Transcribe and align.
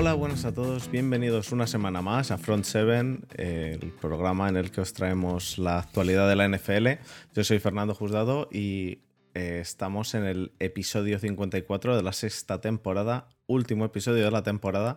Hola, 0.00 0.14
buenas 0.14 0.46
a 0.46 0.54
todos. 0.54 0.90
Bienvenidos 0.90 1.52
una 1.52 1.66
semana 1.66 2.00
más 2.00 2.30
a 2.30 2.38
Front 2.38 2.64
7, 2.64 3.18
el 3.36 3.92
programa 4.00 4.48
en 4.48 4.56
el 4.56 4.70
que 4.70 4.80
os 4.80 4.94
traemos 4.94 5.58
la 5.58 5.80
actualidad 5.80 6.26
de 6.26 6.36
la 6.36 6.48
NFL. 6.48 7.04
Yo 7.34 7.44
soy 7.44 7.58
Fernando 7.58 7.94
Juzgado 7.94 8.48
y 8.50 9.00
eh, 9.34 9.58
estamos 9.60 10.14
en 10.14 10.24
el 10.24 10.52
episodio 10.58 11.18
54 11.18 11.98
de 11.98 12.02
la 12.02 12.14
sexta 12.14 12.62
temporada, 12.62 13.28
último 13.46 13.84
episodio 13.84 14.24
de 14.24 14.30
la 14.30 14.42
temporada. 14.42 14.96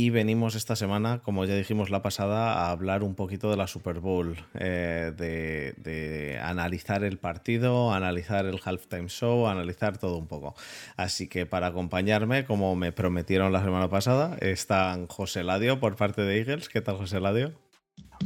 Y 0.00 0.10
venimos 0.10 0.54
esta 0.54 0.76
semana, 0.76 1.22
como 1.24 1.44
ya 1.44 1.56
dijimos 1.56 1.90
la 1.90 2.02
pasada, 2.02 2.52
a 2.52 2.70
hablar 2.70 3.02
un 3.02 3.16
poquito 3.16 3.50
de 3.50 3.56
la 3.56 3.66
Super 3.66 3.98
Bowl, 3.98 4.36
eh, 4.54 5.12
de, 5.16 6.38
analizar 6.40 7.02
el 7.02 7.18
partido, 7.18 7.92
analizar 7.92 8.46
el 8.46 8.60
halftime 8.64 9.08
show, 9.08 9.48
analizar 9.48 9.98
todo 9.98 10.16
un 10.16 10.28
poco. 10.28 10.54
Así 10.96 11.26
que 11.28 11.46
para 11.46 11.66
acompañarme, 11.66 12.44
como 12.44 12.76
me 12.76 12.92
prometieron 12.92 13.52
la 13.52 13.60
semana 13.60 13.90
pasada, 13.90 14.36
están 14.38 15.08
José 15.08 15.42
Ladio 15.42 15.80
por 15.80 15.96
parte 15.96 16.22
de 16.22 16.38
Eagles. 16.38 16.68
¿Qué 16.68 16.80
tal, 16.80 16.96
José 16.96 17.18
Ladio? 17.18 17.54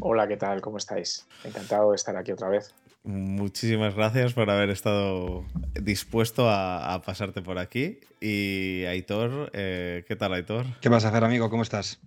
Hola, 0.01 0.29
¿qué 0.29 0.37
tal? 0.37 0.61
¿Cómo 0.61 0.77
estáis? 0.77 1.27
Encantado 1.43 1.93
de 1.93 1.97
estar 1.97 2.15
aquí 2.19 2.33
otra 2.33 2.51
vez. 2.51 2.75
Muchísimas 3.05 3.97
gracias 3.97 4.33
por 4.33 4.49
haber 4.49 4.71
estado 4.71 5.45
dispuesto 5.75 6.49
a, 6.49 7.03
pasarte 7.05 7.43
por 7.43 7.59
aquí. 7.59 7.99
Y 8.21 8.85
Aitor, 8.85 9.51
eh, 9.55 10.05
¿qué 10.07 10.15
tal 10.15 10.33
Aitor? 10.35 10.67
¿Qué 10.81 10.89
vas 10.89 11.05
a 11.05 11.09
hacer, 11.09 11.25
amigo? 11.25 11.51
¿Cómo 11.51 11.63
estás? 11.65 11.99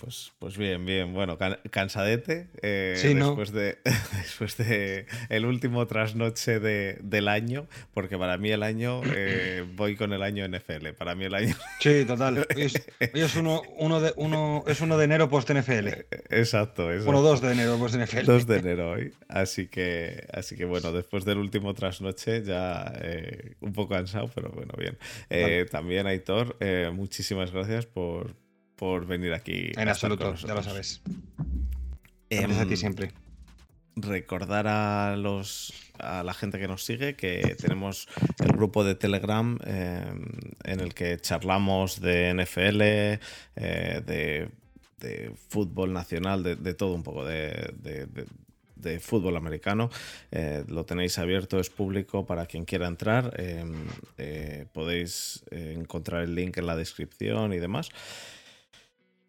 Pues, 0.00 0.32
pues 0.38 0.56
bien, 0.56 0.86
bien. 0.86 1.12
Bueno, 1.12 1.36
cansadete. 1.70 2.48
Eh, 2.62 2.98
después, 3.14 3.52
de, 3.52 3.78
después 4.16 4.56
de 4.56 5.04
el 5.28 5.44
último 5.44 5.86
trasnoche 5.86 6.58
de, 6.58 6.98
del 7.02 7.28
año, 7.28 7.66
porque 7.92 8.16
para 8.16 8.38
mí 8.38 8.50
el 8.50 8.62
año, 8.62 9.02
eh, 9.14 9.62
voy 9.76 9.96
con 9.96 10.14
el 10.14 10.22
año 10.22 10.48
NFL. 10.48 10.88
Para 10.96 11.14
mí 11.14 11.26
el 11.26 11.34
año. 11.34 11.54
Sí, 11.80 12.04
total. 12.04 12.46
Hoy 12.54 12.72
es, 13.22 13.36
uno, 13.36 13.62
uno, 13.78 14.00
de, 14.00 14.12
uno, 14.16 14.64
es 14.66 14.80
uno 14.80 14.98
de 14.98 15.04
enero 15.04 15.28
post-NFL. 15.30 15.88
Exacto, 16.28 16.90
exacto. 16.90 17.04
Bueno, 17.04 17.22
dos 17.22 17.40
de 17.40 17.52
enero 17.52 17.78
post-NFL. 17.78 18.24
2 18.24 18.46
de 18.46 18.58
enero 18.58 18.90
hoy. 18.90 19.12
Así 19.28 19.68
que, 19.68 20.26
así 20.32 20.56
que 20.56 20.66
bueno, 20.66 20.92
después 20.92 21.24
del 21.24 21.38
último 21.38 21.72
trasnoche, 21.74 22.42
ya 22.42 22.92
eh, 23.00 23.54
un 23.60 23.72
poco 23.72 23.94
cansado, 23.94 24.30
pero 24.34 24.50
bueno, 24.50 24.74
bien. 24.76 24.98
También, 25.70 26.06
Aitor, 26.06 26.56
muchísimas 26.92 27.50
gracias 27.50 27.86
por 27.86 28.34
por 28.80 29.04
venir 29.04 29.34
aquí. 29.34 29.72
En 29.76 29.90
absoluto, 29.90 30.34
ya 30.36 30.54
lo 30.54 30.62
sabes. 30.62 31.02
Gracias 32.30 32.58
a 32.58 32.64
ti 32.64 32.72
em, 32.72 32.76
siempre. 32.78 33.12
Recordar 33.94 34.66
a 34.66 35.16
los 35.16 35.74
a 35.98 36.22
la 36.22 36.32
gente 36.32 36.58
que 36.58 36.66
nos 36.66 36.82
sigue 36.82 37.14
que 37.14 37.56
tenemos 37.60 38.08
el 38.38 38.52
grupo 38.52 38.82
de 38.82 38.94
Telegram 38.94 39.58
em, 39.66 40.24
en 40.64 40.80
el 40.80 40.94
que 40.94 41.18
charlamos 41.18 42.00
de 42.00 42.32
NFL, 42.32 42.80
eh, 42.80 44.48
de, 44.96 45.30
fútbol 45.48 45.92
nacional, 45.92 46.42
de, 46.42 46.74
todo 46.74 46.94
un 46.94 47.02
poco, 47.02 47.26
de, 47.26 47.70
fútbol 48.98 49.36
americano. 49.36 49.90
Eh, 50.30 50.64
lo 50.68 50.86
tenéis 50.86 51.18
abierto, 51.18 51.60
es 51.60 51.68
público 51.68 52.24
para 52.24 52.46
quien 52.46 52.64
quiera 52.64 52.86
entrar. 52.86 53.34
Em, 53.38 53.74
eh, 54.16 54.64
podéis 54.72 55.44
encontrar 55.50 56.22
el 56.22 56.34
link 56.34 56.56
en 56.56 56.66
la 56.66 56.76
descripción 56.76 57.52
y 57.52 57.58
demás. 57.58 57.90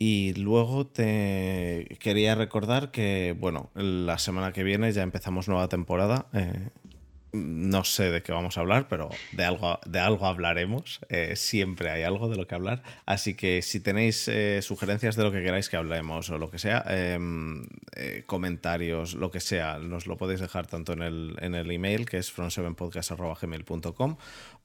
Y 0.04 0.34
luego 0.34 0.88
te 0.88 1.96
quería 2.00 2.34
recordar 2.34 2.90
que, 2.90 3.36
bueno, 3.38 3.70
la 3.76 4.18
semana 4.18 4.52
que 4.52 4.64
viene 4.64 4.92
ya 4.94 5.04
empezamos 5.04 5.48
nueva 5.48 5.68
temporada. 5.68 6.26
Eh, 6.34 6.70
no 7.34 7.84
sé 7.84 8.10
de 8.10 8.24
qué 8.24 8.32
vamos 8.32 8.58
a 8.58 8.62
hablar, 8.62 8.88
pero 8.88 9.12
de 9.32 9.46
algo, 9.46 9.80
de 9.86 10.00
algo 10.00 10.26
hablaremos. 10.26 11.02
Eh, 11.10 11.36
siempre 11.36 11.92
hay 11.92 12.02
algo 12.02 12.30
de 12.30 12.36
lo 12.36 12.48
que 12.48 12.56
hablar. 12.56 12.82
Así 13.06 13.36
que 13.36 13.62
si 13.62 13.80
tenéis 13.80 14.28
eh, 14.28 14.64
sugerencias 14.64 15.16
de 15.16 15.24
lo 15.24 15.32
que 15.32 15.44
queráis 15.44 15.70
que 15.70 15.78
hablemos 15.78 16.32
o 16.32 16.40
lo 16.40 16.50
que 16.50 16.58
sea, 16.58 16.84
em, 16.88 17.68
comentarios, 18.26 19.14
lo 19.14 19.30
que 19.30 19.40
sea, 19.40 19.78
nos 19.78 20.08
lo 20.08 20.18
podéis 20.18 20.40
dejar 20.40 20.66
tanto 20.66 20.94
en 20.94 21.04
el, 21.04 21.36
en 21.42 21.54
el 21.54 21.70
email 21.70 22.08
que 22.08 22.18
es 22.18 22.36
front7podcast.gmail.com 22.36 24.18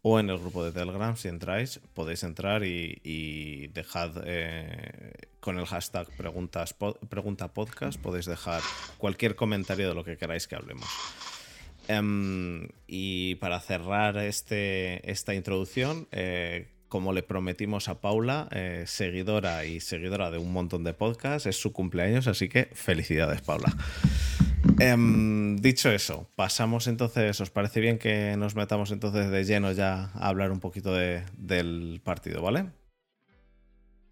o 0.09 0.21
en 0.21 0.31
el 0.31 0.39
grupo 0.39 0.65
de 0.65 0.71
Telegram. 0.71 1.17
Si 1.17 1.27
entráis, 1.27 1.81
podéis 1.93 2.23
entrar 2.23 2.63
y, 2.63 3.67
dejad 3.75 4.13
con 5.41 5.59
el 5.59 5.67
hashtag 5.67 6.07
preguntas, 6.17 6.77
pregunta 7.09 7.53
podcast, 7.53 8.01
podéis 8.01 8.27
dejar 8.27 8.63
cualquier 8.99 9.35
comentario 9.35 9.89
de 9.89 9.97
lo 9.97 10.05
que 10.05 10.17
queráis 10.17 10.47
que 10.47 10.55
hablemos. 10.55 10.87
Em, 11.89 12.69
y 12.87 13.35
para 13.37 13.59
cerrar 13.59 14.17
este, 14.19 15.11
esta 15.11 15.35
introducción, 15.35 16.07
eh, 16.13 16.69
como 16.87 17.13
le 17.13 17.25
prometimos 17.25 17.89
a 17.89 18.01
Paula, 18.01 18.49
eh, 18.53 18.85
seguidora 18.87 19.65
y 19.65 19.81
seguidora 19.81 20.31
de 20.31 20.39
un 20.39 20.53
montón 20.53 20.85
de 20.85 20.95
podcasts, 20.95 21.47
es 21.47 21.61
su 21.61 21.73
cumpleaños, 21.73 22.29
así 22.29 22.49
que 22.49 22.67
felicidades, 22.75 23.43
Paula. 23.43 23.75
Em, 24.79 25.57
dicho 25.57 25.91
eso, 25.91 26.29
pasamos 26.37 26.87
entonces, 26.87 27.41
¿os 27.41 27.51
parece 27.51 27.81
bien 27.81 27.99
que 27.99 28.37
nos 28.37 28.55
metamos 28.55 28.91
entonces 28.91 29.31
de 29.31 29.45
lleno 29.45 29.73
ya 29.73 30.11
a 30.15 30.29
hablar 30.29 30.53
un 30.53 30.61
poquito 30.61 30.95
del 30.95 32.01
partido, 32.05 32.43
¿vale? 32.43 32.67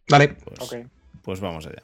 Vale. 0.09 0.29
Pues, 0.29 0.87
pues 1.23 1.41
vamos 1.41 1.67
allá. 1.67 1.83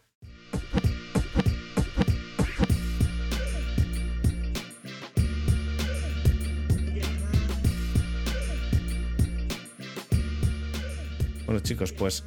Bueno 11.45 11.61
chicos, 11.61 11.93
pues 11.93 12.25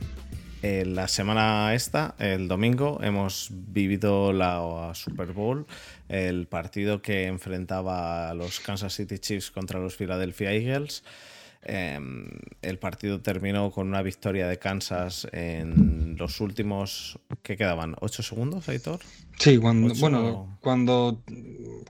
eh, 0.63 0.85
la 0.85 1.09
semana 1.09 1.73
esta, 1.73 2.15
el 2.19 2.47
domingo, 2.47 3.01
hemos 3.03 3.49
vivido 3.51 4.31
la 4.31 4.91
Super 4.93 5.33
Bowl, 5.33 5.67
el 6.07 6.47
partido 6.47 7.01
que 7.01 7.27
enfrentaba 7.27 8.29
a 8.29 8.33
los 8.33 8.61
Kansas 8.61 8.93
City 8.93 9.19
Chiefs 9.19 9.51
contra 9.51 9.81
los 9.81 9.97
Philadelphia 9.97 10.53
Eagles. 10.53 11.03
Em, 11.63 12.29
el 12.61 12.79
partido 12.79 13.19
terminó 13.19 13.71
con 13.71 13.89
una 13.89 14.01
victoria 14.01 14.47
de 14.47 14.57
Kansas 14.57 15.27
en 15.33 16.15
los 16.17 16.39
últimos, 16.39 17.19
¿qué 17.41 17.57
quedaban? 17.57 17.97
¿Ocho 17.99 18.23
segundos, 18.23 18.69
Aitor? 18.69 19.01
Sí, 19.37 19.57
cuando, 19.57 19.93
bueno, 19.95 20.57
cuando, 20.61 21.23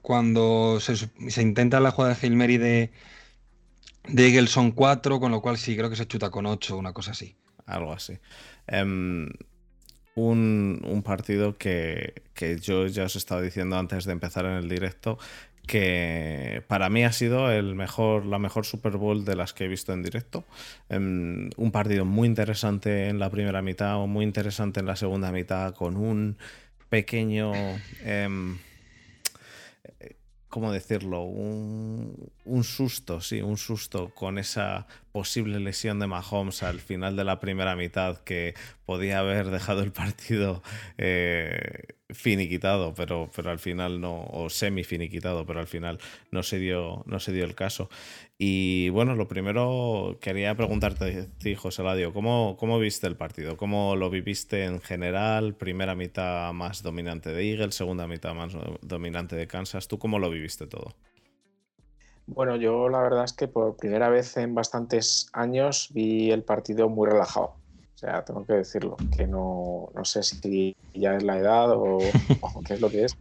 cuando 0.02 0.80
se, 0.80 1.42
intenta 1.44 1.80
la 1.80 1.92
jugada 1.92 2.16
de 2.16 2.20
Hail 2.24 2.36
Mary 2.36 2.58
de, 2.58 2.92
de 4.08 4.28
Eagles 4.28 4.50
son 4.50 4.72
4, 4.72 5.20
con 5.20 5.32
lo 5.32 5.44
cual 5.44 5.60
sí, 5.60 5.78
creo 5.78 5.92
que 5.92 5.96
se 5.96 6.08
chuta 6.08 6.32
con 6.32 6.48
8, 6.48 6.76
una 6.76 6.92
cosa 6.92 7.12
así. 7.12 7.36
Algo 7.66 7.94
así. 7.94 8.20
Em, 8.68 9.30
un, 10.16 11.02
partido 11.04 11.58
que, 11.58 12.22
yo 12.62 12.88
ya 12.88 13.06
os 13.06 13.16
estaba 13.16 13.42
diciendo 13.42 13.78
antes 13.78 14.06
de 14.06 14.12
empezar 14.12 14.46
en 14.46 14.54
el 14.54 14.70
directo 14.70 15.18
que 15.66 16.62
para 16.68 16.90
mí 16.90 17.06
ha 17.06 17.14
sido 17.14 17.50
el 17.50 17.74
mejor, 17.74 18.26
la 18.26 18.38
mejor 18.38 18.66
Super 18.66 18.98
Bowl 18.98 19.24
de 19.24 19.38
las 19.38 19.54
que 19.54 19.64
he 19.64 19.68
visto 19.68 19.94
en 19.94 20.04
directo. 20.04 20.44
Em, 20.90 21.50
un 21.56 21.72
partido 21.72 22.04
muy 22.04 22.28
interesante 22.28 23.08
en 23.08 23.18
la 23.18 23.30
primera 23.30 23.62
mitad 23.62 23.96
o 23.96 24.08
muy 24.08 24.26
interesante 24.26 24.82
en 24.82 24.88
la 24.88 24.98
segunda 24.98 25.32
mitad 25.32 25.74
con 25.74 25.96
un 25.96 26.38
pequeño... 26.90 27.54
Em, 28.04 28.58
¿cómo 30.54 30.72
decirlo? 30.72 31.24
Un, 31.24 32.64
susto, 32.64 33.22
sí, 33.22 33.42
un 33.42 33.58
susto 33.58 34.14
con 34.14 34.38
esa 34.38 34.86
posible 35.12 35.60
lesión 35.60 35.98
de 35.98 36.06
Mahomes 36.06 36.62
al 36.62 36.80
final 36.80 37.16
de 37.16 37.24
la 37.24 37.40
primera 37.40 37.76
mitad 37.76 38.20
que 38.20 38.54
podía 38.86 39.18
haber 39.18 39.50
dejado 39.50 39.82
el 39.82 39.92
partido 39.92 40.62
eh, 41.00 41.96
finiquitado, 42.12 42.94
pero, 42.94 43.32
pero 43.36 43.50
al 43.50 43.58
final 43.58 44.00
no, 44.00 44.26
o 44.26 44.48
semi 44.52 44.84
finiquitado, 44.84 45.44
pero 45.48 45.60
al 45.60 45.66
final 45.66 45.98
no 46.30 46.44
se 46.44 46.60
dio, 46.60 47.02
no 47.08 47.20
se 47.20 47.32
dio 47.32 47.46
el 47.46 47.56
caso. 47.56 47.90
Y 48.46 48.90
bueno, 48.90 49.16
lo 49.16 49.30
primero 49.30 50.18
quería 50.20 50.54
preguntarte 50.54 51.18
a 51.18 51.40
ti, 51.40 51.56
José 51.56 51.82
Ladio, 51.82 52.12
¿cómo, 52.12 52.58
¿cómo 52.60 52.78
viste 52.78 53.08
el 53.08 53.16
partido? 53.16 53.56
¿Cómo 53.56 53.96
lo 53.96 54.10
viviste 54.10 54.66
en 54.66 54.82
general? 54.82 55.56
Primera 55.56 55.96
mitad 55.96 56.52
más 56.52 56.84
dominante 56.84 57.30
de 57.30 57.50
Eagles, 57.50 57.74
segunda 57.74 58.06
mitad 58.06 58.34
más 58.34 58.52
dominante 58.82 59.38
de 59.38 59.48
Kansas. 59.48 59.88
¿Tú 59.88 59.98
cómo 59.98 60.20
lo 60.20 60.30
viviste 60.30 60.68
todo? 60.68 60.94
Bueno, 62.28 62.58
yo 62.58 62.90
la 62.90 63.02
verdad 63.02 63.24
es 63.24 63.32
que 63.32 63.48
por 63.48 63.78
primera 63.78 64.10
vez 64.10 64.36
en 64.36 64.54
bastantes 64.54 65.30
años 65.32 65.88
vi 65.94 66.30
el 66.30 66.44
partido 66.44 66.90
muy 66.90 67.10
relajado. 67.10 67.56
O 67.96 67.98
sea, 67.98 68.26
tengo 68.26 68.46
que 68.46 68.56
decirlo, 68.56 68.98
que 69.16 69.26
no, 69.26 69.90
no 69.96 70.04
sé 70.04 70.22
si 70.22 70.76
ya 70.94 71.16
es 71.16 71.24
la 71.24 71.38
edad 71.38 71.72
o, 71.72 71.98
qué 72.68 72.74
es 72.74 72.82
lo 72.82 72.90
que 72.90 73.06
es, 73.06 73.18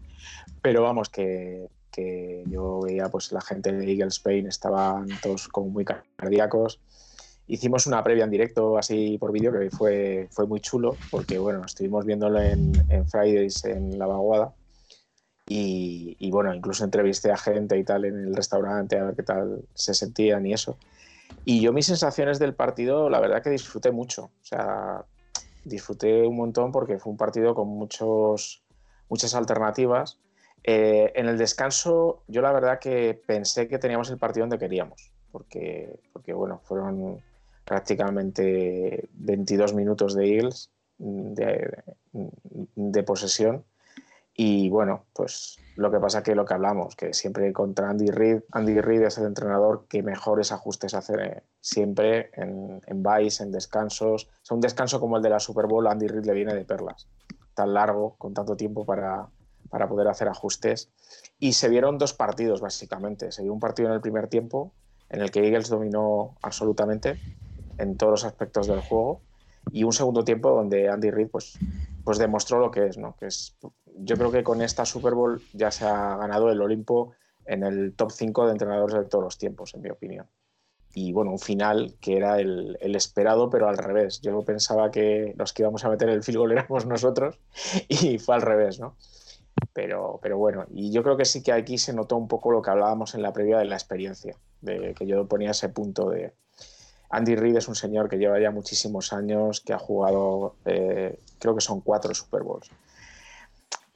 pero 0.62 0.82
vamos, 0.82 1.08
que, 1.08 1.68
que, 1.92 2.44
yo 2.46 2.80
veía 2.80 3.08
pues 3.08 3.30
la 3.32 3.40
gente 3.40 3.72
de 3.72 3.90
Eagle 3.90 4.08
Spain 4.08 4.46
estaban 4.46 5.06
todos 5.22 5.48
como 5.48 5.68
muy 5.68 5.84
cardíacos. 5.84 6.80
Hicimos 7.46 7.86
una 7.86 8.02
previa 8.02 8.24
en 8.24 8.30
directo 8.30 8.78
así 8.78 9.18
por 9.18 9.32
vídeo 9.32 9.52
que 9.52 9.70
fue, 9.70 10.28
fue 10.30 10.46
muy 10.46 10.60
chulo 10.60 10.96
porque 11.10 11.38
bueno, 11.38 11.64
estuvimos 11.64 12.04
viéndolo 12.04 12.40
en, 12.40 12.72
en 12.88 13.06
Fridays 13.08 13.64
en 13.64 13.98
la 13.98 14.06
vaguada 14.06 14.54
y, 15.46 16.16
y, 16.18 16.30
bueno, 16.30 16.54
incluso 16.54 16.84
entrevisté 16.84 17.30
a 17.30 17.36
gente 17.36 17.76
y 17.76 17.84
tal 17.84 18.04
en 18.04 18.16
el 18.16 18.34
restaurante 18.34 18.96
a 18.96 19.04
ver 19.04 19.16
qué 19.16 19.22
tal 19.22 19.64
se 19.74 19.92
sentían 19.92 20.46
y 20.46 20.52
eso. 20.52 20.78
Y 21.44 21.60
yo 21.60 21.72
mis 21.72 21.86
sensaciones 21.86 22.38
del 22.38 22.54
partido, 22.54 23.10
la 23.10 23.20
verdad 23.20 23.42
que 23.42 23.50
disfruté 23.50 23.90
mucho. 23.90 24.24
O 24.24 24.44
sea, 24.44 25.04
disfruté 25.64 26.26
un 26.26 26.36
montón 26.36 26.72
porque 26.72 26.98
fue 26.98 27.10
un 27.10 27.16
partido 27.16 27.54
con 27.54 27.68
muchos, 27.68 28.62
muchas 29.08 29.34
alternativas. 29.34 30.18
Eh, 30.64 31.12
en 31.16 31.26
el 31.26 31.38
descanso, 31.38 32.22
yo 32.28 32.40
la 32.40 32.52
verdad 32.52 32.78
que 32.78 33.20
pensé 33.26 33.66
que 33.66 33.78
teníamos 33.78 34.10
el 34.10 34.18
partido 34.18 34.44
donde 34.44 34.58
queríamos, 34.58 35.10
porque, 35.32 35.98
bueno, 36.34 36.60
fueron 36.62 37.20
prácticamente 37.64 39.08
22 39.14 39.74
minutos 39.74 40.14
de 40.14 40.36
Eagles 40.36 40.70
de, 40.98 41.82
posesión 43.04 43.64
y 44.34 44.70
bueno, 44.70 45.04
pues 45.12 45.58
lo 45.76 45.90
que 45.90 45.98
pasa 45.98 46.22
que 46.22 46.34
lo 46.34 46.44
que 46.44 46.54
hablamos, 46.54 46.96
que 46.96 47.12
siempre 47.12 47.52
contra 47.52 47.90
Andy 47.90 48.10
Reid, 48.10 48.42
Andy 48.52 48.80
Reid 48.80 49.02
es 49.02 49.18
el 49.18 49.26
entrenador 49.26 49.86
que 49.88 50.02
mejores 50.02 50.52
ajustes 50.52 50.94
hace 50.94 51.14
eh, 51.22 51.42
siempre 51.60 52.30
en, 52.34 52.80
en 52.86 53.02
en 53.06 53.52
descansos. 53.52 54.30
O 54.48 54.54
un 54.54 54.60
descanso 54.60 55.00
como 55.00 55.18
el 55.18 55.22
de 55.22 55.30
la 55.30 55.38
Super 55.38 55.66
Bowl, 55.66 55.86
Andy 55.86 56.06
Reid 56.06 56.24
le 56.24 56.32
viene 56.32 56.54
de 56.54 56.64
perlas. 56.64 57.08
Tan 57.52 57.74
largo, 57.74 58.14
con 58.16 58.32
tanto 58.32 58.56
tiempo 58.56 58.86
para, 58.86 59.28
para 59.72 59.88
poder 59.88 60.06
hacer 60.08 60.28
ajustes. 60.28 60.90
Y 61.38 61.54
se 61.54 61.70
vieron 61.70 61.96
dos 61.96 62.12
partidos, 62.12 62.60
básicamente. 62.60 63.32
Se 63.32 63.42
vio 63.42 63.54
un 63.54 63.58
partido 63.58 63.88
en 63.88 63.94
el 63.94 64.02
primer 64.02 64.28
tiempo, 64.28 64.74
en 65.08 65.22
el 65.22 65.30
que 65.30 65.40
Eagles 65.40 65.70
dominó 65.70 66.36
absolutamente 66.42 67.18
en 67.78 67.96
todos 67.96 68.10
los 68.10 68.24
aspectos 68.24 68.66
del 68.66 68.80
juego. 68.80 69.22
Y 69.70 69.84
un 69.84 69.94
segundo 69.94 70.24
tiempo 70.24 70.50
donde 70.50 70.90
Andy 70.90 71.10
Reid 71.10 71.28
pues, 71.28 71.58
pues 72.04 72.18
demostró 72.18 72.58
lo 72.58 72.70
que 72.70 72.86
es, 72.86 72.98
¿no? 72.98 73.16
Que 73.16 73.26
es 73.26 73.56
yo 73.96 74.16
creo 74.16 74.30
que 74.30 74.44
con 74.44 74.60
esta 74.60 74.84
Super 74.84 75.14
Bowl 75.14 75.40
ya 75.54 75.70
se 75.70 75.86
ha 75.86 76.16
ganado 76.16 76.50
el 76.50 76.60
Olimpo 76.60 77.12
en 77.46 77.62
el 77.62 77.94
top 77.94 78.10
5 78.10 78.46
de 78.46 78.52
entrenadores 78.52 78.94
de 78.94 79.04
todos 79.04 79.24
los 79.24 79.38
tiempos, 79.38 79.72
en 79.74 79.80
mi 79.80 79.88
opinión. 79.88 80.26
Y 80.94 81.12
bueno, 81.12 81.30
un 81.30 81.38
final 81.38 81.94
que 81.98 82.18
era 82.18 82.38
el, 82.38 82.76
esperado, 82.94 83.48
pero 83.48 83.68
al 83.68 83.78
revés. 83.78 84.20
Yo 84.20 84.42
pensaba 84.42 84.90
que 84.90 85.32
los 85.38 85.54
que 85.54 85.62
íbamos 85.62 85.82
a 85.86 85.88
meter 85.88 86.10
el 86.10 86.22
field 86.22 86.38
goal 86.38 86.52
éramos 86.58 86.84
nosotros 86.84 87.38
y 87.88 88.18
fue 88.18 88.34
al 88.34 88.42
revés, 88.42 88.78
¿no? 88.78 88.96
Pero, 89.72 90.18
pero 90.22 90.38
bueno, 90.38 90.66
y 90.70 90.92
yo 90.92 91.02
creo 91.02 91.16
que 91.16 91.24
sí 91.24 91.42
que 91.42 91.52
aquí 91.52 91.78
se 91.78 91.92
notó 91.92 92.16
un 92.16 92.28
poco 92.28 92.50
lo 92.50 92.62
que 92.62 92.70
hablábamos 92.70 93.14
en 93.14 93.22
la 93.22 93.32
previa 93.32 93.58
de 93.58 93.64
la 93.64 93.76
experiencia, 93.76 94.36
de 94.60 94.94
que 94.94 95.06
yo 95.06 95.26
ponía 95.26 95.52
ese 95.52 95.68
punto 95.68 96.10
de, 96.10 96.32
Andy 97.10 97.36
Reid 97.36 97.56
es 97.56 97.68
un 97.68 97.74
señor 97.74 98.08
que 98.08 98.18
lleva 98.18 98.40
ya 98.40 98.50
muchísimos 98.50 99.12
años, 99.12 99.60
que 99.60 99.72
ha 99.72 99.78
jugado, 99.78 100.56
eh, 100.64 101.18
creo 101.38 101.54
que 101.54 101.60
son 101.60 101.80
cuatro 101.80 102.14
Super 102.14 102.42
Bowls 102.42 102.70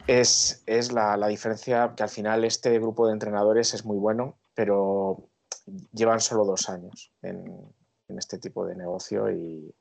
es, 0.07 0.93
la, 0.93 1.27
diferencia 1.27 1.95
que 1.97 2.03
al 2.03 2.09
final 2.09 2.45
este 2.45 2.79
grupo 2.79 3.07
de 3.07 3.13
entrenadores 3.13 3.75
es 3.75 3.85
muy 3.85 3.99
bueno, 3.99 4.37
pero 4.55 5.29
llevan 5.93 6.21
solo 6.21 6.45
dos 6.45 6.69
años 6.69 7.13
en, 7.23 7.75
este 8.09 8.39
tipo 8.39 8.65
de 8.65 8.77
negocio 8.77 9.31
y, 9.31 9.75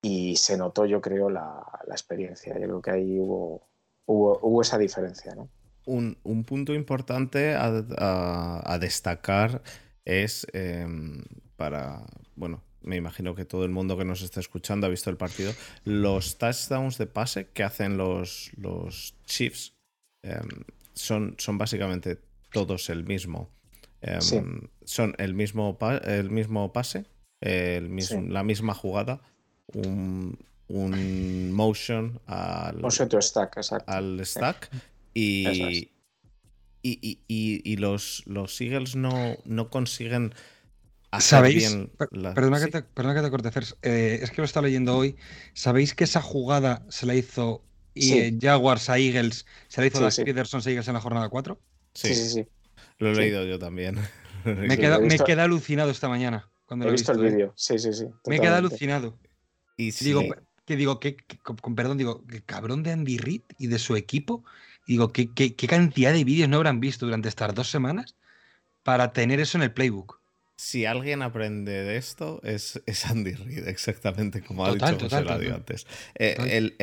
y, 0.00 0.36
se 0.36 0.56
notó, 0.56 0.86
yo 0.86 1.00
creo, 1.00 1.28
la, 1.28 1.64
experiencia. 1.88 2.54
Yo 2.54 2.66
creo 2.66 2.82
que 2.82 2.90
ahí 2.92 3.18
hubo, 3.18 3.65
hubo, 4.06 4.62
esa 4.62 4.78
diferencia. 4.78 5.34
Un, 5.84 6.16
punto 6.44 6.74
importante 6.74 7.54
a, 7.54 8.78
destacar 8.80 9.62
es 10.04 10.46
em, 10.52 11.22
para, 11.56 12.06
bueno, 12.34 12.62
me 12.82 12.96
imagino 12.96 13.34
que 13.34 13.44
todo 13.44 13.64
el 13.64 13.70
mundo 13.70 13.98
que 13.98 14.04
nos 14.04 14.22
está 14.22 14.40
escuchando 14.40 14.86
ha 14.86 14.90
visto 14.90 15.10
el 15.10 15.16
partido, 15.16 15.52
los 15.84 16.38
touchdowns 16.38 16.98
de 16.98 17.06
pase 17.06 17.48
que 17.48 17.62
hacen 17.62 17.96
los, 17.96 18.52
los 18.56 19.14
Chiefs 19.26 19.74
em, 20.22 20.64
son, 20.94 21.34
son 21.38 21.58
básicamente 21.58 22.18
todos 22.52 22.88
el 22.90 23.04
mismo. 23.04 23.50
Em, 24.02 24.68
son 24.84 25.14
el 25.18 25.34
mismo, 25.34 25.76
el 26.04 26.30
mismo 26.30 26.72
pase, 26.72 27.06
el 27.40 27.88
mismo, 27.88 28.22
la 28.28 28.44
misma 28.44 28.74
jugada, 28.74 29.20
un, 29.74 30.38
un 30.68 31.52
motion 31.52 32.20
al, 32.26 32.82
stack, 32.90 33.58
al 33.86 34.26
stack 34.26 34.70
y, 35.14 35.90
y, 36.82 37.20
y, 37.28 37.76
los, 37.76 38.22
los 38.26 38.60
Eagles 38.60 38.96
no, 38.96 39.36
no 39.44 39.70
consiguen 39.70 40.34
¿Sabéis? 41.20 41.76
Perdona, 41.98 42.60
que 42.60 42.70
te, 42.70 43.30
corte, 43.30 43.50
eh, 43.82 44.18
es 44.22 44.30
que 44.30 44.40
lo 44.40 44.44
estaba 44.44 44.66
leyendo 44.66 44.96
hoy. 44.96 45.16
¿Sabéis 45.54 45.94
que 45.94 46.04
esa 46.04 46.20
jugada 46.20 46.84
se 46.88 47.06
la 47.06 47.14
hizo 47.14 47.62
y 47.94 48.38
Jaguars 48.38 48.90
a 48.90 48.98
Eagles, 48.98 49.46
se 49.68 49.80
la 49.80 49.86
hizo 49.86 50.06
a 50.06 50.10
Peterson 50.10 50.60
a 50.60 50.68
Eagles 50.68 50.88
en 50.88 50.94
la 50.94 51.00
jornada 51.00 51.28
4? 51.28 51.58
Sí, 51.94 52.14
sí, 52.14 52.28
sí. 52.28 52.46
Lo 52.98 53.10
he 53.10 53.14
leído 53.14 53.44
yo 53.46 53.58
también. 53.58 53.98
me, 54.44 54.74
he 54.74 54.78
quedado 54.78 55.42
alucinado 55.42 55.90
esta 55.90 56.08
mañana. 56.08 56.50
Cuando 56.66 56.88
he, 56.88 56.92
visto, 56.92 57.12
el 57.12 57.24
¿eh? 57.24 57.30
vídeo. 57.30 57.52
Sí, 57.56 57.78
sí, 57.78 57.92
sí. 57.92 58.06
Me 58.26 58.36
he 58.36 58.40
quedado 58.40 58.56
alucinado. 58.56 59.18
Y 59.76 59.92
digo, 59.92 60.22
que 60.66 60.76
digo, 60.76 61.00
que, 61.00 61.16
con 61.42 61.74
perdón, 61.74 61.96
digo, 61.96 62.24
que 62.26 62.42
cabrón 62.42 62.82
de 62.82 62.92
Andy 62.92 63.18
Reid 63.18 63.42
y 63.58 63.68
de 63.68 63.78
su 63.78 63.96
equipo. 63.96 64.44
Digo, 64.86 65.12
¿qué, 65.12 65.32
qué, 65.32 65.54
qué 65.54 65.66
cantidad 65.66 66.12
de 66.12 66.24
vídeos 66.24 66.48
no 66.48 66.58
habrán 66.58 66.80
visto 66.80 67.06
durante 67.06 67.28
estas 67.28 67.54
dos 67.54 67.70
semanas 67.70 68.14
para 68.82 69.12
tener 69.12 69.40
eso 69.40 69.58
en 69.58 69.62
el 69.62 69.72
playbook? 69.72 70.20
si 70.56 70.86
alguien 70.86 71.20
aprende 71.20 71.84
de 71.84 71.96
esto, 71.98 72.40
es, 72.42 72.80
Andy 73.06 73.34
Reid, 73.34 73.68
exactamente 73.68 74.40
como 74.40 74.64
ha 74.64 74.72
dicho 74.72 74.98
José 74.98 75.16
antes. 75.52 75.86
Eh, 76.14 76.74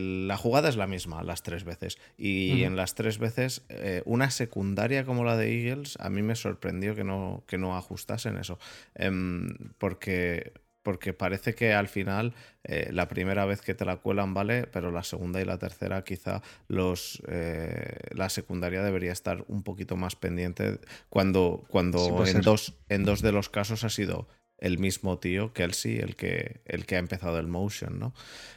la 0.00 0.36
jugada 0.36 0.68
es 0.68 0.76
la 0.76 0.86
misma 0.86 1.24
las 1.24 1.42
tres 1.42 1.64
veces. 1.64 1.98
Y 2.16 2.62
en 2.62 2.76
las 2.76 2.94
tres 2.94 3.18
veces, 3.18 3.62
eh, 3.68 4.02
una 4.04 4.30
secundaria 4.30 5.04
como 5.04 5.24
la 5.24 5.36
de 5.36 5.60
Eagles, 5.60 5.96
a 6.00 6.08
mí 6.08 6.22
me 6.22 6.36
sorprendió 6.36 6.94
que 6.94 7.02
no, 7.02 7.42
que 7.48 7.58
no 7.58 7.76
ajustasen 7.76 8.36
eso. 8.36 8.60
Em, 8.94 9.56
porque 9.78 10.52
porque 10.82 11.12
parece 11.12 11.54
que 11.54 11.72
al 11.72 11.88
final 11.88 12.34
eh, 12.64 12.90
la 12.92 13.08
primera 13.08 13.44
vez 13.44 13.60
que 13.60 13.74
te 13.74 13.84
la 13.84 13.96
cuelan 13.96 14.34
vale, 14.34 14.66
pero 14.66 14.90
la 14.90 15.02
segunda 15.02 15.40
y 15.40 15.44
la 15.44 15.58
tercera 15.58 16.02
quizá 16.04 16.42
los 16.68 17.22
eh, 17.28 17.96
la 18.12 18.28
secundaria 18.28 18.82
debería 18.82 19.12
estar 19.12 19.44
un 19.48 19.62
poquito 19.62 19.96
más 19.96 20.16
pendiente 20.16 20.78
cuando, 21.08 21.64
cuando 21.68 22.24
en, 22.26 22.40
dos, 22.40 22.74
en 22.88 23.04
dos 23.04 23.22
de 23.22 23.32
los 23.32 23.48
casos 23.48 23.84
ha 23.84 23.90
sido 23.90 24.28
el 24.60 24.78
mismo 24.78 25.18
tío, 25.18 25.52
Kelsey, 25.52 25.98
el 25.98 26.16
que, 26.16 26.60
el 26.66 26.86
que 26.86 26.96
ha 26.96 26.98
empezado 26.98 27.38
el 27.38 27.46
motion, 27.46 27.98
¿no? 27.98 28.12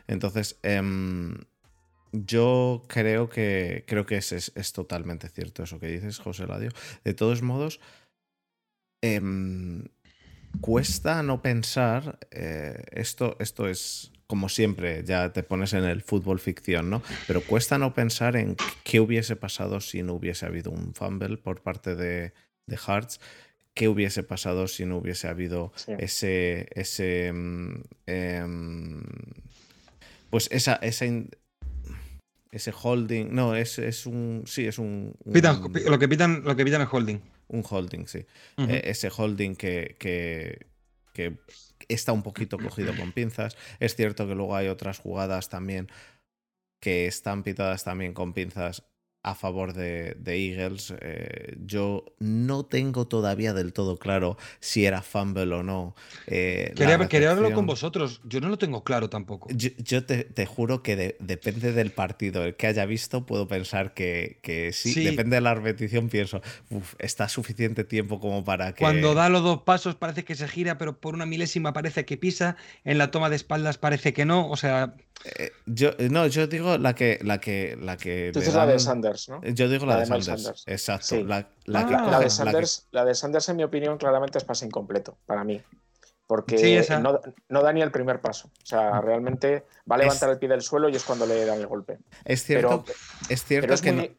Entonces, 0.07 0.59
em, 0.61 1.35
yo 2.11 2.83
creo 2.87 3.29
que, 3.29 3.85
creo 3.87 4.05
que 4.05 4.17
es, 4.17 4.31
es, 4.33 4.73
totalmente 4.73 5.29
cierto 5.29 5.63
eso 5.63 5.79
que 5.79 5.87
dices, 5.87 6.19
José 6.19 6.45
Ladio. 6.45 6.71
De 7.03 7.13
todos 7.13 7.41
modos, 7.41 7.79
em, 9.01 9.85
cuesta 10.61 11.23
no 11.23 11.41
pensar, 11.41 12.19
eh, 12.31 12.83
esto, 12.91 13.35
esto 13.39 13.67
es 13.67 14.11
como 14.27 14.49
siempre, 14.49 15.03
ya 15.05 15.31
te 15.31 15.43
pones 15.43 15.73
en 15.73 15.83
el 15.83 16.01
fútbol 16.01 16.39
ficción, 16.39 16.89
¿no? 16.89 17.03
Pero 17.27 17.41
cuesta 17.41 17.77
no 17.77 17.93
pensar 17.93 18.35
en 18.35 18.55
qué 18.83 18.99
hubiese 18.99 19.35
pasado 19.35 19.79
si 19.79 20.01
no 20.01 20.13
hubiese 20.13 20.45
habido 20.45 20.71
un 20.71 20.93
fumble 20.93 21.37
por 21.37 21.61
parte 21.61 21.95
de, 21.95 22.33
de 22.65 22.77
Hearts, 22.77 23.19
qué 23.73 23.87
hubiese 23.87 24.23
pasado 24.23 24.67
si 24.67 24.85
no 24.85 24.97
hubiese 24.97 25.27
habido 25.27 25.71
ese, 25.99 26.67
ese 26.71 27.31
mm, 27.33 27.81
em, 28.07 29.03
pues 30.29 30.47
esa, 30.51 30.75
esa 30.75 31.05
ese 32.51 32.71
holding, 32.71 33.33
no, 33.33 33.55
es, 33.55 33.79
es 33.79 34.05
un, 34.05 34.43
sí, 34.45 34.67
es 34.67 34.77
un, 34.77 35.15
lo 35.25 35.97
que 35.97 36.07
pitan, 36.07 36.43
lo 36.43 36.55
que 36.55 36.63
pitan 36.63 36.81
es 36.81 36.87
holding. 36.91 37.19
Un 37.53 37.63
holding, 37.69 38.07
sí. 38.07 38.25
Eh, 38.57 38.81
ese 38.85 39.11
holding 39.15 39.55
que, 39.55 39.95
que, 39.99 41.37
está 41.87 42.11
un 42.11 42.23
poquito 42.23 42.57
cogido 42.57 42.95
con 42.97 43.11
pinzas. 43.11 43.55
Es 43.79 43.95
cierto 43.95 44.27
que 44.27 44.33
luego 44.33 44.55
hay 44.55 44.69
otras 44.69 44.97
jugadas 44.97 45.49
también 45.49 45.87
que 46.81 47.05
están 47.05 47.43
pitadas 47.43 47.83
también 47.83 48.13
con 48.13 48.33
pinzas 48.33 48.83
a 49.23 49.35
favor 49.35 49.73
de, 49.73 50.15
Eagles. 50.25 50.93
Eh, 50.99 51.55
yo 51.65 52.03
no 52.19 52.65
tengo 52.65 53.07
todavía 53.07 53.53
del 53.53 53.71
todo 53.71 53.97
claro 53.97 54.37
si 54.59 54.85
era 54.85 55.01
fumble 55.01 55.55
o 55.55 55.63
no. 55.63 55.95
Eh, 56.27 56.73
quería, 56.75 57.31
hablarlo 57.31 57.53
con 57.53 57.65
vosotros. 57.65 58.19
Yo 58.25 58.41
no 58.41 58.49
lo 58.49 58.57
tengo 58.57 58.83
claro 58.83 59.09
tampoco. 59.09 59.47
Yo, 59.53 60.05
te, 60.05 60.45
juro 60.45 60.83
que 60.83 61.15
depende 61.19 61.71
del 61.71 61.91
partido. 61.91 62.43
El 62.43 62.55
que 62.55 62.67
haya 62.67 62.85
visto, 62.85 63.25
puedo 63.25 63.47
pensar 63.47 63.93
que, 63.93 64.71
sí. 64.73 65.03
Depende 65.03 65.37
de 65.37 65.41
la 65.41 65.55
repetición, 65.55 66.09
pienso, 66.09 66.41
está 66.99 67.29
suficiente 67.29 67.85
tiempo 67.85 68.19
como 68.19 68.43
para 68.43 68.73
que. 68.73 68.83
Cuando 68.83 69.13
da 69.13 69.29
los 69.29 69.41
dos 69.41 69.61
pasos 69.61 69.95
parece 69.95 70.25
que 70.25 70.35
se 70.35 70.49
gira, 70.49 70.77
pero 70.77 70.99
por 70.99 71.13
una 71.13 71.25
milésima 71.25 71.71
parece 71.71 72.03
que 72.03 72.17
pisa. 72.17 72.57
En 72.83 72.97
la 72.97 73.09
toma 73.09 73.29
de 73.29 73.37
espaldas 73.37 73.77
parece 73.77 74.11
que 74.13 74.25
no. 74.25 74.49
O 74.49 74.57
sea. 74.57 74.95
Eh, 75.25 75.51
yo, 75.65 75.91
no, 76.09 76.27
yo 76.27 76.47
digo 76.47 76.77
la 76.77 76.93
que. 76.93 77.19
La 77.21 77.39
que, 77.39 77.77
la 77.79 77.97
que 77.97 78.31
la 78.33 78.65
de 78.67 78.79
Sanders, 78.79 79.29
¿no? 79.29 79.41
Yo 79.43 79.69
digo 79.69 79.85
la, 79.85 79.97
de, 79.97 80.05
Sanders. 80.05 80.63
Exacto. 80.67 81.23
La, 81.23 81.47
la, 81.65 82.19
de 82.19 82.29
Sanders, 82.29 82.87
la, 82.91 83.05
de 83.05 83.15
Sanders, 83.15 83.47
en 83.49 83.57
mi 83.57 83.63
opinión, 83.63 83.97
claramente 83.97 84.37
es 84.37 84.43
pase 84.43 84.65
incompleto 84.65 85.17
para 85.25 85.43
mí. 85.43 85.61
Porque 86.27 86.85
no, 87.01 87.21
no, 87.49 87.61
da 87.61 87.73
ni 87.73 87.81
el 87.81 87.91
primer 87.91 88.19
paso. 88.19 88.49
O 88.63 88.65
sea, 88.65 88.93
mm. 88.93 89.05
realmente 89.05 89.65
va 89.89 89.95
a 89.95 89.99
levantar 89.99 90.29
el 90.29 90.39
pie 90.39 90.49
del 90.49 90.61
suelo 90.61 90.89
y 90.89 90.95
es 90.95 91.03
cuando 91.03 91.25
le 91.25 91.45
dan 91.45 91.59
el 91.59 91.67
golpe. 91.67 91.99
Es 92.25 92.43
cierto, 92.43 92.85
es 93.29 93.43
cierto 93.43 93.75
que 93.81 94.15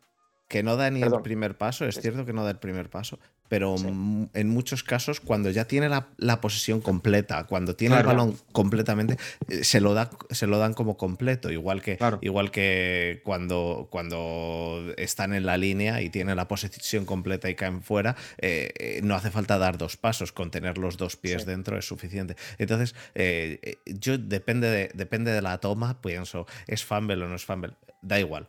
que 0.49 0.63
no 0.63 0.77
da 0.77 0.91
ni 0.91 1.03
el 1.03 1.21
primer 1.23 1.57
paso, 1.57 1.87
es 1.87 2.01
cierto 2.01 2.25
que 2.25 2.33
no 2.33 2.45
da 2.45 2.51
el 2.51 2.59
primer 2.59 2.91
paso, 2.91 3.19
pero 3.49 3.77
en 3.77 4.49
muchos 4.49 4.83
casos 4.83 5.21
cuando 5.21 5.51
ya 5.51 5.67
tiene 5.67 5.89
la, 5.89 6.41
posesión 6.41 6.81
completa, 6.81 7.45
cuando 7.45 7.77
tiene 7.77 7.97
el 7.97 8.05
balón 8.05 8.37
completamente, 8.53 9.17
eh, 9.49 9.65
se 9.65 9.81
lo, 9.81 9.95
da, 9.95 10.11
se 10.31 10.47
lo 10.47 10.59
dan 10.59 10.75
como 10.75 10.97
completo, 10.97 11.51
igual 11.51 11.83
que, 11.83 11.99
igual 12.21 12.51
que 12.51 13.21
cuando, 13.25 13.89
cuando 13.91 14.83
están 14.97 15.35
en 15.35 15.47
la 15.47 15.57
línea 15.57 16.03
y 16.03 16.11
tienen 16.11 16.37
la 16.37 16.49
posesión 16.49 17.05
completa 17.05 17.49
y 17.49 17.55
caen 17.55 17.83
fuera, 17.83 18.17
eh, 18.39 18.73
eh, 18.79 19.01
no 19.03 19.15
hace 19.15 19.31
falta 19.31 19.59
dar 19.59 19.79
dos 19.79 19.97
pasos, 19.97 20.33
con 20.33 20.51
tener 20.51 20.79
los 20.79 20.97
dos 20.97 21.17
pies 21.17 21.47
dentro 21.47 21.79
es 21.79 21.87
suficiente. 21.87 22.37
Entonces, 22.59 22.95
yo 23.87 24.19
depende 24.19 24.69
de, 24.69 24.91
depende 24.95 25.33
de 25.33 25.43
la 25.43 25.59
toma, 25.59 26.01
pienso, 26.01 26.47
¿es 26.67 26.85
fumble 26.85 27.23
o 27.25 27.29
no 27.29 27.37
es 27.37 27.45
fumble? 27.45 27.75
Da 28.03 28.19
igual. 28.19 28.49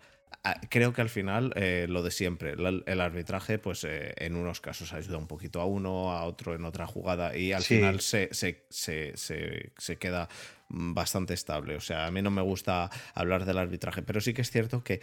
Creo 0.70 0.94
que 0.94 1.02
al 1.02 1.10
final 1.10 1.54
eh, 1.56 1.88
lo 1.90 2.04
de 2.04 2.12
siempre, 2.12 2.52
el, 2.54 3.02
arbitraje, 3.02 3.58
pues 3.58 3.84
eh, 3.84 4.14
en 4.18 4.36
unos 4.36 4.62
casos 4.62 4.94
ayuda 4.94 5.18
un 5.18 5.26
poquito 5.26 5.60
a 5.60 5.66
uno, 5.66 6.12
a 6.12 6.24
otro 6.24 6.54
en 6.54 6.66
otra 6.66 6.86
jugada 6.86 7.36
y 7.36 7.52
al 7.52 7.64
final 7.64 8.00
se, 8.00 8.30
se, 8.32 9.98
queda 9.98 10.30
bastante 10.70 11.34
estable. 11.34 11.76
O 11.76 11.80
sea, 11.80 12.06
a 12.06 12.12
mí 12.12 12.22
no 12.22 12.30
me 12.30 12.44
gusta 12.44 12.92
hablar 13.16 13.46
del 13.46 13.58
arbitraje, 13.58 14.04
pero 14.04 14.22
sí 14.22 14.36
que 14.36 14.44
es 14.44 14.52
cierto 14.52 14.84
que 14.84 15.02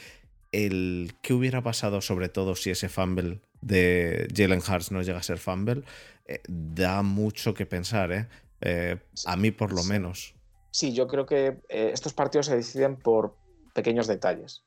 el 0.53 1.15
que 1.23 1.35
hubiera 1.35 1.61
pasado, 1.61 2.01
sobre 2.03 2.29
todo 2.29 2.55
si 2.55 2.71
ese 2.71 2.89
fumble 2.89 3.41
de 3.61 4.29
Jalen 4.37 4.61
Hurts 4.61 4.93
no 4.93 5.03
llega 5.03 5.19
a 5.19 5.25
ser 5.25 5.39
fumble, 5.39 5.83
eh, 6.27 6.41
da 6.47 7.03
mucho 7.03 7.53
que 7.53 7.67
pensar, 7.67 8.13
¿eh? 8.13 8.99
a 9.27 9.37
mí 9.37 9.51
por 9.51 9.73
lo 9.73 9.83
menos. 9.83 10.35
Sí, 10.71 10.93
yo 10.93 11.09
creo 11.09 11.27
que 11.27 11.59
estos 11.69 12.13
partidos 12.13 12.47
se 12.47 12.55
deciden 12.55 12.97
por 12.97 13.37
pequeños 13.75 14.07
detalles 14.07 14.63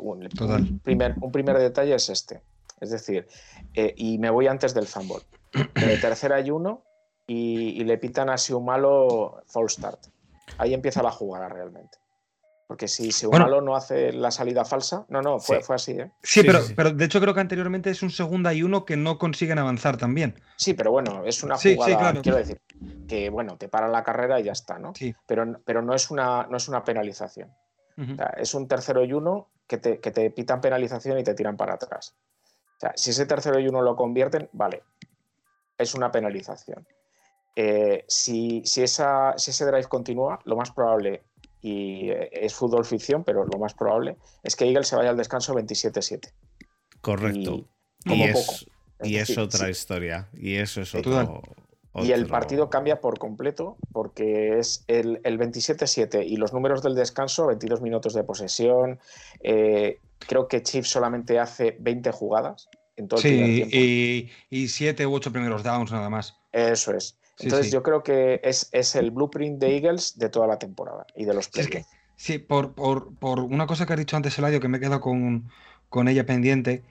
un, 0.00 0.80
primer, 0.82 1.14
un 1.20 1.32
primer 1.32 1.58
detalle 1.58 1.94
es 1.94 2.08
este. 2.08 2.42
Es 2.82 2.90
decir, 2.90 3.28
eh, 3.74 3.94
y 3.96 4.18
me 4.18 4.28
voy 4.28 4.48
antes 4.48 4.74
del 4.74 4.88
fumble. 4.88 5.22
De 5.74 5.96
tercera 5.98 6.36
hay 6.36 6.50
uno 6.50 6.82
y, 7.26 7.84
le 7.84 7.96
pitan 7.96 8.28
así 8.28 8.52
un 8.52 8.64
malo 8.64 9.42
false 9.46 9.76
start. 9.76 10.06
Ahí 10.58 10.74
empieza 10.74 11.02
la 11.02 11.12
jugada 11.12 11.48
realmente. 11.48 11.98
Porque 12.66 12.88
si, 12.88 13.12
si 13.12 13.26
un 13.26 13.32
malo 13.32 13.60
no 13.60 13.76
hace 13.76 14.12
la 14.12 14.30
salida 14.30 14.64
falsa, 14.64 15.04
no, 15.10 15.20
no, 15.20 15.38
fue, 15.38 15.62
fue 15.62 15.76
así. 15.76 15.92
¿eh? 15.92 16.10
Sí, 16.22 16.42
pero, 16.42 16.60
pero 16.74 16.90
de 16.90 17.04
hecho 17.04 17.20
creo 17.20 17.34
que 17.34 17.40
anteriormente 17.40 17.90
es 17.90 18.02
un 18.02 18.10
segunda 18.10 18.52
y 18.54 18.62
uno 18.62 18.84
que 18.84 18.96
no 18.96 19.18
consiguen 19.18 19.58
avanzar 19.58 19.98
también. 19.98 20.40
Sí, 20.56 20.72
pero 20.72 20.90
bueno, 20.90 21.22
es 21.24 21.42
una 21.42 21.56
jugada, 21.58 22.20
quiero 22.20 22.38
decir, 22.38 22.62
que 23.06 23.28
bueno, 23.28 23.58
te 23.58 23.68
para 23.68 23.88
la 23.88 24.02
carrera 24.02 24.40
y 24.40 24.44
ya 24.44 24.52
está, 24.52 24.78
¿no? 24.78 24.94
Pero, 25.26 25.60
pero 25.64 25.82
no, 25.82 25.94
es 25.94 26.10
una, 26.10 26.46
no 26.50 26.56
es 26.56 26.66
una 26.66 26.82
penalización. 26.82 27.52
es 28.38 28.54
un 28.54 28.66
tercero 28.66 29.04
y 29.04 29.12
uno 29.12 29.51
que 29.66 29.78
te, 29.78 30.30
pitan 30.30 30.60
penalización 30.60 31.18
y 31.18 31.24
te 31.24 31.34
tiran 31.34 31.56
para 31.56 31.74
atrás. 31.74 32.14
O 32.76 32.80
sea, 32.80 32.92
si 32.96 33.10
ese 33.10 33.26
tercero 33.26 33.58
y 33.58 33.68
uno 33.68 33.82
lo 33.82 33.96
convierten, 33.96 34.48
vale, 34.52 34.82
es 35.78 35.94
una 35.94 36.10
penalización. 36.10 36.86
Eh, 37.54 38.04
si, 38.08 38.62
esa, 38.76 39.34
si 39.36 39.50
ese 39.50 39.66
drive 39.66 39.84
continúa, 39.84 40.40
lo 40.44 40.56
más 40.56 40.70
probable, 40.70 41.22
y 41.60 42.10
eh, 42.10 42.28
es 42.32 42.54
fútbol 42.54 42.84
ficción, 42.84 43.24
pero 43.24 43.44
lo 43.44 43.58
más 43.58 43.74
probable, 43.74 44.16
es 44.42 44.56
que 44.56 44.64
Eagle 44.64 44.84
se 44.84 44.96
vaya 44.96 45.10
al 45.10 45.16
descanso 45.16 45.54
27-7. 45.54 46.32
Correcto. 47.00 47.66
Y, 48.04 48.22
es, 48.22 48.66
Y 49.02 49.16
es 49.16 49.36
otra 49.38 49.70
historia. 49.70 50.28
Y 50.32 50.56
eso 50.56 50.80
es 50.80 50.94
otro. 50.94 51.42
Y 51.94 52.12
el 52.12 52.26
partido 52.26 52.70
cambia 52.70 53.00
por 53.00 53.18
completo 53.18 53.76
porque 53.92 54.58
es 54.58 54.84
el, 54.86 55.20
el 55.24 55.38
27-7 55.38 56.26
y 56.26 56.36
los 56.36 56.52
números 56.52 56.82
del 56.82 56.94
descanso, 56.94 57.48
22 57.48 57.82
minutos 57.82 58.14
de 58.14 58.24
posesión. 58.24 58.98
Eh, 59.40 59.98
creo 60.18 60.48
que 60.48 60.62
Chiefs 60.62 60.88
solamente 60.88 61.38
hace 61.38 61.76
20 61.80 62.10
jugadas 62.12 62.68
en 62.96 63.08
todo 63.08 63.20
el 63.20 63.66
tiempo. 63.66 63.76
Y, 64.50 64.68
7 64.68 65.06
u 65.06 65.14
8 65.14 65.32
primeros 65.32 65.62
downs 65.62 65.92
nada 65.92 66.08
más. 66.08 66.34
Eso 66.52 66.94
es. 66.94 67.18
Entonces 67.38 67.70
yo 67.70 67.82
creo 67.82 68.02
que 68.02 68.40
es, 68.42 68.68
es, 68.72 68.94
el 68.94 69.10
blueprint 69.10 69.58
de 69.58 69.76
Eagles 69.76 70.18
de 70.18 70.28
toda 70.28 70.46
la 70.46 70.58
temporada 70.58 71.06
y 71.16 71.24
de 71.24 71.34
los 71.34 71.48
playoffs. 71.48 71.86
Sí, 72.16 72.38
por, 72.38 72.74
por, 72.74 73.14
por, 73.16 73.40
una 73.40 73.66
cosa 73.66 73.84
que 73.84 73.94
ha 73.94 73.96
dicho 73.96 74.16
antes 74.16 74.38
Eladio, 74.38 74.60
que 74.60 74.68
me 74.68 74.78
he 74.78 74.80
quedado 74.80 75.00
con, 75.00 75.50
con 75.88 76.08
ella 76.08 76.24
pendiente. 76.24 76.82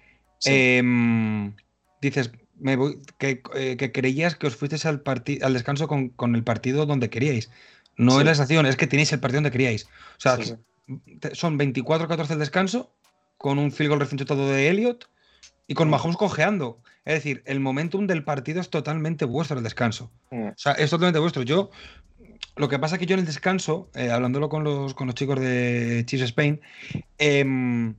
Em, 0.44 1.56
dices, 2.02 2.32
eh, 2.64 3.78
que, 3.78 3.92
creías 3.92 4.36
que 4.36 4.48
os 4.48 4.56
fuisteis 4.56 4.86
al, 4.86 5.02
al 5.42 5.54
descanso 5.54 5.88
con, 5.88 6.36
el 6.36 6.44
partido 6.44 6.86
donde 6.86 7.10
queríais. 7.10 7.50
No 7.98 8.20
es 8.20 8.26
la 8.26 8.32
estación, 8.32 8.66
es 8.66 8.78
que 8.78 8.88
tenéis 8.88 9.12
el 9.14 9.20
partido 9.20 9.38
donde 9.38 9.52
queríais. 9.52 9.86
O 9.86 10.20
sea, 10.20 10.38
son 11.34 11.60
24-14 11.60 12.32
el 12.32 12.40
descanso, 12.40 12.94
con 13.38 13.58
un 13.58 13.72
field 13.72 13.90
goal 13.90 14.26
todo 14.26 14.50
de 14.50 14.70
Elliot 14.70 15.10
y 15.68 15.74
con 15.74 15.90
Mahomes 15.90 16.18
cojeando. 16.18 16.80
Es 17.06 17.16
decir, 17.16 17.42
el 17.46 17.60
momentum 17.60 18.06
del 18.06 18.24
partido 18.24 18.62
es 18.62 18.70
totalmente 18.70 19.26
vuestro 19.26 19.58
el 19.58 19.64
descanso. 19.64 20.12
O 20.30 20.54
sea, 20.56 20.74
es 20.74 20.90
totalmente 20.92 21.20
vuestro. 21.20 21.42
Yo, 21.42 21.72
lo 22.56 22.70
que 22.70 22.78
pasa 22.78 22.96
es 22.96 23.00
que 23.00 23.08
yo 23.08 23.16
en 23.16 23.22
el 23.22 23.26
descanso, 23.26 23.90
eh, 23.96 24.12
hablándolo 24.12 24.50
con 24.50 24.64
los, 24.64 24.94
con 24.94 25.08
los 25.08 25.16
chicos 25.16 25.40
de 25.40 26.04
Chiefs 26.06 26.26
Spain, 26.26 26.62
em, 27.18 27.96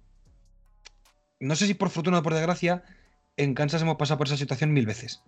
no 1.41 1.57
sé 1.57 1.67
si 1.67 1.75
por 1.75 1.91
fortuna 1.91 2.21
o 2.21 2.23
por 2.23 2.35
desgracia, 2.35 2.85
en 3.37 3.55
Kansas 3.55 3.83
hemos 3.83 3.97
pasado 3.97 4.19
por 4.19 4.27
esa 4.27 4.37
situación 4.37 4.73
mil 4.73 4.87
veces. 4.87 5.23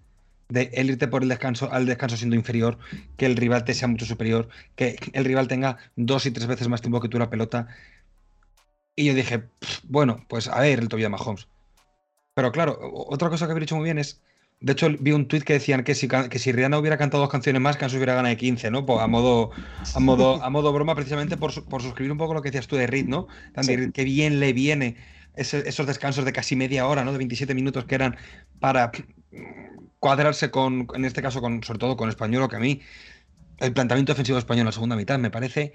De 0.49 0.70
el 0.75 0.90
irte 0.90 1.08
por 1.08 1.23
el 1.23 1.28
descanso 1.28 1.73
al 1.73 1.87
descanso 1.87 2.16
siendo 2.16 2.37
inferior, 2.37 2.78
que 3.16 3.26
el 3.26 3.37
rival 3.37 3.64
te 3.64 3.73
sea 3.73 3.88
mucho 3.88 4.04
superior, 4.04 4.49
que 4.76 4.96
el 5.12 5.25
rival 5.25 5.49
tenga 5.49 5.78
dos 5.96 6.26
y 6.26 6.30
tres 6.30 6.46
veces 6.46 6.68
más 6.68 6.82
tiempo 6.82 7.00
que 7.00 7.08
tú 7.08 7.18
la 7.18 7.30
pelota. 7.30 7.68
Y 8.94 9.06
yo 9.06 9.14
dije, 9.14 9.44
bueno, 9.84 10.25
pues 10.28 10.49
a 10.49 10.61
ver 10.61 10.78
el 10.80 10.88
Tobias 10.88 11.11
Mahomes. 11.11 11.49
Pero 12.34 12.52
claro, 12.52 12.78
otra 12.82 13.30
cosa 13.30 13.46
que 13.46 13.52
había 13.52 13.61
dicho 13.61 13.76
muy 13.76 13.84
bien 13.84 13.99
es. 13.99 14.20
De 14.61 14.73
hecho, 14.73 14.88
vi 14.99 15.12
un 15.12 15.28
tuit 15.28 15.42
que 15.42 15.54
decían 15.54 15.84
que 15.84 15.94
si, 15.94 16.08
que 16.08 16.38
si 16.38 16.52
Rihanna 16.52 16.78
hubiera 16.78 16.96
cantado 16.96 17.23
dos 17.23 17.30
canciones 17.30 17.61
más, 17.61 17.76
Kansas 17.76 17.96
hubiera 17.96 18.14
ganado 18.14 18.30
de 18.30 18.37
15, 18.38 18.70
¿no? 18.70 18.87
Pues 18.87 19.00
a 19.00 19.06
modo, 19.06 19.50
a 19.94 20.00
modo, 20.00 20.42
a 20.42 20.49
modo 20.49 20.73
broma, 20.73 20.94
precisamente 20.94 21.37
por, 21.37 21.64
por 21.64 21.82
suscribir 21.82 22.12
un 22.12 22.18
poco 22.18 22.32
lo 22.32 22.40
que 22.40 22.50
decías 22.50 22.66
tú 22.66 22.76
de 22.76 22.87
Reed, 22.87 23.06
¿no? 23.06 23.26
También, 23.52 23.92
que 23.92 24.04
bien 24.04 24.40
le 24.40 24.52
viene 24.54 24.96
esos 25.36 25.86
descansos 25.86 26.24
de 26.24 26.32
casi 26.32 26.56
media 26.56 26.86
hora, 26.86 27.04
¿no? 27.04 27.12
De 27.12 27.18
27 27.18 27.54
minutos 27.54 27.84
que 27.84 27.94
eran 27.94 28.16
para 28.60 28.92
cuadrarse 29.98 30.50
con, 30.50 30.86
en 30.94 31.04
este 31.04 31.22
caso, 31.22 31.40
con, 31.40 31.62
sobre 31.62 31.78
todo 31.78 31.96
con 31.96 32.08
español, 32.08 32.48
que 32.48 32.56
a 32.56 32.60
mí 32.60 32.82
el 33.58 33.72
planteamiento 33.72 34.12
defensivo 34.12 34.38
español 34.38 34.60
en 34.60 34.66
la 34.66 34.72
segunda 34.72 34.96
mitad 34.96 35.18
me 35.18 35.30
parece 35.30 35.72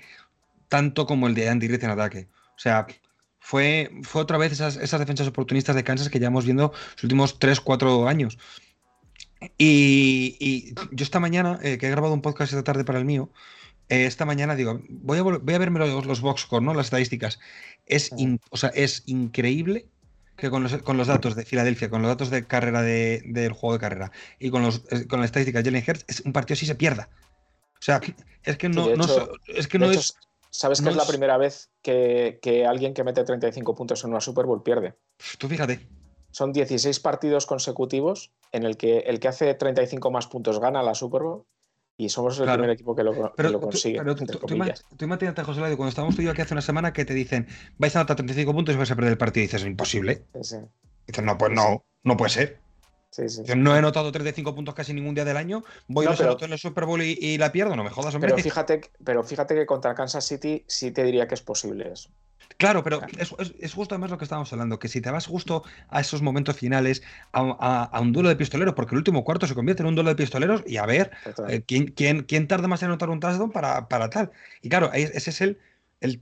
tanto 0.67 1.05
como 1.05 1.27
el 1.27 1.33
de 1.33 1.49
Andy 1.49 1.67
Reid 1.67 1.83
en 1.83 1.89
ataque. 1.89 2.27
O 2.55 2.59
sea, 2.59 2.85
fue, 3.39 3.91
fue 4.03 4.21
otra 4.21 4.37
vez 4.37 4.51
esas, 4.51 4.77
defensas 4.99 5.27
oportunistas 5.27 5.75
de 5.75 5.83
Kansas 5.83 6.09
que 6.09 6.19
llevamos 6.19 6.45
viendo 6.45 6.71
los 6.95 7.03
últimos 7.03 7.39
3, 7.39 7.59
4 7.59 8.07
años. 8.07 8.37
Y, 9.57 10.73
yo 10.91 11.03
esta 11.03 11.19
mañana, 11.19 11.59
eh, 11.63 11.77
que 11.77 11.87
he 11.87 11.89
grabado 11.89 12.13
un 12.13 12.21
podcast 12.21 12.51
esta 12.51 12.63
tarde 12.63 12.83
para 12.83 12.99
el 12.99 13.05
mío, 13.05 13.31
eh, 13.89 14.05
esta 14.05 14.25
mañana 14.25 14.55
digo, 14.55 14.81
voy 14.87 15.17
a, 15.17 15.23
voy 15.23 15.53
a 15.53 15.57
verme 15.57 15.79
los, 15.79 16.05
los 16.05 16.21
box 16.21 16.47
¿no? 16.61 16.73
Las 16.73 16.87
estadísticas. 16.87 17.39
Es, 17.85 18.11
o 18.51 18.57
sea, 18.57 18.69
es 18.69 19.03
increíble 19.07 19.87
que 20.37 20.49
con 20.49 20.63
los, 20.63 20.77
con 20.77 20.95
los, 20.95 21.07
datos 21.07 21.35
de 21.35 21.43
Filadelfia, 21.43 21.89
con 21.89 22.01
los 22.01 22.09
datos 22.09 22.29
de 22.29 22.45
carrera 22.45 22.81
del 22.81 23.51
juego 23.51 23.73
de 23.73 23.79
carrera 23.79 24.11
y 24.39 24.51
con, 24.51 24.61
los, 24.61 24.83
eh, 24.91 25.07
con 25.07 25.19
las 25.19 25.27
estadísticas 25.27 25.63
de 25.63 25.71
Jalen 25.71 25.83
Hurts, 25.87 26.05
es 26.07 26.19
un 26.21 26.33
partido 26.33 26.53
así 26.53 26.65
se 26.65 26.75
pierda. 26.75 27.09
O 27.73 27.81
sea, 27.81 27.99
es 28.43 28.57
que 28.57 28.69
no, 28.69 28.89
es 29.47 29.67
que 29.67 29.79
no 29.79 29.91
es. 29.91 30.15
¿Sabes 30.51 30.81
que 30.81 30.89
es 30.89 30.95
la 30.95 31.05
primera 31.05 31.37
vez 31.37 31.69
que, 31.83 32.39
que, 32.41 32.65
alguien 32.65 32.93
que 32.93 33.03
mete 33.03 33.23
35 33.23 33.75
puntos 33.75 34.03
en 34.03 34.09
una 34.09 34.19
Super 34.19 34.45
Bowl 34.45 34.63
pierde? 34.63 34.95
Tú 35.37 35.47
fíjate. 35.47 35.87
Son 36.31 36.53
16 36.53 36.99
partidos 36.99 37.45
consecutivos 37.45 38.31
en 38.51 38.63
el 38.63 38.77
que 38.77 38.99
el 38.99 39.19
que 39.19 39.27
hace 39.27 39.53
35 39.53 40.11
más 40.11 40.27
puntos 40.27 40.59
gana 40.59 40.81
la 40.81 40.95
Super 40.95 41.21
Bowl 41.21 41.45
y 41.99 42.07
somos 42.07 42.39
el 42.39 42.49
primer 42.49 42.69
equipo 42.69 42.95
que 42.95 43.03
lo, 43.03 43.13
consigue. 43.59 43.99
Tú, 44.15 44.15
tú, 44.15 45.03
imagínate, 45.03 45.43
José 45.43 45.59
Ladio, 45.59 45.75
cuando 45.75 45.89
estábamos 45.89 46.15
tú 46.15 46.21
y 46.21 46.25
yo 46.25 46.31
aquí 46.31 46.41
hace 46.41 46.53
una 46.53 46.61
semana 46.61 46.93
que 46.93 47.03
te 47.03 47.13
dicen 47.13 47.45
vais 47.77 47.93
a 47.93 47.99
anotar 47.99 48.15
35 48.15 48.53
puntos 48.53 48.73
y 48.73 48.77
vais 48.77 48.89
a 48.89 48.95
perder 48.95 49.11
el 49.11 49.17
partido. 49.17 49.43
Y 49.43 49.47
dices, 49.47 49.65
imposible. 49.65 50.23
Dices, 50.33 50.63
no, 51.21 51.37
pues 51.37 51.51
no, 51.51 51.83
no 52.03 52.15
puede 52.15 52.29
ser. 52.29 52.59
No 53.57 53.75
he 53.75 53.81
notado 53.81 54.13
35 54.13 54.55
puntos 54.55 54.73
casi 54.73 54.93
ningún 54.93 55.13
día 55.13 55.25
del 55.25 55.35
año. 55.35 55.61
Voy 55.89 56.05
a 56.05 56.11
los 56.11 56.41
en 56.41 56.53
el 56.53 56.57
Super 56.57 56.85
Bowl 56.85 57.01
y, 57.01 57.37
la 57.37 57.51
pierdo, 57.51 57.75
no 57.75 57.83
me 57.83 57.89
jodas, 57.89 58.15
hombre. 58.15 58.31
Pero 58.31 58.43
fíjate, 58.43 58.79
pero 59.03 59.21
fíjate 59.21 59.55
que 59.55 59.65
contra 59.65 59.93
Kansas 59.93 60.25
City 60.25 60.63
sí 60.67 60.91
te 60.91 61.03
diría 61.03 61.27
que 61.27 61.35
es 61.35 61.41
posible 61.41 61.91
eso. 61.91 62.09
Claro, 62.57 62.83
pero 62.83 63.01
es, 63.17 63.73
justo 63.73 63.95
además 63.95 64.11
lo 64.11 64.17
que 64.17 64.25
estábamos 64.25 64.51
hablando, 64.51 64.79
que 64.79 64.89
si 64.89 64.99
te 64.99 65.09
vas 65.09 65.27
justo 65.27 65.63
a 65.87 66.01
esos 66.01 66.21
momentos 66.21 66.57
finales, 66.57 67.03
a, 67.31 67.99
un 68.01 68.11
duelo 68.11 68.29
de 68.29 68.35
pistoleros, 68.35 68.73
porque 68.73 68.95
el 68.95 68.99
últmo 68.99 69.23
cuarto 69.23 69.47
se 69.47 69.55
convierte 69.55 69.83
en 69.83 69.87
un 69.87 69.95
duelo 69.95 70.09
de 70.09 70.15
pistoleros 70.15 70.63
y 70.65 70.77
a 70.77 70.85
ver 70.85 71.11
eh, 71.47 71.61
¿quién, 71.65 71.87
quién, 71.87 72.23
quién, 72.23 72.47
tarda 72.47 72.67
más 72.67 72.81
en 72.81 72.89
anotar 72.89 73.09
un 73.09 73.19
touchdown 73.19 73.51
para, 73.51 73.87
para 73.87 74.09
tal. 74.09 74.31
Y 74.61 74.69
claro, 74.69 74.91
ese 74.91 75.29
es 75.29 75.41
el, 75.41 75.57
el, 76.01 76.21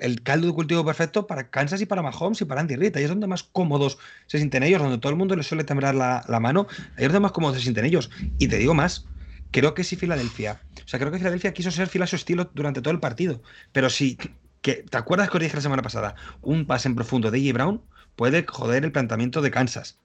el, 0.00 0.22
caldo 0.22 0.46
de 0.46 0.52
cultivo 0.52 0.84
perfecto 0.84 1.26
para 1.26 1.50
Kansas 1.50 1.80
y 1.80 1.86
para 1.86 2.02
Mahomes 2.02 2.40
y 2.40 2.44
para 2.44 2.60
Andy 2.60 2.76
Reid. 2.76 2.96
Ahí 2.96 3.04
es 3.04 3.10
donde 3.10 3.26
más 3.26 3.42
cómodos 3.42 3.98
se 4.26 4.38
sienten 4.38 4.62
ellos, 4.62 4.80
donde 4.80 4.98
todo 4.98 5.10
el 5.10 5.18
mundo 5.18 5.36
les 5.36 5.46
suele 5.46 5.64
temblar 5.64 5.94
la, 5.94 6.24
la 6.28 6.40
mano. 6.40 6.66
Ahí 6.96 7.04
es 7.04 7.08
donde 7.08 7.20
más 7.20 7.32
cómodos 7.32 7.56
se 7.56 7.62
sienten 7.62 7.84
ellos. 7.84 8.10
Y 8.38 8.48
te 8.48 8.58
digo 8.58 8.74
más, 8.74 9.06
creo 9.50 9.74
que 9.74 9.84
si 9.84 9.96
Filadelfia, 9.96 10.60
o 10.84 10.88
sea, 10.88 10.98
creo 10.98 11.10
que 11.10 11.18
Filadelfia 11.18 11.52
quiso 11.52 11.70
ser 11.70 11.88
fiel 11.88 12.02
a 12.02 12.06
su 12.06 12.16
estilo 12.16 12.50
durante 12.54 12.80
todo 12.80 12.92
el 12.92 13.00
partido. 13.00 13.42
Pero 13.72 13.90
si 13.90 14.18
que, 14.60 14.84
¿te 14.88 14.96
acuerdas 14.96 15.30
que 15.30 15.36
os 15.36 15.42
dije 15.42 15.56
la 15.56 15.62
semana 15.62 15.82
pasada? 15.82 16.14
Un 16.42 16.66
pase 16.66 16.88
en 16.88 16.94
profundo 16.94 17.30
de 17.30 17.40
J. 17.40 17.52
Brown 17.52 17.82
puede 18.16 18.44
joder 18.46 18.84
el 18.84 18.92
planteamiento 18.92 19.42
de 19.42 19.50
Kansas. 19.50 19.98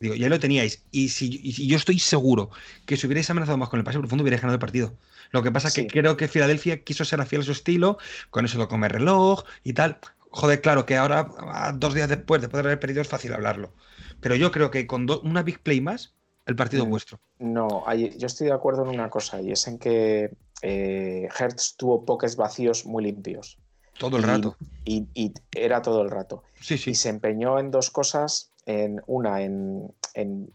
Digo, 0.00 0.14
ya 0.14 0.28
lo 0.28 0.40
teníais. 0.40 0.82
Y 0.90 1.10
si, 1.10 1.28
yo 1.66 1.76
estoy 1.76 1.98
seguro 1.98 2.50
que 2.86 2.96
si 2.96 3.06
hubierais 3.06 3.28
amenazado 3.28 3.58
más 3.58 3.68
con 3.68 3.78
el 3.78 3.84
pase 3.84 3.98
profundo, 3.98 4.22
hubierais 4.22 4.40
ganado 4.40 4.54
el 4.54 4.60
partido. 4.60 4.94
Lo 5.30 5.42
que 5.42 5.52
pasa 5.52 5.68
es 5.68 5.74
que 5.74 5.86
creo 5.86 6.16
que 6.16 6.26
Filadelfia 6.26 6.82
quiso 6.82 7.04
ser 7.04 7.24
fiel 7.26 7.42
a 7.42 7.44
su 7.44 7.52
estilo, 7.52 7.98
con 8.30 8.44
eso 8.44 8.58
lo 8.58 8.66
come 8.66 8.88
reloj 8.88 9.44
y 9.62 9.74
tal. 9.74 9.98
Joder, 10.30 10.60
claro 10.60 10.86
que 10.86 10.96
ahora, 10.96 11.28
dos 11.74 11.94
días 11.94 12.08
después 12.08 12.40
de 12.40 12.48
poder 12.48 12.66
haber 12.66 12.80
perdido, 12.80 13.02
es 13.02 13.08
fácil 13.08 13.32
hablarlo. 13.32 13.72
Pero 14.20 14.36
yo 14.36 14.50
creo 14.50 14.70
que 14.70 14.86
con 14.86 15.06
una 15.22 15.42
big 15.42 15.60
play 15.60 15.80
más, 15.80 16.14
el 16.46 16.56
partido 16.56 16.86
mm, 16.86 16.90
vuestro. 16.90 17.20
No, 17.38 17.84
yo 17.94 18.26
estoy 18.26 18.46
de 18.46 18.52
acuerdo 18.54 18.82
en 18.84 18.88
una 18.88 19.10
cosa, 19.10 19.40
y 19.40 19.52
es 19.52 19.66
en 19.66 19.78
que 19.78 20.30
eh, 20.62 21.28
Hertz 21.38 21.76
tuvo 21.76 22.04
pocos 22.04 22.36
vacíos 22.36 22.86
muy 22.86 23.04
limpios. 23.04 23.58
Todo 24.00 24.16
el 24.16 24.22
rato. 24.22 24.56
Y, 24.86 25.34
era 25.52 25.82
todo 25.82 26.00
el 26.00 26.10
rato. 26.10 26.42
Sí, 26.58 26.78
sí. 26.78 26.92
Y 26.92 26.94
se 26.94 27.10
empeñó 27.10 27.58
en 27.58 27.70
dos 27.70 27.90
cosas. 27.90 28.50
En, 28.64 29.02
una, 29.06 29.42
en, 29.42 29.92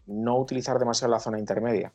no 0.06 0.38
utilizar 0.38 0.80
demasiado 0.80 1.12
la 1.12 1.20
zona 1.20 1.38
intermedia. 1.38 1.92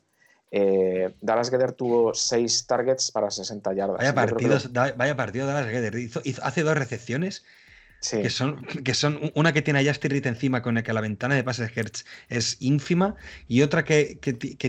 Eh, 0.50 1.14
Dallas 1.20 1.50
Gedder 1.50 1.74
tuvo 1.74 2.14
seis 2.14 2.66
targets 2.68 3.12
para 3.12 3.30
60 3.30 3.74
yardas. 3.74 3.98
Vaya, 3.98 4.16
partidos, 4.16 4.72
vaya 4.72 5.16
partido 5.18 5.46
Dallas 5.46 5.70
Gedder. 5.70 5.94
hace 6.42 6.64
dos 6.64 6.78
recepciones 6.78 7.44
que, 8.10 8.30
son, 8.30 8.64
que 8.66 8.94
son 8.96 9.32
una 9.36 9.54
que 9.54 9.62
tiene 9.62 9.80
a 9.80 9.84
Justin 9.84 10.12
Reed 10.12 10.26
encima 10.26 10.64
con 10.64 10.78
el 10.78 10.84
que 10.84 10.92
la 10.92 11.02
ventana 11.02 11.36
de 11.36 11.44
pases 11.44 11.74
de 11.74 11.80
Hertz 11.80 12.06
es 12.30 12.58
ínfima 12.60 13.16
y 13.48 13.62
otra 13.62 13.84
que, 13.86 14.16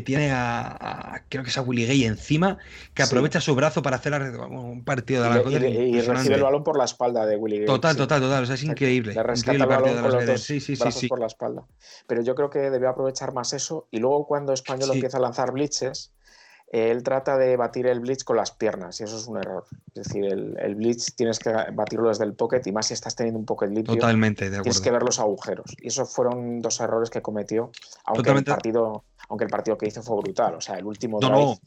tiene 0.04 0.30
a, 0.32 1.24
creo 1.30 1.42
que 1.42 1.50
es 1.50 1.56
a 1.56 1.62
Willy 1.62 1.86
Gay 1.86 2.04
encima 2.04 2.58
que 2.94 3.02
aprovecha 3.02 3.40
su 3.40 3.54
brazo 3.54 3.82
para 3.82 3.96
hacer 3.96 4.12
un 4.12 4.84
partido 4.84 5.22
de 5.22 5.30
la 5.30 5.42
y, 5.50 5.64
y, 5.64 5.96
y, 5.96 6.00
recibe 6.02 6.34
el 6.34 6.42
balón 6.42 6.62
por 6.62 6.76
la 6.76 6.84
espalda 6.84 7.24
de 7.24 7.36
Willy 7.36 7.58
Gay. 7.58 7.66
Total, 7.66 7.96
total, 7.96 8.20
total. 8.20 8.42
O 8.42 8.46
sea, 8.46 8.54
es 8.54 8.64
increíble. 8.64 9.14
Le 9.14 9.20
el 9.20 9.58
los 9.58 10.26
dos 10.26 10.42
sí, 10.42 10.60
sí, 10.60 10.76
sí, 10.76 11.08
por 11.08 11.20
la 11.20 11.26
espalda. 11.26 11.64
Pero 12.06 12.22
yo 12.22 12.34
creo 12.34 12.50
que 12.50 12.58
debe 12.58 12.86
aprovechar 12.86 13.32
más 13.32 13.52
eso 13.54 13.88
y 13.90 13.98
luego 13.98 14.26
cuando 14.26 14.52
Español 14.52 14.90
empieza 14.92 15.16
a 15.16 15.20
lanzar 15.20 15.52
blitzes 15.52 16.12
él 16.72 17.02
trata 17.02 17.36
de 17.36 17.54
batir 17.58 17.86
el 17.86 18.00
blitz 18.00 18.24
con 18.24 18.36
las 18.36 18.50
piernas 18.50 18.98
y 18.98 19.04
eso 19.04 19.18
es 19.18 19.26
un 19.26 19.36
error. 19.36 19.66
Es 19.94 20.04
decir, 20.04 20.24
el, 20.24 20.74
blitz 20.74 21.14
tienes 21.14 21.38
que 21.38 21.52
batirlo 21.74 22.08
desde 22.08 22.24
el 22.24 22.32
pocket 22.32 22.62
y 22.64 22.72
más 22.72 22.86
si 22.86 22.94
estás 22.94 23.14
teniendo 23.14 23.38
un 23.38 23.44
pocket 23.44 23.68
limpio. 23.68 23.94
Totalmente, 23.94 24.44
de 24.44 24.56
acuerdo. 24.56 24.62
Tienes 24.62 24.80
que 24.80 24.90
ver 24.90 25.02
los 25.02 25.20
agujeros. 25.20 25.76
Y 25.78 25.88
esos 25.88 26.10
fueron 26.10 26.60
dos 26.60 26.80
errores 26.80 27.10
que 27.10 27.20
cometió, 27.20 27.70
aunque 28.06 28.30
el 28.30 28.42
partido 28.42 29.04
aunque 29.28 29.44
el 29.44 29.50
partido 29.50 29.78
que 29.78 29.86
hizo 29.86 30.02
fue 30.02 30.16
brutal. 30.16 30.54
O 30.54 30.60
sea, 30.60 30.76
el 30.76 30.86
último 30.86 31.18
drive, 31.20 31.58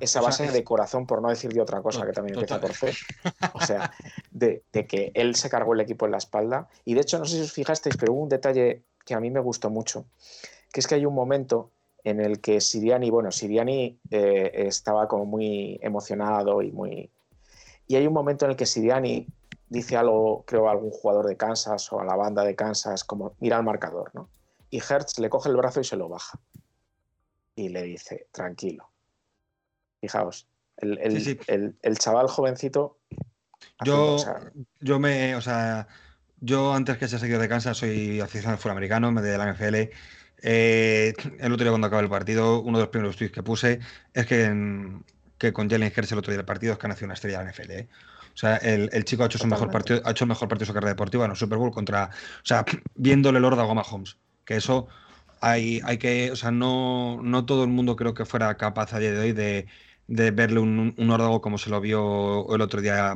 esa 0.00 0.20
base 0.20 0.50
de 0.50 0.64
corazón, 0.64 1.06
por 1.06 1.22
no 1.22 1.28
decir 1.28 1.52
de 1.52 1.60
otra 1.60 1.80
cosa, 1.80 2.04
que 2.04 2.12
también 2.12 2.34
empieza 2.34 2.60
por 2.60 2.72
fe. 2.72 2.92
O 3.54 3.60
sea, 3.60 3.92
de, 4.30 4.62
de, 4.72 4.86
que 4.86 5.10
él 5.14 5.34
se 5.34 5.50
cargó 5.50 5.74
el 5.74 5.80
equipo 5.80 6.06
en 6.06 6.12
la 6.12 6.18
espalda. 6.18 6.68
Y 6.84 6.94
de 6.94 7.00
hecho, 7.00 7.18
no 7.18 7.24
sé 7.24 7.36
si 7.36 7.42
os 7.42 7.52
fijasteis, 7.52 7.96
pero 7.96 8.12
hubo 8.12 8.22
un 8.22 8.28
detalle 8.28 8.82
que 9.04 9.14
a 9.14 9.20
mí 9.20 9.30
me 9.30 9.40
gustó 9.40 9.70
mucho, 9.70 10.06
que 10.72 10.80
es 10.80 10.86
que 10.86 10.96
hay 10.96 11.06
un 11.06 11.14
momento 11.14 11.70
en 12.08 12.20
el 12.20 12.40
que 12.40 12.60
Siriani, 12.60 13.10
bueno, 13.10 13.30
Siriani 13.30 13.98
eh, 14.10 14.50
estaba 14.54 15.08
como 15.08 15.26
muy 15.26 15.78
emocionado 15.82 16.62
y 16.62 16.72
muy... 16.72 17.10
Y 17.86 17.96
hay 17.96 18.06
un 18.06 18.14
momento 18.14 18.44
en 18.44 18.52
el 18.52 18.56
que 18.56 18.66
Siriani 18.66 19.26
dice 19.68 19.96
algo, 19.96 20.44
creo, 20.46 20.68
a 20.68 20.72
algún 20.72 20.90
jugador 20.90 21.26
de 21.26 21.36
Kansas 21.36 21.92
o 21.92 22.00
a 22.00 22.04
la 22.04 22.16
banda 22.16 22.44
de 22.44 22.56
Kansas, 22.56 23.04
como 23.04 23.34
mira 23.40 23.56
al 23.56 23.64
marcador, 23.64 24.10
¿no? 24.14 24.28
Y 24.70 24.78
Hertz 24.78 25.18
le 25.18 25.30
coge 25.30 25.50
el 25.50 25.56
brazo 25.56 25.80
y 25.80 25.84
se 25.84 25.96
lo 25.96 26.08
baja. 26.08 26.38
Y 27.54 27.68
le 27.68 27.82
dice, 27.82 28.28
tranquilo. 28.32 28.90
Fijaos, 30.00 30.48
el, 30.76 31.98
chaval 31.98 32.28
jovencito... 32.28 32.98
Yo, 33.84 34.16
yo 34.80 34.98
me, 35.00 35.34
o 35.34 35.40
sea, 35.40 35.88
yo 36.40 36.72
antes 36.72 36.96
que 36.96 37.08
ser 37.08 37.18
seguidor 37.18 37.42
de 37.42 37.48
Kansas 37.48 37.76
soy 37.76 38.20
aficionado 38.20 38.60
al 38.62 38.70
americano, 38.70 39.10
me 39.10 39.20
de 39.20 39.36
la 39.36 39.52
NFL 39.52 39.90
eh, 40.42 41.14
el 41.38 41.52
otro 41.52 41.64
día 41.64 41.70
cuando 41.70 41.86
acaba 41.86 42.02
el 42.02 42.08
partido, 42.08 42.60
uno 42.60 42.78
de 42.78 42.84
los 42.84 42.90
primeros 42.90 43.16
tweets 43.16 43.32
que 43.32 43.42
puse 43.42 43.80
es 44.14 44.26
que, 44.26 45.00
que 45.38 45.52
con 45.52 45.68
Jalen 45.68 45.92
Hurts 45.96 46.12
el 46.12 46.18
otro 46.18 46.30
día 46.30 46.38
del 46.38 46.46
partido 46.46 46.72
es 46.72 46.78
que 46.78 46.86
ha 46.86 46.88
nacido 46.88 47.06
una 47.06 47.14
estrella 47.14 47.38
de 47.38 47.44
la 47.44 47.50
NFL. 47.50 47.70
¿eh? 47.72 47.88
O 48.34 48.40
sea, 48.40 48.56
el, 48.58 49.04
chico 49.04 49.24
ha 49.24 49.26
hecho, 49.26 49.38
su 49.38 49.48
mejor 49.48 49.70
partido, 49.70 50.00
ha 50.04 50.12
hecho 50.12 50.24
el 50.24 50.28
mejor 50.28 50.48
partido 50.48 50.66
de 50.66 50.68
su 50.68 50.74
carrera 50.74 50.92
deportiva 50.92 51.24
en 51.24 51.32
el 51.32 51.36
Super 51.36 51.58
Bowl 51.58 51.72
contra, 51.72 52.04
o 52.04 52.46
sea, 52.46 52.64
viéndole 52.94 53.38
el 53.38 53.44
oro 53.44 53.56
de 53.56 53.64
Goma 53.64 53.82
Holmes. 53.82 54.16
Que 54.44 54.56
eso 54.56 54.86
hay, 55.40 55.80
hay 55.84 55.98
que, 55.98 56.30
o 56.30 56.36
sea, 56.36 56.52
no, 56.52 57.20
no 57.22 57.44
todo 57.46 57.64
el 57.64 57.70
mundo 57.70 57.96
creo 57.96 58.14
que 58.14 58.24
fuera 58.24 58.56
capaz 58.56 58.92
a 58.94 59.00
día 59.00 59.12
de 59.12 59.18
hoy 59.18 59.32
de, 59.32 59.66
de 60.06 60.30
verle 60.30 60.60
un, 60.60 60.94
un 60.96 61.40
como 61.40 61.58
se 61.58 61.70
lo 61.70 61.80
vio 61.80 62.54
el 62.54 62.60
otro 62.60 62.80
día, 62.80 63.14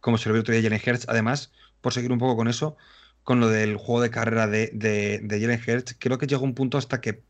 como 0.00 0.18
se 0.18 0.28
lo 0.28 0.34
vio 0.34 0.40
el 0.40 0.42
otro 0.42 0.54
día 0.54 0.62
Jalen 0.62 0.82
Hurts. 0.86 1.06
Además, 1.08 1.52
por 1.80 1.94
seguir 1.94 2.12
un 2.12 2.18
poco 2.18 2.36
con 2.36 2.48
eso, 2.48 2.76
con 3.24 3.40
lo 3.40 3.48
del 3.48 3.76
juego 3.76 4.00
de 4.00 4.10
carrera 4.10 4.46
de, 4.46 4.70
de, 4.72 5.20
de 5.22 5.40
Jalen 5.40 5.60
Hurts, 5.66 5.96
creo 5.98 6.18
que 6.18 6.26
llegó 6.26 6.44
un 6.44 6.54
punto 6.54 6.78
hasta 6.78 7.00
que 7.00 7.22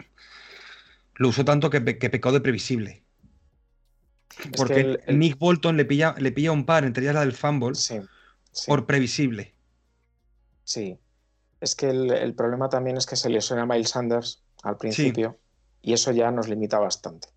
lo 1.20 1.28
usó 1.28 1.44
tanto 1.44 1.68
que, 1.68 1.82
pecó 1.82 2.32
de 2.32 2.40
previsible. 2.40 3.02
Porque 4.56 5.00
Nick 5.08 5.38
Bolton 5.38 5.76
le 5.76 5.84
pilla, 5.84 6.14
le 6.16 6.32
pilla 6.32 6.50
un 6.50 6.64
par, 6.64 6.84
entre 6.84 7.02
ellas 7.02 7.14
la 7.14 7.20
del 7.20 7.34
fumble, 7.34 7.78
por 8.66 8.86
previsible. 8.86 9.54
Sí. 10.64 10.98
Es 11.60 11.74
que 11.74 11.90
el, 11.90 12.34
problema 12.34 12.70
también 12.70 12.96
es 12.96 13.04
que 13.04 13.16
se 13.16 13.28
lesiona 13.28 13.62
a 13.62 13.66
Miles 13.66 13.90
Sanders 13.90 14.42
al 14.62 14.78
principio 14.78 15.38
y 15.82 15.92
eso 15.92 16.10
ya 16.10 16.30
nos 16.30 16.48
limita 16.48 16.78
bastante. 16.78 17.28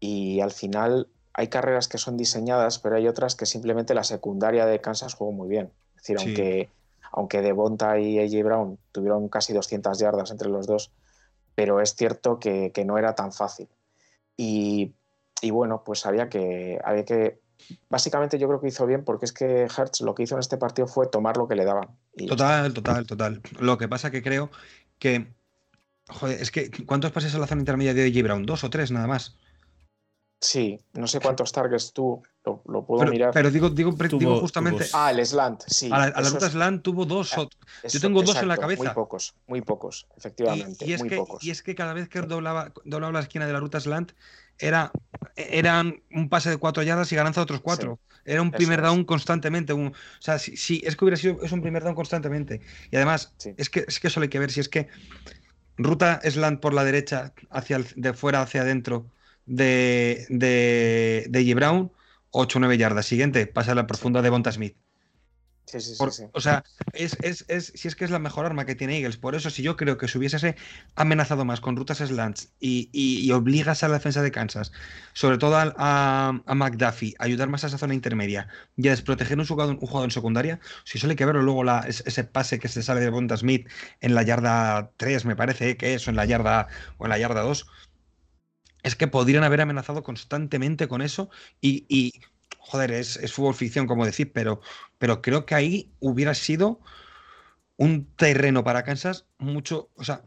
Y 0.00 0.40
al 0.40 0.50
final 0.50 1.08
hay 1.34 1.46
carreras 1.46 1.86
que 1.86 1.98
son 1.98 2.16
diseñadas, 2.16 2.80
pero 2.80 2.96
hay 2.96 3.06
otras 3.06 3.36
que 3.36 3.46
simplemente 3.46 3.94
la 3.94 4.02
secundaria 4.02 4.66
de 4.66 4.80
Kansas 4.80 5.14
jugó 5.14 5.30
muy 5.30 5.48
bien. 5.48 5.70
Es 5.94 6.02
decir, 6.02 6.16
aunque 6.18 6.68
aunque 7.12 7.42
Devonta 7.42 7.98
y 7.98 8.18
AJ 8.18 8.44
Brown 8.44 8.78
tuvieron 8.90 9.28
casi 9.28 9.52
200 9.52 9.98
yardas 9.98 10.30
entre 10.30 10.48
los 10.48 10.66
dos, 10.66 10.90
pero 11.54 11.80
es 11.80 11.94
cierto 11.94 12.38
que, 12.38 12.72
no 12.84 12.98
era 12.98 13.14
tan 13.14 13.32
fácil. 13.32 13.68
Y, 14.36 14.94
bueno, 15.50 15.82
pues 15.84 16.06
había 16.06 16.28
que, 16.28 16.80
había 16.84 17.04
que... 17.04 17.40
Básicamente 17.88 18.38
yo 18.38 18.48
creo 18.48 18.60
que 18.60 18.68
hizo 18.68 18.86
bien 18.86 19.04
porque 19.04 19.26
es 19.26 19.32
que 19.32 19.62
Hertz 19.64 20.00
lo 20.00 20.14
que 20.14 20.24
hizo 20.24 20.34
en 20.34 20.40
este 20.40 20.56
partido 20.56 20.88
fue 20.88 21.06
tomar 21.06 21.36
lo 21.36 21.46
que 21.46 21.54
le 21.54 21.64
daban. 21.64 21.88
total, 22.26 22.74
total, 22.74 23.06
total. 23.06 23.42
Lo 23.60 23.78
que 23.78 23.88
pasa 23.88 24.10
que 24.10 24.22
creo 24.22 24.50
que... 24.98 25.32
Joder, 26.08 26.42
es 26.42 26.50
que 26.50 26.70
¿cuántos 26.84 27.12
pases 27.12 27.34
a 27.34 27.38
la 27.38 27.46
zona 27.46 27.60
intermedia 27.60 27.94
de 27.94 28.06
AJ 28.06 28.24
Brown? 28.24 28.46
¿Dos 28.46 28.64
o 28.64 28.70
tres 28.70 28.90
nada 28.90 29.06
más? 29.06 29.36
Sí, 30.42 30.80
no 30.94 31.06
sé 31.06 31.20
cuántos 31.20 31.52
targets 31.52 31.92
tú, 31.92 32.20
lo, 32.44 32.84
puedo 32.84 33.08
mirar. 33.08 33.30
Pero 33.32 33.48
digo, 33.48 33.70
digo, 33.70 33.92
justamente. 34.40 34.86
ah, 34.92 35.12
el 35.12 35.24
slant, 35.24 35.62
sí. 35.68 35.88
A 35.92 36.10
la, 36.10 36.28
ruta 36.30 36.50
slant 36.50 36.82
tuvo 36.82 37.04
dos. 37.04 37.32
Ah, 37.38 37.46
yo 37.88 38.00
tengo 38.00 38.22
dos 38.22 38.34
en 38.36 38.48
la 38.48 38.56
cabeza. 38.56 38.82
Muy 38.82 38.92
pocos, 38.92 39.34
muy 39.46 39.60
pocos, 39.60 40.08
efectivamente. 40.16 40.84
Y, 40.84 40.94
es, 40.94 41.00
muy 41.00 41.10
que, 41.10 41.16
pocos. 41.16 41.44
y 41.44 41.50
es 41.52 41.62
que 41.62 41.76
cada 41.76 41.92
vez 41.92 42.08
que 42.08 42.20
doblaba, 42.22 42.72
doblaba 42.84 43.12
la 43.12 43.20
esquina 43.20 43.46
de 43.46 43.52
la 43.52 43.60
ruta 43.60 43.78
slant, 43.78 44.12
era 44.58 44.90
eran 45.36 46.02
un 46.10 46.28
pase 46.28 46.50
de 46.50 46.56
cuatro 46.56 46.82
yardas 46.82 47.12
y 47.12 47.14
gananza 47.14 47.40
de 47.40 47.44
otros 47.44 47.60
cuatro. 47.60 48.00
era 48.24 48.42
un 48.42 48.50
primer 48.50 48.82
down 48.82 49.04
constantemente. 49.04 49.72
o 49.72 49.92
sea, 50.18 50.40
sí, 50.40 50.82
es 50.84 50.96
que 50.96 51.04
hubiera 51.04 51.16
sido 51.16 51.40
es 51.40 51.52
un 51.52 51.62
primer 51.62 51.84
down 51.84 51.94
constantemente. 51.94 52.60
Y 52.90 52.96
además, 52.96 53.32
es, 53.56 53.70
que, 53.70 53.84
es 53.86 54.00
que 54.00 54.08
eso 54.08 54.20
hay 54.20 54.28
que 54.28 54.40
ver. 54.40 54.50
Si 54.50 54.58
es 54.58 54.68
que 54.68 54.88
ruta 55.76 56.20
slant 56.28 56.58
por 56.58 56.74
la 56.74 56.82
derecha, 56.82 57.32
hacia 57.50 57.78
de 57.94 58.12
fuera 58.12 58.42
hacia 58.42 58.62
adentro 58.62 59.06
de, 59.46 60.26
de, 60.28 61.26
de 61.28 61.54
Brown, 61.54 61.92
8 62.30 62.58
o 62.58 62.60
9 62.60 62.78
yardas. 62.78 63.06
Siguiente, 63.06 63.46
pasa 63.46 63.72
a 63.72 63.74
la 63.74 63.86
profunda 63.86 64.22
de 64.22 64.30
Bonta 64.30 64.52
Smith. 64.52 64.76
Sí, 65.64 65.80
sí, 65.80 65.94
sí, 65.94 66.24
O 66.32 66.40
sea, 66.40 66.64
es, 66.92 67.16
si 67.74 67.88
es 67.88 67.94
que 67.94 68.04
es 68.04 68.10
la 68.10 68.18
mejor 68.18 68.44
arma 68.44 68.66
que 68.66 68.74
tiene 68.74 68.96
Eagles. 68.98 69.16
Por 69.16 69.34
eso, 69.34 69.48
si 69.48 69.62
yo 69.62 69.76
creo 69.76 69.96
que 69.96 70.08
se 70.08 70.18
hubiese 70.18 70.56
amenazado 70.96 71.44
más 71.44 71.60
con 71.60 71.76
rutas 71.76 71.98
slants 71.98 72.52
y, 72.58 72.90
y, 72.92 73.30
obligas 73.30 73.82
a 73.82 73.88
la 73.88 73.94
defensa 73.94 74.22
de 74.22 74.32
Kansas, 74.32 74.72
sobre 75.12 75.38
todo 75.38 75.56
a, 75.56 75.72
a, 75.76 76.54
McDuffie, 76.54 77.14
a 77.18 77.24
ayudar 77.24 77.48
más 77.48 77.64
a 77.64 77.68
esa 77.68 77.78
zona 77.78 77.94
intermedia 77.94 78.48
y 78.76 78.88
a 78.88 78.90
desproteger 78.90 79.38
un 79.38 79.46
jugador, 79.46 79.76
un 79.76 79.80
jugador 79.80 80.08
en 80.08 80.10
secundaria, 80.10 80.60
si 80.84 80.98
solo 80.98 81.12
hay 81.12 81.16
que 81.16 81.26
verlo 81.26 81.42
luego 81.42 81.64
la, 81.64 81.86
ese 81.86 82.24
pase 82.24 82.58
que 82.58 82.68
se 82.68 82.82
sale 82.82 83.00
de 83.00 83.10
Bonta 83.10 83.36
Smith 83.36 83.68
en 84.00 84.14
la 84.14 84.24
yarda 84.24 84.90
3, 84.96 85.24
me 85.24 85.36
parece 85.36 85.76
que 85.76 85.94
es, 85.94 86.06
o 86.06 86.10
en 86.10 86.16
la 86.16 86.26
yarda, 86.26 86.68
o 86.98 87.04
en 87.04 87.10
la 87.10 87.18
yarda 87.18 87.42
2 87.42 87.66
es 88.82 88.96
que 88.96 89.08
podrían 89.08 89.44
haber 89.44 89.60
amenazado 89.60 90.02
constantemente 90.02 90.88
con 90.88 91.02
eso 91.02 91.30
y, 91.60 92.20
joder, 92.58 92.92
es, 92.92 93.32
fútbol 93.32 93.54
ficción, 93.54 93.86
como 93.86 94.04
decir, 94.04 94.32
pero, 94.32 94.60
pero 94.98 95.22
creo 95.22 95.46
que 95.46 95.54
ahí 95.54 95.92
hubiera 96.00 96.34
sido 96.34 96.80
un 97.76 98.06
terreno 98.16 98.64
para 98.64 98.82
Kansas 98.82 99.26
mucho, 99.38 99.90
o 99.96 100.04
sea, 100.04 100.22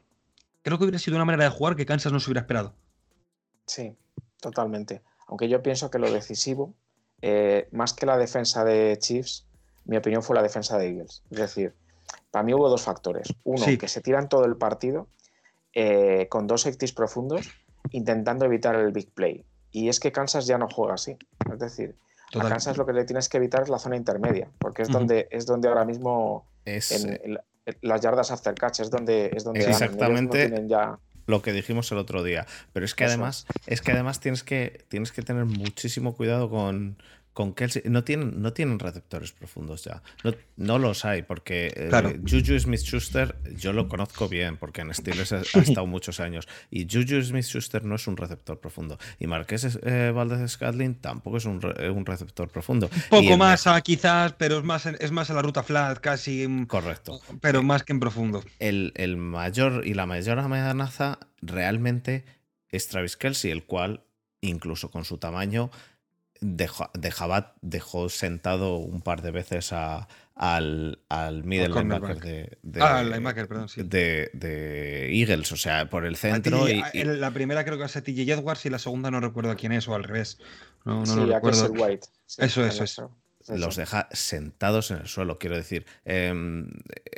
creo 0.61 0.77
que 0.77 0.85
hubiera 0.85 0.99
sido 0.99 1.17
una 1.17 1.25
manera 1.25 1.45
de 1.45 1.49
jugar 1.49 1.75
que 1.75 1.85
Kansas 1.85 2.11
no 2.11 2.19
se 2.19 2.29
hubiera 2.29 2.41
esperado. 2.41 2.73
Sí, 3.65 3.95
totalmente. 4.39 5.01
Aunque 5.27 5.49
yo 5.49 5.61
pienso 5.61 5.89
que 5.89 5.99
lo 5.99 6.11
decisivo, 6.11 6.75
eh, 7.21 7.67
más 7.71 7.93
que 7.93 8.05
la 8.05 8.17
defensa 8.17 8.63
de 8.63 8.97
Chiefs, 8.99 9.47
mi 9.85 9.97
opinión 9.97 10.23
fue 10.23 10.35
la 10.35 10.43
defensa 10.43 10.77
de 10.77 10.87
Eagles. 10.87 11.23
Es 11.29 11.37
decir, 11.37 11.75
para 12.31 12.43
mí 12.43 12.53
hubo 12.53 12.69
dos 12.69 12.83
factores. 12.83 13.33
Uno, 13.43 13.65
que 13.79 13.87
se 13.87 14.01
tiran 14.01 14.29
todo 14.29 14.45
el 14.45 14.57
partido 14.57 15.07
eh, 15.73 16.27
con 16.29 16.47
dos 16.47 16.61
safeties 16.61 16.93
profundos 16.93 17.51
intentando 17.91 18.45
evitar 18.45 18.75
el 18.75 18.91
big 18.91 19.11
play. 19.11 19.45
Y 19.71 19.89
es 19.89 19.99
que 19.99 20.11
Kansas 20.11 20.47
ya 20.47 20.57
no 20.57 20.67
juega 20.69 20.93
así. 20.93 21.17
Es 21.51 21.59
decir, 21.59 21.95
a 22.33 22.49
Kansas 22.49 22.77
lo 22.77 22.85
que 22.85 22.93
le 22.93 23.05
tienes 23.05 23.29
que 23.29 23.37
evitar 23.37 23.63
es 23.63 23.69
la 23.69 23.79
zona 23.79 23.95
intermedia, 23.97 24.49
porque 24.59 24.83
es, 24.83 24.89
donde, 24.89 25.27
es 25.31 25.45
donde 25.45 25.67
ahora 25.67 25.85
mismo 25.85 26.45
es, 26.65 27.07
las 27.81 28.01
yardas 28.01 28.31
after 28.31 28.53
catch 28.53 28.79
es 28.79 28.89
donde 28.89 29.31
es 29.33 29.43
donde 29.43 29.65
exactamente 29.65 30.65
ya... 30.67 30.99
lo 31.25 31.41
que 31.41 31.51
dijimos 31.51 31.91
el 31.91 31.97
otro 31.97 32.23
día. 32.23 32.45
Pero 32.73 32.85
es 32.85 32.95
que 32.95 33.05
además, 33.05 33.45
es 33.65 33.81
que 33.81 33.91
además 33.91 34.19
tienes 34.19 34.43
que, 34.43 34.85
tienes 34.87 35.11
que 35.11 35.21
tener 35.21 35.45
muchísimo 35.45 36.15
cuidado 36.15 36.49
con, 36.49 36.97
con 37.35 37.53
Kelsey 37.53 37.81
no 37.85 38.05
tienen, 38.05 38.41
no 38.41 38.53
tienen 38.53 38.79
receptores 38.79 39.33
profundos 39.33 39.83
ya. 39.83 40.01
No, 40.23 40.33
no 40.55 40.79
los 40.79 41.03
hay, 41.03 41.21
porque 41.21 41.67
eh, 41.75 42.19
Juju 42.21 42.57
Smith 42.57 42.79
Schuster 42.79 43.35
yo 43.57 43.73
lo 43.73 43.89
conozco 43.89 44.29
bien, 44.29 44.55
porque 44.55 44.81
en 44.81 44.93
Steelers 44.93 45.33
ha, 45.33 45.41
estado 45.53 45.85
muchos 45.85 46.21
años. 46.21 46.47
Y 46.71 46.87
Juju 46.89 47.21
Smith 47.21 47.43
Schuster 47.43 47.83
no 47.83 47.95
es 47.95 48.07
un 48.07 48.15
receptor 48.15 48.57
profundo. 48.57 48.97
Y 49.19 49.27
Marqués 49.27 49.77
eh, 49.83 50.13
Valdez 50.15 50.49
Scadlin 50.49 50.95
tampoco 50.95 51.35
es 51.35 51.43
un, 51.43 51.59
un, 51.65 52.05
receptor 52.05 52.47
profundo. 52.47 52.89
Un 53.11 53.23
poco 53.23 53.37
más, 53.37 53.67
ah, 53.67 53.81
quizás, 53.81 54.31
pero 54.37 54.59
es 54.59 54.63
más, 54.63 54.85
es 54.85 55.11
más 55.11 55.29
en 55.29 55.35
la 55.35 55.41
ruta 55.41 55.61
flat, 55.61 55.99
casi. 55.99 56.47
Correcto. 56.67 57.19
Pero 57.41 57.61
más 57.63 57.83
que 57.83 57.91
en 57.91 57.99
profundo. 57.99 58.45
El, 58.59 58.93
el 58.95 59.17
mayor 59.17 59.85
y 59.85 59.93
la 59.93 60.05
mayor 60.05 60.39
amenaza 60.39 61.19
realmente 61.41 62.23
es 62.69 62.87
Travis 62.87 63.17
Kelsey, 63.17 63.51
el 63.51 63.65
cual, 63.65 64.05
incluso 64.39 64.89
con 64.89 65.03
su 65.03 65.17
tamaño, 65.17 65.69
dejó, 66.45 66.89
dejaba, 66.93 67.55
dejó 67.61 68.09
sentado 68.09 68.77
un 68.77 69.01
par 69.01 69.21
de 69.21 69.31
veces 69.31 69.73
a, 69.73 70.07
al, 70.35 70.99
al 71.09 71.43
middle 71.43 71.69
linebacker 71.69 72.19
de, 72.19 72.57
de, 72.61 72.81
ah, 72.81 73.03
linebacker, 73.03 73.47
perdón, 73.47 73.69
sí. 73.69 73.81
de, 73.83 74.29
de, 74.33 75.19
Eagles, 75.19 75.51
o 75.51 75.57
sea, 75.57 75.89
por 75.89 76.05
el 76.05 76.15
centro. 76.15 76.67
Y, 76.69 76.83
La 77.03 77.31
primera 77.31 77.63
creo 77.65 77.77
que 77.77 77.85
es 77.85 77.95
a 77.95 78.03
TJ 78.03 78.31
Edwards 78.31 78.65
y 78.65 78.69
la 78.69 78.79
segunda 78.79 79.09
no 79.09 79.19
recuerdo 79.19 79.55
quién 79.55 79.71
es 79.71 79.87
o 79.87 79.95
al 79.95 80.03
revés. 80.03 80.39
No, 80.83 80.99
no 80.99 81.05
sí, 81.05 81.15
lo 81.15 81.33
recuerdo. 81.33 81.71
White. 81.71 82.07
eso, 82.37 82.65
eso, 82.65 82.83
eso. 82.83 83.17
Los 83.47 83.75
deja 83.75 84.09
sentados 84.11 84.89
en 84.89 84.97
el 84.97 85.07
suelo, 85.07 85.37
quiero 85.37 85.55
decir. 85.55 85.85
Em, 86.03 86.71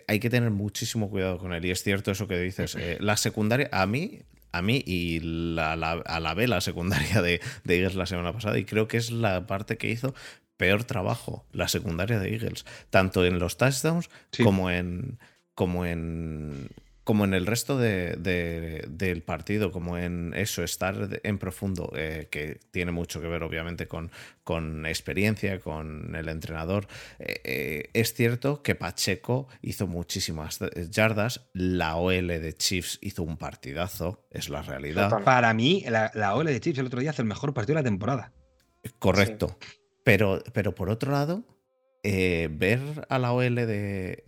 hay 0.07 0.19
que 0.19 0.29
tener 0.29 0.51
muchísimo 0.51 1.09
cuidado 1.09 1.37
con 1.37 1.53
él. 1.53 1.63
Y 1.65 1.71
es 1.71 1.83
cierto 1.83 2.11
eso 2.11 2.27
que 2.27 2.37
dices. 2.37 2.75
Eh, 2.75 2.97
la 2.99 3.15
secundaria, 3.15 3.69
a 3.71 3.85
mí, 3.87 4.23
a 4.57 4.61
mí 4.61 4.83
y 4.85 5.19
la, 5.21 5.73
a 5.73 6.19
la 6.19 6.33
vela 6.33 6.61
secundaria 6.61 7.21
de, 7.21 7.41
de 7.63 7.75
Eagles 7.75 7.95
la 7.95 8.05
semana 8.05 8.33
pasada 8.33 8.57
y 8.57 8.65
creo 8.65 8.87
que 8.87 8.97
es 8.97 9.11
la 9.11 9.47
parte 9.47 9.77
que 9.77 9.89
hizo 9.89 10.13
peor 10.57 10.83
trabajo 10.83 11.45
la 11.51 11.67
secundaria 11.67 12.19
de 12.19 12.33
Eagles, 12.33 12.65
tanto 12.89 13.23
en 13.25 13.39
los 13.39 13.57
touchdowns 13.57 14.09
como 14.43 14.69
en 14.69 15.19
como 15.53 15.85
en 15.85 16.69
como 17.07 17.23
en 17.23 17.33
el 17.33 17.45
resto 17.45 17.77
del 17.77 19.23
partido, 19.25 19.71
como 19.71 19.97
en 19.97 20.33
eso, 20.35 20.61
estar 20.61 21.21
en 21.23 21.37
profundo, 21.37 21.93
eh, 21.95 22.27
que 22.29 22.59
tiene 22.71 22.91
mucho 22.91 23.21
que 23.21 23.29
ver 23.29 23.43
obviamente 23.43 23.87
con, 23.87 24.11
con 24.43 24.85
experiencia, 24.85 25.57
con 25.61 26.13
el 26.15 26.27
entrenador. 26.27 26.85
Eh, 27.19 27.39
eh, 27.45 27.89
es 27.93 28.13
cierto 28.13 28.61
que 28.61 28.75
Pacheco 28.75 29.47
hizo 29.61 29.87
muchísimas 29.87 30.59
yardas, 30.91 31.47
la 31.53 31.95
OL 31.95 32.27
de 32.27 32.53
Chiefs 32.57 32.99
hizo 33.01 33.23
un 33.23 33.37
partidazo, 33.37 34.27
es 34.29 34.49
la 34.49 34.61
realidad. 34.61 35.23
Para 35.23 35.53
mí, 35.53 35.85
la, 35.87 36.35
OL 36.35 36.47
de 36.47 36.59
Chiefs 36.59 36.79
el 36.79 36.87
otro 36.87 36.99
día 36.99 37.11
hace 37.11 37.21
el 37.21 37.29
mejor 37.29 37.53
partido 37.53 37.77
de 37.77 37.83
la 37.83 37.89
temporada. 37.89 38.33
Correcto. 38.99 39.57
Pero, 40.03 40.43
pero 40.51 40.75
por 40.75 40.89
otro 40.89 41.13
lado, 41.13 41.45
eh, 42.09 42.47
ver 42.49 42.79
a 43.09 43.19
la 43.19 43.33
OL 43.33 43.55
de, 43.55 44.23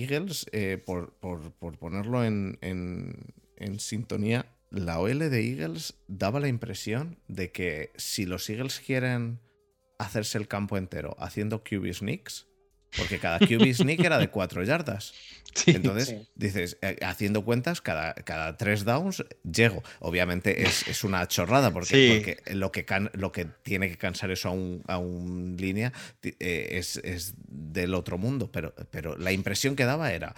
Eagles, 0.00 0.46
eh, 0.52 0.78
por, 0.78 1.14
ponerlo 1.80 2.22
en, 2.24 2.58
sintonía, 3.78 4.46
la 4.70 5.00
OL 5.00 5.18
de 5.18 5.40
Eagles 5.40 5.94
daba 6.06 6.38
la 6.38 6.46
impresión 6.46 7.18
de 7.26 7.50
que 7.50 7.90
si 7.96 8.24
los 8.24 8.48
Eagles 8.48 8.78
quieren 8.78 9.40
hacerse 9.98 10.38
el 10.38 10.46
campo 10.46 10.78
entero 10.78 11.16
haciendo 11.18 11.64
QB 11.64 11.92
sneaks, 11.92 12.46
porque 12.96 13.18
cada 13.18 13.38
QB 13.38 13.72
sneak 13.74 14.00
era 14.00 14.18
de 14.18 14.28
cuatro 14.28 14.62
yardas. 14.62 15.12
Entonces, 15.66 16.26
dices, 16.34 16.78
eh, 16.82 16.96
haciendo 17.02 17.44
cuentas, 17.44 17.80
cada, 17.80 18.14
cada 18.14 18.56
tres 18.56 18.84
downs 18.84 19.24
llego. 19.44 19.82
Obviamente 20.00 20.62
es, 20.62 21.04
una 21.04 21.26
chorrada, 21.28 21.70
porque, 21.72 22.38
lo, 22.52 22.72
que 22.72 22.84
lo 23.12 23.32
que 23.32 23.44
tiene 23.62 23.88
que 23.88 23.96
cansar 23.96 24.30
eso 24.30 24.48
a 24.48 24.52
un, 24.52 24.82
a 24.88 24.98
un 24.98 25.56
línea 25.58 25.92
eh, 26.22 26.68
es, 26.72 26.96
es, 26.98 27.34
del 27.46 27.94
otro 27.94 28.18
mundo. 28.18 28.50
Pero, 28.50 28.74
pero 28.90 29.16
la 29.16 29.32
impresión 29.32 29.76
que 29.76 29.84
daba 29.84 30.12
era, 30.12 30.34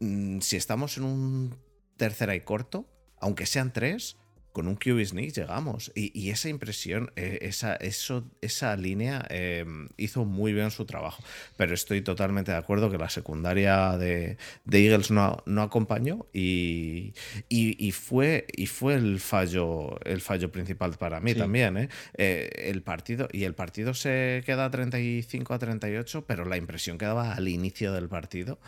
mm, 0.00 0.40
si 0.40 0.56
estamos 0.56 0.96
en 0.96 1.04
un 1.04 1.56
tercera 1.96 2.34
y 2.34 2.40
corto, 2.40 2.88
aunque 3.20 3.44
sean 3.44 3.72
tres, 3.72 4.16
con 4.52 4.66
un 4.66 4.76
QB 4.76 5.04
sneak 5.04 5.32
llegamos. 5.32 5.92
Y, 5.94 6.30
esa 6.30 6.48
impresión, 6.48 7.12
eh, 7.16 7.38
esa, 7.42 7.76
eso, 7.76 8.24
esa 8.40 8.76
línea 8.76 9.24
em, 9.30 9.88
hizo 9.96 10.24
muy 10.24 10.52
bien 10.52 10.70
su 10.70 10.84
trabajo. 10.84 11.22
Pero 11.56 11.74
estoy 11.74 12.02
totalmente 12.02 12.52
de 12.52 12.58
acuerdo 12.58 12.90
que 12.90 12.98
la 12.98 13.08
secundaria 13.08 13.96
de, 13.96 14.36
Eagles 14.70 15.10
no, 15.10 15.42
no 15.46 15.62
acompañó 15.62 16.26
y, 16.32 17.14
y, 17.48 17.92
fue, 17.92 18.46
y 18.52 18.66
fue 18.66 18.94
el 18.94 19.20
fallo, 19.20 19.98
el 20.04 20.20
fallo 20.20 20.50
principal 20.50 20.96
para 20.98 21.20
mí 21.20 21.34
también. 21.34 21.76
¿eh? 21.76 21.88
Eh, 22.16 22.50
el 22.70 22.82
partido, 22.82 23.28
y 23.32 23.44
el 23.44 23.54
partido 23.54 23.94
se 23.94 24.42
queda 24.44 24.70
35 24.70 25.54
a 25.54 25.58
38, 25.58 26.24
pero 26.26 26.44
la 26.44 26.56
impresión 26.56 26.98
que 26.98 27.06
daba 27.06 27.34
al 27.34 27.48
inicio 27.48 27.92
del 27.92 28.08
partido. 28.08 28.58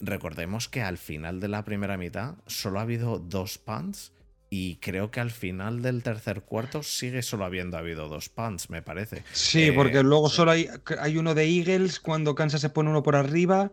Recordemos 0.00 0.68
que 0.68 0.82
al 0.82 0.96
final 0.96 1.40
de 1.40 1.48
la 1.48 1.64
primera 1.64 1.96
mitad 1.96 2.36
solo 2.46 2.78
ha 2.78 2.82
habido 2.82 3.18
dos 3.18 3.58
punts 3.58 4.12
y 4.50 4.76
creo 4.76 5.10
que 5.10 5.20
al 5.20 5.30
final 5.30 5.82
del 5.82 6.02
tercer 6.02 6.42
cuarto 6.42 6.82
sigue 6.82 7.22
solo 7.22 7.44
habiendo 7.44 7.76
habido 7.76 8.08
dos 8.08 8.28
punts, 8.28 8.70
me 8.70 8.82
parece. 8.82 9.22
Sí, 9.32 9.64
eh, 9.64 9.72
porque 9.72 10.02
luego 10.02 10.30
solo 10.30 10.52
hay, 10.52 10.68
hay, 11.00 11.18
uno 11.18 11.34
de 11.34 11.44
Eagles 11.44 12.00
cuando 12.00 12.34
Kansas 12.34 12.60
se 12.60 12.70
pone 12.70 12.90
uno 12.90 13.02
por 13.02 13.16
arriba. 13.16 13.70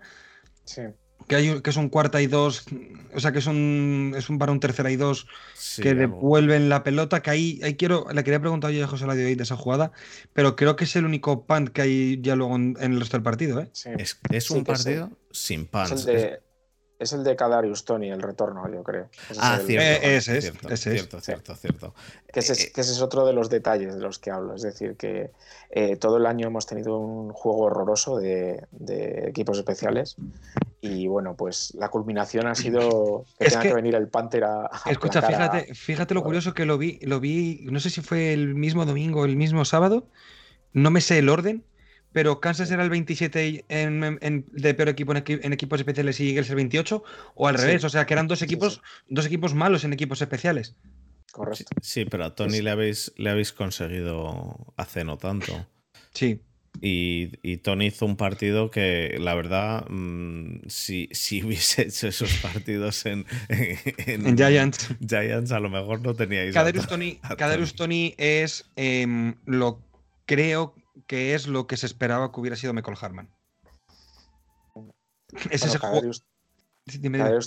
Sí. 0.66 0.82
Que, 1.28 1.36
hay, 1.38 1.62
que 1.62 1.72
son 1.72 1.90
cuarta 1.90 2.22
y 2.22 2.28
dos, 2.28 2.66
o 3.14 3.20
sea 3.20 3.32
que 3.32 3.40
es 3.40 3.48
un, 3.48 4.14
es 4.16 4.30
un 4.30 4.38
para 4.38 4.52
un 4.52 4.60
tercera 4.60 4.92
y 4.92 4.96
dos 4.96 5.28
que 5.82 5.96
devuelven 5.96 6.70
la 6.70 6.84
pelota. 6.84 7.22
Que 7.22 7.30
ahí, 7.32 7.60
ahí 7.64 7.76
quiero, 7.76 8.06
le 8.14 8.24
quería 8.24 8.40
preguntar 8.42 8.72
yo 8.72 8.84
a 8.84 8.88
José 8.88 9.08
Ladio 9.08 9.24
de 9.24 9.42
esa 9.42 9.56
jugada, 9.56 9.92
pero 10.34 10.56
creo 10.56 10.76
que 10.76 10.84
es 10.84 10.96
el 10.98 11.06
único 11.06 11.46
punt 11.46 11.70
que 11.70 11.82
hay 11.82 12.22
ya 12.22 12.36
luego 12.36 12.56
en, 12.56 12.76
el 12.80 13.00
resto 13.00 13.18
del 13.18 13.24
partido. 13.24 13.62
¿eh? 13.62 13.72
Es, 13.98 14.52
un 14.52 14.66
partido 14.66 15.10
sin 15.32 15.66
punts. 15.66 16.08
Es 16.98 17.12
el 17.12 17.24
de 17.24 17.36
Kadarius 17.36 17.84
Tony, 17.84 18.10
el 18.10 18.22
retorno, 18.22 18.72
yo 18.72 18.82
creo. 18.82 19.10
ah, 19.40 19.58
es 19.60 19.66
cierto, 19.66 20.08
ese 20.08 20.38
es, 20.38 20.44
cierto, 20.46 20.78
cierto, 20.78 21.20
cierto, 21.20 21.56
cierto, 21.56 21.96
Que 22.32 22.40
ese, 22.40 22.54
es, 22.54 22.72
que 22.72 22.82
ese, 22.82 22.92
es, 22.94 23.02
otro 23.02 23.26
de 23.26 23.34
los 23.34 23.50
detalles 23.50 23.96
de 23.96 24.02
los 24.02 24.18
que 24.18 24.32
hablo. 24.32 24.56
Es 24.56 24.62
decir, 24.62 24.96
que 24.96 25.32
eh, 25.72 25.98
todo 25.98 26.18
el 26.18 26.26
año 26.26 26.48
hemos 26.48 26.66
tenido 26.66 26.98
un 26.98 27.34
juego 27.34 27.64
horroroso 27.64 28.18
de, 28.18 28.66
equipos 29.28 29.58
especiales 29.58 30.16
y 30.80 31.08
bueno, 31.08 31.36
pues 31.36 31.74
la 31.76 31.90
culminación 31.90 32.48
ha 32.48 32.56
sido 32.56 33.26
que 33.40 33.50
tenga 33.50 33.62
que, 33.62 33.74
venir 33.74 33.96
el 33.96 34.08
Panther 34.08 34.46
a... 34.46 34.70
escucha, 34.86 35.22
fíjate, 35.22 35.74
fíjate 35.74 36.14
lo 36.14 36.24
curioso 36.24 36.54
que 36.54 36.66
lo 36.66 36.78
vi, 36.78 37.00
lo 37.02 37.20
vi, 37.20 37.66
no 37.70 37.80
sé 37.80 37.90
si 37.90 38.02
fue 38.02 38.32
el 38.32 38.56
mismo 38.56 38.86
domingo 38.86 39.22
o 39.22 39.26
el 39.26 39.36
mismo 39.36 39.66
sábado, 39.66 40.08
no 40.72 40.92
me 40.92 41.02
sé 41.02 41.18
el 41.18 41.30
orden, 41.30 41.66
pero 42.16 42.40
Kansas 42.40 42.72
era 42.72 42.82
el 42.82 42.90
27 42.90 43.66
en, 43.68 44.46
de 44.50 44.74
peor 44.74 44.88
equipo 44.88 45.12
en, 45.14 45.52
equipos 45.52 45.82
especiales 45.82 46.18
y 46.22 46.30
Eagles 46.30 46.50
el 46.50 46.56
28, 46.56 47.04
o 47.36 47.48
al 47.50 47.56
revés, 47.56 47.84
o 47.84 47.90
sea 47.90 48.06
que 48.06 48.14
eran 48.14 48.30
dos 48.30 48.42
equipos, 48.42 48.82
dos 49.10 49.26
equipos 49.26 49.54
malos 49.54 49.84
en 49.84 49.92
equipos 49.92 50.22
especiales. 50.22 50.78
Correcto. 51.34 51.66
Sí, 51.82 52.06
pero 52.06 52.24
a 52.24 52.34
Tony 52.34 52.62
le 52.62 52.72
habéis, 52.72 53.12
le 53.18 53.32
habéis 53.32 53.52
conseguido 53.52 54.74
hace 54.78 55.04
no 55.04 55.18
tanto. 55.18 55.68
Sí. 56.14 56.40
Y, 56.80 57.58
Tony 57.58 57.88
hizo 57.88 58.06
un 58.06 58.16
partido 58.16 58.72
que, 58.72 59.18
la 59.20 59.36
verdad, 59.36 59.86
mm, 59.90 60.68
si, 60.68 61.10
hubiese 61.44 61.82
hecho 61.82 62.08
esos 62.08 62.34
partidos 62.36 63.06
en, 63.08 63.26
en, 63.50 64.38
Giants. 64.38 64.88
Giants, 65.06 65.52
a 65.52 65.60
lo 65.60 65.70
mejor 65.70 66.00
no 66.00 66.14
teníais. 66.14 66.54
Caderus 66.54 66.88
Tony, 66.88 67.20
Tony 67.76 68.16
es 68.18 68.72
em, 68.78 69.36
lo 69.46 69.82
creo 70.26 70.76
que 71.08 71.36
es 71.36 71.48
lo 71.48 71.68
que 71.68 71.78
se 71.78 71.86
esperaba 71.86 72.32
que 72.32 72.40
hubiera 72.40 72.56
sido 72.56 72.74
Michael 72.74 72.98
Harman. 73.00 73.30
Es 75.50 75.66
ese 75.66 75.78
juego. 75.80 76.12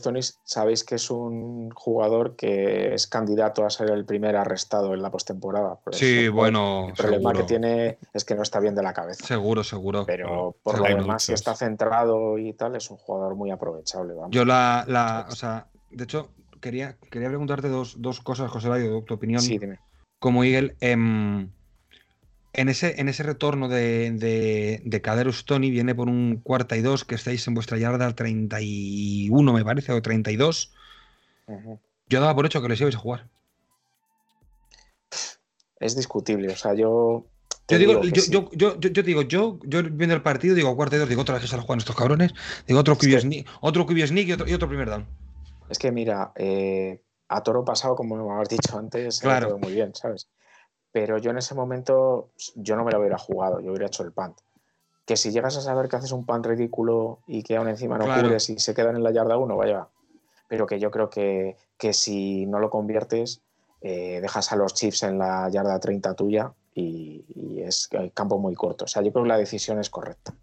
Tony, 0.02 0.20
sabéis 0.44 0.82
que 0.82 0.96
es 0.96 1.10
un 1.10 1.70
jugador 1.70 2.34
que 2.34 2.92
es 2.94 3.06
candidato 3.06 3.64
a 3.64 3.70
ser 3.70 3.90
el 3.90 4.04
primer 4.04 4.34
arrestado 4.34 4.94
en 4.94 5.02
la 5.02 5.12
postemporada. 5.12 5.78
Sí, 5.92 6.28
bueno. 6.28 6.88
El 6.88 6.94
problema 6.94 7.32
que 7.32 7.44
tiene 7.44 7.98
es 8.12 8.24
que 8.24 8.34
no 8.34 8.42
está 8.42 8.58
bien 8.58 8.74
de 8.74 8.82
la 8.82 8.92
cabeza. 8.92 9.24
Seguro, 9.24 9.62
seguro. 9.62 10.04
Pero 10.06 10.56
por 10.62 10.78
lo 10.78 10.84
demás, 10.84 11.22
si 11.22 11.32
está 11.34 11.54
centrado 11.54 12.36
y 12.36 12.52
tal, 12.54 12.74
es 12.74 12.90
un 12.90 12.96
jugador 12.96 13.36
muy 13.36 13.52
aprovechable. 13.52 14.14
Yo 14.30 14.44
la, 14.44 14.84
la, 14.88 15.26
o 15.30 15.36
sea, 15.36 15.68
de 15.90 16.02
hecho, 16.02 16.30
quería, 16.60 16.96
quería 17.10 17.28
preguntarte 17.28 17.68
dos, 17.68 18.20
cosas, 18.24 18.50
José 18.50 18.68
Valle, 18.68 19.02
tu 19.02 19.14
opinión. 19.14 19.40
Sí, 19.40 19.58
dime. 19.58 19.78
Como 20.18 20.42
Eagle, 20.42 20.76
em, 20.80 21.52
en 22.52 22.68
ese, 22.68 23.00
en 23.00 23.08
ese 23.08 23.22
retorno 23.22 23.68
de, 23.68 24.10
de, 24.12 24.80
de 24.84 25.00
Caderus 25.00 25.44
Tony 25.44 25.70
viene 25.70 25.94
por 25.94 26.08
un 26.08 26.40
cuarta 26.42 26.76
y 26.76 26.82
dos 26.82 27.04
que 27.04 27.14
estáis 27.14 27.46
en 27.46 27.54
vuestra 27.54 27.78
yarda 27.78 28.14
31, 28.14 29.52
me 29.52 29.64
parece, 29.64 29.92
o 29.92 30.02
32. 30.02 30.72
Yo 32.08 32.20
daba 32.20 32.34
por 32.34 32.46
hecho 32.46 32.62
que 32.62 32.68
les 32.68 32.80
ibais 32.80 32.96
a 32.96 32.98
jugar. 32.98 33.28
Es 35.80 35.96
discutible. 35.96 36.52
O 36.52 36.56
sea, 36.56 36.74
yo 36.74 37.26
Yo 37.68 37.78
digo, 37.78 38.02
yo, 38.02 38.50
yo, 38.52 38.80
yo, 38.80 39.02
digo, 39.02 39.22
yo, 39.22 39.58
yo 39.62 39.82
viendo 39.82 40.14
el 40.14 40.22
partido, 40.22 40.54
digo 40.54 40.74
cuarto 40.74 40.96
y 40.96 40.98
dos, 40.98 41.08
digo 41.08 41.22
otra 41.22 41.34
vez 41.34 41.42
que 41.42 41.48
se 41.48 41.56
juegan 41.56 41.78
estos 41.78 41.96
cabrones, 41.96 42.32
digo 42.66 42.80
otro 42.80 42.96
QB 42.96 43.20
sneak, 43.20 43.46
otro 43.60 43.86
sneak 43.86 44.28
y 44.28 44.32
otro, 44.32 44.48
y 44.48 44.54
otro 44.54 44.68
primer 44.68 44.88
down. 44.88 45.06
Es 45.68 45.78
que 45.78 45.92
mira, 45.92 46.32
eh, 46.34 47.02
a 47.28 47.42
toro 47.42 47.64
pasado, 47.64 47.94
como 47.94 48.16
me 48.16 48.32
habéis 48.32 48.48
dicho 48.48 48.78
antes, 48.78 49.20
claro. 49.20 49.58
muy 49.58 49.72
bien, 49.72 49.94
¿sabes? 49.94 50.28
Pero 51.00 51.16
yo 51.18 51.30
en 51.30 51.38
ese 51.38 51.54
momento, 51.54 52.30
yo 52.56 52.74
no 52.74 52.82
me 52.82 52.90
lo 52.90 52.98
hubiera 52.98 53.18
jugado, 53.18 53.60
yo 53.60 53.70
hubiera 53.70 53.86
hecho 53.86 54.02
el 54.02 54.10
punt. 54.10 54.36
Que 55.06 55.16
si 55.16 55.30
llegas 55.30 55.56
a 55.56 55.60
saber 55.60 55.88
que 55.88 55.94
haces 55.94 56.10
un 56.10 56.26
punt 56.26 56.44
ridículo 56.44 57.20
y 57.28 57.44
que 57.44 57.56
aún 57.56 57.68
encima 57.68 57.96
no 57.96 58.06
claro. 58.06 58.24
cubres 58.24 58.50
y 58.50 58.58
se 58.58 58.74
quedan 58.74 58.96
en 58.96 59.04
la 59.04 59.12
yarda 59.12 59.38
uno, 59.38 59.56
vaya. 59.56 59.86
Pero 60.48 60.66
que 60.66 60.80
yo 60.80 60.90
creo 60.90 61.08
que, 61.08 61.56
que 61.76 61.92
si 61.92 62.46
no 62.46 62.58
lo 62.58 62.68
conviertes, 62.68 63.42
eh, 63.80 64.18
dejas 64.20 64.50
a 64.50 64.56
los 64.56 64.74
Chiefs 64.74 65.04
en 65.04 65.18
la 65.18 65.48
yarda 65.50 65.78
30 65.78 66.14
tuya 66.14 66.52
y, 66.74 67.24
y 67.32 67.62
es 67.62 67.88
campo 68.12 68.40
muy 68.40 68.56
corto. 68.56 68.86
O 68.86 68.88
sea, 68.88 69.00
yo 69.00 69.12
creo 69.12 69.22
que 69.22 69.28
la 69.28 69.38
decisión 69.38 69.78
es 69.78 69.90
correcta. 69.90 70.34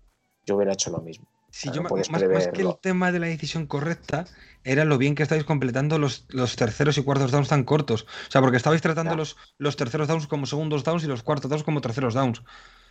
Yo 0.46 0.56
hubiera 0.56 0.72
hecho 0.72 0.90
lo 0.90 1.00
mismo. 1.00 1.28
Sí, 1.56 1.70
yo, 1.74 1.84
más, 1.84 2.50
que 2.50 2.64
el 2.64 2.76
tema 2.82 3.14
de 3.14 3.20
la 3.20 3.28
decisión 3.28 3.66
correcta, 3.66 4.26
era 4.66 4.84
lo 4.84 4.98
bien 4.98 5.16
que 5.16 5.24
estáis 5.24 5.46
completando 5.46 5.98
los, 5.98 6.26
los, 6.28 6.58
terceros 6.58 6.98
y 6.98 7.02
cuartos 7.02 7.32
downs 7.32 7.48
tan 7.48 7.64
cortos. 7.64 8.02
O 8.28 8.32
sea, 8.32 8.42
porque 8.42 8.58
estabais 8.58 8.82
tratando 8.82 9.16
los, 9.16 9.38
los 9.58 9.78
terceros 9.78 10.10
downs 10.10 10.28
como 10.28 10.48
segundos 10.48 10.84
downs 10.84 11.06
y 11.06 11.08
los 11.08 11.24
cuartos 11.24 11.50
downs 11.50 11.64
como 11.64 11.80
terceros 11.80 12.14
downs. 12.14 12.42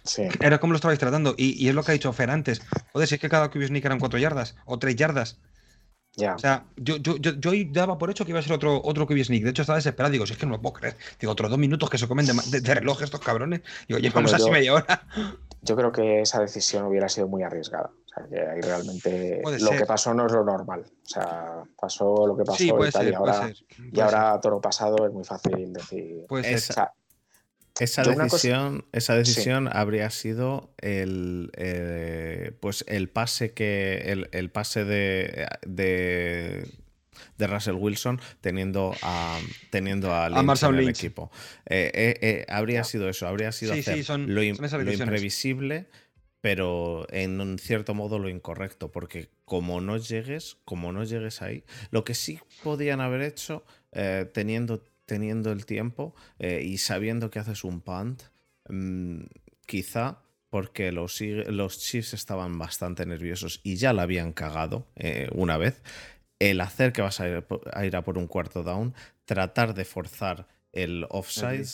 Sí. 0.05 0.23
Era 0.41 0.61
como 0.61 0.73
lo 0.73 0.77
estabais 0.77 0.99
tratando. 0.99 1.35
Y, 1.37 1.63
y, 1.63 1.69
es 1.69 1.75
lo 1.75 1.83
que 1.83 1.91
ha 1.91 1.93
dicho 1.93 2.11
Fer 2.15 2.31
antes. 2.31 2.63
Joder, 2.95 3.07
si 3.07 3.17
es 3.17 3.21
que 3.21 3.29
cada 3.29 3.51
QB 3.51 3.67
sneak 3.67 3.85
eran 3.85 4.01
cuatro 4.01 4.19
yardas 4.19 4.57
o 4.65 4.79
tres 4.79 4.97
yardas. 4.97 5.39
O 6.17 6.39
sea, 6.39 6.65
yo, 6.77 6.97
yo, 6.97 7.19
yo, 7.19 7.33
yo, 7.33 7.53
daba 7.71 7.99
por 7.99 8.09
hecho 8.09 8.25
que 8.25 8.31
iba 8.31 8.41
a 8.41 8.43
ser 8.43 8.55
otro, 8.55 8.81
otro 8.83 9.07
QB 9.07 9.25
sneak. 9.25 9.43
De 9.43 9.51
hecho, 9.51 9.61
estaba 9.61 9.77
desesperado. 9.77 10.11
Digo, 10.11 10.27
si 10.27 10.33
es 10.33 10.39
que 10.39 10.47
no 10.47 10.53
lo 10.53 10.63
puedo 10.63 10.73
creer. 10.73 10.97
Digo, 11.21 11.33
otros 11.33 11.51
dos 11.51 11.59
minutos 11.59 11.91
que 11.91 11.99
se 11.99 12.09
comen 12.09 12.25
de, 12.25 12.61
de, 12.63 12.75
reloj 12.75 13.03
estos 13.03 13.21
cabrones. 13.21 13.61
Digo, 13.87 13.99
oye, 13.99 14.09
vamos 14.09 14.33
así 14.33 14.51
media 14.51 14.73
hora. 14.73 15.03
Yo 15.61 15.77
creo 15.77 15.93
que 15.93 16.23
esa 16.23 16.41
decisión 16.41 16.87
hubiera 16.87 17.11
sido 17.11 17.29
muy 17.29 17.43
arriesgada 17.43 17.91
que 18.23 18.41
ahí 18.41 18.61
realmente 18.61 19.43
lo 19.61 19.71
que 19.71 19.87
pasó 19.87 20.15
no 20.15 20.27
es 20.27 20.33
lo 20.33 20.45
normal. 20.45 20.85
O 20.87 21.09
sea, 21.09 21.63
pasó 21.79 22.27
lo 22.27 22.37
que 22.37 22.45
pasó 22.45 22.63
y, 22.63 22.91
tal, 22.91 23.09
y, 23.09 23.15
ahora, 23.15 23.53
y 23.93 24.01
ahora 24.01 24.41
toro 24.41 24.61
pasado 24.61 25.07
es 25.07 25.13
muy 25.13 25.25
fácil 25.25 25.73
decir. 25.73 26.25
esa, 26.45 26.93
esa 27.81 28.03
decisión, 28.03 28.85
esa 28.93 29.17
decisión 29.17 29.69
habría 29.73 30.11
sido 30.11 30.71
el, 30.79 31.51
eh, 31.57 32.53
pues 32.61 32.85
el 32.89 33.09
pase 33.09 33.53
que. 33.53 34.27
el, 34.31 34.51
pase 34.51 34.85
de, 34.85 35.49
de, 35.67 36.67
Russell 37.39 37.75
Wilson 37.75 38.21
teniendo 38.41 38.95
a 39.03 39.39
teniendo 39.71 40.15
a, 40.15 40.29
Lynch 40.31 40.63
en 40.63 40.75
el 40.77 40.89
equipo. 40.89 41.33
Eh, 41.67 41.91
eh, 42.23 42.47
habría 42.49 42.85
sido 42.85 43.09
eso, 43.09 43.27
habría 43.27 43.51
sido 43.51 43.73
hacer 43.73 44.09
lo, 44.21 44.41
lo 44.41 44.93
imprevisible 44.93 45.89
pero 46.45 47.07
en 47.09 47.59
cierto 47.59 47.95
modo 47.95 48.19
lo 48.19 48.29
incorrecto, 48.29 48.93
porque 48.93 49.31
como 49.47 49.81
no 49.81 49.97
llegues, 49.97 50.59
como 50.67 50.93
no 50.93 51.03
llegues 51.03 51.41
ahí, 51.41 51.65
lo 51.91 52.05
que 52.05 52.13
sí 52.13 52.39
podían 52.63 53.01
haber 53.01 53.23
hecho 53.23 53.65
eh, 53.93 54.31
teniendo, 54.31 54.85
teniendo 55.07 55.53
el 55.53 55.65
tiempo 55.65 56.15
eh, 56.39 56.61
y 56.63 56.77
sabiendo 56.77 57.31
que 57.31 57.39
haces 57.39 57.65
un 57.65 57.81
punt, 57.81 58.25
mm, 58.69 59.23
quizá 59.65 60.19
porque 60.51 60.93
los, 60.93 61.19
los 61.23 61.79
Chiefs 61.79 62.13
estaban 62.13 62.59
bastante 62.59 63.07
nerviosos 63.07 63.61
y 63.63 63.77
ya 63.77 63.95
la 63.95 64.03
habían 64.03 64.35
cagado 64.35 64.87
eh, 64.97 65.31
una 65.33 65.57
vez, 65.57 65.81
el 66.41 66.61
hacer 66.61 66.93
que 66.93 67.01
vas 67.01 67.21
a 67.21 67.27
ir, 67.27 67.47
a 67.73 67.87
ir, 67.87 67.97
a 67.97 68.05
por 68.05 68.19
un 68.19 68.27
cuarto 68.27 68.63
down, 68.63 68.93
tratar 69.25 69.73
de 69.73 69.87
forzar 69.87 70.47
el 70.73 71.07
offside. 71.09 71.71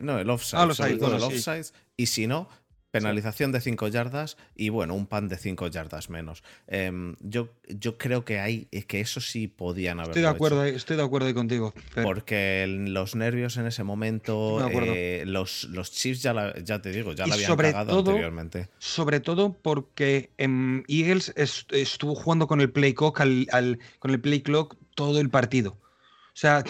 no, 0.00 0.20
el 0.20 0.30
offside, 0.30 0.60
ah, 0.60 0.86
el 0.86 1.22
offside, 1.24 1.66
y 1.96 2.06
si 2.06 2.28
no, 2.28 2.48
Penalización 2.90 3.52
de 3.52 3.60
5 3.60 3.88
yardas 3.88 4.38
y 4.54 4.70
bueno, 4.70 4.94
un 4.94 5.06
pan 5.06 5.28
de 5.28 5.36
5 5.36 5.68
yardas 5.68 6.08
menos. 6.08 6.42
Em, 6.66 7.16
yo, 7.20 7.50
yo 7.68 7.98
creo 7.98 8.24
que 8.24 8.40
hay 8.40 8.64
que 8.86 9.00
eso 9.00 9.20
sí 9.20 9.46
podían 9.46 10.00
haber. 10.00 10.10
Estoy 10.10 10.22
de 10.22 10.28
acuerdo, 10.28 10.64
estoy 10.64 10.96
de 10.96 11.02
acuerdo 11.02 11.32
contigo. 11.34 11.74
Porque 12.02 12.66
los 12.66 13.14
nervios 13.14 13.58
en 13.58 13.66
ese 13.66 13.84
momento, 13.84 14.66
eh, 14.70 15.24
los, 15.26 15.64
los 15.64 15.92
Chiefs 15.92 16.22
ya, 16.22 16.54
ya 16.62 16.80
te 16.80 16.90
digo, 16.90 17.12
ya 17.12 17.26
la 17.26 17.34
habían 17.34 17.56
cagado 17.56 17.98
anteriormente. 17.98 18.68
Sobre 18.78 19.20
todo 19.20 19.52
porque 19.52 20.30
en 20.38 20.84
Eagles 20.88 21.34
estuvo 21.36 22.14
jugando 22.14 22.46
con 22.46 22.60
el 22.60 22.70
play 22.70 22.94
clock 22.94 23.20
al, 23.20 23.78
con 23.98 24.10
el 24.10 24.20
play 24.20 24.40
clock 24.40 24.76
todo 24.94 25.20
el 25.20 25.30
partido. 25.30 25.72
O 25.72 26.40
sea, 26.40 26.64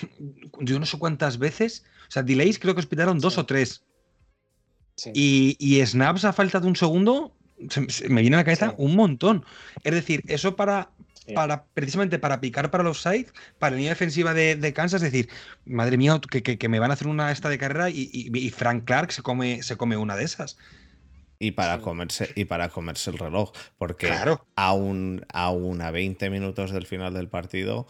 yo 0.61 0.79
no 0.79 0.87
sé 0.87 0.99
cuántas 0.99 1.39
veces. 1.39 1.85
O 2.09 2.11
sea, 2.11 2.23
delays 2.23 2.59
creo 2.59 2.75
que 2.75 2.81
hospitaron 2.81 3.21
dos 3.21 3.39
o 3.39 3.47
tres. 3.47 3.85
Y, 5.15 5.83
snaps 5.85 6.25
a 6.25 6.33
falta 6.33 6.61
de 6.61 6.67
un 6.67 6.77
segundo, 6.77 7.33
me 8.09 8.21
viene 8.21 8.37
a 8.37 8.41
la 8.41 8.45
cabeza 8.45 8.75
un 8.79 8.97
montón. 8.97 9.45
Es 9.85 9.95
decir, 9.95 10.23
eso 10.27 10.57
para, 10.57 10.91
para 11.35 11.65
precisamente 11.75 12.19
para 12.19 12.41
picar 12.41 12.71
para 12.71 12.85
los 12.85 13.03
sides, 13.03 13.33
para 13.59 13.73
la 13.73 13.77
línea 13.77 13.93
defensiva 13.93 14.35
de, 14.35 14.73
Kansas, 14.73 15.03
es 15.03 15.13
decir, 15.13 15.29
madre 15.65 15.97
mía, 15.97 16.21
que, 16.21 16.69
me 16.69 16.79
van 16.79 16.91
a 16.91 16.95
hacer 16.95 17.09
una 17.09 17.31
esta 17.31 17.49
de 17.49 17.59
carrera 17.59 17.91
y, 17.91 18.51
Frank 18.51 18.85
Clark 18.85 19.13
se 19.13 19.23
come, 19.23 19.63
se 19.63 19.77
come 19.77 19.97
una 19.97 20.17
de 20.17 20.25
esas. 20.25 20.59
Y 21.41 21.53
para, 21.53 21.79
comerse, 21.81 22.33
y 22.35 22.47
para 22.47 22.69
comerse 22.69 23.11
el 23.11 23.19
reloj, 23.19 23.53
porque 23.79 24.13
aún, 24.57 25.25
aún 25.33 25.81
a 25.83 25.93
20 25.93 26.31
minutos 26.31 26.73
del 26.73 26.85
final 26.85 27.15
del 27.15 27.29
partido, 27.29 27.87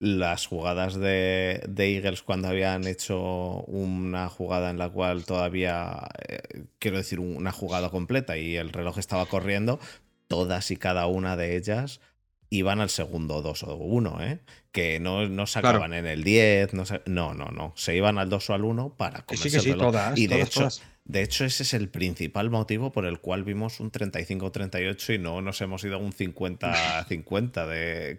las 0.00 0.46
jugadas 0.46 0.94
de, 0.98 1.62
Eagles 1.76 2.22
cuando 2.22 2.48
habían 2.48 2.86
hecho 2.86 3.62
una 3.66 4.30
jugada 4.30 4.70
en 4.70 4.78
la 4.78 4.88
cual 4.88 5.26
todavía, 5.26 6.08
eh, 6.26 6.64
quiero 6.78 6.96
decir, 6.96 7.20
una 7.20 7.52
jugada 7.52 7.90
completa 7.90 8.38
y 8.38 8.56
el 8.56 8.70
reloj 8.70 8.96
estaba 8.98 9.26
corriendo, 9.26 9.78
todas 10.26 10.70
y 10.70 10.78
cada 10.78 11.06
una 11.06 11.36
de 11.36 11.56
ellas 11.56 12.00
iban 12.48 12.80
al 12.80 12.88
segundo 12.88 13.42
2 13.42 13.62
o 13.64 13.74
1, 13.76 14.22
¿eh? 14.22 14.40
que 14.72 15.00
no, 15.00 15.28
no 15.28 15.46
sacaban 15.46 15.92
en 15.92 16.06
el 16.06 16.24
10, 16.24 16.72
no, 16.72 16.84
no, 17.04 17.34
no, 17.34 17.50
no, 17.50 17.72
se 17.76 17.94
iban 17.94 18.16
al 18.16 18.30
2 18.30 18.50
o 18.50 18.54
al 18.54 18.64
1 18.64 18.94
para 18.96 19.20
comerse 19.22 19.58
el 19.58 19.64
reloj. 19.64 19.94
y 20.16 20.26
de 20.28 20.40
hecho, 20.40 20.68
de 21.10 21.22
hecho, 21.22 21.44
ese 21.44 21.64
es 21.64 21.74
el 21.74 21.88
principal 21.88 22.50
motivo 22.50 22.92
por 22.92 23.04
el 23.04 23.18
cual 23.18 23.42
vimos 23.42 23.80
un 23.80 23.90
35-38 23.90 25.16
y 25.16 25.18
no 25.18 25.42
nos 25.42 25.60
hemos 25.60 25.82
ido 25.82 25.96
a 25.96 25.98
un 25.98 26.12
50-50 26.12 27.66
de 27.66 28.16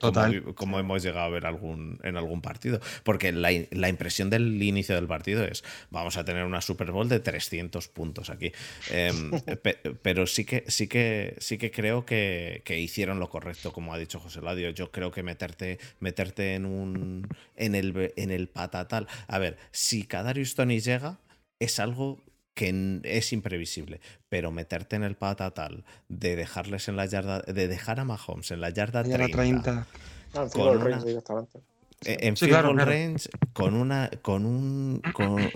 como, 0.56 0.77
hemos 0.77 1.01
llegado 1.01 1.25
a 1.25 1.30
ver 1.30 1.45
algún, 1.45 1.99
en 2.04 2.17
algún 2.17 2.41
partido. 2.41 2.82
Porque 3.04 3.32
la, 3.32 3.51
impresión 3.54 4.30
del 4.30 4.62
inicio 4.62 4.93
del 4.95 5.08
partido 5.08 5.45
es, 5.45 5.63
vamos 5.89 6.17
a 6.17 6.25
tener 6.25 6.43
una 6.43 6.60
Super 6.60 6.91
Bowl 6.91 7.08
de 7.08 7.21
300 7.21 7.88
puntos 7.88 8.30
aquí. 8.30 8.51
Em, 8.89 9.32
pero 10.01 10.27
sí 10.27 10.43
que, 10.43 10.65
sí 10.67 10.89
que, 10.89 11.38
sí 11.39 11.58
que 11.58 11.71
creo 11.71 12.06
que, 12.06 12.62
hicieron 12.67 13.21
lo 13.21 13.30
correcto, 13.30 13.71
como 13.71 13.93
ha 13.93 13.97
dicho 13.97 14.19
José 14.19 14.41
Ladio. 14.41 14.69
Yo 14.71 14.91
creo 14.91 15.12
que 15.12 15.23
meterte, 15.23 15.80
meterte 16.01 16.56
en, 16.56 16.65
un, 16.65 17.25
en, 17.56 17.73
el, 17.73 18.12
en 18.17 18.32
el 18.32 18.49
patatal. 18.49 19.08
A 19.27 19.39
ver, 19.39 19.58
si 19.71 20.04
Kadarius 20.04 20.56
Tony 20.56 20.82
llega, 20.82 21.19
es 21.60 21.80
algo 21.80 22.21
que 22.54 23.02
es 23.04 23.34
imprevisible, 23.34 24.02
pero 24.30 24.52
meterte 24.52 24.96
en 24.96 25.04
el 25.04 25.16
patatal 25.16 25.84
de 26.10 26.36
dejarles 26.36 26.88
en 26.88 26.96
la 26.96 27.06
yarda, 27.06 27.42
de 27.42 27.68
dejar 27.68 28.00
a 28.00 28.06
Mahomes 28.06 28.52
en 28.52 28.62
la 28.62 28.70
yarda 28.70 29.04
30, 29.04 29.88
en 32.04 32.36
field 32.36 32.80
range 32.80 33.30
con 33.54 33.76
una 33.76 34.10
con 34.22 34.46
un 34.46 35.02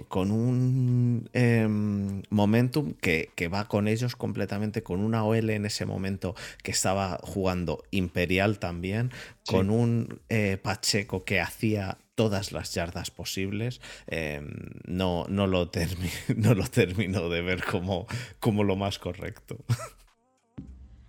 con, 0.08 0.32
un 0.32 1.30
em, 1.34 2.22
momentum 2.30 2.94
que, 2.94 3.50
va 3.52 3.68
con 3.68 3.88
ellos 3.88 4.16
completamente 4.16 4.84
con 4.84 5.00
una 5.00 5.24
OL 5.24 5.50
en 5.50 5.66
ese 5.66 5.86
momento 5.86 6.36
que 6.62 6.72
estaba 6.72 7.20
jugando 7.24 7.84
Imperial 7.90 8.60
también 8.60 9.12
con 9.48 9.72
un 9.72 10.20
eh, 10.30 10.58
Pacheco 10.62 11.24
que 11.24 11.42
hacía 11.42 11.98
todas 12.16 12.52
las 12.52 12.74
yardas 12.74 13.12
posibles 13.12 13.82
em, 14.08 14.50
no, 14.86 15.26
no, 15.30 15.48
lo 15.48 15.70
no 16.36 16.54
lo 16.54 16.68
termino 16.68 17.30
de 17.30 17.42
ver 17.42 17.64
como, 17.64 18.08
como 18.40 18.64
lo 18.64 18.76
más 18.76 19.00
correcto 19.00 19.58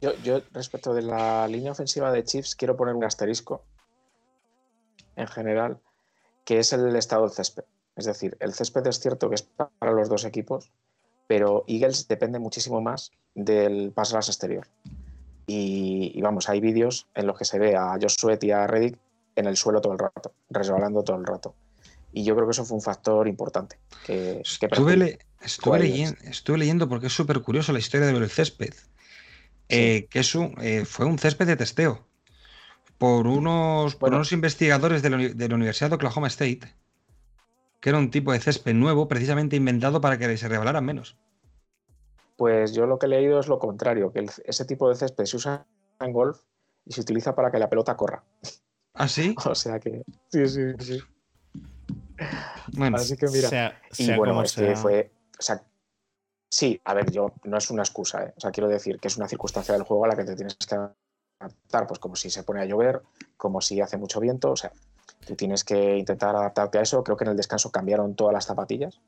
yo, 0.00 0.12
yo 0.22 0.42
respecto 0.52 0.94
de 0.94 1.02
la 1.02 1.48
línea 1.48 1.72
ofensiva 1.72 2.12
de 2.12 2.24
Chiefs 2.24 2.54
quiero 2.54 2.76
poner 2.76 2.94
un 2.94 3.04
asterisco 3.04 3.64
en 5.16 5.26
general, 5.26 5.80
que 6.44 6.58
es 6.58 6.72
el 6.72 6.94
estado 6.94 7.22
del 7.22 7.32
césped. 7.32 7.64
Es 7.96 8.04
decir, 8.04 8.36
el 8.40 8.52
césped 8.52 8.86
es 8.86 9.00
cierto 9.00 9.28
que 9.28 9.36
es 9.36 9.42
para 9.42 9.92
los 9.92 10.08
dos 10.08 10.24
equipos, 10.24 10.70
pero 11.26 11.64
Eagles 11.66 12.06
depende 12.08 12.38
muchísimo 12.38 12.80
más 12.80 13.10
del 13.34 13.92
paso 13.92 14.16
las 14.16 14.28
exterior. 14.28 14.66
Y, 15.46 16.20
vamos, 16.20 16.48
hay 16.48 16.60
vídeos 16.60 17.06
en 17.14 17.26
los 17.26 17.38
que 17.38 17.44
se 17.44 17.58
ve 17.58 17.76
a 17.76 17.92
Josh 17.92 18.16
Sweat 18.18 18.42
y 18.44 18.50
a 18.50 18.66
Reddick 18.66 18.98
en 19.36 19.46
el 19.46 19.56
suelo 19.56 19.80
todo 19.80 19.92
el 19.92 19.98
rato, 19.98 20.32
resbalando 20.50 21.04
todo 21.04 21.16
el 21.16 21.26
rato. 21.26 21.54
Y 22.12 22.24
yo 22.24 22.34
creo 22.34 22.46
que 22.46 22.52
eso 22.52 22.64
fue 22.64 22.76
un 22.76 22.82
factor 22.82 23.28
importante. 23.28 23.78
Que, 24.04 24.40
estuve, 24.40 25.18
estuve, 25.42 26.58
leyendo, 26.58 26.88
porque 26.88 27.08
es 27.08 27.12
súper 27.12 27.42
curioso 27.42 27.72
la 27.72 27.78
historia 27.78 28.06
del 28.06 28.30
césped. 28.30 28.72
Eh, 29.68 30.06
que 30.08 30.20
eh, 30.62 30.84
fue 30.84 31.06
un 31.06 31.18
césped 31.18 31.46
de 31.46 31.56
testeo 31.56 32.06
por 32.98 33.26
unos, 33.26 33.98
unos 34.00 34.32
investigadores 34.32 35.02
de 35.02 35.10
la, 35.10 35.54
Universidad 35.54 35.90
de 35.90 35.96
Oklahoma 35.96 36.28
State, 36.28 36.60
que 37.80 37.90
era 37.90 37.98
un 37.98 38.10
tipo 38.10 38.32
de 38.32 38.40
césped 38.40 38.74
nuevo, 38.74 39.08
precisamente 39.08 39.56
inventado 39.56 40.00
para 40.00 40.18
que 40.18 40.36
se 40.36 40.48
rebalaran 40.48 40.84
menos. 40.84 41.16
Pues 42.36 42.74
yo 42.74 42.86
lo 42.86 42.98
que 42.98 43.06
he 43.06 43.08
leído 43.10 43.40
es 43.40 43.48
lo 43.48 43.58
contrario, 43.58 44.12
que 44.12 44.26
ese 44.44 44.64
tipo 44.64 44.88
de 44.88 44.94
césped 44.94 45.24
se 45.24 45.36
usa 45.36 45.66
en 46.00 46.12
golf 46.12 46.40
y 46.84 46.92
se 46.92 47.00
utiliza 47.00 47.34
para 47.34 47.50
que 47.50 47.58
la 47.58 47.68
pelota 47.68 47.96
corra. 47.96 48.24
¿Ah, 48.96 49.08
sí? 49.08 49.34
o 49.44 49.54
sea 49.54 49.78
que. 49.78 50.02
Sí, 50.28 50.48
sí, 50.48 50.62
sí. 50.80 50.98
Bueno, 52.72 52.96
así 52.96 53.16
que 53.16 53.26
mira. 53.28 53.80
y 53.96 54.12
bueno, 54.14 54.42
es 54.42 54.54
que 54.54 54.74
fue. 54.76 55.12
O 55.38 55.42
sea, 55.42 55.62
sí, 56.50 56.80
a 56.84 56.94
ver, 56.94 57.10
yo 57.10 57.32
no 57.44 57.58
es 57.58 57.70
una 57.70 57.82
excusa, 57.82 58.24
¿eh? 58.24 58.34
O 58.36 58.40
sea, 58.40 58.50
quiero 58.50 58.68
decir 58.68 58.98
que 58.98 59.08
es 59.08 59.16
una 59.16 59.28
circunstancia 59.28 59.74
del 59.74 59.82
juego 59.82 60.04
a 60.04 60.08
la 60.08 60.16
que 60.16 60.24
te 60.24 60.34
tienes 60.34 60.56
que 60.56 60.74
adaptar, 60.74 61.86
pues 61.86 62.00
como 62.00 62.16
si 62.16 62.30
se 62.30 62.42
pone 62.42 62.62
a 62.62 62.64
llover, 62.64 63.02
como 63.36 63.60
si 63.60 63.80
hace 63.80 63.98
mucho 63.98 64.18
viento, 64.18 64.50
o 64.50 64.56
sea, 64.56 64.72
tú 65.26 65.36
tienes 65.36 65.62
que 65.62 65.98
intentar 65.98 66.34
adaptarte 66.34 66.78
a 66.78 66.82
eso. 66.82 67.04
Creo 67.04 67.16
que 67.16 67.24
en 67.24 67.30
el 67.30 67.36
descanso 67.36 67.70
cambiaron 67.70 68.14
todas 68.14 68.32
las 68.32 68.46
zapatillas 68.46 69.00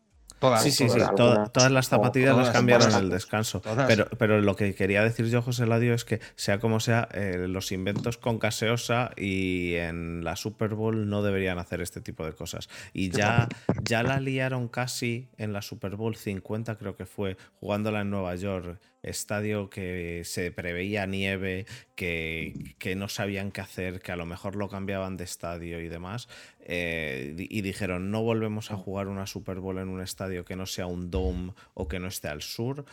sí, 0.61 0.71
sí, 0.71 0.89
sí. 0.89 1.01
todas 1.17 1.71
las 1.71 1.89
zapatillas 1.89 2.37
las 2.37 2.51
cambiaron 2.51 2.91
en 2.91 2.99
el 2.99 3.11
descanso. 3.11 3.61
Pero, 3.87 4.07
pero 4.19 4.41
lo 4.41 4.57
que 4.57 4.75
quería 4.75 5.03
decir 5.03 5.27
yo, 5.27 5.43
José 5.43 5.67
Ladio, 5.67 5.95
es 5.95 6.05
que 6.05 6.21
sea 6.37 6.61
como 6.61 6.81
sea, 6.81 7.09
eh, 7.13 7.47
los 7.49 7.73
inventos 7.73 8.19
con 8.19 8.39
Caseosa 8.39 9.11
y 9.17 9.75
en 9.75 10.25
la 10.25 10.37
Super 10.37 10.75
Bowl 10.75 11.09
no 11.09 11.23
deberían 11.23 11.59
hacer 11.59 11.81
este 11.81 12.01
tipo 12.01 12.25
de 12.25 12.33
cosas. 12.33 12.69
Y 12.93 13.11
ya, 13.11 13.49
ya 13.83 14.03
la 14.03 14.21
liaron 14.21 14.69
casi 14.69 15.29
en 15.39 15.53
la 15.53 15.63
Super 15.63 15.97
Bowl 15.97 16.17
50, 16.17 16.77
creo 16.77 16.97
que 16.97 17.07
fue, 17.07 17.37
jugándola 17.61 18.03
en 18.03 18.11
Nueva 18.11 18.35
York 18.37 18.79
estadio 19.03 19.71
que 19.71 20.23
se 20.25 20.51
preveía 20.51 21.07
nieve, 21.07 21.67
que, 21.95 22.75
que, 22.79 22.97
no 22.97 23.09
sabían 23.09 23.51
qué 23.53 23.61
hacer, 23.61 24.01
que 24.01 24.13
a 24.13 24.17
lo 24.17 24.27
mejor 24.27 24.57
lo 24.57 24.69
cambiaban 24.69 25.17
de 25.17 25.25
estadio 25.25 25.81
y 25.81 25.89
demás, 25.89 26.29
eh, 26.61 27.35
y 27.37 27.61
dijeron, 27.63 28.11
no 28.11 28.23
volvemos 28.23 28.71
a 28.71 28.77
jugar 28.77 29.09
una 29.09 29.27
Super 29.27 29.61
Bowl 29.61 29.79
en 29.79 29.89
un 29.89 30.01
estadio 30.01 30.45
que 30.45 30.57
no 30.57 30.67
sea 30.67 30.87
un 30.87 31.11
dome 31.11 31.53
o 31.75 31.89
que 31.89 31.99
no 31.99 32.09
esté 32.09 32.29
al 32.29 32.43
sur, 32.43 32.85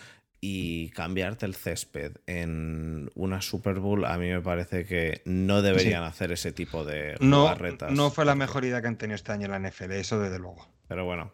y 0.48 0.89
cambiarte 0.89 1.48
el 1.48 1.56
césped 1.56 2.18
en 2.28 3.10
una 3.15 3.41
Super 3.41 3.80
Bowl, 3.80 4.06
a 4.06 4.15
mí 4.20 4.30
me 4.30 4.41
parece 4.41 4.86
que 4.86 5.24
no 5.26 5.63
deberían 5.63 6.04
hacer 6.04 6.32
ese 6.32 6.52
tipo 6.52 6.86
de 6.86 7.15
no, 7.20 7.56
No 7.89 8.12
fue 8.12 8.26
la 8.26 8.36
mejor 8.36 8.63
idea 8.63 8.80
que 8.80 8.88
han 8.88 8.98
tenido 8.98 9.15
este 9.15 9.32
año 9.32 9.48
la 9.48 9.60
NFL, 9.60 9.94
eso 9.94 10.20
desde 10.20 10.38
luego. 10.38 10.68
Pero 10.88 11.04
bueno, 11.04 11.32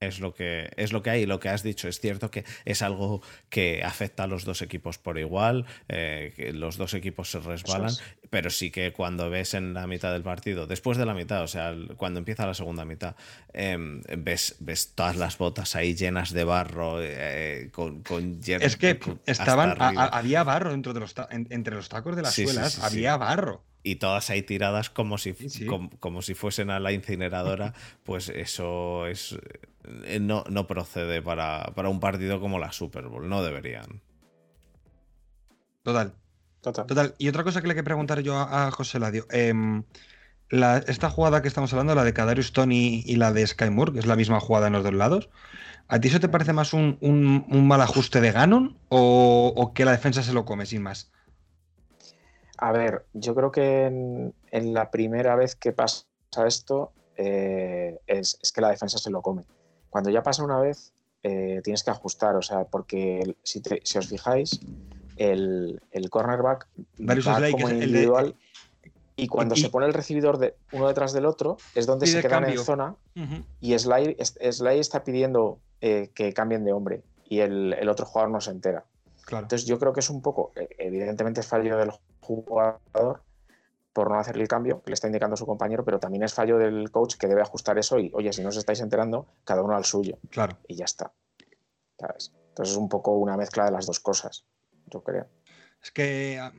es 0.00 0.20
lo 0.20 0.34
que 0.34 0.70
es 0.76 0.92
lo 0.92 1.02
que 1.02 1.10
hay 1.10 1.26
lo 1.26 1.40
que 1.40 1.48
has 1.48 1.62
dicho. 1.62 1.88
Es 1.88 2.00
cierto 2.00 2.30
que 2.30 2.44
es 2.64 2.82
algo 2.82 3.22
que 3.48 3.82
afecta 3.82 4.24
a 4.24 4.26
los 4.26 4.44
dos 4.44 4.62
equipos 4.62 4.98
por 4.98 5.18
igual 5.18 5.66
eh, 5.88 6.32
que 6.36 6.52
los 6.52 6.76
dos 6.76 6.94
equipos 6.94 7.30
se 7.30 7.40
resbalan 7.40 7.92
pero 8.30 8.50
sí 8.50 8.70
que 8.70 8.92
cuando 8.92 9.30
ves 9.30 9.54
en 9.54 9.74
la 9.74 9.86
mitad 9.86 10.12
del 10.12 10.22
partido 10.22 10.66
después 10.66 10.98
de 10.98 11.06
la 11.06 11.14
mitad 11.14 11.42
o 11.42 11.46
sea 11.46 11.74
cuando 11.96 12.18
empieza 12.18 12.46
la 12.46 12.54
segunda 12.54 12.84
mitad 12.84 13.16
em, 13.52 14.02
ves 14.18 14.56
ves 14.60 14.94
todas 14.94 15.16
las 15.16 15.38
botas 15.38 15.76
ahí 15.76 15.94
llenas 15.94 16.32
de 16.32 16.44
barro 16.44 16.98
eh, 17.00 17.70
con, 17.72 18.02
con 18.02 18.40
es 18.44 18.76
que 18.76 18.98
estaban 19.26 19.76
había 19.78 20.42
barro 20.42 20.72
dentro 20.72 20.92
de 20.92 21.00
los 21.00 21.14
entre 21.30 21.76
los 21.76 21.88
tacos 21.88 22.16
de 22.16 22.22
las 22.22 22.34
suelas 22.34 22.82
había 22.82 23.16
barro 23.16 23.62
y 23.84 23.96
todas 23.96 24.30
ahí 24.30 24.42
tiradas 24.42 24.90
como 24.90 25.18
si, 25.18 25.36
como, 26.00 26.22
si 26.22 26.34
fuesen 26.34 26.70
a 26.70 26.80
la 26.80 26.90
incineradora, 26.90 27.74
pues 28.02 28.30
eso 28.30 29.06
es 29.06 29.36
eh, 30.04 30.18
no, 30.18 30.42
no 30.48 30.66
procede 30.66 31.22
para, 31.22 31.70
un 31.88 32.00
partido 32.00 32.40
como 32.40 32.58
la 32.58 32.72
Super 32.72 33.06
Bowl, 33.06 33.28
no 33.28 33.44
deberían. 33.44 34.00
Total. 35.82 36.14
Total. 36.62 37.14
Y 37.18 37.28
otra 37.28 37.44
cosa 37.44 37.60
que 37.60 37.68
le 37.68 37.74
quiero 37.74 37.84
preguntar 37.84 38.20
yo 38.20 38.38
a, 38.38 38.70
José 38.70 38.98
Ladio. 38.98 39.26
Em, 39.30 39.84
esta 40.86 41.10
jugada 41.10 41.42
que 41.42 41.48
estamos 41.48 41.70
hablando, 41.74 41.94
la 41.94 42.04
de 42.04 42.14
Kadarius 42.14 42.54
Tony 42.54 43.02
y 43.04 43.16
la 43.16 43.34
de 43.34 43.46
Sky 43.46 43.68
Moore, 43.68 43.92
que 43.92 43.98
es 43.98 44.06
la 44.06 44.16
misma 44.16 44.40
jugada 44.40 44.68
en 44.68 44.72
los 44.72 44.82
dos 44.82 44.94
lados, 44.94 45.28
¿a 45.88 46.00
ti 46.00 46.08
eso 46.08 46.20
te 46.20 46.30
parece 46.30 46.54
más 46.54 46.72
un, 46.72 46.96
mal 47.50 47.82
ajuste 47.82 48.22
de 48.22 48.32
Ganon 48.32 48.78
o, 48.88 49.52
o, 49.54 49.74
que 49.74 49.84
la 49.84 49.92
defensa 49.92 50.22
se 50.22 50.32
lo 50.32 50.46
come 50.46 50.64
sin 50.64 50.82
más? 50.82 51.12
A 52.64 52.72
ver, 52.72 53.04
yo 53.12 53.34
creo 53.34 53.52
que 53.52 53.84
en, 53.84 54.32
la 54.72 54.90
primera 54.90 55.36
vez 55.36 55.54
que 55.54 55.72
pasa 55.72 56.06
esto 56.46 56.92
eh, 57.14 57.98
es, 58.06 58.38
que 58.54 58.62
la 58.62 58.70
defensa 58.70 58.96
se 58.96 59.10
lo 59.10 59.20
come. 59.20 59.44
Cuando 59.90 60.08
ya 60.08 60.22
pasa 60.22 60.42
una 60.42 60.58
vez, 60.58 60.94
eh, 61.22 61.60
tienes 61.62 61.84
que 61.84 61.90
ajustar, 61.90 62.36
o 62.36 62.40
sea, 62.40 62.64
porque 62.64 63.36
si, 63.42 63.60
os 63.98 64.08
fijáis, 64.08 64.60
el, 65.18 65.78
cornerback 66.08 66.66
va 67.00 67.50
como 67.50 67.68
individual 67.68 68.34
y 69.14 69.26
cuando 69.26 69.56
se 69.56 69.68
pone 69.68 69.84
el 69.84 69.92
recibidor 69.92 70.38
de 70.38 70.56
uno 70.72 70.88
detrás 70.88 71.12
del 71.12 71.26
otro 71.26 71.58
es 71.74 71.84
donde 71.84 72.06
se 72.06 72.22
quedan 72.22 72.48
en 72.48 72.58
zona 72.58 72.96
y 73.60 73.78
Sly, 73.78 74.16
está 74.80 75.04
pidiendo 75.04 75.58
eh, 75.82 76.10
que 76.14 76.32
cambien 76.32 76.64
de 76.64 76.72
hombre 76.72 77.02
y 77.28 77.40
el, 77.40 77.86
otro 77.90 78.06
jugador 78.06 78.30
no 78.30 78.40
se 78.40 78.52
entera. 78.52 78.86
Entonces 79.30 79.64
yo 79.66 79.78
creo 79.78 79.92
que 79.92 80.00
es 80.00 80.10
un 80.10 80.22
poco, 80.22 80.52
evidentemente 80.54 81.40
es 81.40 81.46
fallo 81.46 81.76
del 81.76 81.92
jugador 82.20 83.22
por 83.92 84.10
no 84.10 84.18
hacerle 84.18 84.42
el 84.42 84.48
cambio 84.48 84.82
que 84.82 84.90
le 84.90 84.94
está 84.94 85.06
indicando 85.06 85.36
su 85.36 85.46
compañero, 85.46 85.84
pero 85.84 86.00
también 86.00 86.24
es 86.24 86.34
fallo 86.34 86.58
del 86.58 86.90
coach 86.90 87.14
que 87.16 87.28
debe 87.28 87.42
ajustar 87.42 87.78
eso 87.78 87.98
y, 87.98 88.10
oye, 88.12 88.32
si 88.32 88.42
no 88.42 88.48
os 88.48 88.56
estáis 88.56 88.80
enterando, 88.80 89.26
cada 89.44 89.62
uno 89.62 89.76
al 89.76 89.84
suyo. 89.84 90.18
Claro. 90.30 90.58
Y 90.66 90.74
ya 90.74 90.84
está. 90.84 91.12
Entonces 91.98 92.72
es 92.72 92.76
un 92.76 92.88
poco 92.88 93.12
una 93.12 93.36
mezcla 93.36 93.64
de 93.64 93.70
las 93.70 93.86
dos 93.86 94.00
cosas, 94.00 94.44
yo 94.90 95.02
creo. 95.02 95.28
Es 95.80 95.92
que, 95.92 96.38
ah, 96.40 96.52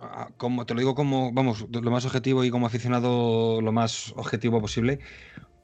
ah, 0.00 0.28
como 0.36 0.66
te 0.66 0.74
lo 0.74 0.80
digo 0.80 0.94
como, 0.94 1.32
vamos, 1.32 1.66
lo 1.70 1.90
más 1.90 2.04
objetivo 2.04 2.44
y 2.44 2.50
como 2.50 2.66
aficionado 2.66 3.60
lo 3.62 3.72
más 3.72 4.12
objetivo 4.16 4.60
posible, 4.60 5.00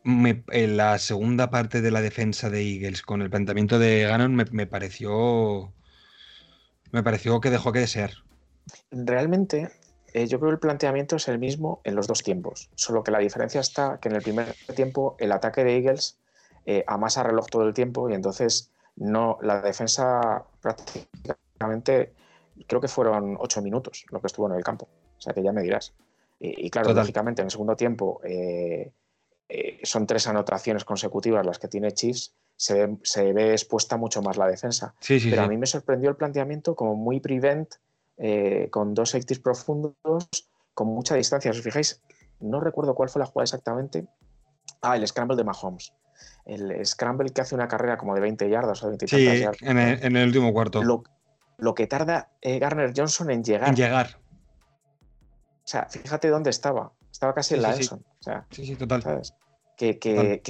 en 0.04 0.76
la 0.76 0.98
segunda 0.98 1.50
parte 1.50 1.82
de 1.82 1.90
la 1.90 2.00
defensa 2.00 2.48
de 2.48 2.62
Eagles 2.62 3.02
con 3.02 3.22
el 3.22 3.30
planteamiento 3.30 3.78
de 3.78 4.04
Gannon 4.04 4.34
me, 4.34 4.44
me 4.52 4.66
pareció 4.66 5.74
me 6.92 7.02
pareció 7.02 7.40
que 7.40 7.50
dejó 7.50 7.72
que 7.72 7.80
desear. 7.80 8.10
Realmente, 8.90 9.70
eh, 10.12 10.26
yo 10.26 10.38
creo 10.38 10.50
que 10.50 10.54
el 10.54 10.60
planteamiento 10.60 11.16
es 11.16 11.28
el 11.28 11.38
mismo 11.38 11.80
en 11.84 11.94
los 11.94 12.06
dos 12.06 12.22
tiempos, 12.22 12.70
solo 12.74 13.02
que 13.02 13.10
la 13.10 13.18
diferencia 13.18 13.60
está 13.60 13.98
que 14.00 14.08
en 14.08 14.16
el 14.16 14.22
primer 14.22 14.54
tiempo 14.74 15.16
el 15.18 15.32
ataque 15.32 15.64
de 15.64 15.76
Eagles 15.76 16.18
eh, 16.64 16.84
amasa 16.86 17.22
reloj 17.22 17.46
todo 17.46 17.66
el 17.66 17.74
tiempo 17.74 18.10
y 18.10 18.14
entonces 18.14 18.70
no 18.96 19.38
la 19.42 19.60
defensa 19.60 20.44
prácticamente 20.60 22.12
creo 22.66 22.80
que 22.80 22.88
fueron 22.88 23.36
ocho 23.38 23.60
minutos 23.62 24.06
lo 24.10 24.20
que 24.20 24.26
estuvo 24.26 24.46
en 24.48 24.54
el 24.54 24.64
campo, 24.64 24.88
o 25.16 25.20
sea 25.20 25.32
que 25.32 25.42
ya 25.42 25.52
me 25.52 25.62
dirás. 25.62 25.94
Y, 26.38 26.68
claro, 26.68 26.92
lógicamente 26.92 27.40
en 27.40 27.46
el 27.46 27.50
segundo 27.50 27.76
tiempo 27.76 28.20
eh, 28.22 28.92
son 29.82 30.06
tres 30.06 30.26
anotaciones 30.26 30.84
consecutivas 30.84 31.46
las 31.46 31.58
que 31.58 31.68
tiene 31.68 31.92
Chiefs, 31.92 32.34
se 32.56 33.32
ve, 33.32 33.52
expuesta 33.52 33.96
mucho 33.96 34.22
más 34.22 34.36
la 34.36 34.46
defensa. 34.46 34.94
Pero 35.06 35.42
a 35.42 35.48
mí 35.48 35.56
me 35.56 35.66
sorprendió 35.66 36.10
el 36.10 36.16
planteamiento 36.16 36.74
como 36.74 36.96
muy 36.96 37.20
prevent 37.20 37.74
eh, 38.16 38.68
con 38.70 38.94
dos 38.94 39.10
safeties 39.10 39.40
profundos, 39.40 39.94
con 40.72 40.88
mucha 40.88 41.14
distancia. 41.14 41.52
Si 41.52 41.58
os 41.58 41.64
fijáis, 41.64 42.00
no 42.40 42.60
recuerdo 42.60 42.94
cuál 42.94 43.08
fue 43.08 43.20
la 43.20 43.26
jugada 43.26 43.44
exactamente. 43.44 44.06
Ah, 44.80 44.96
el 44.96 45.06
scramble 45.06 45.36
de 45.36 45.44
Mahomes. 45.44 45.92
El 46.44 46.84
scramble 46.86 47.30
que 47.30 47.40
hace 47.42 47.54
una 47.54 47.68
carrera 47.68 47.98
como 47.98 48.14
de 48.14 48.20
20 48.20 48.48
yardas 48.48 48.82
o 48.82 48.88
20 48.88 49.06
sí, 49.06 49.44
En 49.60 50.16
el, 50.16 50.26
último 50.26 50.52
cuarto. 50.52 50.82
Lo, 50.82 51.74
que 51.74 51.86
tarda 51.86 52.30
eh, 52.40 52.58
Garner 52.58 52.92
Johnson 52.96 53.30
en 53.30 53.44
llegar. 53.44 53.68
En 53.68 53.76
llegar. 53.76 54.18
O 55.64 55.68
sea, 55.68 55.86
fíjate 55.90 56.28
dónde 56.28 56.50
estaba. 56.50 56.92
Estaba 57.10 57.34
casi 57.34 57.54
en 57.54 57.62
la 57.62 57.72
sí, 57.74 57.88
O 57.92 58.22
sea, 58.22 58.46
sí, 58.50 58.64
sí, 58.64 58.76
total. 58.76 59.02
Que, 59.76 59.98
que, 59.98 60.40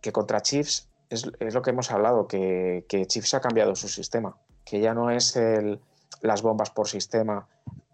que, 0.00 0.12
contra 0.12 0.42
Chiefs 0.42 0.88
es, 1.10 1.26
lo 1.26 1.62
que 1.62 1.70
hemos 1.70 1.90
hablado, 1.90 2.26
que, 2.26 2.84
que 2.88 3.06
Chiefs 3.06 3.34
ha 3.34 3.40
cambiado 3.40 3.74
su 3.76 3.88
sistema. 3.88 4.36
Que 4.64 4.80
ya 4.80 4.94
no 4.94 5.10
es 5.10 5.36
el, 5.36 5.80
las 6.22 6.42
bombas 6.42 6.70
por 6.70 6.88
sistema. 6.88 7.46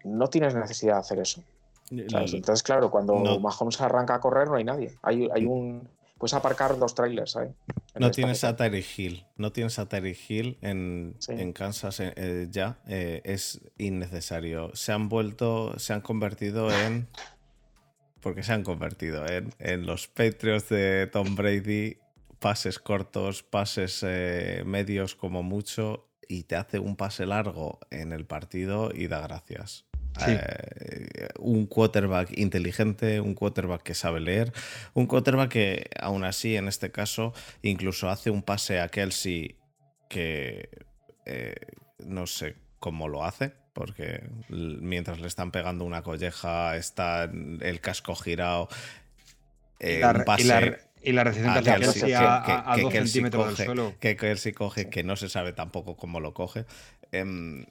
No 0.03 0.27
tienes 0.27 0.55
necesidad 0.55 0.95
de 0.95 0.99
hacer 0.99 1.19
eso. 1.19 1.43
Entonces, 1.91 2.63
claro, 2.63 2.89
cuando 2.89 3.39
Mahomes 3.39 3.81
arranca 3.81 4.15
a 4.15 4.19
correr 4.19 4.47
no 4.47 4.55
hay 4.55 4.63
nadie. 4.63 4.97
Hay, 5.01 5.27
hay 5.33 5.45
un... 5.45 5.89
Puedes 6.17 6.33
aparcar 6.35 6.77
dos 6.77 6.93
trailers 6.93 7.35
ahí. 7.35 7.49
No 7.95 8.11
tienes 8.11 8.43
a 8.43 8.55
Terry 8.55 8.85
Hill. 8.95 9.25
No 9.37 9.51
tienes 9.51 9.79
a 9.79 9.89
Terry 9.89 10.17
Hill 10.27 10.57
en, 10.61 11.15
Kansas 11.53 11.99
eh, 11.99 12.13
eh, 12.15 12.47
ya. 12.49 12.77
Eh, 12.87 13.21
es 13.25 13.59
innecesario. 13.77 14.69
Se 14.75 14.91
han 14.91 15.09
vuelto, 15.09 15.77
se 15.79 15.93
han 15.93 16.01
convertido 16.01 16.71
en... 16.71 17.07
Porque 18.21 18.43
se 18.43 18.53
han 18.53 18.63
convertido 18.63 19.27
en, 19.27 19.51
en 19.57 19.87
los 19.87 20.07
Patriots 20.07 20.69
de 20.69 21.09
Tom 21.11 21.35
Brady. 21.35 21.97
Pases 22.41 22.79
cortos, 22.79 23.43
pases 23.43 24.03
medios 24.65 25.15
como 25.15 25.43
mucho 25.43 26.09
y 26.27 26.43
te 26.43 26.55
hace 26.55 26.79
un 26.79 26.95
pase 26.95 27.25
largo 27.25 27.79
en 27.91 28.11
el 28.11 28.25
partido 28.25 28.91
y 28.93 29.07
da 29.07 29.21
gracias. 29.21 29.85
Eh, 30.27 31.29
un 31.39 31.65
quarterback 31.67 32.37
inteligente, 32.37 33.21
un 33.21 33.33
quarterback 33.33 33.81
que 33.81 33.93
sabe 33.93 34.19
leer, 34.19 34.51
un 34.93 35.07
quarterback 35.07 35.49
que 35.49 35.89
aún 35.99 36.23
así 36.25 36.55
en 36.55 36.67
este 36.67 36.91
caso 36.91 37.33
incluso 37.61 38.09
hace 38.09 38.29
un 38.29 38.43
pase 38.43 38.79
a 38.81 38.89
Kelsey 38.89 39.57
que 40.09 40.69
eh, 41.25 41.55
no 41.99 42.27
sé 42.27 42.55
cómo 42.79 43.07
lo 43.07 43.23
hace, 43.23 43.53
porque 43.73 44.29
mientras 44.49 45.19
le 45.19 45.27
están 45.27 45.51
pegando 45.51 45.85
una 45.85 46.03
colleja 46.03 46.75
está 46.75 47.23
el 47.23 47.79
casco 47.79 48.15
girado. 48.15 48.67
Eh, 49.79 50.01
y, 50.37 50.41
Y 50.41 50.43
la 50.43 50.77
recepción 51.23 51.63
que 51.63 51.69
hace 51.71 52.15
a, 52.15 52.77
dos 52.79 52.93
centímetros 52.93 53.57
del 53.57 53.65
suelo. 53.65 53.95
Que 53.99 54.15
Kelsey 54.15 54.53
coge, 54.53 54.89
que 54.89 55.03
no 55.03 55.15
se 55.15 55.29
sabe 55.29 55.53
tampoco 55.53 55.97
cómo 55.97 56.19
lo 56.19 56.33
coge. 56.33 56.65
Em, 57.11 57.65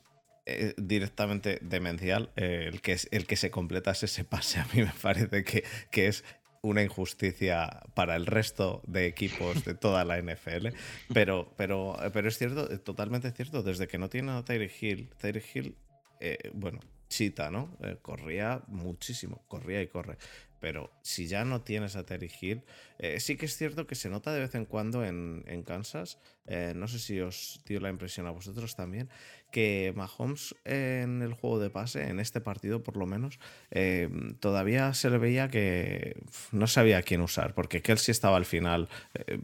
eh, 0.47 0.75
directamente 0.77 1.59
demencial. 1.63 2.31
Eh, 2.35 2.65
el, 2.67 2.81
que, 2.81 2.97
el 3.11 3.27
que 3.27 3.37
se 3.37 3.51
completa 3.51 3.93
ese 3.93 4.25
pase 4.25 4.59
a 4.59 4.67
mí 4.73 4.83
me 4.83 4.93
parece 5.01 5.45
que, 5.45 5.65
que 5.91 6.09
es 6.09 6.25
una 6.63 6.83
injusticia 6.83 7.83
para 7.95 8.17
el 8.17 8.27
resto 8.27 8.83
de 8.87 9.07
equipos 9.07 9.65
de 9.65 9.75
toda 9.75 10.05
la 10.05 10.21
NFL, 10.21 10.69
pero, 11.15 11.55
pero, 11.57 11.97
pero 12.13 12.29
es 12.29 12.37
cierto, 12.37 12.69
totalmente 12.81 13.31
cierto, 13.31 13.63
desde 13.63 13.87
que 13.87 13.99
no 13.99 14.09
tiene 14.09 14.33
a 14.33 14.45
Tyree 14.45 14.71
Hill, 14.81 15.11
Tyree 15.19 15.43
Hill, 15.55 15.77
eh, 16.21 16.51
bueno, 16.53 16.81
chita, 17.09 17.51
¿no? 17.51 17.79
corría 18.03 18.63
muchísimo, 18.67 19.43
corría 19.49 19.81
y 19.81 19.87
corre, 19.87 20.19
pero 20.61 20.91
si 21.03 21.27
ya 21.27 21.45
no 21.45 21.63
tienes 21.63 21.97
a 21.97 22.05
Terry 22.05 22.31
Hill, 22.41 22.63
eh, 22.99 23.19
sí 23.19 23.37
que 23.37 23.47
es 23.47 23.57
cierto 23.57 23.87
que 23.87 23.95
se 23.95 24.11
nota 24.11 24.33
de 24.33 24.41
vez 24.41 24.55
en 24.55 24.67
cuando 24.67 25.05
en, 25.05 25.63
Kansas, 25.67 26.19
eh, 26.47 26.75
no 26.77 26.87
sé 26.87 26.99
si 26.99 27.19
os 27.21 27.63
dio 27.67 27.81
la 27.81 27.89
impresión 27.89 28.27
a 28.27 28.31
vosotros 28.31 28.77
también, 28.77 29.09
que 29.51 29.93
Mahomes 29.97 30.55
en 30.65 31.23
el 31.23 31.33
juego 31.33 31.59
de 31.59 31.71
pase, 31.71 32.09
en 32.09 32.21
este 32.21 32.41
partido 32.41 32.83
por 32.83 32.97
lo 32.97 33.07
menos, 33.07 33.41
eh, 33.71 34.09
todavía 34.39 34.93
se 34.95 35.11
le 35.11 35.19
veía 35.19 35.49
que 35.49 36.23
no 36.53 36.67
sabía 36.67 36.99
a 36.99 37.03
quién 37.03 37.23
usar, 37.23 37.55
porque 37.55 37.83
Kelsey 37.83 38.13
estaba 38.13 38.37
al 38.37 38.47
final 38.47 38.89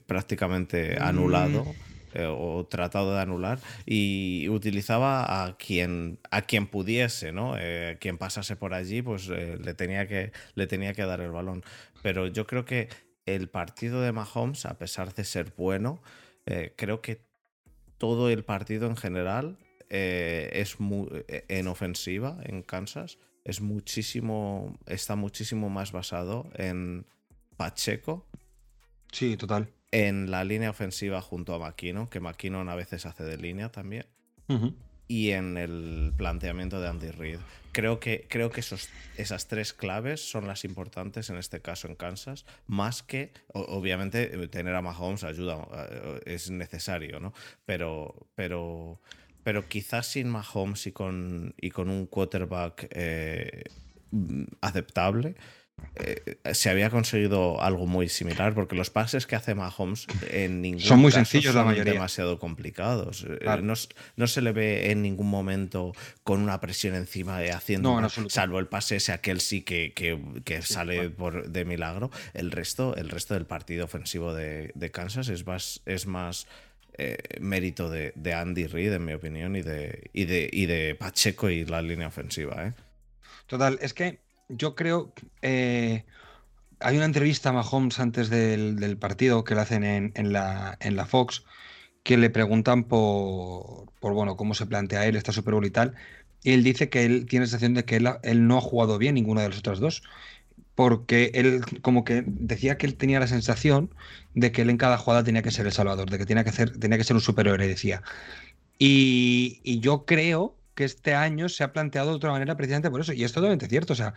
prácticamente 0.07 0.99
anulado. 1.01 1.65
Mm. 1.65 1.96
Eh, 2.15 2.27
o 2.27 2.65
tratado 2.67 3.15
de 3.15 3.21
anular 3.21 3.59
y 3.85 4.49
utilizaba 4.49 5.45
a 5.45 5.57
quien, 5.57 6.19
a 6.31 6.43
quien 6.43 6.67
pudiese, 6.67 7.33
¿no? 7.33 7.57
Eh, 7.59 7.99
quien 8.01 8.17
pasase 8.17 8.57
por 8.57 8.75
allí, 8.75 9.03
pues 9.03 9.29
eh, 9.29 9.59
le, 9.63 9.75
tenía 9.75 10.07
que, 10.07 10.33
le 10.55 10.67
tenía 10.67 10.95
que 10.95 11.05
dar 11.05 11.21
el 11.21 11.31
balón. 11.31 11.63
Pero 12.03 12.27
yo 12.27 12.47
creo 12.47 12.65
que 12.65 12.89
el 13.27 13.49
partido 13.49 14.01
de 14.01 14.13
Mahomes, 14.13 14.67
a 14.67 14.79
pesar 14.79 15.15
de 15.15 15.25
ser 15.25 15.53
bueno, 15.57 16.01
creo 16.77 17.03
que 17.03 17.23
todo 17.99 18.31
el 18.31 18.45
partido 18.45 18.87
en 18.87 18.97
general 18.97 19.59
es 19.89 20.79
muy, 20.79 21.09
en 21.27 21.67
ofensiva 21.67 22.39
en 22.45 22.63
Kansas 22.63 23.19
es 23.45 23.61
muchísimo 23.61 24.79
está 24.87 25.17
muchísimo 25.17 25.71
más 25.71 25.91
basado 25.91 26.49
en 26.55 27.05
Pacheco 27.57 28.29
sí 29.11 29.37
total 29.37 29.76
en 29.97 30.31
la 30.31 30.45
línea 30.45 30.69
ofensiva 30.69 31.23
junto 31.23 31.55
a 31.55 31.59
McKinnon, 31.59 32.07
que 32.09 32.21
McKinnon 32.21 32.69
a 32.69 32.75
veces 32.75 33.07
hace 33.07 33.25
de 33.25 33.39
línea 33.39 33.73
también, 33.73 34.05
y 35.09 35.31
en 35.31 35.57
el 35.57 36.13
planteamiento 36.19 36.83
de 36.83 36.89
Andy 36.89 37.11
Reid. 37.13 37.39
Creo 37.73 37.99
que, 37.99 38.27
creo 38.29 38.51
que 38.51 38.61
esos, 38.61 38.91
esas 39.17 39.49
tres 39.49 39.73
claves 39.73 40.21
son 40.21 40.47
las 40.47 40.67
importantes 40.67 41.31
en 41.31 41.39
este 41.39 41.63
caso 41.63 41.89
en 41.89 41.95
Kansas, 41.95 42.45
más 42.67 43.03
que, 43.03 43.33
obviamente, 43.55 44.27
tener 44.49 44.75
a 44.75 44.83
Mahomes 44.83 45.25
ayuda, 45.25 45.67
eh, 45.91 46.21
es 46.27 46.51
necesario, 46.51 47.19
¿no? 47.19 47.33
Pero, 47.65 48.29
pero, 48.35 49.01
pero 49.45 49.67
quizás 49.67 50.09
sin 50.09 50.29
Mahomes 50.29 50.87
y 50.87 50.93
con, 50.93 51.55
y 51.59 51.71
con 51.71 51.89
un 51.89 52.05
quarterback 52.05 52.89
eh, 52.91 53.65
aceptable, 54.61 55.37
eh, 55.99 56.39
se 56.53 56.69
había 56.69 56.91
conseguido 56.91 57.61
algo 57.63 57.87
muy 57.87 58.09
similar, 58.09 58.55
porque 58.55 58.77
los 58.77 58.91
pases 58.91 59.27
que 59.27 59.35
hace 59.35 59.55
Mahomes 59.55 60.07
en 60.31 60.61
ningún 60.61 60.81
son 60.81 61.01
muy 61.01 61.11
sencillos 61.11 61.55
la 61.55 61.65
mayoría. 61.65 61.95
demasiado 61.95 62.39
complicados. 62.39 63.27
Eh, 63.29 63.63
no, 63.63 64.27
se 64.27 64.43
le 64.43 64.53
ve 64.53 64.91
en 64.91 65.01
ningún 65.01 65.29
momento 65.29 65.93
con 66.23 66.43
una 66.43 66.61
presión 66.61 66.95
encima 66.95 67.39
de 67.39 67.53
haciendo, 67.53 67.99
salvo 68.29 68.59
el 68.59 68.67
pase 68.67 68.97
ese 68.97 69.13
aquel 69.13 69.41
sí 69.41 69.63
que, 69.63 69.93
que, 70.45 70.63
sale 70.63 71.09
por, 71.09 71.49
de 71.49 71.65
milagro. 71.65 72.11
El 72.35 72.51
resto, 72.51 72.95
el 72.97 73.09
resto 73.09 73.35
del 73.35 73.47
partido 73.47 73.87
ofensivo 73.87 74.35
de, 74.35 74.91
Kansas 74.93 75.29
es 75.29 75.47
más, 75.47 75.81
es 75.87 76.07
más 76.07 76.47
eh, 76.99 77.17
mérito 77.41 77.89
de, 77.91 78.13
Andy 78.35 78.67
Reid, 78.67 78.93
en 78.93 79.05
mi 79.05 79.15
opinión, 79.15 79.57
y 79.57 79.63
de, 79.63 80.11
y 80.13 80.27
de, 80.27 80.51
y 80.53 80.67
de 80.67 80.95
Pacheco 80.95 81.49
y 81.49 81.65
la 81.65 81.81
línea 81.81 82.09
ofensiva. 82.09 82.75
Total, 83.47 83.79
es 83.81 83.95
que 83.95 84.26
yo 84.49 84.75
creo. 84.75 85.13
Eh, 85.43 86.05
hay 86.81 86.97
una 86.97 87.07
entrevista 87.07 87.51
a 87.51 87.53
Mahomes 87.53 87.99
antes 88.01 88.29
del, 88.29 88.99
partido 88.99 89.45
que 89.45 89.55
le 89.55 89.61
hacen 89.63 89.85
en, 89.85 90.33
la, 90.33 90.77
en 90.81 90.97
la 90.97 91.07
Fox 91.07 91.45
que 92.03 92.17
le 92.17 92.31
preguntan 92.31 92.85
por, 92.85 93.91
por 93.99 94.13
bueno, 94.13 94.37
cómo 94.37 94.55
se 94.55 94.67
plantea 94.67 95.07
él 95.07 95.17
esta 95.17 95.33
Super 95.33 95.55
Bowl 95.55 95.67
y 95.67 95.71
tal. 95.71 95.95
Y 96.43 96.53
él 96.53 96.63
dice 96.63 96.89
que 96.89 97.05
él 97.05 97.27
tiene 97.27 97.47
la 97.47 97.51
sensación 97.51 97.75
de 97.75 97.85
que 97.85 97.97
él, 97.97 98.47
no 98.47 98.59
ha 98.59 98.61
jugado 98.61 98.99
bien 98.99 99.15
ninguna 99.17 99.43
de 99.43 99.49
las 99.49 99.59
otras 99.59 99.81
dos. 99.81 100.03
Porque 100.77 101.31
él, 101.35 101.63
como 101.83 102.05
que 102.05 102.23
decía 102.27 102.79
que 102.79 102.87
él 102.87 102.97
tenía 102.97 103.19
la 103.19 103.27
sensación 103.27 103.91
de 104.35 104.53
que 104.53 104.63
él 104.63 104.71
en 104.71 104.77
cada 104.77 104.99
jugada 104.99 105.25
tenía 105.25 105.43
que 105.43 105.51
ser 105.51 105.67
el 105.67 105.73
salvador, 105.73 106.11
de 106.11 106.19
que 106.19 106.27
tenía 106.27 106.45
que, 106.45 106.51
hacer, 106.51 106.79
tenía 106.79 106.99
que 106.99 107.05
ser 107.05 107.17
un 107.17 107.23
superhéroe, 107.23 107.67
decía. 107.67 108.03
Y, 108.79 109.61
y 109.65 109.81
yo 109.81 110.05
creo 110.05 110.55
que 110.77 110.85
este 110.85 111.15
año 111.15 111.49
se 111.49 111.65
ha 111.65 111.73
planteado 111.73 112.11
de 112.11 112.17
otra 112.17 112.31
manera 112.31 112.57
precisamente 112.57 112.91
por 112.91 113.01
eso. 113.01 113.13
Y 113.13 113.25
es 113.25 113.33
totalmente 113.33 113.67
cierto. 113.67 113.95
O 113.95 113.97
sea, 113.97 114.15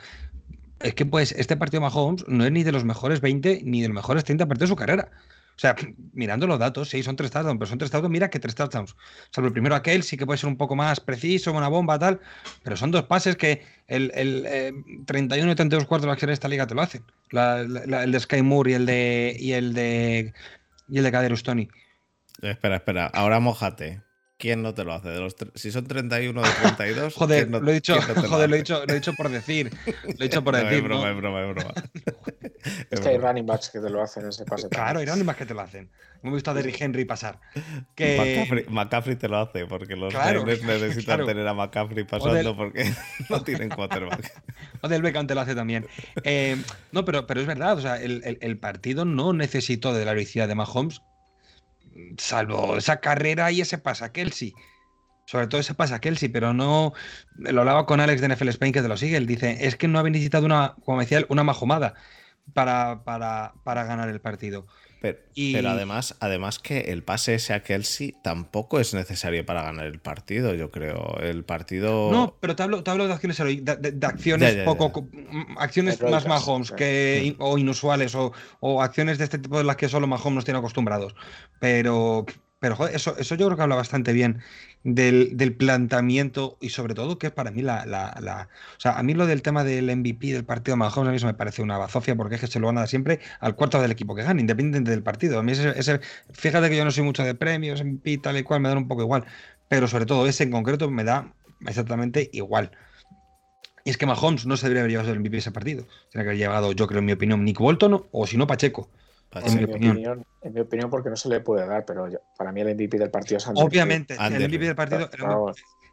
es 0.81 0.93
que 0.93 1.05
pues 1.05 1.31
este 1.31 1.57
partido 1.57 1.81
de 1.81 1.89
Mahomes 1.89 2.27
no 2.27 2.45
es 2.45 2.51
ni 2.51 2.63
de 2.63 2.71
los 2.71 2.85
mejores 2.85 3.21
20 3.21 3.61
ni 3.63 3.81
de 3.81 3.87
los 3.87 3.95
mejores 3.95 4.23
30 4.25 4.45
partidos 4.45 4.69
de 4.69 4.73
su 4.73 4.75
carrera. 4.75 5.09
O 5.55 5.61
sea, 5.61 5.75
mirando 6.13 6.47
los 6.47 6.57
datos, 6.57 6.89
sí, 6.89 7.03
son 7.03 7.17
tres 7.17 7.31
touchdowns, 7.31 7.59
pero 7.59 7.67
son 7.67 7.77
tres 7.79 7.91
touchdowns, 7.91 8.13
mira 8.13 8.29
que 8.29 8.39
tres 8.39 8.55
touchdowns. 8.55 8.95
Salvo 9.29 9.47
el 9.47 9.53
primero 9.53 9.75
aquel, 9.75 10.03
sí 10.03 10.15
que 10.15 10.25
puede 10.25 10.37
ser 10.37 10.47
un 10.47 10.55
poco 10.55 10.73
más 10.73 11.01
preciso, 11.01 11.51
una 11.51 11.67
bomba, 11.67 11.99
tal, 11.99 12.21
pero 12.63 12.77
son 12.77 12.91
dos 12.91 13.03
pases 13.03 13.35
que 13.35 13.61
el, 13.87 14.09
el 14.15 15.03
31 15.05 15.49
eh, 15.49 15.51
y 15.51 15.55
32 15.55 15.85
cuartos 15.85 16.17
de 16.17 16.31
esta 16.31 16.47
liga 16.47 16.65
te 16.65 16.75
lo 16.75 16.81
hacen. 16.81 17.03
el 17.33 18.11
de 18.11 18.19
Sky 18.21 18.41
Moore 18.41 18.71
y 18.71 18.73
el 18.75 18.85
de 18.85 19.35
y 19.37 19.51
el 19.51 19.73
de 19.73 20.33
y 20.87 20.97
el 20.97 21.03
de. 21.03 21.11
Espera, 22.41 22.77
espera, 22.77 23.07
ahora 23.07 23.41
mojate. 23.41 24.01
¿Quién 24.39 24.63
no 24.63 24.73
te 24.73 24.85
lo 24.85 24.93
hace? 24.93 25.09
De 25.09 25.19
los 25.19 25.35
si 25.53 25.69
son 25.69 25.85
31 25.85 26.41
de 26.41 26.49
32. 26.49 27.13
joder, 27.17 27.49
lo, 27.49 27.69
he 27.69 27.73
dicho, 27.73 28.01
joder 28.01 28.49
lo, 28.49 28.55
he 28.55 28.59
dicho, 28.59 28.85
lo 28.85 28.93
he 28.93 28.95
dicho 28.95 29.13
por 29.13 29.27
decir. 29.27 29.69
Lo 29.85 30.13
he 30.17 30.29
dicho 30.29 30.41
por 30.41 30.55
decir. 30.55 30.75
es 30.75 30.83
broma, 30.83 31.09
es 31.09 31.17
broma, 31.17 31.41
es 31.45 31.55
broma. 31.55 31.73
es 32.89 32.99
que 33.01 33.09
hay 33.09 33.17
running 33.17 33.45
backs 33.45 33.69
que 33.69 33.81
te 33.81 33.89
lo 33.89 34.01
hacen 34.01 34.25
ese 34.29 34.45
pase. 34.45 34.69
Claro, 34.69 34.99
hay 34.99 35.05
running 35.05 35.25
backs 35.25 35.39
que 35.39 35.45
te 35.45 35.53
lo 35.53 35.59
hacen. 35.59 35.91
Me 36.21 36.29
he 36.29 36.33
visto 36.33 36.51
a 36.51 36.53
Derrick 36.53 36.79
Henry 36.79 37.03
pasar. 37.03 37.37
Que... 37.95 38.65
McCaffrey, 38.69 39.17
te 39.17 39.27
lo 39.27 39.39
hace 39.39 39.65
porque 39.65 39.97
los 39.97 40.13
claro, 40.13 40.45
necesitan 40.45 41.25
tener 41.25 41.45
a 41.45 41.53
McCaffrey 41.53 42.05
pasando 42.05 42.55
porque 42.55 42.93
no 43.29 43.43
tienen 43.43 43.67
quarterback. 43.67 44.41
O 44.79 44.87
del 44.87 45.01
Beckham 45.01 45.27
te 45.27 45.35
lo 45.35 45.41
hace 45.41 45.53
también. 45.53 45.85
Eh, 46.23 46.55
no, 46.93 47.03
pero, 47.03 47.27
pero 47.27 47.41
es 47.41 47.47
verdad. 47.47 47.77
O 47.77 47.81
sea, 47.81 48.01
el, 48.01 48.21
el, 48.23 48.37
el 48.39 48.57
partido 48.57 49.03
no 49.03 49.33
necesitó 49.33 49.93
de 49.93 50.05
la 50.05 50.11
heroicidad 50.11 50.47
de 50.47 50.55
Mahomes 50.55 51.01
salvo 52.17 52.77
esa 52.77 52.99
carrera 52.99 53.51
y 53.51 53.61
ese 53.61 53.77
pasa 53.77 54.11
Kelsey. 54.11 54.53
Sobre 55.25 55.47
todo 55.47 55.61
ese 55.61 55.75
pasa 55.75 55.99
Kelsey, 56.01 56.29
pero 56.29 56.53
no. 56.53 56.93
Lo 57.37 57.61
hablaba 57.61 57.85
con 57.85 57.99
Alex 57.99 58.21
de 58.21 58.29
NFL 58.29 58.49
Spain 58.49 58.73
que 58.73 58.81
te 58.81 58.87
lo 58.87 58.97
sigue. 58.97 59.17
Él 59.17 59.27
dice: 59.27 59.57
Es 59.61 59.75
que 59.75 59.87
no 59.87 59.99
había 59.99 60.11
necesitado 60.11 60.45
una, 60.45 60.75
como 60.85 60.99
decía, 60.99 61.25
una 61.29 61.43
majomada 61.43 61.93
para, 62.53 63.03
para, 63.03 63.53
para 63.63 63.83
ganar 63.83 64.09
el 64.09 64.21
partido. 64.21 64.65
Pero, 65.01 65.69
además, 65.69 66.15
además 66.19 66.59
que 66.59 66.79
el 66.91 67.03
pase 67.03 67.35
ese 67.35 67.53
a 67.53 67.63
Kelsey 67.63 68.15
tampoco 68.21 68.79
es 68.79 68.93
necesario 68.93 69.45
para 69.45 69.63
ganar 69.63 69.85
el 69.85 69.99
partido, 69.99 70.53
yo 70.53 70.71
creo. 70.71 71.17
El 71.21 71.45
partido. 71.45 72.11
No, 72.11 72.35
pero 72.39 72.55
te 72.55 72.63
hablo, 72.63 72.81
de 72.81 73.13
acciones 73.13 73.37
de, 73.37 73.97
acciones 74.05 74.55
poco. 74.65 75.07
acciones 75.57 76.01
más 76.01 76.27
Mahomes 76.27 76.71
que, 76.71 77.35
o 77.39 77.57
inusuales, 77.57 78.13
o, 78.15 78.33
o, 78.59 78.81
acciones 78.81 79.17
de 79.17 79.23
este 79.23 79.39
tipo 79.39 79.57
de 79.57 79.63
las 79.63 79.77
que 79.77 79.87
solo 79.87 80.07
Mahomes 80.07 80.35
nos 80.35 80.45
tiene 80.45 80.59
acostumbrados. 80.59 81.15
Pero 81.59 82.25
pero 82.59 82.87
eso, 82.87 83.15
eso 83.17 83.35
yo 83.35 83.45
creo 83.45 83.55
que 83.55 83.63
habla 83.63 83.75
bastante 83.75 84.11
bien 84.11 84.41
del, 84.83 85.37
del 85.37 85.55
planteamiento 85.55 86.57
y 86.59 86.69
sobre 86.69 86.93
todo 86.93 87.17
que 87.17 87.27
es 87.27 87.33
para 87.33 87.51
mí 87.51 87.61
la, 87.61 87.85
la, 87.85 88.49
O 88.77 88.79
sea, 88.79 88.97
a 88.97 89.03
mí 89.03 89.13
lo 89.13 89.27
del 89.27 89.41
tema 89.41 89.63
del 89.63 89.95
MVP 89.95 90.33
del 90.33 90.43
partido 90.43 90.73
de 90.73 90.79
Mahomes 90.79 91.07
a 91.07 91.11
mí 91.11 91.17
eso 91.17 91.25
me 91.25 91.33
parece 91.33 91.61
una 91.61 91.77
bazofia 91.77 92.15
porque 92.15 92.35
es 92.35 92.41
que 92.41 92.47
se 92.47 92.59
lo 92.59 92.67
van 92.67 92.77
a 92.77 92.81
dar 92.81 92.89
siempre 92.89 93.19
al 93.39 93.55
cuarto 93.55 93.81
del 93.81 93.91
equipo 93.91 94.13
que 94.13 94.23
gane, 94.23 94.41
independiente 94.41 94.91
del 94.91 95.03
partido. 95.03 95.39
A 95.39 95.43
mí 95.43 95.53
ese, 95.53 96.01
fíjate 96.33 96.69
que 96.69 96.77
yo 96.77 96.83
no 96.83 96.91
soy 96.91 97.03
mucho 97.03 97.23
de 97.23 97.35
premios, 97.35 97.83
MVP 97.83 98.17
tal 98.19 98.37
y 98.37 98.43
cual, 98.43 98.61
me 98.61 98.69
dan 98.69 98.77
un 98.79 98.87
poco 98.87 99.01
igual. 99.03 99.25
Pero 99.69 99.87
sobre 99.87 100.05
todo 100.05 100.27
ese 100.27 100.43
en 100.43 100.51
concreto 100.51 100.89
me 100.89 101.03
da 101.03 101.33
exactamente 101.65 102.29
igual. 102.33 102.71
Y 103.85 103.91
es 103.91 103.97
que 103.97 104.05
Mahomes 104.05 104.45
no 104.45 104.57
se 104.57 104.67
debería 104.67 104.81
haber 104.81 104.91
llevado 104.91 105.13
el 105.13 105.19
MVP 105.19 105.37
ese 105.37 105.51
partido. 105.51 105.85
Tiene 106.11 106.23
que 106.25 106.29
haber 106.29 106.37
llevado, 106.37 106.73
yo 106.73 106.87
creo, 106.87 106.99
en 106.99 107.05
mi 107.05 107.13
opinión, 107.13 107.45
Nick 107.45 107.59
Bolton 107.59 108.05
o 108.11 108.27
si 108.27 108.37
no, 108.37 108.47
Pacheco. 108.47 108.89
En 109.31 109.57
mi, 109.57 109.63
opinión. 109.63 110.25
en 110.41 110.53
mi, 110.53 110.59
opinión, 110.59 110.89
porque 110.89 111.09
no 111.09 111.15
se 111.15 111.29
le 111.29 111.39
puede 111.39 111.67
dar, 111.67 111.85
pero 111.85 112.07
para 112.35 112.51
mí 112.51 112.61
el 112.61 112.73
MVP 112.73 112.97
del 112.97 113.11
partido 113.11 113.37
es 113.37 113.47
Andy 113.47 113.61
Obviamente, 113.61 114.15
el 114.19 114.47
MVP 114.47 114.65
del 114.65 114.75
partido. 114.75 115.09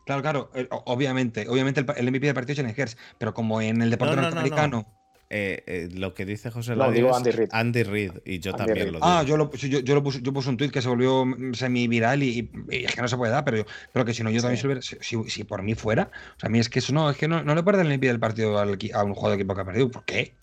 Claro, 0.07 0.23
claro, 0.23 0.51
obviamente, 0.87 1.47
obviamente 1.49 1.85
el 1.97 2.11
MVP 2.11 2.27
del 2.27 2.35
partido 2.35 2.65
es 2.65 2.75
Gers, 2.75 2.97
pero 3.19 3.35
como 3.35 3.61
en 3.61 3.83
el 3.83 3.91
deporte 3.91 4.17
norteamericano. 4.17 4.87
Eh, 5.29 5.65
eh, 5.67 5.89
lo 5.93 6.15
que 6.15 6.25
dice 6.25 6.53
José 6.53 6.77
lo 6.77 6.89
digo 6.93 7.13
Andy 7.13 7.33
Reid. 7.33 7.49
Andy 7.51 7.83
Reid 7.83 8.13
y 8.25 8.39
yo 8.39 8.55
también 8.55 8.93
lo 8.93 8.99
ah, 9.01 9.01
digo. 9.01 9.01
Ah, 9.03 9.23
yo, 9.25 9.37
lo, 9.37 9.51
yo, 9.51 9.81
yo, 9.81 9.95
lo 9.97 10.03
puse, 10.05 10.23
yo 10.23 10.33
puse 10.33 10.49
un 10.49 10.57
tweet 10.57 10.71
que 10.71 10.81
se 10.81 10.89
volvió 10.89 11.25
semi-viral 11.53 12.23
y, 12.23 12.49
es 12.71 12.95
que 12.95 13.03
no 13.03 13.09
se 13.09 13.17
puede 13.17 13.33
dar, 13.33 13.45
pero, 13.45 13.67
pero 13.93 14.05
que 14.05 14.15
si 14.15 14.23
no, 14.23 14.31
yo 14.31 14.41
también 14.41 14.61
si, 14.61 14.67
hubiera, 14.67 14.83
si, 14.83 14.97
si, 15.01 15.43
por 15.43 15.65
mí 15.65 15.75
fuera, 15.75 16.11
o 16.37 16.41
sea, 16.41 16.47
a 16.47 16.51
mí 16.51 16.61
es 16.61 16.69
que 16.69 16.79
eso 16.79 16.93
no, 16.93 17.11
es 17.11 17.17
que 17.17 17.27
no, 17.27 17.43
no 17.43 17.57
le 17.57 17.65
puede 17.65 17.79
dar 17.79 17.87
el 17.87 17.93
MVP 17.95 18.07
del 18.07 18.21
partido 18.21 18.57
al, 18.61 18.79
a 18.95 19.03
un 19.03 19.15
jugador 19.15 19.37
de 19.37 19.43
equipo 19.43 19.57
que 19.57 19.61
ha 19.63 19.65
perdido. 19.65 19.91
¿Por 19.91 20.05
qué? 20.05 20.37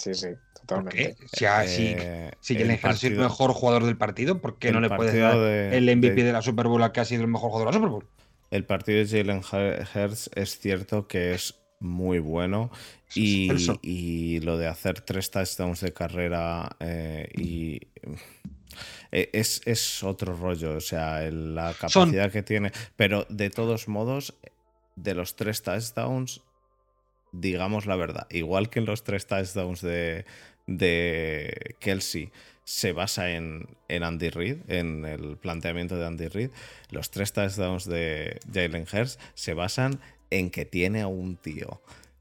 Sí, 0.00 0.14
sí, 0.14 0.28
totalmente. 0.54 1.14
Si, 1.30 1.44
eh, 1.44 2.30
si, 2.40 2.54
Jalen 2.54 2.80
Hurts 2.82 3.04
es 3.04 3.04
el 3.04 3.18
mejor 3.18 3.52
jugador 3.52 3.84
del 3.84 3.98
partido, 3.98 4.40
¿por 4.40 4.58
qué 4.58 4.72
no 4.72 4.80
le 4.80 4.88
puedes 4.88 5.14
dar 5.14 5.36
el 5.36 5.94
MVP 5.94 6.22
de, 6.24 6.32
la 6.32 6.40
Super 6.40 6.68
Bowl 6.68 6.90
que 6.90 7.00
ha 7.00 7.04
sido 7.04 7.20
el 7.22 7.28
mejor 7.28 7.50
jugador 7.50 7.68
de 7.68 7.72
la 7.72 7.78
Super 7.78 7.90
Bowl? 7.90 8.06
El 8.50 8.64
partido 8.64 8.98
de 8.98 9.06
Jalen 9.06 9.42
Hurts 9.42 10.30
es 10.34 10.58
cierto 10.58 11.06
que 11.06 11.34
es 11.34 11.60
muy 11.80 12.18
bueno 12.18 12.70
y, 13.14 13.50
y, 13.82 14.40
lo 14.40 14.56
de 14.56 14.68
hacer 14.68 15.00
tres 15.02 15.30
touchdowns 15.30 15.80
de 15.80 15.92
carrera 15.92 16.76
eh, 16.80 17.28
y 17.34 17.80
eh, 19.12 19.28
es, 19.32 19.60
es, 19.66 20.02
otro 20.02 20.34
rollo, 20.34 20.76
o 20.76 20.80
sea, 20.80 21.20
la 21.30 21.74
capacidad 21.74 22.32
que 22.32 22.42
tiene, 22.42 22.72
pero 22.96 23.26
de 23.28 23.50
todos 23.50 23.88
modos, 23.88 24.34
de 24.96 25.14
los 25.14 25.36
tres 25.36 25.62
touchdowns, 25.62 26.42
digamos 27.32 27.86
la 27.86 27.96
verdad, 27.96 28.26
igual 28.30 28.70
que 28.70 28.80
en 28.80 28.86
los 28.86 29.04
tres 29.04 29.26
touchdowns 29.26 29.80
de, 29.80 30.24
de 30.66 31.76
Kelsey 31.80 32.30
se 32.64 32.92
basa 32.92 33.32
en, 33.32 33.66
en, 33.88 34.02
Andy 34.02 34.30
Reid, 34.30 34.58
en 34.68 35.04
el 35.04 35.36
planteamiento 35.36 35.96
de 35.96 36.06
Andy 36.06 36.28
Reid, 36.28 36.50
los 36.90 37.10
tres 37.10 37.32
touchdowns 37.32 37.84
de 37.86 38.38
Jalen 38.52 38.86
Hurts 38.92 39.18
se 39.34 39.54
basan 39.54 40.00
en 40.30 40.50
que 40.50 40.64
tiene 40.64 41.00
a 41.00 41.08
un 41.08 41.36
tío 41.36 41.80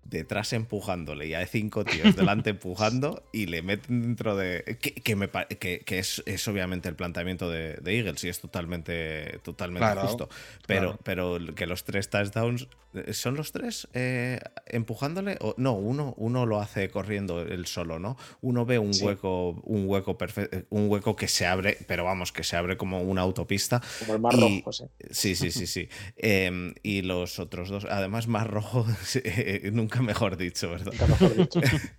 detrás 0.09 0.53
empujándole 0.53 1.27
y 1.27 1.33
hay 1.33 1.45
cinco 1.45 1.85
tíos 1.85 2.15
delante 2.15 2.49
empujando 2.49 3.23
y 3.31 3.45
le 3.45 3.61
meten 3.61 4.01
dentro 4.01 4.35
de. 4.35 4.77
Que, 5.03 5.15
me, 5.15 5.29
que, 5.29 5.79
que 5.79 5.99
es, 5.99 6.23
es, 6.25 6.47
obviamente 6.47 6.89
el 6.89 6.95
planteamiento 6.95 7.49
de, 7.49 7.75
de, 7.75 7.97
Eagles 7.97 8.23
y 8.23 8.29
es 8.29 8.39
totalmente, 8.39 9.39
totalmente 9.43 9.95
justo. 10.01 10.29
Pero, 10.67 10.99
pero 11.03 11.37
que 11.55 11.65
los 11.65 11.83
tres 11.83 12.09
touchdowns. 12.09 12.67
Eh, 12.93 13.13
¿Son 13.13 13.35
los 13.35 13.51
tres 13.51 13.87
eh, 13.93 14.39
empujándole? 14.65 15.37
O, 15.41 15.53
no, 15.57 15.73
uno, 15.73 16.15
uno 16.17 16.47
lo 16.47 16.59
hace 16.59 16.89
corriendo 16.89 17.41
él 17.41 17.67
solo, 17.67 17.99
¿no? 17.99 18.17
Uno 18.41 18.65
ve 18.65 18.79
un 18.79 18.91
hueco, 18.99 19.61
un 19.63 19.87
hueco 19.87 20.17
perfecto, 20.17 20.65
un 20.69 20.89
hueco 20.89 21.15
que 21.15 21.27
se 21.27 21.45
abre, 21.45 21.77
pero 21.87 22.03
vamos, 22.03 22.31
que 22.31 22.43
se 22.43 22.55
abre 22.55 22.77
como 22.77 23.01
una 23.01 23.21
autopista. 23.21 23.81
Como 23.99 24.15
el 24.15 24.19
mar 24.19 24.33
rojo, 24.33 24.73
sí. 24.73 24.85
Sí, 25.11 25.35
sí, 25.35 25.51
sí, 25.51 25.67
sí. 25.67 25.89
Em, 26.17 26.73
y 26.81 27.03
los 27.03 27.39
otros 27.39 27.69
dos, 27.69 27.85
además, 27.85 28.27
mar 28.27 28.49
rojo, 28.49 28.85
eh, 29.23 29.69
nunca 29.99 30.01
mejor 30.07 30.37
dicho, 30.37 30.71
¿verdad? 30.71 30.93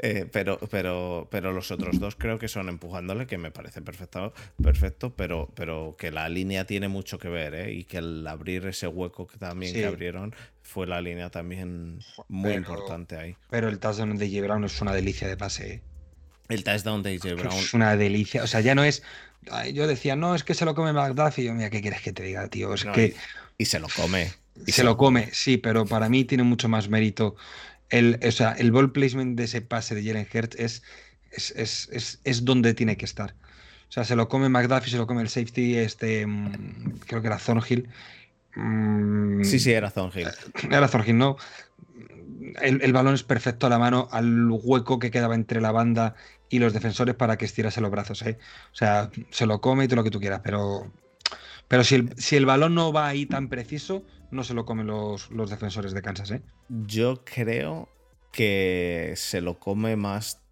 Eh, 0.00 0.26
pero, 0.30 0.58
pero, 0.70 1.28
pero 1.30 1.52
los 1.52 1.70
otros 1.70 2.00
dos 2.00 2.16
creo 2.16 2.38
que 2.38 2.48
son 2.48 2.68
empujándole, 2.68 3.26
que 3.26 3.38
me 3.38 3.50
parece 3.52 3.80
perfecto, 3.82 4.34
perfecto 4.60 5.14
pero, 5.14 5.48
pero 5.54 5.94
que 5.96 6.10
la 6.10 6.28
línea 6.28 6.66
tiene 6.66 6.88
mucho 6.88 7.18
que 7.18 7.28
ver, 7.28 7.54
¿eh? 7.54 7.72
Y 7.72 7.84
que 7.84 7.98
al 7.98 8.26
abrir 8.26 8.66
ese 8.66 8.88
hueco 8.88 9.26
que 9.26 9.38
también 9.38 9.72
que 9.72 9.86
abrieron 9.86 10.34
fue 10.62 10.86
la 10.86 11.00
línea 11.00 11.30
también 11.30 12.00
muy 12.28 12.52
importante 12.52 13.16
ahí. 13.16 13.36
Pero 13.48 13.68
el 13.68 13.78
touchdown 13.78 14.16
de 14.18 14.28
J. 14.28 14.42
Brown 14.42 14.64
es 14.64 14.80
una 14.80 14.92
delicia 14.92 15.28
de 15.28 15.36
pase, 15.36 15.74
¿eh? 15.74 15.82
El 16.48 16.64
touchdown 16.64 17.02
de 17.02 17.18
J. 17.18 17.34
Brown. 17.34 17.56
Es 17.56 17.74
una 17.74 17.96
delicia. 17.96 18.42
O 18.42 18.46
sea, 18.46 18.60
ya 18.60 18.74
no 18.74 18.84
es. 18.84 19.02
Yo 19.72 19.86
decía, 19.86 20.16
no, 20.16 20.34
es 20.34 20.44
que 20.44 20.54
se 20.54 20.64
lo 20.64 20.74
come 20.74 20.92
McDuffie. 20.92 21.44
Y 21.44 21.46
yo, 21.46 21.54
mira, 21.54 21.70
¿qué 21.70 21.80
quieres 21.80 22.02
que 22.02 22.12
te 22.12 22.22
diga, 22.22 22.48
tío? 22.48 22.74
Es 22.74 22.84
que. 22.84 23.14
Y, 23.58 23.64
se 23.64 23.78
lo 23.78 23.88
come. 23.88 24.32
Y 24.66 24.72
se, 24.72 24.84
lo 24.84 24.96
come, 24.96 25.30
sí, 25.32 25.56
pero 25.56 25.86
para 25.86 26.08
mí 26.08 26.24
tiene 26.24 26.42
mucho 26.42 26.68
más 26.68 26.88
mérito 26.88 27.36
el, 27.92 28.18
o 28.26 28.32
sea, 28.32 28.52
el 28.52 28.72
ball 28.72 28.90
placement 28.90 29.36
de 29.36 29.44
ese 29.44 29.60
pase 29.60 29.94
de 29.94 30.02
Jalen 30.02 30.26
Hurts 30.32 30.56
es, 30.58 30.82
es, 31.30 32.20
es, 32.24 32.44
donde 32.44 32.72
tiene 32.72 32.96
que 32.96 33.04
estar. 33.04 33.34
O 33.88 33.92
sea, 33.92 34.04
se 34.04 34.16
lo 34.16 34.28
come 34.28 34.48
McDuffie, 34.48 34.90
se 34.90 34.96
lo 34.96 35.06
come 35.06 35.20
el 35.20 35.28
safety, 35.28 35.76
este, 35.76 36.26
mm, 36.26 37.00
creo 37.06 37.20
que 37.20 37.26
era 37.26 37.36
Thornhill. 37.36 37.90
Mm, 38.56 39.44
sí, 39.44 39.58
sí, 39.58 39.72
era 39.72 39.90
Thornhill. 39.90 40.28
Era 40.70 40.88
Thornhill, 40.88 41.18
¿no? 41.18 41.36
El, 42.62 42.92
balón 42.94 43.14
es 43.14 43.22
perfecto 43.22 43.66
a 43.66 43.70
la 43.70 43.78
mano, 43.78 44.08
al 44.10 44.48
hueco 44.50 44.98
que 44.98 45.10
quedaba 45.10 45.34
entre 45.34 45.60
la 45.60 45.70
banda 45.70 46.14
y 46.48 46.58
los 46.60 46.72
defensores 46.72 47.14
para 47.14 47.36
que 47.36 47.44
estirase 47.44 47.82
los 47.82 47.90
brazos. 47.90 48.22
¿eh? 48.22 48.38
O 48.72 48.74
sea, 48.74 49.10
se 49.30 49.44
lo 49.44 49.60
come 49.60 49.84
y 49.84 49.88
todo 49.88 49.96
lo 49.96 50.04
que 50.04 50.10
tú 50.10 50.20
quieras, 50.20 50.40
pero, 50.42 50.90
pero 51.72 51.84
si, 51.84 51.94
el, 51.94 52.14
si 52.18 52.36
el 52.36 52.44
balón 52.44 52.74
no 52.74 52.92
va 52.92 53.08
ahí 53.08 53.24
tan 53.24 53.48
preciso, 53.48 54.04
no 54.30 54.44
se 54.44 54.52
lo 54.52 54.66
comen 54.66 54.88
los, 54.88 55.30
los 55.30 55.48
defensores 55.48 55.94
de 55.94 56.02
Kansas, 56.02 56.30
¿eh? 56.30 56.42
Yo 56.68 57.24
creo 57.24 57.88
que 58.30 59.14
se 59.16 59.40
lo 59.40 59.58
come 59.58 59.96
más 59.96 60.42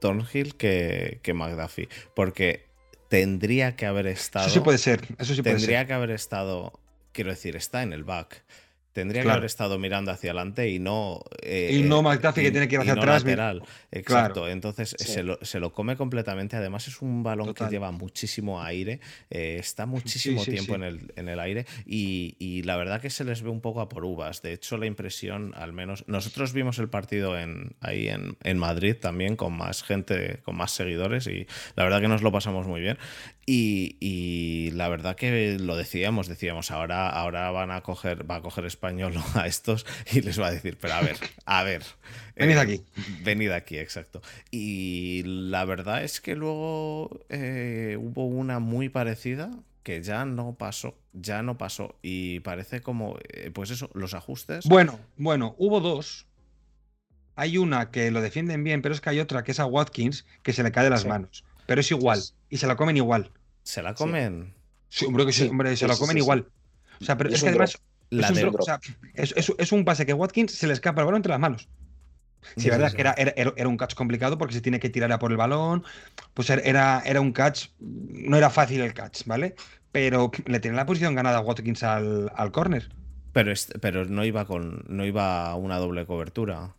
Thornhill 0.00 0.54
que, 0.54 1.20
que 1.22 1.34
McDuffie. 1.34 1.90
Porque 2.16 2.64
tendría 3.08 3.76
que 3.76 3.84
haber 3.84 4.06
estado. 4.06 4.46
Eso 4.46 4.54
sí 4.54 4.60
puede 4.60 4.78
ser. 4.78 5.06
Eso 5.18 5.34
sí 5.34 5.42
tendría 5.42 5.86
que 5.86 5.92
haber 5.92 6.10
estado. 6.10 6.72
Quiero 7.12 7.32
decir, 7.32 7.54
está 7.54 7.82
en 7.82 7.92
el 7.92 8.04
back. 8.04 8.42
Tendría 8.92 9.22
que 9.22 9.30
haber 9.30 9.44
estado 9.44 9.78
mirando 9.78 10.10
hacia 10.10 10.30
adelante 10.30 10.68
y 10.68 10.78
no. 10.78 11.22
Eh, 11.42 11.70
y 11.72 11.82
no 11.82 12.02
McDuffie 12.02 12.42
que 12.42 12.50
tiene 12.50 12.68
que 12.68 12.74
ir 12.74 12.80
hacia 12.82 12.92
atrás. 12.92 13.22
Lateral. 13.24 13.62
Exacto. 13.90 14.48
Entonces 14.48 14.94
se, 14.98 15.22
lo, 15.60 15.72
come 15.72 15.96
completamente. 15.96 16.56
Además, 16.56 16.88
es 16.88 17.00
un 17.00 17.22
balón 17.22 17.54
que 17.54 17.64
lleva 17.68 17.90
muchísimo 17.90 18.62
aire. 18.62 19.00
Eh, 19.30 19.56
está 19.58 19.86
muchísimo 19.86 20.44
tiempo 20.44 20.74
en 20.74 20.82
el, 20.82 21.12
en, 21.16 21.28
el, 21.28 21.40
aire. 21.40 21.66
Y, 21.86 22.62
la 22.64 22.76
verdad 22.76 23.00
que 23.00 23.10
se 23.10 23.24
les 23.24 23.42
ve 23.42 23.48
un 23.48 23.60
poco 23.60 23.80
a 23.80 23.88
por 23.88 24.04
uvas. 24.04 24.42
De 24.42 24.52
hecho, 24.52 24.76
la 24.76 24.86
impresión, 24.86 25.54
al 25.56 25.72
menos. 25.72 26.04
Nosotros 26.06 26.52
vimos 26.52 26.78
el 26.78 26.88
partido 26.88 27.38
en, 27.38 27.74
ahí 27.80 28.08
en, 28.08 28.36
en 28.42 28.58
Madrid 28.58 28.96
también, 29.00 29.36
con 29.36 29.56
más 29.56 29.82
gente, 29.82 30.40
con 30.44 30.56
más 30.56 30.70
seguidores. 30.70 31.26
Y 31.26 31.46
la 31.76 31.84
verdad 31.84 32.00
que 32.00 32.08
nos 32.08 32.22
lo 32.22 32.30
pasamos 32.30 32.66
muy 32.66 32.80
bien. 32.82 32.98
Y, 33.44 34.70
la 34.72 34.88
verdad 34.88 35.16
que 35.16 35.58
lo 35.58 35.76
decíamos, 35.76 36.28
decíamos, 36.28 36.70
ahora, 36.70 37.08
ahora 37.08 37.50
van 37.50 37.72
a 37.72 37.80
coger, 37.80 38.30
va 38.30 38.36
a 38.36 38.40
coger 38.40 38.64
español 38.82 39.14
a 39.34 39.46
estos 39.46 39.86
y 40.12 40.22
les 40.22 40.40
va 40.40 40.48
a 40.48 40.50
decir, 40.50 40.76
pero 40.80 40.94
a 40.94 41.02
ver, 41.02 41.16
a 41.44 41.62
ver. 41.62 41.82
venid 42.36 42.56
eh, 42.56 42.60
aquí. 42.60 42.84
Venid 43.22 43.50
aquí, 43.50 43.78
exacto. 43.78 44.20
Y 44.50 45.22
la 45.24 45.64
verdad 45.64 46.02
es 46.02 46.20
que 46.20 46.34
luego 46.34 47.20
eh, 47.28 47.96
hubo 48.00 48.26
una 48.26 48.58
muy 48.58 48.88
parecida 48.88 49.52
que 49.84 50.02
ya 50.02 50.24
no 50.24 50.54
pasó, 50.54 50.98
ya 51.12 51.42
no 51.42 51.58
pasó. 51.58 51.96
Y 52.02 52.40
parece 52.40 52.80
como, 52.80 53.16
eh, 53.28 53.50
pues 53.52 53.70
eso, 53.70 53.88
los 53.94 54.14
ajustes. 54.14 54.64
Bueno, 54.66 54.98
bueno, 55.16 55.54
hubo 55.58 55.80
dos. 55.80 56.26
Hay 57.36 57.58
una 57.58 57.90
que 57.90 58.10
lo 58.10 58.20
defienden 58.20 58.64
bien, 58.64 58.82
pero 58.82 58.94
es 58.94 59.00
que 59.00 59.10
hay 59.10 59.20
otra 59.20 59.44
que 59.44 59.52
es 59.52 59.60
a 59.60 59.66
Watkins 59.66 60.26
que 60.42 60.52
se 60.52 60.62
le 60.62 60.72
cae 60.72 60.84
de 60.84 60.90
las 60.90 61.06
manos. 61.06 61.44
Pero 61.66 61.80
es 61.80 61.90
igual. 61.90 62.20
Y 62.50 62.58
se 62.58 62.66
la 62.66 62.76
comen 62.76 62.96
igual. 62.96 63.30
¿Se 63.62 63.80
la 63.80 63.94
comen? 63.94 64.54
Sí, 64.88 65.06
hombre, 65.06 65.24
que 65.24 65.32
sí, 65.32 65.48
hombre, 65.48 65.74
se 65.76 65.86
la 65.86 65.96
comen 65.96 66.18
igual. 66.18 66.48
O 67.00 67.04
sea, 67.04 67.16
pero 67.16 67.30
es, 67.30 67.42
que 67.42 67.48
además. 67.48 67.78
Es, 69.14 69.72
un, 69.72 69.84
pase 69.84 70.06
que 70.06 70.12
Watkins 70.12 70.52
se 70.52 70.66
le 70.66 70.72
escapa 70.72 71.00
el 71.00 71.06
balón 71.06 71.18
entre 71.18 71.30
las 71.30 71.40
manos. 71.40 71.68
Sí, 72.56 72.68
la 72.68 72.74
verdad 72.74 72.88
es 72.88 72.94
que 72.94 73.00
era, 73.00 73.14
era, 73.56 73.68
un 73.68 73.76
catch 73.76 73.94
complicado 73.94 74.36
porque 74.36 74.54
se 74.54 74.60
tiene 74.60 74.80
que 74.80 74.90
tirar 74.90 75.10
a 75.12 75.18
por 75.18 75.30
el 75.30 75.36
balón. 75.36 75.84
Pues 76.34 76.50
era, 76.50 77.02
era 77.04 77.20
un 77.20 77.32
catch. 77.32 77.68
No 77.78 78.36
era 78.36 78.50
fácil 78.50 78.80
el 78.80 78.94
catch, 78.94 79.24
¿vale? 79.26 79.54
Pero 79.92 80.30
le 80.46 80.60
tenía 80.60 80.76
la 80.76 80.86
posición 80.86 81.14
ganada 81.14 81.38
a 81.38 81.40
Watkins 81.40 81.82
al, 81.82 82.32
al 82.34 82.52
corner. 82.52 82.88
Pero, 83.32 83.52
pero 83.80 84.04
no 84.04 84.24
iba 84.24 84.44
con. 84.44 84.84
no 84.88 85.04
iba 85.06 85.46
a 85.46 85.54
una 85.54 85.78
doble 85.78 86.04
cobertura. 86.04 86.74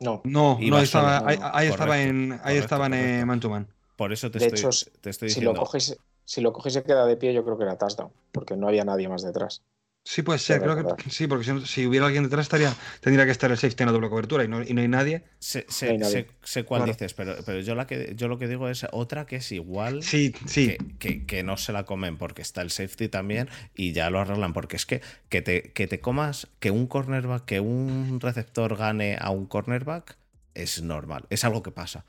No. 0.00 0.20
No, 0.24 0.58
no 0.60 0.78
estaba, 0.78 1.22
ahí, 1.26 1.68
estaba 1.68 2.00
en, 2.00 2.38
ahí 2.42 2.56
estaban 2.56 2.92
en 2.94 3.26
man 3.26 3.40
to 3.40 3.48
man. 3.48 3.66
Por 3.96 4.12
eso 4.12 4.30
te, 4.30 4.38
estoy, 4.38 4.70
te 5.00 5.10
estoy 5.10 5.28
diciendo. 5.28 5.52
Si 5.52 5.54
lo, 5.54 5.60
coges, 5.60 5.98
si 6.24 6.40
lo 6.42 6.52
coges 6.52 6.74
y 6.74 6.74
se 6.74 6.82
queda 6.82 7.06
de 7.06 7.16
pie, 7.16 7.32
yo 7.32 7.44
creo 7.44 7.56
que 7.56 7.64
era 7.64 7.78
touchdown, 7.78 8.10
porque 8.30 8.56
no 8.56 8.68
había 8.68 8.84
nadie 8.84 9.08
más 9.08 9.22
detrás. 9.22 9.62
Sí, 10.08 10.22
puede 10.22 10.38
ser, 10.38 10.62
creo 10.62 10.96
que 10.96 11.10
sí, 11.10 11.26
porque 11.26 11.44
si, 11.64 11.84
hubiera 11.84 12.06
alguien 12.06 12.22
detrás 12.22 12.42
estaría, 12.42 12.72
tendría 13.00 13.24
que 13.24 13.32
estar 13.32 13.50
el 13.50 13.56
safety 13.56 13.82
en 13.82 13.86
la 13.88 13.92
doble 13.92 14.08
cobertura 14.08 14.44
y 14.44 14.48
no, 14.48 14.62
y 14.62 14.72
no 14.72 14.80
hay 14.80 14.86
nadie. 14.86 15.24
Sé, 15.40 15.66
cuál 16.64 16.84
dices, 16.84 17.12
pero, 17.12 17.34
pero 17.44 17.58
yo, 17.58 17.74
la 17.74 17.88
que, 17.88 18.14
yo 18.14 18.28
lo 18.28 18.38
que 18.38 18.46
digo 18.46 18.68
es 18.68 18.86
otra 18.92 19.26
que 19.26 19.36
es 19.36 19.50
igual 19.50 20.04
sí, 20.04 20.32
sí. 20.46 20.76
Que, 21.00 21.26
que, 21.26 21.42
no 21.42 21.56
se 21.56 21.72
la 21.72 21.84
comen 21.86 22.18
porque 22.18 22.40
está 22.40 22.62
el 22.62 22.70
safety 22.70 23.08
también 23.08 23.48
y 23.74 23.90
ya 23.90 24.08
lo 24.10 24.20
arreglan. 24.20 24.52
Porque 24.52 24.76
es 24.76 24.86
que, 24.86 25.00
que, 25.28 25.42
te, 25.42 25.72
que 25.72 25.88
te 25.88 25.98
comas, 25.98 26.46
que 26.60 26.70
un 26.70 26.86
cornerback, 26.86 27.44
que 27.44 27.58
un 27.58 28.20
receptor 28.20 28.76
gane 28.76 29.18
a 29.20 29.30
un 29.30 29.46
cornerback 29.46 30.16
es 30.54 30.82
normal, 30.82 31.26
es 31.30 31.44
algo 31.44 31.64
que 31.64 31.72
pasa. 31.72 32.04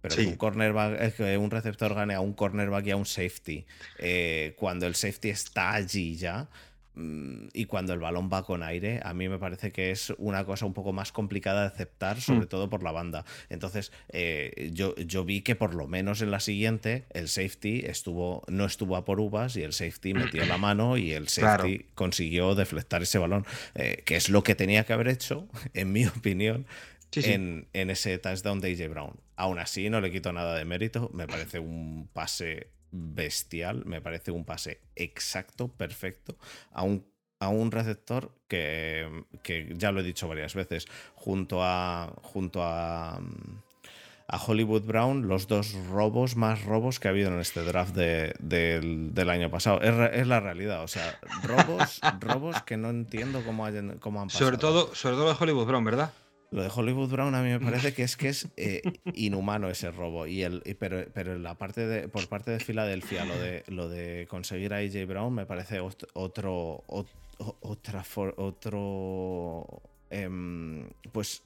Pero 0.00 0.16
que 0.16 0.26
un 0.26 0.36
cornerback, 0.36 1.14
que 1.14 1.38
un 1.38 1.52
receptor 1.52 1.94
gane 1.94 2.14
a 2.14 2.20
un 2.20 2.32
cornerback 2.32 2.86
y 2.86 2.90
a 2.90 2.96
un 2.96 3.06
safety, 3.06 3.66
eh, 3.98 4.56
cuando 4.58 4.88
el 4.88 4.96
safety 4.96 5.28
está 5.28 5.74
allí 5.74 6.16
ya, 6.16 6.48
y 6.96 7.66
cuando 7.66 7.92
el 7.92 8.00
balón 8.00 8.30
va 8.32 8.44
con 8.44 8.62
aire, 8.62 9.00
a 9.04 9.12
mí 9.12 9.28
me 9.28 9.38
parece 9.38 9.70
que 9.70 9.90
es 9.90 10.14
una 10.16 10.46
cosa 10.46 10.64
un 10.64 10.72
poco 10.72 10.94
más 10.94 11.12
complicada 11.12 11.62
de 11.62 11.66
aceptar, 11.68 12.20
sobre 12.20 12.46
hmm. 12.46 12.48
todo 12.48 12.70
por 12.70 12.82
la 12.82 12.90
banda. 12.90 13.24
Entonces, 13.50 13.92
eh, 14.08 14.70
yo, 14.72 14.94
yo 14.96 15.24
vi 15.24 15.42
que 15.42 15.56
por 15.56 15.74
lo 15.74 15.86
menos 15.86 16.22
en 16.22 16.30
la 16.30 16.40
siguiente, 16.40 17.04
el 17.10 17.28
safety 17.28 17.80
estuvo, 17.84 18.44
no 18.48 18.64
estuvo 18.64 18.96
a 18.96 19.04
por 19.04 19.20
uvas 19.20 19.56
y 19.56 19.62
el 19.62 19.74
safety 19.74 20.14
metió 20.14 20.46
la 20.46 20.56
mano 20.56 20.96
y 20.96 21.12
el 21.12 21.28
safety 21.28 21.84
consiguió 21.94 22.54
deflectar 22.54 23.02
ese 23.02 23.18
balón, 23.18 23.44
eh, 23.74 24.02
que 24.06 24.16
es 24.16 24.30
lo 24.30 24.42
que 24.42 24.54
tenía 24.54 24.84
que 24.84 24.94
haber 24.94 25.08
hecho, 25.08 25.48
en 25.74 25.92
mi 25.92 26.06
opinión, 26.06 26.66
En, 27.14 27.66
en, 27.72 27.90
ese 27.90 28.18
touchdown 28.18 28.60
de 28.60 28.72
AJ 28.72 28.90
Brown. 28.90 29.20
Aún 29.36 29.58
así, 29.58 29.90
no 29.90 30.00
le 30.00 30.10
quito 30.10 30.32
nada 30.32 30.54
de 30.54 30.64
mérito. 30.64 31.10
Me 31.14 31.26
parece 31.26 31.58
un 31.58 32.08
pase 32.12 32.68
bestial, 32.96 33.84
me 33.84 34.00
parece 34.00 34.30
un 34.30 34.44
pase 34.44 34.80
exacto, 34.94 35.68
perfecto, 35.68 36.36
a 36.72 36.82
un, 36.82 37.06
a 37.40 37.48
un 37.48 37.70
receptor 37.70 38.32
que, 38.48 39.24
que, 39.42 39.72
ya 39.76 39.92
lo 39.92 40.00
he 40.00 40.02
dicho 40.02 40.28
varias 40.28 40.54
veces, 40.54 40.86
junto 41.14 41.62
a, 41.62 42.12
junto 42.22 42.62
a, 42.62 43.20
a 44.28 44.38
Hollywood 44.44 44.82
Brown 44.82 45.28
los 45.28 45.46
dos 45.46 45.74
robos 45.90 46.36
más 46.36 46.64
robos 46.64 46.98
que 46.98 47.08
ha 47.08 47.10
habido 47.10 47.28
en 47.28 47.40
este 47.40 47.62
draft 47.62 47.94
del, 47.94 49.30
año 49.30 49.50
pasado. 49.50 49.80
Es, 49.82 50.26
la 50.26 50.40
realidad, 50.40 50.82
o 50.82 50.88
sea, 50.88 51.18
robos, 51.42 52.00
robos 52.20 52.62
que 52.62 52.76
no 52.76 52.90
entiendo 52.90 53.42
cómo, 53.44 53.66
cómo 54.00 54.22
han 54.22 54.28
pasado. 54.28 54.44
Sobre 54.44 54.58
todo, 54.58 54.94
sobre 54.94 55.16
todo 55.16 55.28
de 55.28 55.36
Hollywood 55.38 55.66
Brown, 55.66 55.84
¿verdad? 55.84 56.12
Lo 56.50 56.62
de 56.62 56.70
Hollywood 56.74 57.10
Brown 57.10 57.34
a 57.34 57.42
mí 57.42 57.50
me 57.50 57.60
parece 57.60 57.92
que 57.92 58.02
es 58.02 58.16
que 58.16 58.28
es 58.28 58.48
eh, 58.56 58.82
inhumano 59.14 59.68
ese 59.68 59.90
robo. 59.90 60.26
Y 60.26 60.42
el, 60.42 60.62
pero, 60.78 61.04
pero 61.12 61.38
la 61.38 61.54
parte 61.56 61.86
de, 61.86 62.08
por 62.08 62.28
parte 62.28 62.50
de 62.50 62.60
Filadelfia, 62.60 63.24
lo 63.24 63.38
de, 63.38 63.64
lo 63.68 63.88
de 63.88 64.26
conseguir 64.28 64.72
a 64.72 64.78
AJ 64.78 65.06
Brown 65.06 65.34
me 65.34 65.46
parece 65.46 65.80
otro, 65.80 66.08
otro, 66.14 66.84
otra, 67.60 68.04
otro 68.36 69.82
em, 70.10 70.88
pues 71.12 71.42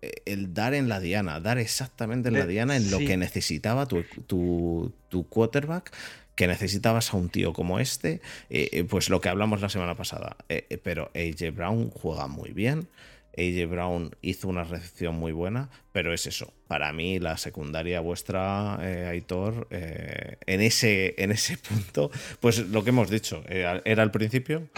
eh, 0.00 0.12
el 0.24 0.54
dar 0.54 0.72
en 0.74 0.88
la 0.88 0.98
diana, 0.98 1.38
dar 1.40 1.58
exactamente 1.58 2.28
en 2.28 2.34
la 2.34 2.46
diana 2.46 2.76
en 2.76 2.90
lo 2.90 2.98
que 2.98 3.16
necesitaba 3.16 3.86
tu, 3.86 4.02
tu, 4.26 5.26
quarterback, 5.28 5.94
que 6.34 6.46
necesitabas 6.46 7.12
a 7.12 7.18
un 7.18 7.28
tío 7.28 7.52
como 7.52 7.78
este, 7.78 8.22
eh, 8.48 8.84
pues 8.88 9.10
lo 9.10 9.20
que 9.20 9.28
hablamos 9.28 9.60
la 9.60 9.68
semana 9.68 9.94
pasada. 9.94 10.36
pero 10.82 11.10
AJ 11.14 11.54
Brown 11.54 11.90
juega 11.90 12.26
muy 12.28 12.52
bien. 12.52 12.88
AJ 13.36 13.68
Brown 13.68 14.14
hizo 14.20 14.48
una 14.48 14.64
recepción 14.64 15.16
muy 15.16 15.32
buena, 15.32 15.70
pero 15.92 16.12
es 16.12 16.26
eso. 16.26 16.52
Para 16.68 16.92
mí, 16.92 17.18
la 17.18 17.36
secundaria 17.38 18.00
vuestra, 18.00 18.78
eh, 18.82 19.06
Aitor, 19.08 19.68
eh, 19.70 20.36
en, 20.46 20.60
ese, 20.60 21.14
en 21.18 21.32
ese 21.32 21.56
punto, 21.56 22.10
pues 22.40 22.58
lo 22.68 22.84
que 22.84 22.90
hemos 22.90 23.10
dicho, 23.10 23.42
eh, 23.48 23.80
era 23.84 24.02
al 24.02 24.10
principio, 24.10 24.68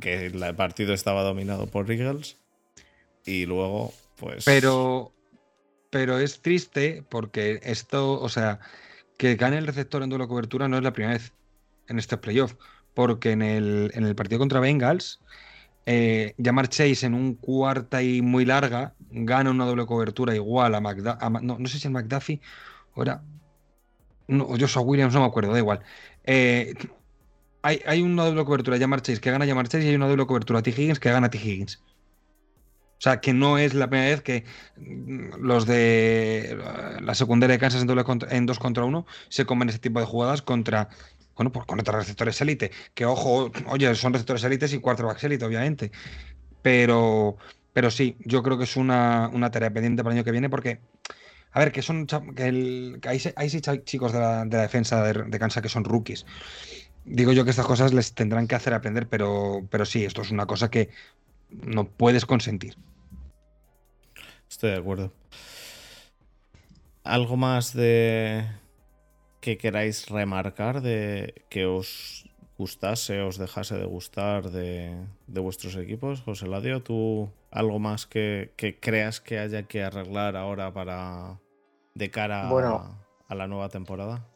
que 0.00 0.26
el 0.26 0.54
partido 0.54 0.94
estaba 0.94 1.22
dominado 1.22 1.66
por 1.66 1.90
Eagles, 1.90 2.36
y 3.26 3.44
luego, 3.44 3.92
pues. 4.16 4.44
Pero, 4.44 5.12
pero 5.90 6.18
es 6.18 6.40
triste 6.40 7.04
porque 7.08 7.60
esto, 7.62 8.20
o 8.20 8.28
sea, 8.28 8.60
que 9.18 9.36
gane 9.36 9.58
el 9.58 9.66
receptor 9.66 10.02
en 10.02 10.08
doble 10.08 10.28
cobertura 10.28 10.68
no 10.68 10.78
es 10.78 10.82
la 10.82 10.92
primera 10.92 11.14
vez 11.14 11.32
en 11.88 11.98
este 11.98 12.16
playoff, 12.16 12.54
porque 12.94 13.32
en 13.32 13.42
el, 13.42 13.90
en 13.94 14.06
el 14.06 14.14
partido 14.14 14.38
contra 14.38 14.60
Bengals 14.60 15.20
eh, 15.90 16.34
Jamar 16.36 16.68
Chase 16.68 17.06
en 17.06 17.14
un 17.14 17.34
cuarta 17.34 18.02
y 18.02 18.20
muy 18.20 18.44
larga 18.44 18.92
gana 19.10 19.50
una 19.50 19.64
doble 19.64 19.86
cobertura 19.86 20.34
igual 20.34 20.74
a, 20.74 20.82
McDuffie. 20.82 21.40
no, 21.40 21.66
sé 21.66 21.78
si 21.78 21.88
es 21.88 21.90
McDuffie 21.90 22.42
o 22.94 23.00
era. 23.00 23.22
No, 24.26 24.48
Joshua 24.48 24.82
Williams, 24.82 25.14
no 25.14 25.20
me 25.20 25.26
acuerdo, 25.26 25.50
da 25.50 25.58
igual. 25.58 25.80
Eh, 26.24 26.74
hay, 27.62 28.02
una 28.02 28.26
doble 28.26 28.44
cobertura 28.44 28.76
de 28.76 28.82
Jamar 28.82 29.00
Chase 29.00 29.18
que 29.18 29.30
gana 29.30 29.46
Jamar 29.46 29.66
Chase 29.66 29.86
y 29.86 29.88
hay 29.88 29.94
una 29.94 30.08
doble 30.08 30.26
cobertura 30.26 30.58
a 30.58 30.62
T. 30.62 30.68
Higgins 30.68 31.00
que 31.00 31.10
gana 31.10 31.30
T. 31.30 31.38
Higgins. 31.38 31.78
O 31.78 33.00
sea, 33.00 33.20
que 33.20 33.32
no 33.32 33.56
es 33.56 33.72
la 33.72 33.88
primera 33.88 34.10
vez 34.10 34.20
que 34.20 34.44
los 35.40 35.64
de 35.64 36.58
la 37.00 37.14
secundaria 37.14 37.54
de 37.54 37.60
Kansas 37.60 37.80
en, 37.80 37.86
doble 37.86 38.04
en 38.28 38.44
dos 38.44 38.58
contra 38.58 38.84
uno 38.84 39.06
se 39.30 39.46
comen 39.46 39.70
ese 39.70 39.78
tipo 39.78 40.00
de 40.00 40.06
jugadas 40.06 40.42
contra 40.42 40.90
bueno, 41.38 41.52
pues 41.52 41.66
con 41.66 41.78
otros 41.78 41.96
receptores 41.96 42.40
élite. 42.40 42.72
Que 42.94 43.06
ojo, 43.06 43.52
oye, 43.68 43.94
son 43.94 44.12
receptores 44.12 44.42
élites 44.42 44.72
y 44.72 44.80
quarterbacks 44.80 45.22
élite, 45.22 45.44
obviamente. 45.44 45.92
Pero, 46.62 47.36
pero 47.72 47.92
sí, 47.92 48.16
yo 48.24 48.42
creo 48.42 48.58
que 48.58 48.64
es 48.64 48.76
una, 48.76 49.30
tarea 49.52 49.72
pendiente 49.72 50.02
para 50.02 50.14
el 50.14 50.18
año 50.18 50.24
que 50.24 50.32
viene 50.32 50.50
porque. 50.50 50.80
A 51.52 51.60
ver, 51.60 51.72
que 51.72 51.80
son 51.80 52.06
que, 52.06 52.48
el, 52.48 53.00
hay, 53.06 53.20
seis 53.20 53.62
chicos 53.84 54.12
de 54.12 54.18
la, 54.18 54.44
defensa 54.44 55.02
de, 55.02 55.38
Kansas 55.38 55.62
que 55.62 55.68
son 55.68 55.84
rookies. 55.84 56.26
Digo 57.04 57.32
yo 57.32 57.44
que 57.44 57.50
estas 57.50 57.66
cosas 57.66 57.94
les 57.94 58.12
tendrán 58.12 58.46
que 58.48 58.56
hacer 58.56 58.74
aprender, 58.74 59.08
pero, 59.08 59.66
pero 59.70 59.86
sí, 59.86 60.04
esto 60.04 60.22
es 60.22 60.30
una 60.30 60.44
cosa 60.44 60.70
que 60.70 60.90
no 61.50 61.88
puedes 61.88 62.26
consentir. 62.26 62.76
Estoy 64.50 64.72
de 64.72 64.76
acuerdo. 64.76 65.12
¿Algo 67.04 67.36
más 67.36 67.72
de, 67.72 68.44
que 69.40 69.58
queráis 69.58 70.08
remarcar 70.08 70.80
de 70.80 71.44
que 71.48 71.66
os 71.66 72.28
gustase, 72.58 73.22
os 73.22 73.38
dejase 73.38 73.78
de 73.78 73.86
gustar 73.86 74.50
de, 74.50 75.06
vuestros 75.26 75.76
equipos? 75.76 76.22
José 76.22 76.48
Ladio, 76.48 76.82
¿tú 76.82 77.30
algo 77.50 77.78
más 77.78 78.06
que, 78.06 78.52
creas 78.80 79.20
que 79.20 79.38
haya 79.38 79.62
que 79.62 79.84
arreglar 79.84 80.36
ahora 80.36 80.72
para 80.72 81.38
de 81.94 82.10
cara 82.10 82.48
a 82.48 83.34
la 83.34 83.46
nueva 83.46 83.68
temporada? 83.68 84.26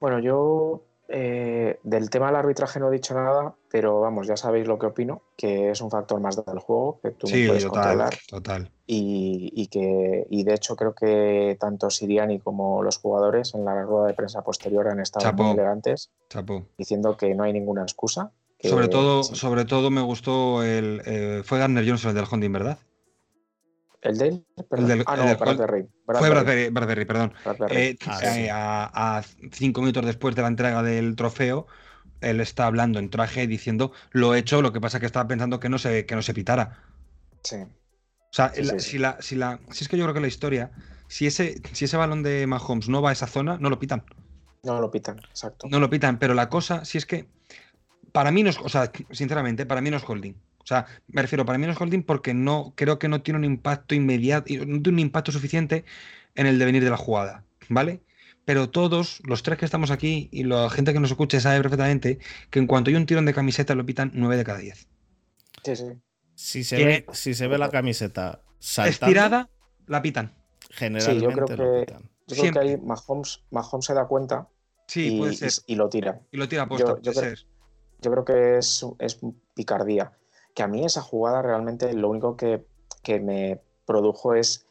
Bueno, 0.00 0.20
yo 0.20 0.84
eh, 1.08 1.78
del 1.84 2.10
tema 2.10 2.26
del 2.26 2.36
arbitraje 2.36 2.80
no 2.80 2.88
he 2.88 2.92
dicho 2.92 3.14
nada, 3.14 3.54
pero 3.70 4.00
vamos, 4.00 4.26
ya 4.26 4.36
sabéis 4.36 4.66
lo 4.66 4.78
que 4.78 4.86
opino, 4.86 5.22
que 5.36 5.70
es 5.70 5.80
un 5.80 5.90
factor 5.90 6.20
más 6.20 6.36
del 6.44 6.58
juego 6.58 6.98
que 7.02 7.10
tú 7.12 7.26
no 7.26 7.32
puedes 7.32 7.64
total, 7.64 7.82
controlar. 7.82 8.18
Total. 8.28 8.70
Y, 8.88 9.68
que, 9.68 10.26
y 10.30 10.44
de 10.44 10.54
hecho 10.54 10.76
creo 10.76 10.94
que 10.94 11.56
tanto 11.60 11.90
Siriani 11.90 12.38
como 12.40 12.82
los 12.82 12.98
jugadores 12.98 13.54
en 13.54 13.64
la 13.64 13.82
rueda 13.82 14.06
de 14.06 14.14
prensa 14.14 14.42
posterior 14.42 14.88
han 14.88 15.00
estado 15.00 15.32
muy 15.32 15.52
elegantes, 15.52 16.10
diciendo 16.78 17.16
que 17.16 17.34
no 17.34 17.44
hay 17.44 17.52
ninguna 17.52 17.82
excusa. 17.82 18.32
sobre, 18.60 18.88
todo, 18.88 19.22
sobre 19.22 19.64
todo 19.64 19.90
me 19.90 20.02
gustó 20.02 20.62
el. 20.62 21.02
Eh, 21.04 21.42
fue 21.44 21.58
Garner 21.58 21.86
Johnson 21.86 22.10
el 22.10 22.16
del 22.16 22.26
Honda, 22.30 22.48
¿verdad? 22.48 22.78
¿El 24.06 24.18
del? 24.18 24.44
ah, 25.06 25.16
no, 25.16 25.36
Bradbury. 25.36 25.88
Fue 26.06 26.70
Bradbury, 26.70 27.04
perdón. 27.04 27.32
Eh, 27.70 27.96
ah, 28.06 28.20
eh, 28.22 28.48
a, 28.52 29.22
cinco 29.50 29.80
minutos 29.80 30.06
después 30.06 30.36
de 30.36 30.42
la 30.42 30.48
entrega 30.48 30.82
del 30.82 31.16
trofeo, 31.16 31.66
él 32.20 32.40
está 32.40 32.66
hablando 32.66 33.00
en 33.00 33.10
traje 33.10 33.46
diciendo 33.46 33.92
lo 34.12 34.34
he 34.34 34.38
hecho, 34.38 34.62
lo 34.62 34.72
que 34.72 34.80
pasa 34.80 34.98
es 34.98 35.00
que 35.00 35.06
estaba 35.06 35.26
pensando 35.26 35.58
que 35.58 35.68
no 35.68 35.78
se, 35.78 36.06
que 36.06 36.14
no 36.14 36.22
se 36.22 36.34
pitara. 36.34 36.82
Sí. 37.42 37.56
O 37.56 38.32
sea, 38.36 38.52
Si, 38.78 38.98
la, 38.98 39.20
si, 39.20 39.34
la, 39.34 39.60
si 39.70 39.84
es 39.84 39.88
que 39.88 39.96
yo 39.96 40.04
creo 40.04 40.14
que 40.14 40.20
la 40.20 40.28
historia, 40.28 40.70
si 41.08 41.26
ese, 41.26 41.60
si 41.72 41.86
ese 41.86 41.96
balón 41.96 42.22
de 42.22 42.46
Mahomes 42.46 42.88
no 42.88 43.02
va 43.02 43.10
a 43.10 43.12
esa 43.12 43.26
zona, 43.26 43.58
no 43.58 43.70
lo 43.70 43.78
pitan. 43.78 44.04
No 44.62 44.80
lo 44.80 44.90
pitan, 44.90 45.18
exacto. 45.18 45.66
No 45.68 45.80
lo 45.80 45.90
pitan, 45.90 46.18
pero 46.18 46.34
la 46.34 46.48
cosa, 46.48 46.84
si 46.84 46.98
es 46.98 47.06
que 47.06 47.28
para 48.12 48.30
mí 48.30 48.42
no 48.42 48.50
es, 48.50 48.58
o 48.58 48.68
sea, 48.68 48.90
sinceramente, 49.10 49.66
para 49.66 49.80
mí 49.80 49.90
no 49.90 49.96
es 49.96 50.04
holding. 50.08 50.34
O 50.66 50.68
sea, 50.68 50.84
me 51.06 51.22
refiero, 51.22 51.46
para 51.46 51.58
mí 51.58 51.66
no 51.66 51.70
es 51.70 51.80
holding 51.80 52.02
porque 52.02 52.34
no 52.34 52.72
creo 52.74 52.98
que 52.98 53.06
no 53.06 53.22
tiene 53.22 53.38
un 53.38 53.44
impacto 53.44 53.94
inmediato, 53.94 54.52
no 54.66 54.82
tiene 54.82 54.96
un 54.96 54.98
impacto 54.98 55.30
suficiente 55.30 55.84
en 56.34 56.46
el 56.48 56.58
devenir 56.58 56.82
de 56.82 56.90
la 56.90 56.96
jugada, 56.96 57.44
¿vale? 57.68 58.02
Pero 58.44 58.68
todos, 58.68 59.22
los 59.22 59.44
tres 59.44 59.58
que 59.58 59.64
estamos 59.64 59.92
aquí 59.92 60.28
y 60.32 60.42
la 60.42 60.68
gente 60.68 60.92
que 60.92 60.98
nos 60.98 61.12
escuche 61.12 61.38
sabe 61.38 61.62
perfectamente 61.62 62.18
que 62.50 62.58
en 62.58 62.66
cuanto 62.66 62.90
hay 62.90 62.96
un 62.96 63.06
tirón 63.06 63.26
de 63.26 63.32
camiseta 63.32 63.76
lo 63.76 63.86
pitan 63.86 64.10
9 64.12 64.36
de 64.36 64.44
cada 64.44 64.58
10. 64.58 64.88
Sí, 65.62 65.76
sí. 65.76 65.84
Si 66.34 66.64
se, 66.64 66.84
ve, 66.84 67.06
si 67.12 67.34
se 67.34 67.46
ve 67.46 67.58
la 67.58 67.70
camiseta 67.70 68.42
estirada, 68.60 69.48
la 69.86 70.02
pitan. 70.02 70.34
Generalmente 70.70 71.20
sí, 71.20 71.24
yo 71.24 71.30
creo 71.30 71.46
que, 71.46 71.92
yo 72.26 72.36
creo 72.36 72.52
que 72.52 72.58
ahí 72.58 72.76
Mahomes, 72.76 73.40
se 73.82 73.94
da 73.94 74.08
cuenta 74.08 74.48
sí, 74.88 75.14
y, 75.14 75.18
puede 75.18 75.34
ser. 75.34 75.52
Y, 75.66 75.76
lo 75.76 75.88
tira. 75.88 76.22
Y 76.32 76.36
lo 76.36 76.48
tira 76.48 76.64
a 76.64 76.76
yo, 76.76 77.00
yo, 77.00 77.12
creo, 77.12 77.34
yo 78.00 78.10
creo 78.10 78.24
que 78.24 78.58
es, 78.58 78.84
es 78.98 79.20
picardía 79.54 80.12
que 80.56 80.62
a 80.62 80.68
mí 80.68 80.84
esa 80.84 81.02
jugada 81.02 81.42
realmente 81.42 81.92
lo 81.92 82.08
único 82.08 82.36
que, 82.36 82.64
me 83.20 83.60
produjo 83.84 84.34
es 84.34 84.66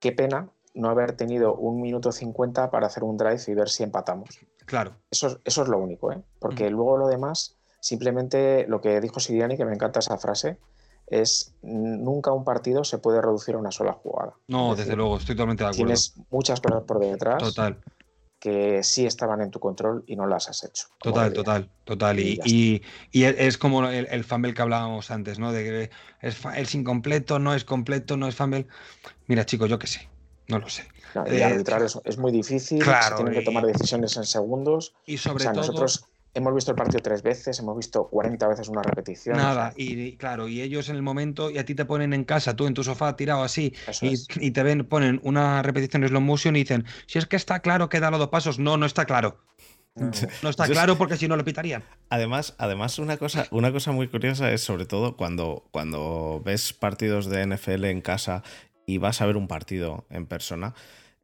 qué 0.00 0.10
pena 0.10 0.48
no 0.74 0.88
haber 0.88 1.12
tenido 1.12 1.54
un 1.54 1.80
minuto 1.80 2.10
50 2.10 2.70
para 2.70 2.88
hacer 2.88 3.04
un 3.04 3.16
drive 3.16 3.40
y 3.46 3.54
ver 3.54 3.68
si 3.68 3.84
empatamos. 3.84 4.40
Claro. 4.64 4.94
Eso, 5.10 5.38
eso 5.44 5.62
es 5.62 5.68
lo 5.68 5.78
único, 5.78 6.10
¿eh? 6.10 6.20
porque 6.40 6.70
luego 6.70 6.96
lo 6.96 7.06
demás, 7.06 7.56
simplemente 7.78 8.66
lo 8.66 8.80
que 8.80 9.00
dijo 9.00 9.20
Siriani, 9.20 9.56
que 9.56 9.64
me 9.64 9.74
encanta 9.74 10.00
esa 10.00 10.16
frase, 10.16 10.58
es 11.06 11.54
nunca 11.62 12.32
un 12.32 12.42
partido 12.42 12.82
se 12.82 12.98
puede 12.98 13.20
reducir 13.20 13.54
a 13.54 13.58
una 13.58 13.70
sola 13.70 13.92
jugada. 13.92 14.34
No, 14.48 14.74
desde 14.74 14.96
luego, 14.96 15.18
estoy 15.18 15.36
totalmente 15.36 15.62
de 15.62 15.68
acuerdo. 15.68 15.84
Tienes 15.84 16.14
muchas 16.30 16.60
cosas 16.60 16.82
por 16.84 16.98
detrás. 17.00 17.42
Total 17.42 17.78
que 18.38 18.82
sí 18.82 19.06
estaban 19.06 19.40
en 19.40 19.50
tu 19.50 19.58
control 19.58 20.04
y 20.06 20.16
no 20.16 20.26
las 20.26 20.48
has 20.48 20.64
hecho. 20.64 20.86
Total, 21.00 21.32
total, 21.32 21.68
total. 21.84 22.18
Y, 22.20 22.82
es 23.12 23.58
como 23.58 23.88
el, 23.88 24.06
el, 24.10 24.24
fumble 24.24 24.54
que 24.54 24.62
hablábamos 24.62 25.10
antes, 25.10 25.38
¿no? 25.38 25.52
De 25.52 25.64
que 25.64 25.90
es, 26.26 26.38
es 26.56 26.74
incompleto, 26.74 27.38
no 27.38 27.54
es 27.54 27.64
completo, 27.64 28.16
no 28.16 28.28
es 28.28 28.36
fumble. 28.36 28.66
Mira, 29.26 29.44
chicos, 29.44 29.68
yo 29.68 29.78
qué 29.78 29.86
sé, 29.86 30.08
no 30.46 30.58
lo 30.58 30.68
sé. 30.68 30.86
y 31.30 31.36
eh, 31.36 31.44
arbitrar 31.44 31.82
eso 31.82 32.02
es 32.04 32.18
muy 32.18 32.32
difícil, 32.32 32.82
se 32.82 33.14
tienen 33.16 33.34
que 33.34 33.42
tomar 33.42 33.64
decisiones 33.64 34.16
en 34.16 34.24
segundos. 34.24 34.94
Y 35.06 35.18
sobre 35.18 35.44
todo... 35.44 35.54
Nosotros 35.54 36.04
hemos 36.38 36.54
visto 36.54 36.70
el 36.70 36.76
partido 36.76 37.00
tres 37.02 37.22
veces, 37.22 37.58
hemos 37.58 37.76
visto 37.76 38.08
40 38.08 38.48
veces 38.48 38.68
una 38.68 38.82
repetición. 38.82 39.36
Nada, 39.36 39.72
y 39.76 40.16
claro, 40.16 40.48
y 40.48 40.62
ellos 40.62 40.88
en 40.88 40.96
el 40.96 41.02
momento, 41.02 41.50
y 41.50 41.58
a 41.58 41.64
ti 41.64 41.74
te 41.74 41.84
ponen 41.84 42.12
en 42.12 42.24
casa, 42.24 42.56
tú 42.56 42.66
en 42.66 42.74
tu 42.74 42.82
sofá 42.82 43.16
tirado 43.16 43.42
así, 43.42 43.74
y, 44.00 44.50
te 44.50 44.62
ven, 44.62 44.84
ponen 44.84 45.20
una 45.22 45.62
repetición 45.62 46.02
en 46.02 46.08
slow 46.08 46.20
motion 46.20 46.56
y 46.56 46.60
dicen, 46.60 46.84
si 47.06 47.18
es 47.18 47.26
que 47.26 47.36
está 47.36 47.60
claro 47.60 47.88
que 47.88 48.00
da 48.00 48.10
los 48.10 48.18
dos 48.18 48.28
pasos, 48.28 48.58
no, 48.58 48.76
no 48.76 48.86
está 48.86 49.04
claro. 49.04 49.38
No, 49.94 50.10
está 50.50 50.66
claro 50.66 50.96
porque 50.96 51.16
si 51.16 51.26
no 51.26 51.36
lo 51.36 51.44
pitarían. 51.44 51.82
Además, 52.08 52.54
además 52.58 52.98
una, 52.98 53.16
cosa, 53.16 53.48
una 53.50 53.72
cosa 53.72 53.92
muy 53.92 54.08
curiosa 54.08 54.50
es 54.52 54.62
sobre 54.62 54.86
todo 54.86 55.16
cuando, 55.16 55.66
cuando 55.72 56.40
ves 56.44 56.72
partidos 56.72 57.26
de 57.26 57.46
NFL 57.46 57.84
en 57.86 58.00
casa 58.00 58.42
y 58.86 58.98
vas 58.98 59.20
a 59.20 59.26
ver 59.26 59.36
un 59.36 59.48
partido 59.48 60.06
en 60.08 60.26
persona, 60.26 60.74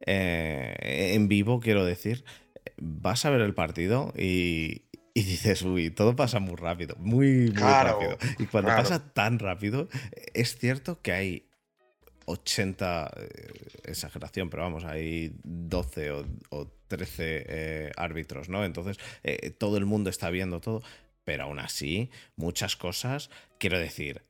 eh, 0.05 1.13
en 1.13 1.27
vivo 1.29 1.61
quiero 1.61 1.85
decir, 1.85 2.25
vas 2.77 3.25
a 3.25 3.29
ver 3.29 3.41
el 3.41 3.53
partido 3.53 4.13
y, 4.17 4.83
y 5.17 5.23
dices, 5.23 5.61
uy, 5.61 5.91
todo 5.91 6.13
pasa 6.13 6.39
muy 6.39 6.57
rápido, 6.57 6.97
muy, 6.99 7.49
muy 7.49 7.51
rápido. 7.51 8.17
Y 8.37 8.47
cuando 8.47 8.71
pasa 8.71 9.13
tan 9.13 9.39
rápido, 9.39 9.87
es 10.33 10.57
cierto 10.57 11.01
que 11.01 11.13
hay 11.13 11.47
80, 12.25 13.11
eh, 13.15 13.53
exageración, 13.85 14.49
pero 14.49 14.63
vamos, 14.63 14.83
hay 14.83 15.33
12 15.45 16.11
o, 16.49 16.67
13 16.89 17.45
eh, 17.47 17.91
árbitros, 17.95 18.49
¿no? 18.49 18.65
Entonces, 18.65 18.97
eh, 19.23 19.51
todo 19.51 19.77
el 19.77 19.85
mundo 19.85 20.09
está 20.09 20.29
viendo 20.29 20.59
todo, 20.59 20.83
pero 21.23 21.45
aún 21.45 21.59
así, 21.59 22.11
muchas 22.35 22.75
cosas, 22.75 23.29
quiero 23.57 23.79
decir, 23.79 24.21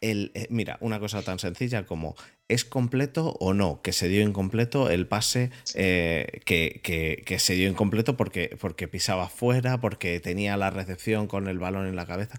el, 0.00 0.32
mira, 0.50 0.76
una 0.80 0.98
cosa 0.98 1.22
tan 1.22 1.38
sencilla 1.38 1.86
como 1.86 2.16
¿es 2.48 2.64
completo 2.64 3.36
o 3.40 3.54
no? 3.54 3.80
Que 3.82 3.92
se 3.92 4.08
dio 4.08 4.22
incompleto 4.22 4.90
el 4.90 5.06
pase 5.06 5.50
que, 5.74 7.22
que, 7.24 7.38
se 7.38 7.54
dio 7.54 7.68
incompleto 7.68 8.16
porque, 8.16 8.56
porque 8.60 8.88
pisaba 8.88 9.28
fuera, 9.28 9.80
porque 9.80 10.20
tenía 10.20 10.56
la 10.56 10.70
recepción 10.70 11.26
con 11.26 11.48
el 11.48 11.58
balón 11.58 11.86
en 11.86 11.96
la 11.96 12.06
cabeza. 12.06 12.38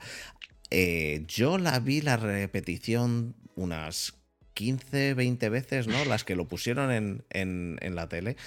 yo 1.27 1.57
la 1.57 1.79
vi 1.79 2.01
la 2.01 2.17
repetición 2.17 3.35
unas 3.55 4.13
15, 4.55 5.13
20 5.13 5.49
veces, 5.49 5.87
¿no? 5.87 6.03
Las 6.05 6.23
que 6.23 6.35
lo 6.35 6.47
pusieron 6.47 6.91
en, 7.29 7.95
la 7.95 8.09
tele. 8.09 8.37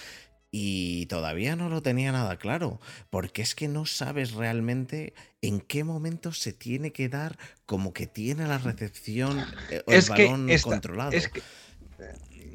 Y 0.60 1.06
todavía 1.06 1.54
no 1.54 1.68
lo 1.68 1.82
tenía 1.82 2.10
nada 2.10 2.36
claro, 2.36 2.80
porque 3.10 3.42
es 3.42 3.54
que 3.54 3.68
no 3.68 3.86
sabes 3.86 4.32
realmente 4.32 5.14
en 5.40 5.60
qué 5.60 5.84
momento 5.84 6.32
se 6.32 6.52
tiene 6.52 6.90
que 6.90 7.08
dar 7.08 7.38
como 7.64 7.92
que 7.92 8.08
tiene 8.08 8.44
la 8.48 8.58
recepción 8.58 9.38
eh, 9.70 9.84
o 9.86 9.92
el 9.92 10.02
balón 10.08 10.50
controlado. 10.62 11.12
Es, 11.12 11.30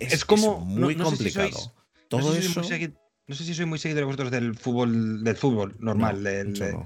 es, 0.01 0.26
como 0.26 0.60
muy 0.60 0.97
complicado. 0.97 1.74
Todo 2.10 2.36
eso. 2.36 2.62
no 2.62 3.36
sé 3.36 3.45
si 3.45 3.54
soy 3.54 3.68
muy 3.68 3.80
seguidor 3.80 4.04
vosotros 4.04 4.32
del 4.32 4.58
fútbol, 4.58 5.24
del 5.24 5.38
fútbol 5.38 5.74
normal. 5.80 6.28
o 6.28 6.86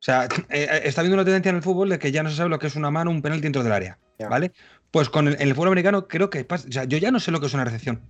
sea, 0.00 0.24
eh, 0.24 0.66
eh, 0.68 0.80
está 0.82 1.02
habiendo 1.02 1.14
una 1.14 1.24
tendencia 1.24 1.50
en 1.50 1.56
el 1.56 1.62
fútbol 1.62 1.90
de 1.90 2.00
que 2.00 2.10
ya 2.10 2.24
no 2.24 2.30
se 2.30 2.34
sabe 2.34 2.50
lo 2.50 2.58
que 2.58 2.66
es 2.66 2.74
una 2.74 2.90
mano, 2.90 3.12
un 3.12 3.22
penalti 3.22 3.44
dentro 3.44 3.62
del 3.62 3.72
área. 3.72 4.00
¿Vale? 4.18 4.50
Pues 4.90 5.08
con 5.08 5.28
el, 5.28 5.34
en 5.34 5.42
el 5.42 5.54
fútbol 5.54 5.68
americano 5.68 6.08
creo 6.08 6.28
que 6.28 6.44
pasa. 6.44 6.66
O 6.68 6.72
sea, 6.72 6.82
yo 6.82 6.98
ya 6.98 7.12
no 7.12 7.20
sé 7.20 7.30
lo 7.30 7.38
que 7.38 7.46
es 7.46 7.54
una 7.54 7.64
recepción. 7.64 8.02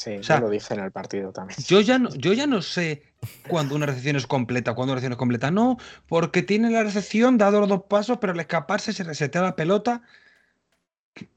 Sí, 0.00 0.12
o 0.32 0.40
lo 0.40 0.48
dije 0.48 0.72
en 0.72 0.80
el 0.80 0.92
partido 0.92 1.30
también. 1.30 1.58
Yo 1.66 1.78
ya 1.82 1.98
no, 1.98 2.08
yo 2.14 2.32
ya 2.32 2.46
no 2.46 2.62
sé 2.62 3.02
cuándo 3.46 3.74
una 3.74 3.84
recepción 3.84 4.16
es 4.16 4.26
completa, 4.26 4.72
cuándo 4.72 4.94
una 4.94 4.98
recepción 4.98 5.12
es 5.12 5.18
completa. 5.18 5.50
No, 5.50 5.76
porque 6.08 6.42
tiene 6.42 6.70
la 6.70 6.82
recepción, 6.82 7.36
dado 7.36 7.60
los 7.60 7.68
dos 7.68 7.82
pasos, 7.82 8.16
pero 8.18 8.32
al 8.32 8.40
escaparse 8.40 8.94
se 8.94 9.04
resetea 9.04 9.42
la 9.42 9.56
pelota. 9.56 10.00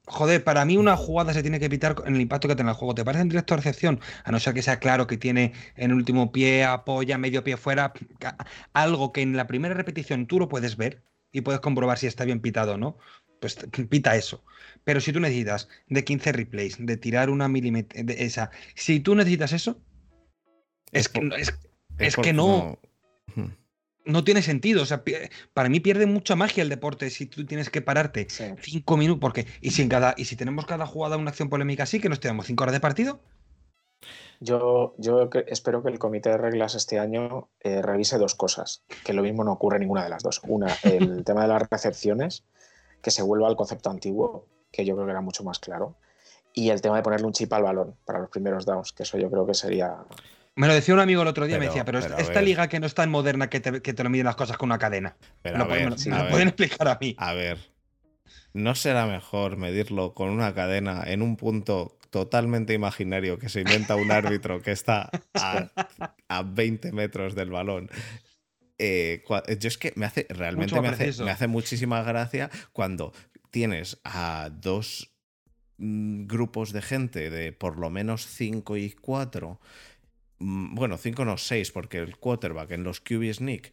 Joder, 0.06 0.46
para 0.46 0.64
mí 0.64 0.78
una 0.78 0.96
jugada 0.96 1.34
se 1.34 1.42
tiene 1.42 1.60
que 1.60 1.66
evitar 1.66 1.94
en 2.06 2.16
el 2.16 2.22
impacto 2.22 2.48
que 2.48 2.56
tiene 2.56 2.72
el 2.72 2.78
juego. 2.78 2.96
¿Te 2.96 3.04
parece 3.04 3.24
en 3.24 3.28
directo 3.28 3.54
de 3.54 3.64
recepción? 3.64 4.00
A 4.24 4.32
no 4.32 4.40
ser 4.40 4.54
que 4.54 4.62
sea 4.62 4.80
claro 4.80 5.08
que 5.08 5.18
tiene 5.18 5.52
en 5.76 5.92
el 5.92 5.98
último 5.98 6.32
pie, 6.32 6.64
apoya, 6.64 7.18
medio 7.18 7.44
pie 7.44 7.58
fuera. 7.58 7.92
Algo 8.72 9.12
que 9.12 9.24
en 9.24 9.36
la 9.36 9.46
primera 9.46 9.74
repetición 9.74 10.26
tú 10.26 10.40
lo 10.40 10.48
puedes 10.48 10.78
ver 10.78 11.04
y 11.34 11.42
puedes 11.42 11.60
comprobar 11.60 11.98
si 11.98 12.08
está 12.08 12.24
bien 12.24 12.40
pitado 12.40 12.76
o 12.76 12.78
no 12.78 12.98
pues 13.44 13.58
pita 13.90 14.16
eso. 14.16 14.42
Pero 14.84 15.00
si 15.00 15.14
tú 15.14 15.20
necesitas 15.20 15.70
de 15.88 16.04
15 16.04 16.32
replays, 16.32 16.78
de 16.80 16.98
tirar 16.98 17.30
una 17.30 17.48
milímetro, 17.48 18.04
de 18.04 18.26
esa, 18.26 18.52
si 18.76 19.00
tú 19.00 19.16
necesitas 19.16 19.54
eso, 19.54 19.80
es, 20.92 21.10
que, 21.10 21.30
es, 21.98 22.16
que 22.16 22.34
no, 22.34 22.78
no 24.06 24.24
tiene 24.24 24.42
sentido. 24.42 24.84
O 24.84 24.86
sea, 24.86 25.04
para 25.54 25.70
mí 25.70 25.80
pierde 25.80 26.06
mucha 26.06 26.36
magia 26.36 26.64
el 26.64 26.70
deporte 26.70 27.10
si 27.10 27.26
tú 27.26 27.46
tienes 27.46 27.70
que 27.70 27.82
pararte 27.82 28.28
cinco 28.62 28.98
minutos, 28.98 29.22
porque 29.22 29.48
y 29.62 29.72
si, 29.72 29.88
cada, 29.88 30.14
y 30.18 30.26
si 30.26 30.36
tenemos 30.36 30.66
cada 30.66 30.86
jugada 30.86 31.18
una 31.18 31.32
acción 31.32 31.50
polémica 31.50 31.84
así, 31.84 32.00
que 32.00 32.10
nos 32.10 32.20
tenemos 32.20 32.46
cinco 32.46 32.64
horas 32.64 32.74
de 32.74 32.80
partido. 32.80 33.20
Yo, 34.40 34.94
yo 34.98 35.30
espero 35.48 35.84
que 35.84 35.90
el 35.90 36.00
comité 36.00 36.30
de 36.30 36.38
reglas 36.38 36.76
este 36.76 37.00
año 37.00 37.50
eh, 37.62 37.82
revise 37.82 38.18
dos 38.18 38.36
cosas, 38.36 38.84
que 39.06 39.14
lo 39.14 39.24
mismo 39.24 39.46
no 39.46 39.54
ocurre 39.54 39.80
ninguna 39.80 40.04
de 40.04 40.10
las 40.10 40.22
dos. 40.22 40.42
Una, 40.46 40.68
el 40.84 41.24
tema 41.26 41.44
de 41.44 41.48
las 41.48 41.70
recepciones, 41.70 42.44
que 43.02 43.12
se 43.12 43.24
vuelva 43.24 43.48
al 43.48 43.56
concepto 43.56 43.90
antiguo, 43.90 44.48
que 44.74 44.84
yo 44.84 44.96
creo 44.96 45.06
que 45.06 45.12
era 45.12 45.22
mucho 45.22 45.44
más 45.44 45.60
claro. 45.60 45.96
Y 46.54 46.70
el 46.70 46.82
tema 46.82 46.98
de 46.98 47.04
ponerle 47.04 47.28
un 47.28 47.34
chip 47.34 47.54
al 47.54 47.64
balón 47.64 47.96
para 48.06 48.20
los 48.20 48.30
primeros 48.30 48.66
downs, 48.66 48.92
que 48.92 49.04
eso 49.04 49.18
yo 49.18 49.30
creo 49.32 49.46
que 49.46 49.54
sería. 49.54 49.96
Me 50.56 50.68
lo 50.68 50.74
decía 50.74 50.94
un 50.94 51.00
amigo 51.00 51.22
el 51.22 51.28
otro 51.28 51.48
día, 51.48 51.58
me 51.58 51.66
decía, 51.66 51.86
pero, 51.86 52.00
esta 52.00 52.42
liga 52.42 52.68
que 52.68 52.80
no 52.80 52.86
es 52.86 52.94
tan 52.94 53.10
moderna 53.10 53.50
que 53.50 53.60
te, 53.60 54.04
lo 54.04 54.10
miden 54.10 54.26
las 54.26 54.36
cosas 54.36 54.58
con 54.58 54.68
una 54.68 54.78
cadena. 54.78 55.16
Pero 55.42 55.58
no, 55.58 55.68
pueden, 55.68 55.96
pueden 56.30 56.48
explicar 56.48 56.88
a 56.88 56.98
mí. 57.00 57.16
A 57.18 57.34
ver, 57.34 57.58
¿no 58.54 58.76
será 58.76 59.08
mejor 59.08 59.58
medirlo 59.58 60.14
con 60.14 60.30
una 60.30 60.54
cadena 60.54 61.04
en 61.06 61.22
un 61.22 61.38
punto 61.38 61.98
totalmente 62.12 62.74
imaginario 62.74 63.40
que 63.40 63.50
se 63.50 63.62
inventa 63.62 63.96
un 63.96 64.12
árbitro 64.12 64.62
que 64.62 64.72
está 64.72 65.10
a, 65.34 65.72
a 66.28 66.44
20 66.44 66.92
metros 66.92 67.34
del 67.34 67.50
balón 67.50 67.90
eh, 68.80 69.24
yo 69.60 69.68
es 69.68 69.78
que 69.78 69.94
me 69.96 70.06
hace, 70.06 70.26
realmente 70.30 70.80
me 70.82 70.90
hace, 71.32 71.48
muchísima 71.48 72.02
gracia 72.04 72.50
cuando 72.72 73.14
tienes 73.54 74.00
a 74.04 74.50
dos 74.52 75.14
mm, 75.78 76.26
grupos 76.26 76.74
de 76.74 76.82
gente 76.82 77.30
de 77.30 77.54
por 77.54 77.78
lo 77.78 77.92
menos 77.92 78.26
5 78.26 78.78
y 78.78 78.92
4, 78.92 79.60
mm, 80.40 80.74
bueno, 80.74 80.98
5 80.98 81.24
no 81.24 81.38
6, 81.38 81.72
porque 81.72 82.00
el 82.00 82.18
quarterback 82.18 82.72
en 82.72 82.84
los 82.84 83.00
QB 83.00 83.32
sneak, 83.32 83.72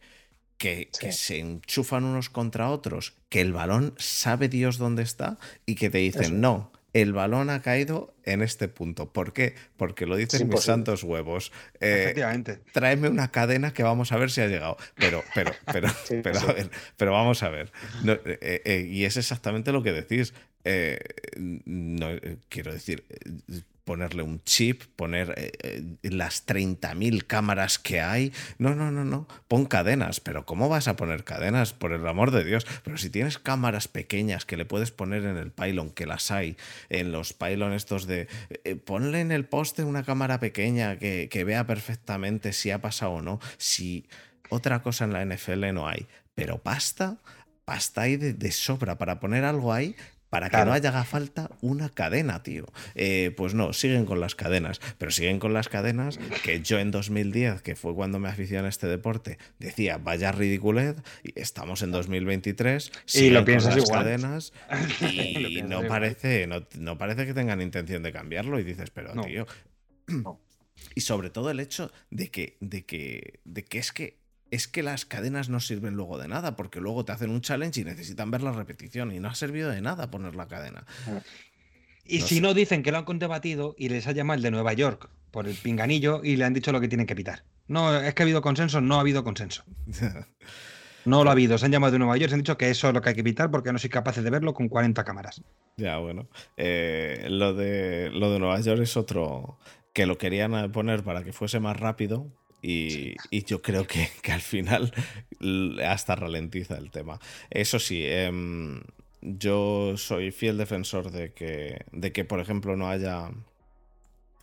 que, 0.59 0.91
que, 0.99 1.11
se 1.11 1.39
enchufan 1.39 2.03
unos 2.03 2.29
contra 2.29 2.69
otros, 2.69 3.15
que 3.27 3.41
el 3.41 3.53
balón 3.53 3.95
sabe 3.97 4.47
Dios 4.49 4.77
dónde 4.77 5.01
está 5.01 5.39
y 5.65 5.73
que 5.73 5.89
te 5.89 5.97
dicen, 5.97 6.39
no, 6.39 6.71
el 6.93 7.13
balón 7.13 7.49
ha 7.49 7.61
caído 7.61 8.13
en 8.23 8.41
este 8.41 8.67
punto. 8.67 9.11
¿Por 9.11 9.33
qué? 9.33 9.55
Porque 9.77 10.05
lo 10.05 10.15
dicen 10.15 10.49
mis 10.49 10.61
santos 10.61 11.03
huevos. 11.03 11.51
Eh, 11.79 12.01
Efectivamente. 12.03 12.59
Tráeme 12.73 13.09
una 13.09 13.31
cadena 13.31 13.73
que 13.73 13.83
vamos 13.83 14.11
a 14.11 14.17
ver 14.17 14.29
si 14.29 14.41
ha 14.41 14.47
llegado. 14.47 14.77
Pero, 14.95 15.23
pero, 15.33 15.51
pero, 15.71 15.89
pero, 16.21 16.39
a 16.39 16.53
ver, 16.53 16.71
pero 16.97 17.11
vamos 17.13 17.43
a 17.43 17.49
ver. 17.49 17.71
Eh, 18.05 18.61
eh, 18.65 18.87
y 18.89 19.05
es 19.05 19.17
exactamente 19.17 19.71
lo 19.71 19.83
que 19.83 19.93
decís. 19.93 20.33
no, 21.35 22.07
quiero 22.49 22.73
decir, 22.73 23.05
ponerle 23.83 24.23
un 24.23 24.43
chip, 24.43 24.83
poner 24.95 25.33
eh, 25.37 25.51
eh, 25.63 26.09
las 26.09 26.45
30.000 26.45 27.25
cámaras 27.25 27.79
que 27.79 28.01
hay. 28.01 28.31
No, 28.57 28.75
no, 28.75 28.91
no, 28.91 29.03
no. 29.03 29.27
Pon 29.47 29.65
cadenas. 29.65 30.19
Pero 30.19 30.45
¿cómo 30.45 30.69
vas 30.69 30.87
a 30.87 30.95
poner 30.95 31.23
cadenas? 31.23 31.73
Por 31.73 31.93
el 31.93 32.07
amor 32.07 32.31
de 32.31 32.43
Dios. 32.43 32.65
Pero 32.83 32.97
si 32.97 33.09
tienes 33.09 33.37
cámaras 33.37 33.87
pequeñas 33.87 34.45
que 34.45 34.57
le 34.57 34.65
puedes 34.65 34.91
poner 34.91 35.25
en 35.25 35.37
el 35.37 35.51
pylon, 35.51 35.91
que 35.91 36.05
las 36.05 36.31
hay, 36.31 36.57
en 36.89 37.11
los 37.11 37.33
pylon 37.33 37.73
estos 37.73 38.07
de... 38.07 38.27
Eh, 38.63 38.75
ponle 38.75 39.21
en 39.21 39.31
el 39.31 39.45
poste 39.45 39.83
una 39.83 40.03
cámara 40.03 40.39
pequeña 40.39 40.97
que, 40.97 41.43
vea 41.45 41.65
perfectamente 41.65 42.53
si 42.53 42.71
ha 42.71 42.81
pasado 42.81 43.13
o 43.13 43.21
no. 43.21 43.39
Si 43.57 44.07
otra 44.49 44.81
cosa 44.81 45.05
en 45.05 45.13
la 45.13 45.25
NFL 45.25 45.73
no 45.73 45.87
hay. 45.87 46.07
Pero 46.35 46.59
pasta 46.59 47.17
pasta 47.65 48.01
hay 48.01 48.17
de, 48.17 48.51
sobra 48.51 48.97
para 48.97 49.19
poner 49.19 49.45
algo 49.45 49.71
ahí 49.71 49.95
para 50.31 50.49
que 50.49 50.63
no 50.63 50.71
haya 50.71 51.03
falta 51.03 51.51
una 51.59 51.89
cadena, 51.89 52.41
tío. 52.41 52.65
Eh, 52.95 53.33
pues 53.35 53.53
no, 53.53 53.73
siguen 53.73 54.05
con 54.05 54.21
las 54.21 54.33
cadenas, 54.33 54.79
pero 54.97 55.11
siguen 55.11 55.39
con 55.39 55.53
las 55.53 55.67
cadenas 55.67 56.19
que 56.43 56.61
yo 56.61 56.79
en 56.79 56.89
2010, 56.89 57.61
que 57.61 57.75
fue 57.75 57.93
cuando 57.93 58.17
me 58.17 58.29
aficioné 58.29 58.67
a 58.67 58.69
este 58.69 58.87
deporte, 58.87 59.37
decía, 59.59 59.97
vaya 59.97 60.31
ridiculez, 60.31 60.95
y 61.21 61.37
estamos 61.37 61.81
en 61.81 61.91
2023, 61.91 62.91
y 63.13 63.29
lo 63.29 63.43
piensas 63.43 63.75
con 63.75 63.81
las 63.81 63.91
cadenas 63.91 64.53
y 65.01 65.63
no 65.63 65.85
parece, 65.85 66.47
no, 66.47 66.97
parece 66.97 67.25
que 67.25 67.33
tengan 67.33 67.61
intención 67.61 68.01
de 68.01 68.13
cambiarlo 68.13 68.57
y 68.57 68.63
dices, 68.63 68.89
pero 68.89 69.13
tío... 69.21 69.45
Y 70.95 71.01
sobre 71.01 71.29
todo 71.29 71.51
el 71.51 71.59
hecho 71.59 71.91
de 72.09 72.31
que, 72.31 72.57
de 72.59 72.85
que, 72.85 73.39
de 73.45 73.63
que 73.63 73.77
es 73.77 73.91
que 73.91 74.20
es 74.51 74.67
que 74.67 74.83
las 74.83 75.05
cadenas 75.05 75.49
no 75.49 75.59
sirven 75.59 75.95
luego 75.95 76.17
de 76.17 76.27
nada, 76.27 76.55
porque 76.55 76.79
luego 76.79 77.05
te 77.05 77.13
hacen 77.13 77.31
un 77.31 77.41
challenge 77.41 77.81
y 77.81 77.83
necesitan 77.85 78.29
ver 78.29 78.43
la 78.43 78.51
repetición 78.51 79.11
y 79.13 79.19
no 79.19 79.29
ha 79.29 79.35
servido 79.35 79.69
de 79.69 79.81
nada 79.81 80.11
poner 80.11 80.35
la 80.35 80.47
cadena. 80.47 80.85
Y 82.05 82.21
si 82.21 82.41
no 82.41 82.53
dicen 82.53 82.83
que 82.83 82.91
lo 82.91 82.97
han 82.99 83.19
debatido 83.19 83.75
y 83.77 83.89
les 83.89 84.07
ha 84.07 84.11
llamado 84.11 84.35
el 84.35 84.43
de 84.43 84.51
Nueva 84.51 84.73
York 84.73 85.09
por 85.31 85.47
el 85.47 85.55
pinganillo 85.55 86.21
y 86.23 86.35
le 86.35 86.43
han 86.43 86.53
dicho 86.53 86.73
lo 86.73 86.81
que 86.81 86.89
tienen 86.89 87.07
que 87.07 87.13
evitar. 87.13 87.43
No, 87.67 87.97
es 87.97 88.13
que 88.13 88.23
ha 88.23 88.25
habido 88.25 88.41
consenso, 88.41 88.81
no 88.81 88.97
ha 88.97 88.99
habido 88.99 89.23
consenso. 89.23 89.63
No 91.03 91.23
lo 91.23 91.31
ha 91.31 91.33
habido, 91.33 91.57
se 91.57 91.65
han 91.65 91.71
llamado 91.71 91.93
de 91.93 91.97
Nueva 91.97 92.15
York, 92.17 92.29
se 92.29 92.35
han 92.35 92.41
dicho 92.41 92.59
que 92.59 92.69
eso 92.69 92.87
es 92.87 92.93
lo 92.93 93.01
que 93.01 93.09
hay 93.09 93.15
que 93.15 93.21
evitar 93.21 93.49
porque 93.49 93.73
no 93.73 93.79
soy 93.79 93.89
capaz 93.89 94.17
de 94.17 94.29
verlo 94.29 94.53
con 94.53 94.69
40 94.69 95.03
cámaras. 95.03 95.41
Ya, 95.77 95.97
bueno. 95.97 96.29
Eh, 96.57 97.25
lo, 97.27 97.55
de, 97.55 98.11
lo 98.11 98.31
de 98.31 98.37
Nueva 98.37 98.59
York 98.61 98.81
es 98.81 98.95
otro 98.95 99.57
que 99.93 100.05
lo 100.05 100.19
querían 100.19 100.71
poner 100.71 101.03
para 101.03 101.23
que 101.23 101.33
fuese 101.33 101.59
más 101.59 101.79
rápido, 101.79 102.27
y, 102.61 103.15
yo 103.45 103.61
creo 103.61 103.87
que, 103.87 104.09
al 104.31 104.41
final 104.41 104.93
hasta 105.85 106.15
ralentiza 106.15 106.77
el 106.77 106.91
tema. 106.91 107.19
Eso 107.49 107.79
sí, 107.79 108.03
em, 108.05 108.81
yo 109.21 109.95
soy 109.97 110.31
fiel 110.31 110.57
defensor 110.57 111.11
de 111.11 111.33
que, 111.33 111.85
de 111.91 112.11
que, 112.11 112.25
por 112.25 112.39
ejemplo, 112.39 112.75
no 112.75 112.89
haya 112.89 113.31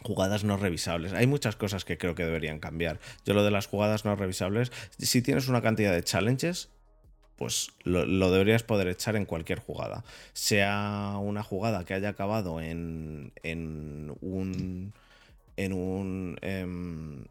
jugadas 0.02 0.44
no 0.44 0.56
revisables. 0.56 1.12
Hay 1.12 1.26
muchas 1.26 1.56
cosas 1.56 1.84
que 1.84 1.98
creo 1.98 2.14
que 2.14 2.24
deberían 2.24 2.60
cambiar. 2.60 3.00
Yo 3.24 3.34
lo 3.34 3.44
de 3.44 3.50
las 3.50 3.66
jugadas 3.66 4.04
no 4.04 4.14
revisables, 4.16 4.72
si 4.98 5.22
tienes 5.22 5.48
una 5.48 5.62
cantidad 5.62 5.92
de 5.92 6.02
challenges, 6.02 6.70
pues 7.36 7.70
lo, 7.84 8.30
deberías 8.30 8.64
poder 8.64 8.88
echar 8.88 9.14
en 9.16 9.24
cualquier 9.24 9.60
jugada. 9.60 10.04
Sea 10.32 11.16
una 11.20 11.42
jugada 11.42 11.84
que 11.84 11.94
haya 11.94 12.10
acabado 12.10 12.60
en, 12.60 13.32
en 13.42 14.12
un... 14.20 14.92
En 15.56 15.72
un 15.72 16.38
em, 16.40 17.24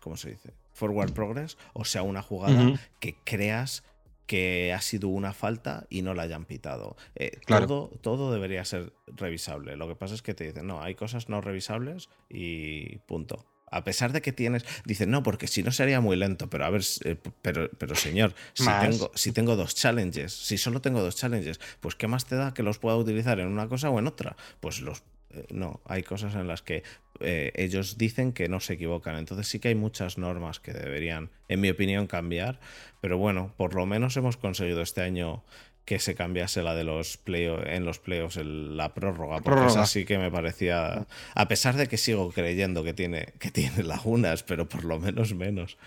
¿cómo 0.00 0.16
se 0.16 0.30
dice? 0.30 0.54
Forward 0.72 1.12
progress, 1.12 1.56
o 1.72 1.84
sea, 1.84 2.02
una 2.02 2.22
jugada 2.22 2.78
que 3.00 3.16
creas 3.24 3.84
que 4.30 4.72
ha 4.72 4.80
sido 4.80 5.08
una 5.08 5.32
falta 5.32 5.88
y 5.90 6.02
no 6.02 6.14
la 6.14 6.22
hayan 6.22 6.44
pitado. 6.44 6.96
Eh, 7.16 7.32
todo, 7.48 7.88
todo 8.00 8.32
debería 8.32 8.64
ser 8.64 8.92
revisable. 9.08 9.76
Lo 9.76 9.88
que 9.88 9.96
pasa 9.96 10.14
es 10.14 10.22
que 10.22 10.34
te 10.34 10.44
dicen, 10.44 10.68
no, 10.68 10.80
hay 10.82 10.94
cosas 10.94 11.28
no 11.28 11.40
revisables 11.40 12.08
y 12.28 12.98
punto. 13.08 13.44
A 13.72 13.82
pesar 13.82 14.12
de 14.12 14.22
que 14.22 14.32
tienes, 14.32 14.64
dicen, 14.84 15.10
no, 15.10 15.24
porque 15.24 15.48
si 15.48 15.64
no 15.64 15.72
sería 15.72 16.00
muy 16.00 16.16
lento, 16.16 16.48
pero 16.48 16.64
a 16.64 16.70
ver, 16.70 16.82
eh, 17.04 17.16
pero, 17.42 17.70
pero 17.76 17.96
señor, 17.96 18.32
si 18.52 18.68
tengo, 18.80 19.10
si 19.16 19.32
tengo 19.32 19.56
dos 19.56 19.74
challenges, 19.74 20.32
si 20.32 20.58
solo 20.58 20.80
tengo 20.80 21.02
dos 21.02 21.16
challenges, 21.16 21.58
pues 21.80 21.96
¿qué 21.96 22.06
más 22.06 22.24
te 22.24 22.36
da 22.36 22.54
que 22.54 22.62
los 22.62 22.78
pueda 22.78 22.96
utilizar 22.96 23.40
en 23.40 23.48
una 23.48 23.68
cosa 23.68 23.90
o 23.90 23.98
en 23.98 24.06
otra? 24.06 24.36
Pues 24.60 24.80
los 24.80 25.02
no, 25.50 25.80
hay 25.84 26.02
cosas 26.02 26.34
en 26.34 26.48
las 26.48 26.62
que 26.62 26.82
eh, 27.20 27.52
ellos 27.54 27.98
dicen 27.98 28.32
que 28.32 28.48
no 28.48 28.60
se 28.60 28.74
equivocan. 28.74 29.16
Entonces 29.16 29.48
sí 29.48 29.58
que 29.58 29.68
hay 29.68 29.74
muchas 29.74 30.18
normas 30.18 30.60
que 30.60 30.72
deberían, 30.72 31.30
en 31.48 31.60
mi 31.60 31.70
opinión, 31.70 32.06
cambiar. 32.06 32.60
Pero 33.00 33.18
bueno, 33.18 33.54
por 33.56 33.74
lo 33.74 33.86
menos 33.86 34.16
hemos 34.16 34.36
conseguido 34.36 34.82
este 34.82 35.02
año 35.02 35.44
que 35.84 35.98
se 35.98 36.14
cambiase 36.14 36.62
la 36.62 36.74
de 36.74 36.84
los 36.84 37.18
en 37.26 37.84
los 37.84 37.98
playoffs 37.98 38.36
la 38.36 38.94
prórroga, 38.94 39.40
porque 39.40 39.66
esa 39.66 39.86
sí 39.86 40.04
que 40.04 40.18
me 40.18 40.30
parecía, 40.30 41.06
a 41.34 41.48
pesar 41.48 41.76
de 41.76 41.88
que 41.88 41.96
sigo 41.96 42.30
creyendo 42.30 42.84
que 42.84 42.94
tiene, 42.94 43.32
que 43.40 43.50
tiene 43.50 43.82
lagunas, 43.82 44.42
pero 44.42 44.68
por 44.68 44.84
lo 44.84 45.00
menos 45.00 45.34
menos. 45.34 45.78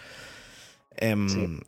Em, 0.98 1.62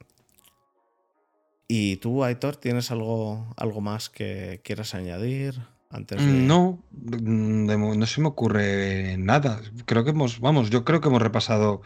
¿Y 1.68 1.96
tú, 1.98 2.24
Aitor, 2.24 2.58
tienes 2.58 2.92
algo, 2.92 3.54
algo 3.58 3.82
más 3.82 4.10
que 4.10 4.60
quieras 4.64 4.94
añadir? 4.94 5.56
Mm, 6.00 6.48
no, 6.48 6.80
mm, 6.92 7.98
no 7.98 8.06
se 8.06 8.22
me 8.22 8.28
ocurre 8.28 9.18
nada. 9.18 9.62
Creo 9.86 10.04
que 10.04 10.12
hemos, 10.12 10.40
vamos, 10.40 10.70
yo 10.70 10.84
creo 10.84 11.02
que 11.02 11.08
hemos 11.08 11.22
repasado 11.22 11.82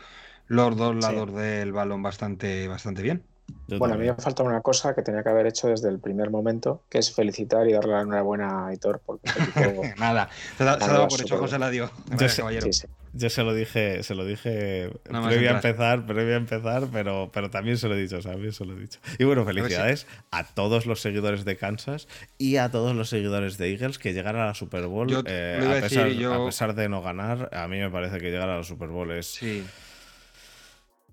los 0.47 0.75
dos 0.75 0.95
lados 0.95 1.33
del 1.33 1.71
balón 1.71 2.01
bastante, 2.01 2.67
bastante 2.67 3.01
bien 3.01 3.23
bueno, 3.67 3.95
a 3.95 3.97
mí 3.97 4.05
me 4.05 4.15
falta 4.15 4.43
una 4.43 4.61
cosa 4.61 4.93
que 4.93 5.01
tenía 5.01 5.23
que 5.23 5.29
haber 5.29 5.47
hecho 5.47 5.67
desde 5.67 5.89
el 5.89 5.99
primer 5.99 6.29
momento, 6.31 6.83
que 6.89 6.97
es 6.97 7.13
felicitar 7.13 7.67
y 7.67 7.73
darle 7.73 7.93
la 7.93 8.01
enhorabuena 8.01 8.65
a 8.65 8.67
Aitor. 8.67 9.01
Porque 9.05 9.29
Nada, 9.97 10.29
se, 10.57 10.63
ha 10.63 10.77
dado 10.77 11.07
por 11.07 11.21
hecho, 11.21 11.37
José 11.37 11.59
la 11.59 11.69
dio. 11.69 11.89
Yo, 12.17 12.27
se 13.17 13.43
lo 13.43 13.53
dije, 13.53 14.03
se 14.03 14.15
lo 14.15 14.25
dije 14.25 14.91
previo 15.03 15.49
a 15.49 15.55
empezar, 15.55 16.05
previo 16.05 16.33
a 16.35 16.37
empezar, 16.37 16.87
pero, 16.91 17.29
pero 17.33 17.49
también 17.49 17.77
se 17.77 17.87
lo 17.87 17.95
he 17.95 18.01
dicho, 18.01 18.21
¿sabes? 18.21 18.55
Se 18.55 18.65
lo 18.65 18.77
he 18.77 18.79
dicho. 18.79 18.99
Y 19.17 19.23
bueno, 19.23 19.45
felicidades 19.45 20.07
a 20.31 20.43
todos 20.43 20.85
los 20.85 21.01
seguidores 21.01 21.45
de 21.45 21.57
Kansas 21.57 22.07
y 22.37 22.57
a 22.57 22.69
todos 22.69 22.95
los 22.95 23.09
seguidores 23.09 23.57
de 23.57 23.71
Eagles 23.71 23.99
que 23.99 24.13
llegar 24.13 24.35
a 24.35 24.45
la 24.45 24.53
Super 24.53 24.85
Bowl, 24.87 25.09
eh, 25.25 25.59
a, 25.61 25.81
pesar, 25.81 26.07
a, 26.07 26.45
pesar, 26.45 26.75
de 26.75 26.89
no 26.89 27.01
ganar, 27.01 27.49
a 27.53 27.67
mí 27.67 27.77
me 27.79 27.89
parece 27.89 28.19
que 28.19 28.31
llegar 28.31 28.49
a 28.49 28.57
la 28.57 28.63
Super 28.63 28.89
Bowl 28.89 29.11
es... 29.11 29.27
Sí. 29.27 29.65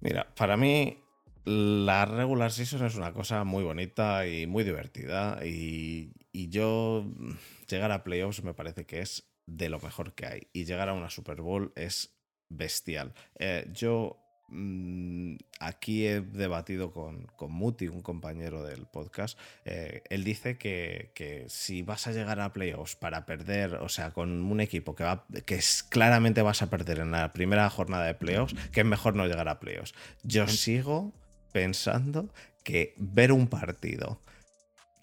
Mira, 0.01 0.27
para 0.37 0.57
mí 0.57 0.99
la 1.47 2.05
regular 2.07 2.51
season 2.51 2.85
es 2.85 2.97
una 2.97 3.13
cosa 3.13 3.45
muy 3.45 3.63
bonita 3.63 4.27
y 4.27 4.47
muy 4.47 4.65
divertida. 4.65 5.39
Y, 5.45 6.11
yo 6.33 7.07
mm, 7.07 7.33
llegar 7.69 7.93
a 7.93 8.05
playoffs 8.05 8.43
me 8.43 8.53
parece 8.53 8.85
que 8.85 9.01
es 9.01 9.25
de 9.47 9.69
lo 9.69 9.81
mejor 9.81 10.15
que 10.15 10.27
hay. 10.27 10.49
Y 10.53 10.65
llegar 10.65 10.89
a 10.89 10.95
una 10.95 11.11
Super 11.11 11.41
Bowl 11.41 11.73
es 11.77 12.17
bestial. 12.49 13.15
Eh, 13.39 13.69
yo 13.73 14.19
mm, 14.49 15.37
aquí 15.61 16.07
he 16.07 16.21
debatido 16.21 16.93
con, 16.93 17.27
con, 17.37 17.53
Muti, 17.53 17.89
un 17.89 18.03
compañero 18.03 18.63
del 18.65 18.87
podcast. 18.87 19.39
Eh, 19.65 20.03
él 20.11 20.25
dice 20.25 20.59
que, 20.59 21.13
que, 21.15 21.47
si 21.49 21.83
vas 21.83 22.07
a 22.07 22.13
llegar 22.13 22.41
a 22.41 22.53
playoffs 22.53 22.97
para 22.97 23.27
perder, 23.27 23.75
o 23.77 23.89
sea, 23.89 24.11
con 24.11 24.43
un 24.43 24.61
equipo 24.61 24.95
que, 24.95 25.05
va, 25.05 25.25
que 25.45 25.57
es, 25.57 25.83
claramente 25.83 26.43
vas 26.43 26.63
a 26.63 26.71
perder 26.71 27.01
en 27.01 27.13
la 27.13 27.33
primera 27.33 27.69
jornada 27.71 28.05
de 28.07 28.15
playoffs, 28.15 28.55
que 28.71 28.81
es 28.81 28.87
mejor 28.87 29.15
no 29.15 29.27
llegar 29.27 29.49
a 29.49 29.61
playoffs. 29.61 29.95
Yo 30.23 30.49
sigo 30.49 31.13
pensando 31.53 32.29
que 32.65 32.95
ver 32.99 33.33
un 33.33 33.47
partido 33.47 34.21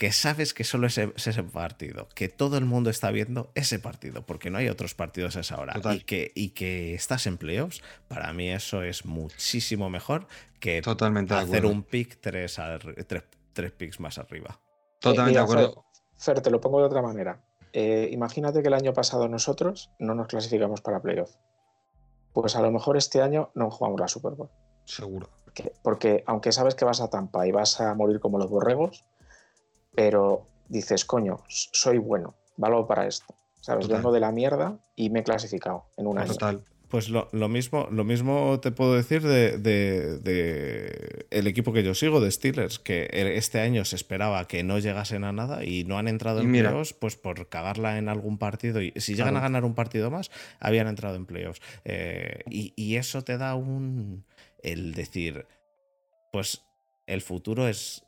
que 0.04 0.12
sabes 0.12 0.54
que 0.54 0.66
solo 0.66 0.88
es 0.88 0.98
ese, 0.98 1.44
partido, 1.44 2.10
que 2.14 2.28
todo 2.28 2.58
el 2.58 2.66
mundo 2.66 2.90
está 2.90 3.10
viendo 3.10 3.52
ese 3.56 3.80
partido, 3.80 4.26
porque 4.26 4.50
no 4.50 4.58
hay 4.58 4.68
otros 4.68 4.96
partidos 4.96 5.38
a 5.38 5.40
esa 5.40 5.58
hora, 5.62 5.80
y 5.94 6.02
que, 6.02 6.34
y 6.36 6.50
que 6.50 6.94
estás 6.94 7.26
en 7.26 7.38
playoffs, 7.38 7.82
para 8.10 8.34
mí 8.34 8.50
eso 8.50 8.84
es 8.84 9.06
muchísimo 9.06 9.90
mejor 9.90 10.28
que 10.60 10.82
Totalmente 10.82 11.34
hacer 11.36 11.66
un 11.66 11.84
pick 11.84 12.20
tres, 12.20 12.60
tres, 13.54 13.72
picks 13.72 14.02
más 14.02 14.18
arriba. 14.18 14.60
Totalmente 15.00 15.40
de 15.40 15.44
acuerdo. 15.46 15.86
Fer, 16.18 16.42
te 16.42 16.52
lo 16.52 16.60
pongo 16.60 16.80
de 16.80 16.88
otra 16.88 17.02
manera. 17.02 17.42
Eh, 17.72 18.10
imagínate 18.12 18.62
que 18.62 18.68
el 18.68 18.74
año 18.74 18.92
pasado 18.92 19.30
nosotros 19.30 19.90
no 20.00 20.16
nos 20.16 20.28
clasificamos 20.28 20.82
para 20.82 21.02
playoffs. 21.02 21.40
Pues 22.34 22.58
a 22.58 22.62
lo 22.62 22.74
mejor 22.74 22.98
este 22.98 23.22
año 23.22 23.52
no 23.56 23.72
jugamos 23.72 24.02
la 24.02 24.10
Super 24.10 24.34
Bowl. 24.34 24.50
Seguro 24.84 25.30
porque 25.82 26.24
aunque 26.26 26.52
sabes 26.52 26.76
que 26.76 26.86
vas 26.86 27.02
a 27.02 27.10
Tampa 27.10 27.46
y 27.48 27.52
vas 27.52 27.80
a 27.80 27.94
morir 27.94 28.20
como 28.20 28.38
los 28.38 28.50
borregos, 28.50 29.06
pero 29.96 30.46
dices, 30.68 31.06
coño, 31.06 31.40
soy 31.48 31.98
bueno, 31.98 32.36
valgo 32.58 32.88
para 32.88 33.08
esto. 33.08 33.36
¿Sabes? 33.62 33.88
Vengo 33.88 34.12
de 34.12 34.20
la 34.20 34.34
mierda 34.34 34.78
y 34.94 35.10
me 35.10 35.22
he 35.22 35.24
clasificado 35.24 35.86
en 35.96 36.08
un 36.08 36.18
año. 36.18 36.34
Total. 36.34 36.66
Pues 36.94 37.10
lo, 37.10 37.50
mismo, 37.50 37.88
lo 37.90 38.04
mismo 38.04 38.60
te 38.60 38.70
puedo 38.70 38.94
decir 38.94 39.24
de, 39.24 41.26
el 41.32 41.48
equipo 41.48 41.74
que 41.74 41.82
yo 41.82 41.96
sigo, 41.96 42.22
de 42.22 42.30
Steelers, 42.30 42.78
que 42.78 43.10
este 43.36 43.62
año 43.62 43.84
se 43.84 43.96
esperaba 43.96 44.48
que 44.48 44.64
no 44.64 44.78
llegasen 44.78 45.24
a 45.24 45.32
nada 45.32 45.66
y 45.66 45.86
no 45.86 45.98
han 45.98 46.08
entrado 46.08 46.42
en 46.42 46.52
playoffs, 46.52 46.94
pues 46.94 47.16
por 47.16 47.50
cagarla 47.50 47.98
en 47.98 48.10
algún 48.10 48.38
partido. 48.38 48.80
Y 48.80 48.94
si 48.98 49.16
llegan 49.16 49.36
a 49.38 49.40
ganar 49.40 49.66
un 49.66 49.74
partido 49.74 50.12
más, 50.12 50.30
habían 50.60 50.88
entrado 50.88 51.16
en 51.16 51.26
playoffs. 51.26 51.64
Eh, 51.84 52.44
y, 52.48 52.96
eso 52.96 53.24
te 53.24 53.40
da 53.40 53.56
un, 53.56 54.24
el 54.62 54.94
decir, 54.94 55.48
pues 56.32 56.62
el 57.08 57.24
futuro 57.24 57.68
es, 57.68 58.04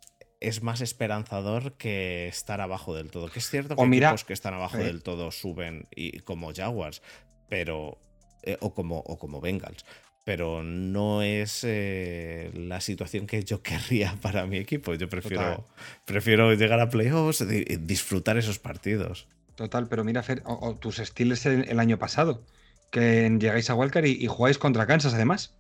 es 0.48 0.62
más 0.62 0.82
esperanzador 0.82 1.74
que 1.74 2.28
estar 2.28 2.62
abajo 2.62 2.96
del 2.96 3.10
todo. 3.10 3.30
Que 3.30 3.39
es 3.39 3.50
cierto 3.50 3.76
que 3.76 3.84
equipos 3.84 4.24
que 4.24 4.34
están 4.34 4.54
abajo 4.54 4.78
del 4.78 5.04
todo 5.04 5.32
suben, 5.32 5.88
y, 5.96 6.20
como 6.20 6.54
Jaguars, 6.54 7.02
pero. 7.50 7.98
Eh, 8.43 8.58
o, 8.60 8.74
como, 8.74 9.00
o 9.00 9.18
como 9.18 9.41
Bengals. 9.41 9.86
Pero 10.24 10.64
no 10.64 11.22
es 11.22 11.64
eh, 11.64 12.52
la 12.54 12.82
situación 12.82 13.28
que 13.28 13.43
yo 13.43 13.62
querría 13.62 14.16
para 14.22 14.46
mi 14.46 14.58
equipo. 14.58 14.93
Yo 14.93 15.10
prefiero, 15.10 15.66
prefiero 16.06 16.54
llegar 16.54 16.80
a 16.80 16.89
playoffs 16.89 17.41
y 17.41 17.64
disfrutar 17.78 18.38
esos 18.38 18.60
partidos. 18.60 19.28
Total, 19.56 19.88
pero 19.88 20.04
mira, 20.04 20.22
Fer, 20.22 20.41
o, 20.46 20.76
tus 20.76 21.00
estilos 21.00 21.46
el, 21.46 21.80
año 21.80 21.98
pasado, 21.98 22.43
que 22.91 23.30
llegáis 23.39 23.70
a 23.70 23.76
Walker 23.76 24.06
y 24.06 24.28
jugáis 24.28 24.58
contra 24.58 24.86
Kansas 24.86 25.14
además 25.14 25.54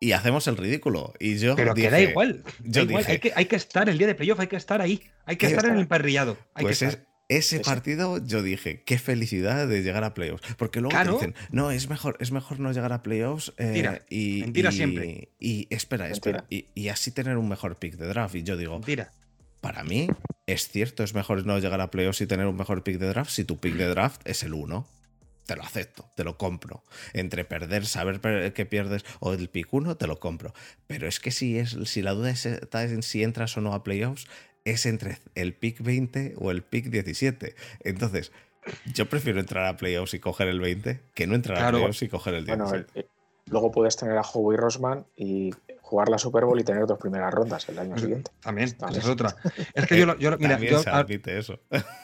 y 0.00 0.12
hacemos 0.12 0.46
el 0.46 0.56
ridículo. 0.56 1.12
Y 1.18 1.38
yo 1.38 1.56
Pero 1.56 1.74
que 1.74 1.90
da 1.90 2.00
igual. 2.00 2.44
Hay, 3.06 3.18
que, 3.18 3.32
hay, 3.34 3.46
que, 3.46 3.56
estar 3.56 3.88
el 3.88 3.98
día 3.98 4.06
de 4.06 4.14
playoff, 4.14 4.40
hay 4.40 4.46
que 4.46 4.56
estar 4.56 4.80
ahí. 4.80 5.02
Hay 5.24 5.36
que 5.36 5.46
estar 5.46 5.66
en 5.66 5.76
el 5.78 5.86
parrillado. 5.86 6.38
pues 6.58 6.84
ese 7.28 7.60
partido 7.60 8.24
yo 8.24 8.42
dije, 8.42 8.82
qué 8.84 8.98
felicidad 8.98 9.68
de 9.68 9.82
llegar 9.82 10.02
a 10.02 10.14
playoffs. 10.14 10.42
Porque 10.56 10.80
luego 10.80 10.96
te 10.98 11.10
dicen, 11.10 11.34
no, 11.50 11.70
es 11.70 11.90
mejor, 11.90 12.16
es 12.20 12.32
mejor 12.32 12.58
no 12.58 12.72
llegar 12.72 12.92
a 12.92 13.02
playoffs. 13.02 13.52
Eh, 13.58 14.00
y, 14.08 14.40
mentira 14.42 14.72
siempre. 14.72 15.28
Y 15.38 15.66
espera, 15.70 16.08
espera. 16.08 16.46
Y, 16.48 16.88
así 16.88 17.10
tener 17.10 17.36
un 17.36 17.48
mejor 17.48 17.76
pick 17.76 17.96
de 17.96 18.06
draft. 18.06 18.34
Y 18.34 18.44
yo 18.44 18.56
digo, 18.56 18.74
mentira. 18.74 19.12
para 19.60 19.84
mí 19.84 20.08
es 20.46 20.68
cierto, 20.70 21.04
es 21.04 21.12
mejor 21.12 21.44
no 21.44 21.58
llegar 21.58 21.82
a 21.82 21.90
playoffs 21.90 22.22
y 22.22 22.26
tener 22.26 22.46
un 22.46 22.56
mejor 22.56 22.82
pick 22.82 22.98
de 22.98 23.08
draft 23.08 23.30
si 23.30 23.44
tu 23.44 23.58
pick 23.58 23.74
de 23.74 23.88
draft 23.88 24.22
es 24.24 24.42
el 24.42 24.54
1 24.54 24.86
te 25.48 25.56
lo 25.56 25.62
acepto, 25.62 26.04
te 26.14 26.24
lo 26.24 26.36
compro. 26.36 26.84
Entre 27.14 27.42
perder, 27.46 27.86
saber 27.86 28.20
que 28.52 28.66
pierdes 28.66 29.02
o 29.18 29.32
el 29.32 29.48
pick 29.48 29.72
1, 29.72 29.96
te 29.96 30.06
lo 30.06 30.20
compro. 30.20 30.52
Pero 30.86 31.08
es 31.08 31.20
que 31.20 31.30
si, 31.30 31.58
es, 31.58 31.70
si 31.86 32.02
la 32.02 32.12
duda 32.12 32.30
está 32.30 32.82
en 32.84 33.02
si 33.02 33.22
entras 33.22 33.56
o 33.56 33.62
no 33.62 33.72
a 33.72 33.82
playoffs, 33.82 34.26
es 34.66 34.84
entre 34.84 35.20
el 35.34 35.54
pick 35.54 35.82
20 35.82 36.34
o 36.36 36.50
el 36.50 36.62
pick 36.62 36.90
17. 36.90 37.54
Entonces, 37.80 38.30
yo 38.92 39.08
prefiero 39.08 39.40
entrar 39.40 39.64
a 39.64 39.78
playoffs 39.78 40.12
y 40.12 40.20
coger 40.20 40.48
el 40.48 40.60
20 40.60 41.00
que 41.14 41.26
no 41.26 41.34
entrar 41.34 41.64
a 41.64 41.70
playoffs 41.70 42.02
y 42.02 42.08
coger 42.08 42.34
el 42.34 42.44
17. 42.44 43.00
Eh, 43.00 43.08
luego 43.46 43.72
puedes 43.72 43.96
tener 43.96 44.18
a 44.18 44.22
Howie 44.22 44.58
Rosman 44.58 45.06
y 45.16 45.54
jugar 45.80 46.10
la 46.10 46.18
Super 46.18 46.44
Bowl 46.44 46.60
y 46.60 46.64
tener 46.64 46.84
dos 46.84 46.98
primeras 46.98 47.32
rondas 47.32 47.66
el 47.70 47.78
año 47.78 47.96
siguiente. 47.96 48.30
También, 48.40 48.76
es 48.94 49.06
otra. 49.06 49.34
Es 49.72 49.86
que 49.86 49.98
yo, 49.98 50.14
yo 50.18 50.36
mira, 50.36 50.58
yo, 50.58 50.82
eso. 51.24 51.58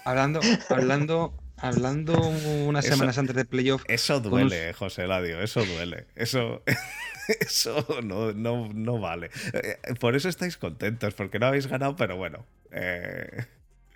Hablando, 0.07 0.41
hablando 0.71 1.35
hablando 1.57 2.15
unas 2.67 2.85
semanas 2.85 3.19
antes 3.19 3.37
de 3.37 3.45
playoff. 3.45 3.85
Eso 3.89 4.21
duele, 4.21 4.73
José 4.73 5.07
Ladio, 5.07 5.41
eso 5.41 5.65
duele. 5.65 6.07
Eso, 6.15 6.63
eso 7.41 7.87
no, 8.03 8.33
no, 8.33 9.01
vale. 9.01 9.31
Eh, 9.53 9.95
por 10.01 10.17
eso 10.17 10.29
estáis 10.29 10.57
contentos, 10.57 11.15
porque 11.15 11.39
no 11.39 11.47
habéis 11.47 11.67
ganado, 11.67 11.97
pero 11.97 12.17
bueno. 12.17 12.45
Eh. 12.73 13.47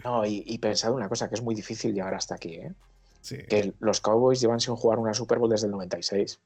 No, 0.04 0.24
y, 0.24 0.42
y 0.46 0.58
pensad 0.58 0.92
una 0.92 1.08
cosa, 1.08 1.28
que 1.28 1.34
es 1.34 1.42
muy 1.42 1.54
difícil 1.54 1.92
llegar 1.92 2.14
hasta 2.14 2.36
aquí, 2.36 2.54
¿eh? 2.54 2.72
Que 3.48 3.74
los 3.80 4.00
Cowboys 4.00 4.40
llevan 4.40 4.60
sin 4.60 4.74
jugar 4.74 4.98
una 4.98 5.12
Super 5.12 5.38
Bowl 5.38 5.50
desde 5.50 5.66
el 5.66 5.72
96. 5.72 6.40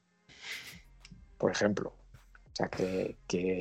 Por 1.39 1.53
ejemplo. 1.53 1.91
O 1.91 2.57
sea, 2.57 2.69
que, 2.69 3.17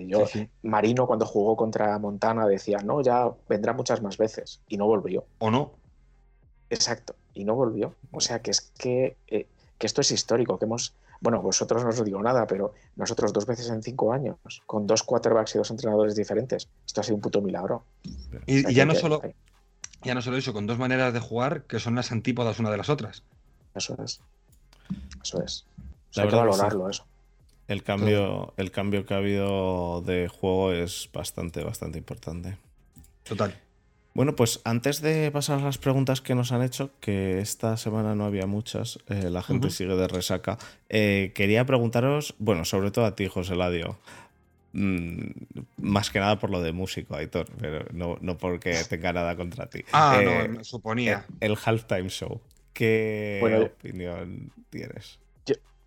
yo, 0.07 0.25
Marino 0.63 1.05
cuando 1.05 1.25
jugó 1.25 1.55
contra 1.55 1.97
Montana 1.99 2.47
decía, 2.47 2.79
no, 2.79 3.01
ya 3.01 3.29
vendrá 3.47 3.73
muchas 3.73 4.01
más 4.01 4.17
veces. 4.17 4.61
Y 4.67 4.77
no 4.77 4.87
volvió. 4.87 5.25
¿O 5.37 5.51
no? 5.51 5.73
Exacto 6.69 7.15
y 7.33 7.43
no 7.43 7.55
volvió. 7.55 7.95
O 8.11 8.19
sea 8.19 8.41
que 8.41 8.51
es 8.51 8.61
que, 8.77 9.17
eh, 9.27 9.47
que 9.77 9.87
esto 9.87 10.01
es 10.01 10.11
histórico, 10.11 10.57
que 10.57 10.65
hemos, 10.65 10.93
bueno, 11.19 11.41
vosotros 11.41 11.83
no 11.83 11.89
os 11.89 12.03
digo 12.03 12.21
nada, 12.21 12.47
pero 12.47 12.73
nosotros 12.95 13.33
dos 13.33 13.45
veces 13.45 13.69
en 13.69 13.83
cinco 13.83 14.13
años, 14.13 14.37
con 14.65 14.87
dos 14.87 15.03
quarterbacks 15.03 15.55
y 15.55 15.57
dos 15.57 15.71
entrenadores 15.71 16.15
diferentes, 16.15 16.67
esto 16.85 17.01
ha 17.01 17.03
sido 17.03 17.15
un 17.15 17.21
puto 17.21 17.41
milagro. 17.41 17.83
Y, 18.45 18.73
ya 18.73 18.85
no 18.85 18.95
solo... 18.95 19.21
Ya 20.03 20.15
no 20.15 20.23
solo 20.23 20.37
eso, 20.37 20.51
con 20.51 20.65
dos 20.65 20.79
maneras 20.79 21.13
de 21.13 21.19
jugar 21.19 21.65
que 21.65 21.79
son 21.79 21.93
las 21.93 22.11
antípodas 22.11 22.59
una 22.59 22.71
de 22.71 22.77
las 22.77 22.89
otras. 22.89 23.21
Eso 23.75 23.95
es. 24.03 24.19
Eso 25.23 25.43
es. 25.43 25.65
hay 26.15 26.27
que 26.27 26.35
valorarlo, 26.35 26.89
eso. 26.89 27.05
El 27.67 27.83
cambio, 27.83 28.53
el 28.57 28.71
cambio 28.71 29.05
que 29.05 29.13
ha 29.13 29.17
habido 29.17 30.01
de 30.01 30.27
juego 30.27 30.73
es 30.73 31.07
bastante, 31.13 31.63
bastante 31.63 31.99
importante. 31.99 32.57
Total. 33.23 33.55
Bueno, 34.13 34.35
pues 34.35 34.59
antes 34.65 35.01
de 35.01 35.31
pasar 35.31 35.59
a 35.59 35.63
las 35.63 35.77
preguntas 35.77 36.19
que 36.19 36.35
nos 36.35 36.51
han 36.51 36.61
hecho, 36.61 36.91
que 36.99 37.39
esta 37.39 37.77
semana 37.77 38.13
no 38.13 38.25
había 38.25 38.45
muchas, 38.45 38.99
eh, 39.07 39.29
la 39.29 39.41
gente 39.41 39.69
sigue 39.69 39.95
de 39.95 40.07
resaca, 40.07 40.57
eh, 40.89 41.31
quería 41.33 41.65
preguntaros, 41.65 42.35
bueno, 42.37 42.65
sobre 42.65 42.91
todo 42.91 43.05
a 43.05 43.15
ti, 43.15 43.27
José 43.27 43.55
Ladio, 43.55 43.97
mm, 44.73 45.31
más 45.77 46.09
que 46.09 46.19
nada 46.19 46.39
por 46.39 46.49
lo 46.49 46.61
de 46.61 46.73
músico, 46.73 47.15
Aitor, 47.15 47.47
pero 47.57 47.85
no, 47.93 48.17
no 48.19 48.37
porque 48.37 48.75
tenga 48.89 49.13
nada 49.13 49.37
contra 49.37 49.67
ti. 49.67 49.85
Ah, 49.93 50.19
no, 50.21 50.31
eh, 50.31 50.47
me 50.49 50.63
suponía. 50.65 51.25
El, 51.39 51.55
halftime 51.63 52.09
show. 52.09 52.41
¿Qué 52.73 53.71
opinión 53.79 54.51
tienes? 54.69 55.19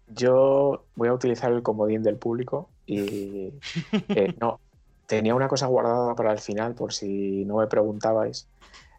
Yo, 0.09 0.85
voy 0.97 1.09
a 1.09 1.12
utilizar 1.12 1.53
el 1.53 1.62
comodín 1.62 2.03
del 2.03 2.16
público 2.16 2.68
y 2.87 3.51
no, 4.41 4.61
Tenía 5.07 5.35
una 5.35 5.49
cosa 5.49 5.67
guardada 5.67 6.15
para 6.15 6.33
el 6.33 6.39
final 6.39 6.75
por 6.75 6.93
si 6.93 7.45
no 7.45 7.59
me 7.59 7.67
preguntabais, 7.67 8.49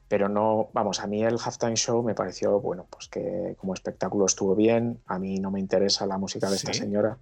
pero 0.08 0.30
no, 0.30 0.70
vamos, 0.74 1.00
a 1.00 1.08
mí 1.08 1.24
el 1.24 1.40
halftime 1.44 1.76
show 1.76 2.04
me 2.04 2.14
pareció, 2.14 2.60
bueno, 2.60 2.86
pues 2.90 3.08
que 3.08 3.56
como 3.60 3.74
espectáculo 3.74 4.26
estuvo 4.26 4.56
bien, 4.56 5.00
a 5.08 5.18
mí 5.18 5.40
no 5.40 5.50
me 5.50 5.60
interesa 5.60 6.06
la 6.06 6.18
música 6.18 6.50
de 6.50 6.58
esta 6.58 6.74
señora, 6.74 7.18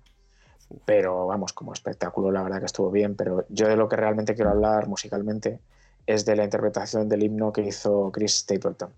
pero 0.86 1.28
vamos, 1.28 1.54
como 1.54 1.72
espectáculo 1.72 2.32
la 2.32 2.44
verdad 2.44 2.60
que 2.60 2.66
estuvo 2.66 2.92
bien, 2.92 3.16
pero 3.16 3.46
yo 3.50 3.68
de 3.68 3.78
lo 3.78 3.88
que 3.88 3.96
realmente 3.96 4.36
quiero 4.36 4.52
hablar 4.52 4.88
musicalmente 4.88 5.60
es 6.06 6.26
de 6.26 6.36
la 6.36 6.44
interpretación 6.44 7.08
del 7.08 7.24
himno 7.24 7.54
que 7.54 7.62
hizo 7.62 8.12
Chris 8.12 8.40
Stapleton, 8.40 8.90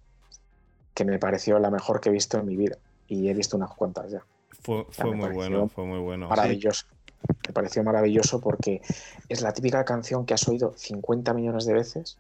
que 0.94 1.06
me 1.06 1.20
pareció 1.20 1.60
la 1.60 1.70
mejor 1.70 2.00
que 2.00 2.10
he 2.10 2.12
visto 2.12 2.40
en 2.40 2.48
mi 2.48 2.56
vida 2.56 2.78
y 3.08 3.30
he 3.30 3.34
visto 3.34 3.56
unas 3.56 3.72
cuantas 3.72 4.12
ya. 4.12 4.24
Fue, 4.62 4.84
muy 5.14 5.30
bueno, 5.32 5.68
fue 5.68 5.86
muy 5.86 6.00
bueno. 6.00 6.28
Maravilloso. 6.28 6.88
Me 7.48 7.54
pareció 7.54 7.84
maravilloso 7.84 8.42
porque 8.42 8.82
es 9.30 9.42
la 9.42 9.54
típica 9.54 9.86
canción 9.86 10.26
que 10.26 10.34
has 10.34 10.48
oído 10.48 10.74
50 10.76 11.34
millones 11.34 11.66
de 11.66 11.74
veces 11.74 12.18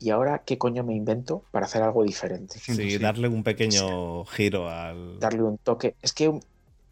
y 0.00 0.10
ahora 0.10 0.42
qué 0.44 0.58
coño 0.58 0.84
me 0.84 0.94
invento 0.94 1.42
para 1.50 1.66
hacer 1.66 1.82
algo 1.82 2.04
diferente. 2.04 2.58
Sí, 2.58 2.98
darle 2.98 3.28
un 3.28 3.42
pequeño 3.42 4.24
giro 4.26 4.68
al... 4.68 5.18
Darle 5.18 5.42
un 5.42 5.58
toque. 5.58 5.96
Es 6.02 6.12
que 6.12 6.30
me 6.30 6.40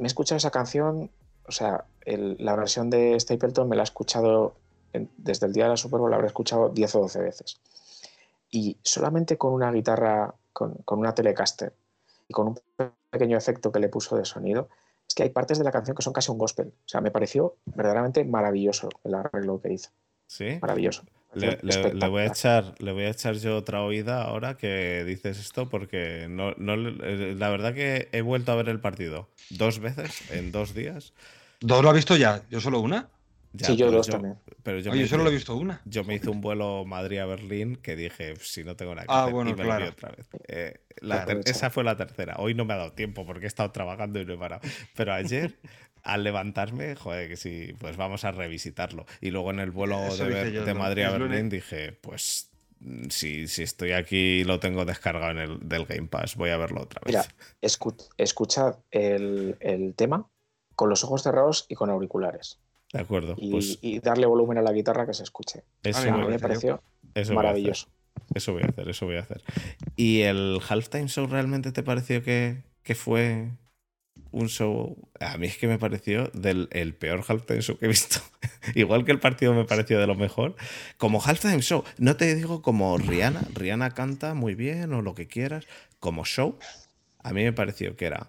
he 0.01 0.07
escuchado 0.07 0.37
esa 0.37 0.51
canción, 0.51 1.11
o 1.47 1.53
sea, 1.53 1.85
la 2.05 2.57
versión 2.57 2.91
de 2.91 3.19
Stapleton 3.19 3.69
me 3.69 3.77
la 3.77 3.83
he 3.83 3.85
escuchado 3.85 4.55
desde 5.17 5.47
el 5.47 5.53
día 5.53 5.65
de 5.65 5.71
la 5.71 5.77
Super 5.77 6.01
Bowl, 6.01 6.11
la 6.11 6.17
habré 6.17 6.29
escuchado 6.29 6.69
10 6.71 6.95
o 6.97 7.01
12 7.01 7.21
veces. 7.21 7.61
Y 8.51 8.77
solamente 8.83 9.37
con 9.37 9.53
una 9.53 9.71
guitarra, 9.71 10.35
con, 10.53 10.75
con 10.85 10.99
una 10.99 11.15
Telecaster 11.15 11.73
y 12.29 12.33
con 12.33 12.49
un 12.49 12.61
pequeño 13.11 13.37
efecto 13.37 13.71
que 13.71 13.81
le 13.81 13.89
puso 13.89 14.17
de 14.17 14.25
sonido, 14.25 14.69
que 15.17 15.23
hay 15.23 15.31
partes 15.31 15.57
de 15.59 15.65
la 15.65 15.73
canción 15.73 15.97
que 15.97 16.03
son 16.03 16.13
casi 16.13 16.31
un 16.31 16.37
gospel. 16.37 16.67
O 16.69 16.89
sea, 16.89 17.01
me 17.01 17.11
pareció 17.11 17.57
verdaderamente 17.65 18.23
maravilloso 18.27 18.91
el 19.03 19.15
arreglo 19.15 19.63
que 19.63 19.73
hizo. 19.73 19.89
Sí. 20.27 20.59
Maravilloso. 20.61 21.05
Le, 21.33 21.59
voy 22.09 22.23
a 22.23 22.27
echar, 22.27 22.75
le 22.79 22.93
voy 22.93 23.05
a 23.05 23.11
echar 23.11 23.35
yo 23.37 23.57
otra 23.57 23.83
oída 23.83 24.23
ahora 24.23 24.59
que 24.59 25.05
dices 25.07 25.39
esto 25.39 25.71
porque 25.71 26.27
no, 26.29 26.53
no, 26.59 26.75
eh, 26.75 27.35
la 27.37 27.49
verdad 27.49 27.73
que 27.73 28.09
he 28.13 28.21
vuelto 28.21 28.53
a 28.53 28.57
ver 28.57 28.69
el 28.69 28.79
partido 28.79 29.29
dos 29.49 29.79
veces 29.79 30.31
en 30.31 30.53
dos 30.53 30.75
días. 30.75 31.15
¿Dos 31.61 31.83
lo 31.83 31.89
ha 31.89 31.95
visto 31.95 32.17
ya? 32.17 32.43
¿Yo 32.51 32.61
solo 32.61 32.81
una? 32.81 33.09
Sí, 33.59 33.77
yo 33.77 33.91
dos 33.91 34.07
también. 34.07 34.37
Pero 34.63 34.79
yo, 34.81 35.07
solo 35.07 35.25
lo 35.25 35.31
he 35.31 35.35
visto 35.35 35.57
una. 35.57 35.81
Yo 35.85 36.05
me 36.05 36.15
hice 36.15 36.31
un 36.31 36.41
vuelo 36.41 36.85
Madrid 36.85 37.19
a 37.19 37.27
Berlín 37.27 37.77
que 37.77 37.97
dije, 37.97 38.35
si 38.41 38.65
no 38.65 38.77
tengo 38.77 38.95
nada 38.95 39.07
que 39.07 39.13
ah, 39.13 39.23
hacer, 39.23 39.35
bueno, 39.35 39.51
y 39.51 39.55
me 39.55 39.63
claro. 39.63 39.89
otra 39.89 40.11
vez. 40.11 40.29
Eh, 40.49 40.81
esa 41.45 41.71
fue 41.71 41.85
la 41.85 41.97
tercera. 41.97 42.37
Hoy 42.39 42.55
no 42.55 42.65
me 42.65 42.75
ha 42.75 42.77
dado 42.77 42.93
tiempo 42.93 43.27
porque 43.27 43.45
he 43.45 43.49
estado 43.49 43.71
trabajando 43.71 44.21
y 44.21 44.25
no 44.25 44.35
he 44.35 44.39
parado. 44.39 44.63
Pero 44.95 45.13
ayer, 45.13 45.59
al 46.03 46.25
levantarme, 46.25 46.97
joder, 46.97 47.29
que 47.29 47.37
sí, 47.37 47.75
pues 47.79 47.97
vamos 47.97 48.25
a 48.25 48.33
revisitarlo. 48.33 49.07
Y 49.21 49.31
luego 49.31 49.51
en 49.51 49.61
el 49.61 49.71
vuelo 49.71 50.01
de, 50.17 50.75
Madrid 50.75 51.05
a 51.05 51.11
Berlín 51.11 51.49
dije, 51.49 51.93
pues 51.93 52.51
si, 53.09 53.49
si, 53.49 53.63
estoy 53.63 53.93
aquí 53.93 54.41
y 54.41 54.45
lo 54.45 54.61
tengo 54.61 54.85
descargado 54.85 55.31
en 55.33 55.39
el 55.39 55.69
del 55.69 55.87
Game 55.87 56.09
Pass, 56.09 56.37
voy 56.37 56.51
a 56.51 56.57
verlo 56.57 56.83
otra 56.83 57.01
vez. 57.05 57.29
Mira, 57.61 58.07
escuchad 58.17 58.77
el, 58.91 59.57
el 59.61 59.95
tema 59.95 60.29
con 60.75 60.91
los 60.91 61.03
ojos 61.05 61.23
cerrados 61.23 61.67
y 61.69 61.75
con 61.75 61.91
auriculares. 61.91 62.61
De 62.97 63.03
acuerdo. 63.03 63.37
Pues 63.37 63.79
y, 63.83 64.01
darle 64.01 64.25
volumen 64.25 64.57
a 64.57 64.63
la 64.63 64.73
guitarra 64.73 65.07
que 65.07 65.13
se 65.13 65.23
escuche. 65.23 65.65
Eso 65.83 66.11
a 66.11 66.17
mí 66.17 66.29
me 66.29 66.39
pareció 66.39 66.83
maravilloso. 67.35 67.89
Eso 68.35 68.55
voy 68.55 68.63
a 68.63 68.69
hacer, 68.69 68.89
eso 68.89 69.05
voy 69.05 69.17
a 69.17 69.21
hacer. 69.21 69.43
¿Y 69.97 70.23
el 70.23 70.61
Halftime 70.67 71.07
Show 71.09 71.27
realmente 71.27 71.73
te 71.73 71.83
pareció 71.83 72.23
que, 72.23 72.63
fue 72.95 73.51
un 74.31 74.49
show? 74.49 74.97
A 75.21 75.37
mí 75.37 75.47
es 75.47 75.59
que 75.59 75.67
me 75.67 75.79
pareció 75.79 76.31
del 76.33 76.71
el 76.73 76.95
peor 76.95 77.23
Halftime 77.29 77.61
Show 77.61 77.77
que 77.77 77.85
he 77.85 77.89
visto. 77.89 78.21
Igual 78.75 79.05
que 79.05 79.13
el 79.13 79.21
partido 79.21 79.53
me 79.53 79.67
pareció 79.67 80.01
de 80.01 80.07
lo 80.07 80.15
mejor. 80.15 80.57
Como 80.97 81.21
Halftime 81.23 81.61
Show, 81.61 81.85
no 81.99 82.17
te 82.17 82.35
digo 82.35 82.63
como 82.63 82.97
Rihanna. 82.97 83.43
Rihanna 83.53 83.91
canta 83.91 84.33
muy 84.33 84.55
bien 84.55 84.95
o 84.95 85.03
lo 85.03 85.15
que 85.15 85.29
quieras. 85.29 85.67
Como 86.01 86.25
show, 86.25 86.59
a 87.23 87.35
mí 87.35 87.45
me 87.45 87.53
pareció 87.53 87.95
que 87.95 88.07
era 88.07 88.29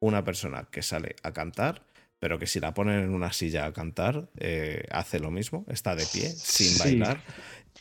una 0.00 0.22
persona 0.22 0.68
que 0.70 0.82
sale 0.82 1.16
a 1.22 1.32
cantar 1.32 1.86
pero 2.22 2.38
que 2.38 2.46
si 2.46 2.60
la 2.60 2.72
ponen 2.72 3.00
en 3.00 3.10
una 3.10 3.32
silla 3.32 3.66
a 3.66 3.72
cantar, 3.72 4.28
eh, 4.36 4.84
hace 4.92 5.18
lo 5.18 5.32
mismo, 5.32 5.64
está 5.66 5.96
de 5.96 6.06
pie, 6.06 6.30
sin 6.30 6.78
bailar. 6.78 7.20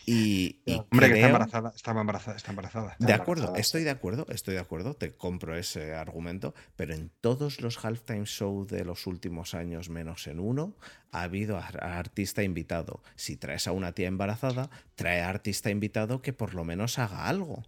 Y, 0.08 0.62
Hombre, 0.90 1.10
que 1.10 1.14
está 1.14 1.28
embarazada, 1.28 1.74
está 1.76 1.92
embarazada, 1.92 2.38
está 2.38 2.50
embarazada. 2.50 2.96
De 2.98 3.14
acuerdo, 3.14 3.56
estoy 3.56 3.84
de 3.84 3.92
acuerdo, 3.92 4.26
estoy 4.30 4.56
de 4.56 4.60
acuerdo, 4.60 4.96
te 4.96 5.16
compro 5.16 5.56
ese 5.56 5.94
argumento, 5.94 6.56
pero 6.76 6.96
en 6.96 7.12
todos 7.22 7.62
los 7.62 7.86
halftime 7.86 8.26
show 8.26 8.66
de 8.66 8.84
los 8.84 9.06
últimos 9.06 9.54
años, 9.54 9.92
menos 9.92 10.26
en 10.26 10.40
uno, 10.40 10.76
ha 11.12 11.22
habido 11.22 11.60
artista 11.60 12.42
invitado. 12.42 13.04
Si 13.16 13.38
traes 13.38 13.68
a 13.68 13.74
una 13.74 13.92
tía 13.92 14.08
embarazada, 14.08 14.72
trae 14.96 15.22
a 15.22 15.30
artista 15.30 15.70
invitado 15.70 16.24
que 16.24 16.34
por 16.34 16.56
lo 16.56 16.64
menos 16.64 16.98
haga 16.98 17.28
algo. 17.28 17.62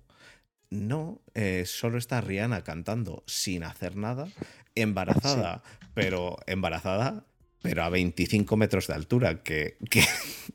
No, 0.73 1.21
eh, 1.35 1.65
solo 1.67 1.99
está 1.99 2.19
Rihanna 2.19 2.63
cantando 2.63 3.21
sin 3.27 3.63
hacer 3.63 3.95
nada, 3.95 4.27
embarazada, 4.73 5.61
pero 5.93 6.37
embarazada, 6.47 7.25
pero 7.61 7.83
a 7.83 7.89
25 7.89 8.57
metros 8.57 8.87
de 8.87 8.95
altura, 8.95 9.43
que... 9.43 9.77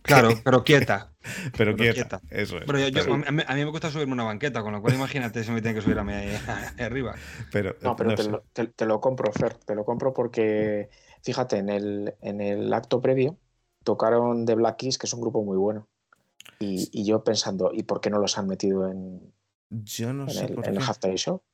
claro, 0.03 0.31
pero 0.43 0.65
quieta. 0.65 1.13
Pero, 1.59 1.77
quieta, 1.77 2.23
eso 2.31 2.57
es. 2.57 2.65
Pero, 2.65 2.79
yo, 2.89 3.13
A, 3.13 3.33
mí, 3.33 3.43
me 3.47 3.65
gusta 3.67 3.91
subirme 3.91 4.15
una 4.15 4.25
banqueta, 4.25 4.63
con 4.63 4.73
lo 4.73 4.81
cual 4.81 4.95
imagínate 4.95 5.45
si 5.45 5.51
me 5.51 5.61
tienen 5.61 5.77
que 5.77 5.83
subir 5.83 5.99
a 5.99 6.05
mí 6.05 6.15
ahí, 6.15 6.35
arriba. 6.81 7.15
Pero, 7.53 7.77
no, 7.83 7.95
pero 7.95 8.15
te, 8.15 8.87
lo, 8.87 9.01
compro, 9.01 9.31
Fer, 9.31 9.53
te 9.55 9.75
lo 9.75 9.85
compro 9.85 10.15
porque, 10.15 10.89
fíjate, 11.23 11.59
en 11.59 11.69
el, 11.69 12.15
en 12.23 12.41
el 12.41 12.73
acto 12.73 13.03
previo 13.03 13.37
tocaron 13.85 14.47
The 14.47 14.55
Black 14.55 14.79
Keys, 14.79 14.97
que 14.97 15.07
es 15.07 15.13
un 15.13 15.21
grupo 15.21 15.45
muy 15.45 15.59
bueno. 15.59 15.87
Y, 16.59 16.89
y 16.93 17.05
yo 17.05 17.23
pensando, 17.23 17.73
¿y 17.75 17.83
por 17.83 18.01
qué 18.01 18.09
no 18.09 18.19
los 18.19 18.39
han 18.39 18.47
metido 18.47 18.91
en, 18.91 19.35
yo 19.71 20.13
no 20.13 20.29
sé 20.29 20.49
por 20.49 20.65
qué. 20.65 20.79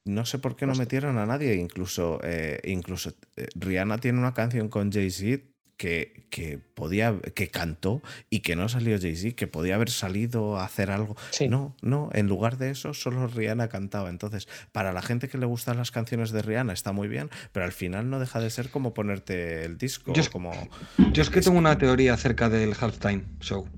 No 0.04 0.26
sé 0.26 0.38
por 0.38 0.56
qué 0.56 0.66
no 0.66 0.74
metieron 0.74 1.18
a 1.18 1.26
nadie. 1.26 1.54
Incluso, 1.56 2.20
eh, 2.22 2.60
incluso 2.64 3.12
eh, 3.36 3.48
Rihanna 3.54 3.98
tiene 3.98 4.18
una 4.18 4.34
canción 4.34 4.68
con 4.68 4.92
Jay-Z 4.92 5.44
que, 5.76 6.26
que, 6.30 6.58
podía, 6.58 7.18
que 7.34 7.48
cantó 7.48 8.00
y 8.30 8.40
que 8.40 8.54
no 8.54 8.68
salió 8.68 8.98
Jay-Z, 9.00 9.34
que 9.34 9.46
podía 9.46 9.74
haber 9.74 9.90
salido 9.90 10.56
a 10.58 10.64
hacer 10.64 10.90
algo. 10.90 11.16
No, 11.48 11.76
no, 11.82 12.10
en 12.12 12.28
lugar 12.28 12.58
de 12.58 12.70
eso, 12.70 12.94
solo 12.94 13.26
Rihanna 13.26 13.68
cantaba. 13.68 14.08
Entonces, 14.10 14.48
para 14.72 14.92
la 14.92 15.02
gente 15.02 15.28
que 15.28 15.38
le 15.38 15.46
gustan 15.46 15.76
las 15.76 15.90
canciones 15.90 16.30
de 16.30 16.42
Rihanna 16.42 16.72
está 16.72 16.92
muy 16.92 17.08
bien, 17.08 17.30
pero 17.52 17.64
al 17.64 17.72
final 17.72 18.10
no 18.10 18.20
deja 18.20 18.40
de 18.40 18.50
ser 18.50 18.70
como 18.70 18.94
ponerte 18.94 19.64
el 19.64 19.76
disco. 19.76 20.12
Yo, 20.12 20.22
como... 20.30 20.52
yo 21.12 21.22
es 21.22 21.30
que 21.30 21.40
tengo 21.40 21.58
una 21.58 21.76
teoría 21.78 22.14
acerca 22.14 22.48
del 22.48 22.74
halftime 22.78 23.24
show. 23.40 23.68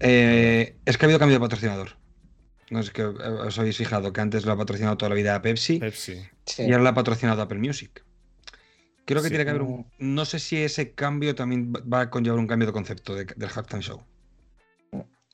Eh, 0.00 0.76
es 0.84 0.98
que 0.98 1.04
ha 1.04 1.06
habido 1.06 1.18
cambio 1.18 1.36
de 1.36 1.40
patrocinador. 1.40 2.05
No 2.70 2.82
sé 2.82 2.92
que 2.92 3.04
os 3.04 3.58
habéis 3.58 3.76
fijado 3.76 4.12
que 4.12 4.20
antes 4.20 4.44
lo 4.44 4.52
ha 4.52 4.56
patrocinado 4.56 4.96
toda 4.96 5.10
la 5.10 5.14
vida 5.14 5.40
Pepsi, 5.40 5.80
y 6.58 6.72
ahora 6.72 6.82
lo 6.82 6.88
ha 6.88 6.94
patrocinado 6.94 7.42
Apple 7.42 7.58
Music. 7.58 8.04
Creo 9.04 9.22
que 9.22 9.28
tiene 9.28 9.44
que 9.44 9.50
haber 9.50 9.62
un. 9.62 9.86
No 9.98 10.24
sé 10.24 10.40
si 10.40 10.56
ese 10.56 10.90
cambio 10.90 11.34
también 11.36 11.72
va 11.72 12.00
a 12.00 12.10
conllevar 12.10 12.40
un 12.40 12.48
cambio 12.48 12.66
de 12.66 12.72
concepto 12.72 13.14
del 13.14 13.50
halftime 13.54 13.82
show. 13.82 14.02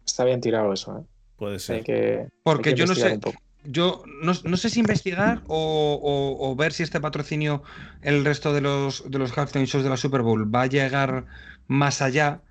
Está 0.04 0.24
bien 0.24 0.42
tirado 0.42 0.72
eso, 0.74 0.98
¿eh? 0.98 1.02
Puede 1.36 1.58
ser. 1.58 2.30
Porque 2.42 2.74
yo 2.74 2.86
no 2.86 2.94
sé. 2.94 3.18
Yo 3.64 4.02
no, 4.22 4.34
sé 4.34 4.70
si 4.70 4.80
investigar 4.80 5.42
o, 5.46 6.54
ver 6.58 6.72
si 6.72 6.82
este 6.82 7.00
patrocinio, 7.00 7.62
el 8.02 8.24
resto 8.24 8.52
de 8.52 8.60
los, 8.60 9.08
de 9.10 9.18
los 9.18 9.36
halftime 9.38 9.66
shows 9.66 9.84
de 9.84 9.90
la 9.90 9.96
Super 9.96 10.22
Bowl, 10.22 10.52
va 10.52 10.62
a 10.62 10.66
llegar 10.66 11.26
más 11.68 12.02
allá 12.02 12.42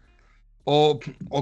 O, 0.63 0.99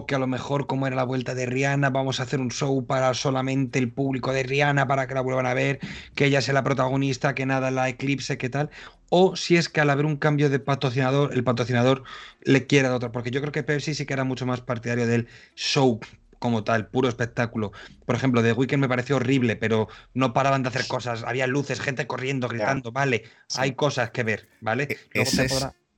que 0.08 0.16
a 0.16 0.20
lo 0.20 0.28
mejor, 0.28 0.66
como 0.66 0.88
era 0.88 0.96
la 0.96 1.04
vuelta 1.04 1.36
de 1.36 1.46
Rihanna, 1.46 1.90
vamos 1.90 2.20
a 2.20 2.24
hacer 2.24 2.40
un 2.40 2.52
show 2.52 2.86
para 2.86 3.14
solamente 3.14 3.78
el 3.78 3.92
público 3.92 4.32
de 4.32 4.44
Rihanna, 4.44 4.88
para 4.88 5.08
que 5.08 5.14
la 5.14 5.22
vuelvan 5.22 5.46
a 5.46 5.54
ver, 5.54 5.80
que 6.16 6.26
ella 6.26 6.42
sea 6.42 6.54
la 6.54 6.64
protagonista, 6.64 7.36
que 7.36 7.46
nada 7.46 7.72
la 7.72 7.90
eclipse, 7.90 8.38
qué 8.38 8.50
tal. 8.50 8.70
O 9.10 9.36
si 9.36 9.58
es 9.58 9.70
que 9.70 9.82
al 9.82 9.90
haber 9.90 10.06
un 10.06 10.18
cambio 10.18 10.50
de 10.50 10.60
patrocinador, 10.60 11.34
el 11.34 11.44
patrocinador 11.44 12.04
le 12.42 12.68
quiera 12.68 12.90
de 12.90 12.96
otro. 12.96 13.12
Porque 13.12 13.32
yo 13.32 13.42
creo 13.42 13.52
que 13.52 13.64
Pepsi 13.64 13.94
sí 13.94 14.06
que 14.06 14.14
era 14.14 14.24
mucho 14.24 14.46
más 14.46 14.62
partidario 14.62 15.08
del 15.08 15.28
show 15.56 16.00
como 16.40 16.64
tal, 16.64 16.88
puro 16.88 17.10
espectáculo. 17.10 17.72
Por 18.06 18.16
ejemplo, 18.16 18.42
The 18.42 18.54
Weeknd 18.54 18.80
me 18.80 18.88
pareció 18.88 19.18
horrible, 19.18 19.56
pero 19.56 19.90
no 20.14 20.34
paraban 20.34 20.64
de 20.64 20.70
hacer 20.70 20.88
cosas. 20.88 21.24
Había 21.24 21.48
luces, 21.48 21.82
gente 21.82 22.08
corriendo, 22.08 22.48
gritando. 22.48 22.92
Vale, 22.92 23.24
hay 23.56 23.74
cosas 23.74 24.12
que 24.12 24.24
ver, 24.24 24.48
¿vale? 24.62 24.88
E, 25.14 25.22
es 25.22 25.38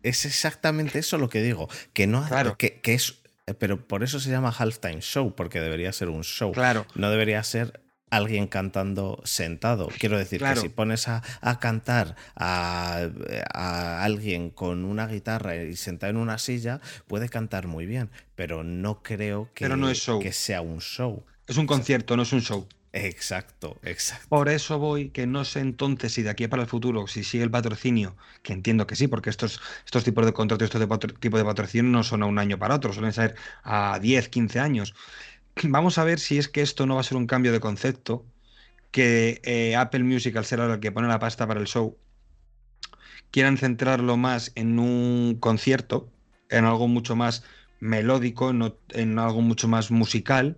exactamente 0.03 0.99
eso 0.99 1.17
lo 1.17 1.29
que 1.29 1.41
digo. 1.41 1.69
Que 1.93 2.07
no 2.07 2.25
claro. 2.27 2.57
que, 2.57 2.81
que, 2.81 2.93
es. 2.93 3.19
Pero 3.59 3.87
por 3.87 4.03
eso 4.03 4.19
se 4.19 4.29
llama 4.29 4.53
halftime 4.57 5.01
show, 5.01 5.35
porque 5.35 5.59
debería 5.59 5.91
ser 5.91 6.09
un 6.09 6.23
show. 6.23 6.51
Claro. 6.51 6.85
No 6.95 7.09
debería 7.09 7.43
ser 7.43 7.81
alguien 8.11 8.45
cantando 8.47 9.21
sentado. 9.23 9.89
Quiero 9.97 10.17
decir 10.17 10.43
que 10.43 10.55
si 10.57 10.69
pones 10.69 11.07
a, 11.07 11.23
cantar 11.59 12.15
a, 12.35 14.03
alguien 14.03 14.51
con 14.51 14.85
una 14.85 15.07
guitarra 15.07 15.55
y 15.55 15.75
sentado 15.75 16.11
en 16.11 16.17
una 16.17 16.37
silla, 16.37 16.81
puede 17.07 17.29
cantar 17.29 17.67
muy 17.67 17.85
bien, 17.87 18.11
pero 18.35 18.63
no 18.63 19.01
creo 19.01 19.49
que, 19.55 19.67
que 20.21 20.33
sea 20.33 20.61
un 20.61 20.81
show. 20.81 21.25
Es 21.47 21.57
un 21.57 21.65
concierto, 21.65 22.15
no 22.15 22.23
es 22.23 22.33
un 22.33 22.41
show. 22.41 22.67
Exacto, 22.93 23.79
exacto. 23.83 24.27
Por 24.27 24.49
eso 24.49 24.77
voy, 24.77 25.09
que 25.11 25.25
no 25.25 25.45
sé 25.45 25.61
entonces 25.61 26.11
si 26.13 26.23
de 26.23 26.29
aquí 26.29 26.47
para 26.47 26.63
el 26.63 26.67
futuro, 26.67 27.07
si 27.07 27.23
sigue 27.23 27.43
el 27.43 27.51
patrocinio, 27.51 28.17
que 28.43 28.51
entiendo 28.51 28.85
que 28.85 28.97
sí, 28.97 29.07
porque 29.07 29.29
estos, 29.29 29.61
estos 29.85 30.03
tipos 30.03 30.25
de 30.25 30.33
contratos, 30.33 30.65
estos 30.65 30.81
de 30.81 31.07
tipo 31.19 31.37
de 31.37 31.45
patrocinio 31.45 31.89
no 31.89 32.03
son 32.03 32.21
a 32.23 32.25
un 32.25 32.37
año 32.37 32.59
para 32.59 32.75
otro, 32.75 32.91
suelen 32.91 33.13
ser 33.13 33.35
a 33.63 33.97
10, 33.99 34.27
15 34.27 34.59
años. 34.59 34.93
Vamos 35.63 35.97
a 35.97 36.03
ver 36.03 36.19
si 36.19 36.37
es 36.37 36.49
que 36.49 36.61
esto 36.61 36.85
no 36.85 36.95
va 36.95 37.01
a 37.01 37.03
ser 37.05 37.17
un 37.17 37.27
cambio 37.27 37.53
de 37.53 37.61
concepto, 37.61 38.25
que 38.91 39.39
eh, 39.45 39.75
Apple 39.77 40.03
Music, 40.03 40.35
al 40.35 40.45
ser 40.45 40.59
ahora 40.59 40.73
el 40.75 40.79
que 40.81 40.91
pone 40.91 41.07
la 41.07 41.19
pasta 41.19 41.47
para 41.47 41.61
el 41.61 41.67
show, 41.67 41.97
quieran 43.31 43.57
centrarlo 43.57 44.17
más 44.17 44.51
en 44.55 44.79
un 44.79 45.37
concierto, 45.39 46.09
en 46.49 46.65
algo 46.65 46.89
mucho 46.89 47.15
más 47.15 47.43
melódico, 47.79 48.49
en 48.49 49.19
algo 49.19 49.41
mucho 49.41 49.69
más 49.69 49.91
musical 49.91 50.57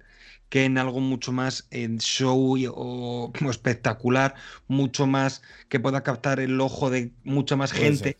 que 0.54 0.66
en 0.66 0.78
algo 0.78 1.00
mucho 1.00 1.32
más 1.32 1.68
en 1.72 1.98
show 1.98 2.56
o, 2.76 3.32
espectacular, 3.50 4.36
mucho 4.68 5.08
más 5.08 5.42
que 5.68 5.80
pueda 5.80 6.04
captar 6.04 6.40
el 6.40 6.62
ojo 6.62 6.92
de 6.92 7.10
mucha 7.24 7.56
más 7.56 7.72
gente 7.72 8.18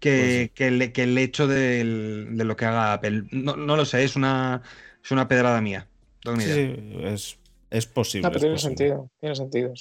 que, 0.00 0.50
que, 0.54 0.66
el, 0.68 1.18
hecho 1.18 1.46
de, 1.46 1.84
lo 1.84 2.56
que 2.56 2.64
haga 2.64 2.94
Apple. 2.94 3.24
No, 3.32 3.54
lo 3.54 3.84
sé, 3.84 4.02
es 4.02 4.16
una, 4.16 4.62
es 5.04 5.10
una 5.10 5.28
pedrada 5.28 5.60
mía. 5.60 5.86
Sí, 6.38 6.74
es, 7.68 7.86
posible. 7.86 8.30
tiene 8.30 8.56
sentido, 8.56 9.10
tiene 9.20 9.34
sentido. 9.34 9.74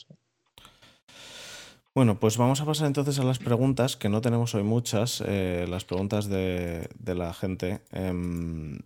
Bueno, 1.95 2.19
pues 2.19 2.35
vamos 2.35 2.59
a 2.59 2.65
pasar 2.65 2.87
entonces 2.87 3.17
a 3.19 3.23
las 3.23 3.39
preguntas, 3.39 3.95
que 3.95 4.09
no 4.09 4.19
tenemos 4.19 4.53
hoy 4.55 4.63
muchas, 4.63 5.23
eh, 5.25 5.65
las 5.69 5.85
preguntas 5.85 6.27
de, 6.27 6.89
la 7.05 7.33
gente. 7.33 7.79
Em, 7.93 8.79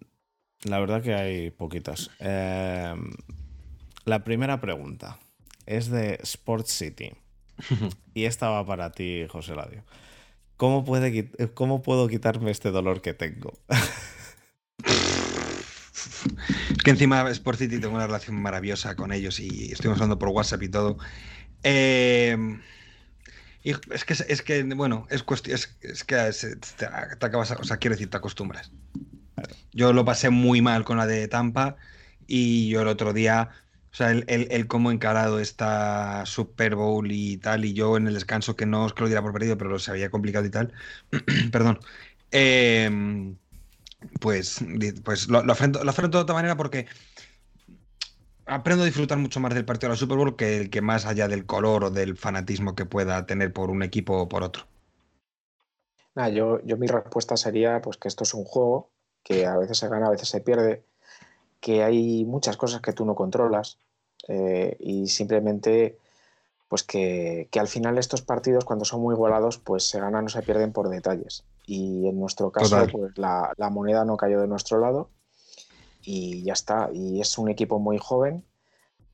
la 0.63 0.79
verdad 0.79 1.01
que 1.01 1.13
hay 1.13 1.51
poquitas. 1.51 2.11
Em, 2.19 3.11
la 4.05 4.23
primera 4.23 4.59
pregunta 4.61 5.19
es 5.65 5.89
de 5.89 6.19
Sports 6.23 6.71
City. 6.71 7.11
y 8.13 8.25
esta 8.25 8.49
va 8.49 8.65
para 8.65 8.91
ti, 8.91 9.25
José 9.29 9.55
Ladio. 9.55 9.83
¿Cómo, 10.57 10.83
puede, 10.85 11.31
¿Cómo 11.53 11.81
puedo 11.81 12.07
quitarme 12.07 12.51
este 12.51 12.69
dolor 12.69 13.01
que 13.01 13.13
tengo? 13.13 13.53
es 16.69 16.83
que 16.83 16.91
encima 16.91 17.27
Sports 17.31 17.59
City 17.59 17.79
tengo 17.79 17.95
una 17.95 18.05
relación 18.05 18.39
maravillosa 18.39 18.95
con 18.95 19.11
ellos 19.11 19.39
y 19.39 19.71
estuvimos 19.71 19.97
hablando 19.97 20.19
por 20.19 20.29
WhatsApp 20.29 20.61
y 20.61 20.69
todo. 20.69 20.97
Em, 21.63 22.61
es 23.63 24.05
que, 24.05 24.13
es 24.13 24.41
que, 24.41 24.63
bueno, 24.63 25.07
es 25.09 25.23
cuestión, 25.23 25.55
es, 25.55 25.67
que 26.03 26.15
te, 26.77 26.85
acabas, 26.85 27.51
o 27.51 27.63
sea, 27.63 27.77
quiero 27.77 27.95
decir, 27.95 28.09
te 28.09 28.17
acostumbras. 28.17 28.71
Yo 29.73 29.93
lo 29.93 30.05
pasé 30.05 30.29
muy 30.29 30.61
mal 30.61 30.83
con 30.83 30.97
la 30.97 31.07
de 31.07 31.27
Tampa 31.27 31.77
y 32.27 32.69
yo 32.69 32.81
el 32.81 32.87
otro 32.87 33.13
día, 33.13 33.49
o 33.91 33.95
sea, 33.95 34.11
el, 34.11 34.67
cómo 34.67 34.91
encarado 34.91 35.39
esta 35.39 36.25
Super 36.25 36.75
Bowl 36.75 37.11
y 37.11 37.37
tal, 37.37 37.65
y 37.65 37.73
yo 37.73 37.97
en 37.97 38.07
el 38.07 38.13
descanso, 38.13 38.55
que 38.55 38.65
no 38.65 38.85
os 38.85 38.93
que 38.93 39.01
lo 39.01 39.07
diera 39.07 39.21
por 39.21 39.33
perdido, 39.33 39.57
pero 39.57 39.79
se 39.79 39.91
había 39.91 40.09
complicado 40.09 40.45
y 40.45 40.49
tal, 40.49 40.73
perdón, 41.51 41.79
em, 42.31 43.35
pues, 44.19 44.63
pues 45.03 45.27
lo, 45.27 45.39
afronto, 45.39 45.83
lo 45.83 45.89
afronto 45.89 46.17
de 46.17 46.23
otra 46.23 46.35
manera 46.35 46.55
porque 46.55 46.87
aprendo 48.45 48.83
a 48.83 48.85
disfrutar 48.85 49.17
mucho 49.17 49.39
más 49.39 49.53
del 49.53 49.65
partido 49.65 49.89
de 49.89 49.95
la 49.95 49.99
Super 49.99 50.17
Bowl 50.17 50.35
que 50.35 50.57
el 50.57 50.69
que 50.69 50.81
más 50.81 51.05
allá 51.05 51.27
del 51.27 51.45
color 51.45 51.83
o 51.85 51.91
del 51.91 52.17
fanatismo 52.17 52.75
que 52.75 52.85
pueda 52.85 53.25
tener 53.25 53.53
por 53.53 53.69
un 53.69 53.83
equipo 53.83 54.17
o 54.17 54.29
por 54.29 54.43
otro. 54.43 54.67
yo, 56.31 56.61
yo 56.63 56.77
mi 56.77 56.87
respuesta 56.87 57.37
sería 57.37 57.81
pues 57.81 57.97
que 57.97 58.07
esto 58.07 58.23
es 58.23 58.33
un 58.33 58.45
juego 58.45 58.90
que 59.23 59.45
a 59.45 59.57
veces 59.57 59.77
se 59.77 59.87
gana, 59.87 60.07
a 60.07 60.11
veces 60.11 60.29
se 60.29 60.41
pierde, 60.41 60.83
que 61.59 61.83
hay 61.83 62.25
muchas 62.25 62.57
cosas 62.57 62.81
que 62.81 62.93
tú 62.93 63.05
no 63.05 63.15
controlas 63.15 63.77
eh, 64.27 64.75
y 64.79 65.07
simplemente 65.07 65.97
pues 66.67 66.83
que, 66.83 67.49
al 67.59 67.67
final 67.67 67.97
estos 67.97 68.21
partidos 68.21 68.63
cuando 68.63 68.85
son 68.85 69.01
muy 69.01 69.13
igualados 69.13 69.57
pues 69.57 69.83
se 69.83 69.99
ganan 69.99 70.25
o 70.25 70.29
se 70.29 70.41
pierden 70.41 70.71
por 70.71 70.89
detalles. 70.89 71.43
Y 71.65 72.07
en 72.07 72.19
nuestro 72.19 72.51
caso 72.51 72.87
pues 72.91 73.17
la, 73.17 73.53
moneda 73.69 74.05
no 74.05 74.17
cayó 74.17 74.39
de 74.39 74.47
nuestro 74.47 74.79
lado 74.79 75.09
y 76.01 76.43
ya 76.43 76.53
está. 76.53 76.89
Y 76.93 77.19
es 77.21 77.37
un 77.37 77.49
equipo 77.49 77.79
muy 77.79 77.97
joven 77.97 78.45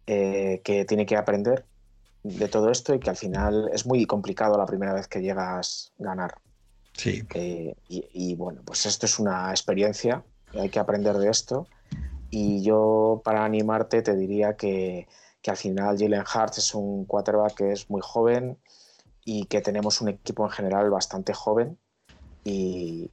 eh, 0.05 0.61
que 0.63 0.85
tiene 0.85 1.05
que 1.05 1.17
aprender 1.17 1.65
de 2.23 2.47
todo 2.47 2.69
esto 2.69 2.93
y 2.93 2.99
que 2.99 3.09
al 3.09 3.17
final 3.17 3.69
es 3.73 3.85
muy 3.85 4.05
complicado 4.05 4.57
la 4.57 4.65
primera 4.65 4.93
vez 4.93 5.07
que 5.07 5.21
llegas 5.21 5.93
a 5.99 6.03
ganar 6.03 6.35
Sí. 6.97 7.23
Eh, 7.35 7.75
y, 7.87 8.35
bueno, 8.35 8.61
pues 8.65 8.85
esto 8.85 9.05
es 9.05 9.19
una 9.19 9.51
experiencia, 9.51 10.23
hay 10.53 10.69
que 10.69 10.79
aprender 10.79 11.15
de 11.17 11.29
esto. 11.29 11.67
Y 12.29 12.63
yo, 12.63 13.21
para 13.23 13.45
animarte, 13.45 14.01
te 14.01 14.15
diría 14.15 14.57
que, 14.57 15.07
que 15.41 15.51
al 15.51 15.57
final 15.57 15.97
Jalen 15.97 16.23
Hart 16.25 16.57
es 16.57 16.73
un 16.73 17.05
quarterback 17.05 17.53
que 17.53 17.71
es 17.71 17.89
muy 17.89 18.01
joven 18.03 18.57
y 19.23 19.45
que 19.45 19.61
tenemos 19.61 20.01
un 20.01 20.09
equipo 20.09 20.43
en 20.43 20.49
general 20.49 20.89
bastante 20.89 21.33
joven. 21.33 21.77
Y, 22.43 23.11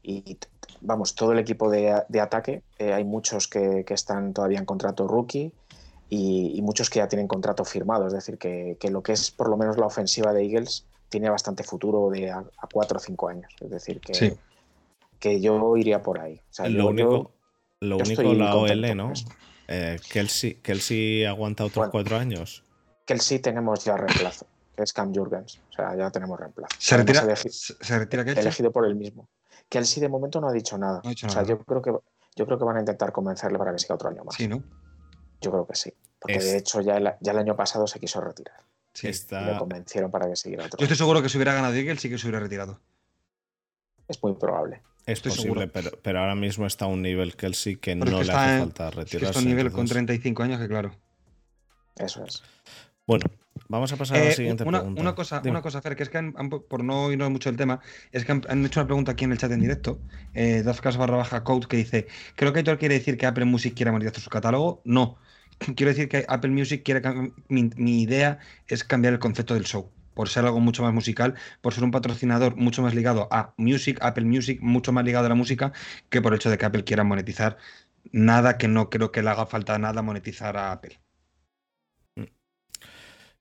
vamos, 0.80 1.14
todo 1.14 1.32
el 1.32 1.39
equipo 1.39 1.68
de, 1.68 2.03
de 2.09 2.20
ataque, 2.20 2.62
eh, 2.78 2.93
hay 2.93 3.05
muchos 3.05 3.49
que, 3.49 3.85
que, 3.85 3.95
están 3.95 4.32
todavía 4.32 4.59
en 4.59 4.64
contrato 4.64 5.07
rookie 5.07 5.53
y, 6.09 6.61
muchos 6.62 6.89
que 6.89 7.01
ya 7.01 7.09
tienen 7.09 7.28
contrato 7.28 7.64
firmado. 7.64 8.07
Es 8.07 8.14
decir, 8.14 8.39
que, 8.39 8.76
que, 8.80 8.91
lo 8.91 9.03
que 9.03 9.12
es 9.12 9.30
por 9.30 9.49
lo 9.49 9.57
menos 9.57 9.76
la 9.76 9.87
ofensiva 9.87 10.32
de 10.32 10.45
Eagles 10.45 10.87
tiene 11.15 11.31
bastante 11.31 11.62
futuro 11.62 12.11
de 12.11 12.29
a, 12.29 12.45
cuatro 12.73 12.97
o 12.97 13.01
cinco 13.01 13.29
años. 13.29 13.47
Es 13.61 13.71
decir, 13.71 14.01
que, 14.01 14.37
que 15.21 15.41
yo 15.41 15.77
iría 15.77 16.03
por 16.03 16.19
ahí. 16.19 16.41
lo 16.69 16.89
único, 16.89 17.31
lo 17.79 17.99
único 17.99 18.35
la 18.35 18.57
OL, 18.57 18.97
¿no? 18.97 19.12
Eh, 19.69 20.01
Kelsey, 20.11 20.57
Kelsey 20.57 21.24
aguanta 21.24 21.65
otros 21.65 21.89
cuatro 21.91 22.16
años. 22.16 22.65
Kelsey 23.07 23.39
tenemos 23.39 23.85
ya 23.85 23.97
reemplazo, 23.97 24.49
que 24.74 24.82
es 24.82 24.93
Cam 24.93 25.15
Jurgens. 25.15 25.61
O 25.70 25.73
sea, 25.73 25.97
ya 25.97 26.11
tenemos 26.11 26.36
reemplazo. 26.41 26.74
¿Se 26.81 26.97
retira, 26.97 27.36
¿se 27.36 27.99
retira 27.99 28.24
Kelsey? 28.24 28.43
Elegido 28.43 28.73
por 28.73 28.85
él 28.85 28.97
mismo. 28.97 29.28
Kelsey 29.69 30.01
de 30.01 30.09
momento 30.09 30.41
no 30.41 30.49
ha 30.49 30.53
dicho 30.53 30.77
nada. 30.77 31.01
o 31.01 31.28
sea, 31.28 31.45
yo 31.45 31.61
creo 31.61 31.81
que 31.81 31.93
yo 32.35 32.45
creo 32.45 32.59
que 32.59 32.65
van 32.65 32.78
a 32.78 32.81
intentar 32.81 33.12
convencerle 33.12 33.57
para 33.57 33.70
que 33.70 33.78
siga 33.78 33.95
otro 33.95 34.09
año 34.09 34.24
más. 34.24 34.35
Sí, 34.35 34.49
¿no? 34.49 34.65
Yo 35.41 35.53
creo 35.53 35.65
que 35.65 35.77
sí. 35.77 35.95
Porque 36.19 36.41
de 36.41 36.57
hecho 36.57 36.81
ya 36.81 37.16
ya 37.20 37.32
el 37.32 37.39
año 37.39 37.55
pasado 37.55 37.86
se 37.86 38.01
quiso 38.01 38.20
retirar. 38.20 38.64
Sí, 38.95 39.09
está... 39.09 39.53
le 39.53 39.59
convencieron 39.59 40.11
para 40.11 40.29
que 40.29 40.37
siguiera 40.37 40.66
otro. 40.66 40.79
Yo 40.79 40.85
estoy 40.85 40.97
seguro 40.97 41.21
que 41.21 41.29
si 41.29 41.37
hubiera 41.37 41.53
ganado 41.53 41.75
Eagles 41.75 42.01
sí 42.01 42.09
que 42.09 42.16
se 42.16 42.27
hubiera 42.27 42.41
retirado. 42.41 42.81
Es 44.09 44.23
muy 44.23 44.35
probable. 44.35 44.83
Es 45.07 45.21
posible, 45.21 45.69
pero, 45.69 45.91
pero, 46.03 46.21
ahora 46.21 46.35
mismo 46.35 46.66
está 46.66 46.87
a 46.87 46.89
un 46.89 47.03
nivel 47.03 47.37
Kelsey 47.37 47.77
que 47.77 47.95
no 47.95 48.07
le 48.07 48.16
hace 48.21 48.33
falta 48.33 48.91
retirarse. 48.91 49.27
está 49.27 49.39
a 49.39 49.43
un 49.43 49.49
nivel 49.49 49.71
con 49.71 49.87
35 49.87 50.43
años 50.43 50.61
que 50.61 50.69
claro. 50.69 50.95
Eso 51.97 52.25
es. 52.25 52.43
Bueno, 53.07 53.27
vamos 53.69 53.93
a 53.93 53.97
pasar 53.97 54.16
a 54.16 54.21
la 54.21 54.31
eh, 54.31 54.35
siguiente 54.35 54.65
una, 54.65 54.79
pregunta. 54.79 55.01
Una 55.03 55.15
cosa, 55.15 55.43
una 55.45 55.61
cosa, 55.61 55.83
Fer, 55.83 55.95
que 55.95 56.05
es 56.05 56.09
que 56.09 56.33
por 56.69 56.83
no 56.83 57.12
irnos 57.12 57.31
mucho 57.31 57.51
del 57.51 57.59
tema, 57.59 57.81
es 58.12 58.25
que 58.25 58.33
han, 58.33 58.65
hecho 58.65 58.81
una 58.81 58.87
pregunta 58.87 59.12
aquí 59.12 59.25
en 59.25 59.33
el 59.33 59.39
chat 59.39 59.53
en 59.53 59.61
directo, 59.61 59.99
eh, 60.33 60.62
barra 60.62 61.16
baja 61.16 61.45
code, 61.45 61.66
que 61.66 61.77
dice, 61.77 62.07
creo 62.35 62.55
que 62.55 62.61
Héctor 62.61 62.79
quiere 62.79 62.95
decir 62.95 63.19
que 63.19 63.27
Apple 63.27 63.45
Music 63.45 63.75
quiere 63.75 63.93
monetizar 63.93 64.21
su 64.21 64.31
catálogo. 64.31 64.81
No, 64.85 65.19
quiero 65.76 65.90
decir 65.90 66.09
que 66.09 66.24
Apple 66.28 66.51
Music 66.51 66.82
quiere 66.85 67.02
mi, 67.48 68.02
idea 68.02 68.39
es 68.68 68.85
cambiar 68.85 69.14
el 69.14 69.18
concepto 69.18 69.55
del 69.55 69.64
show 69.64 69.90
por 70.14 70.28
ser 70.28 70.44
algo 70.44 70.60
mucho 70.60 70.85
más 70.85 70.94
musical, 70.94 71.35
por 71.60 71.74
ser 71.74 71.82
un 71.82 71.90
patrocinador 71.90 72.55
mucho 72.55 72.82
más 72.82 72.94
ligado 72.94 73.26
a 73.32 73.52
Music, 73.56 73.98
Apple 74.01 74.24
Music, 74.24 74.60
mucho 74.62 74.93
más 74.93 75.05
ligado 75.05 75.26
a 75.26 75.28
la 75.28 75.35
música, 75.35 75.72
que 76.09 76.22
por 76.22 76.32
el 76.32 76.36
hecho 76.36 76.51
de 76.51 76.59
que 76.59 76.64
Apple 76.64 76.85
quiera 76.85 77.02
monetizar 77.02 77.59
nada 78.12 78.56
que 78.56 78.68
no 78.68 78.90
creo 78.90 79.10
que 79.10 79.22
le 79.22 79.31
haga 79.31 79.47
falta 79.47 79.76
nada 79.78 80.02
monetizar 80.02 80.56
a 80.56 80.70
Apple. 80.70 81.01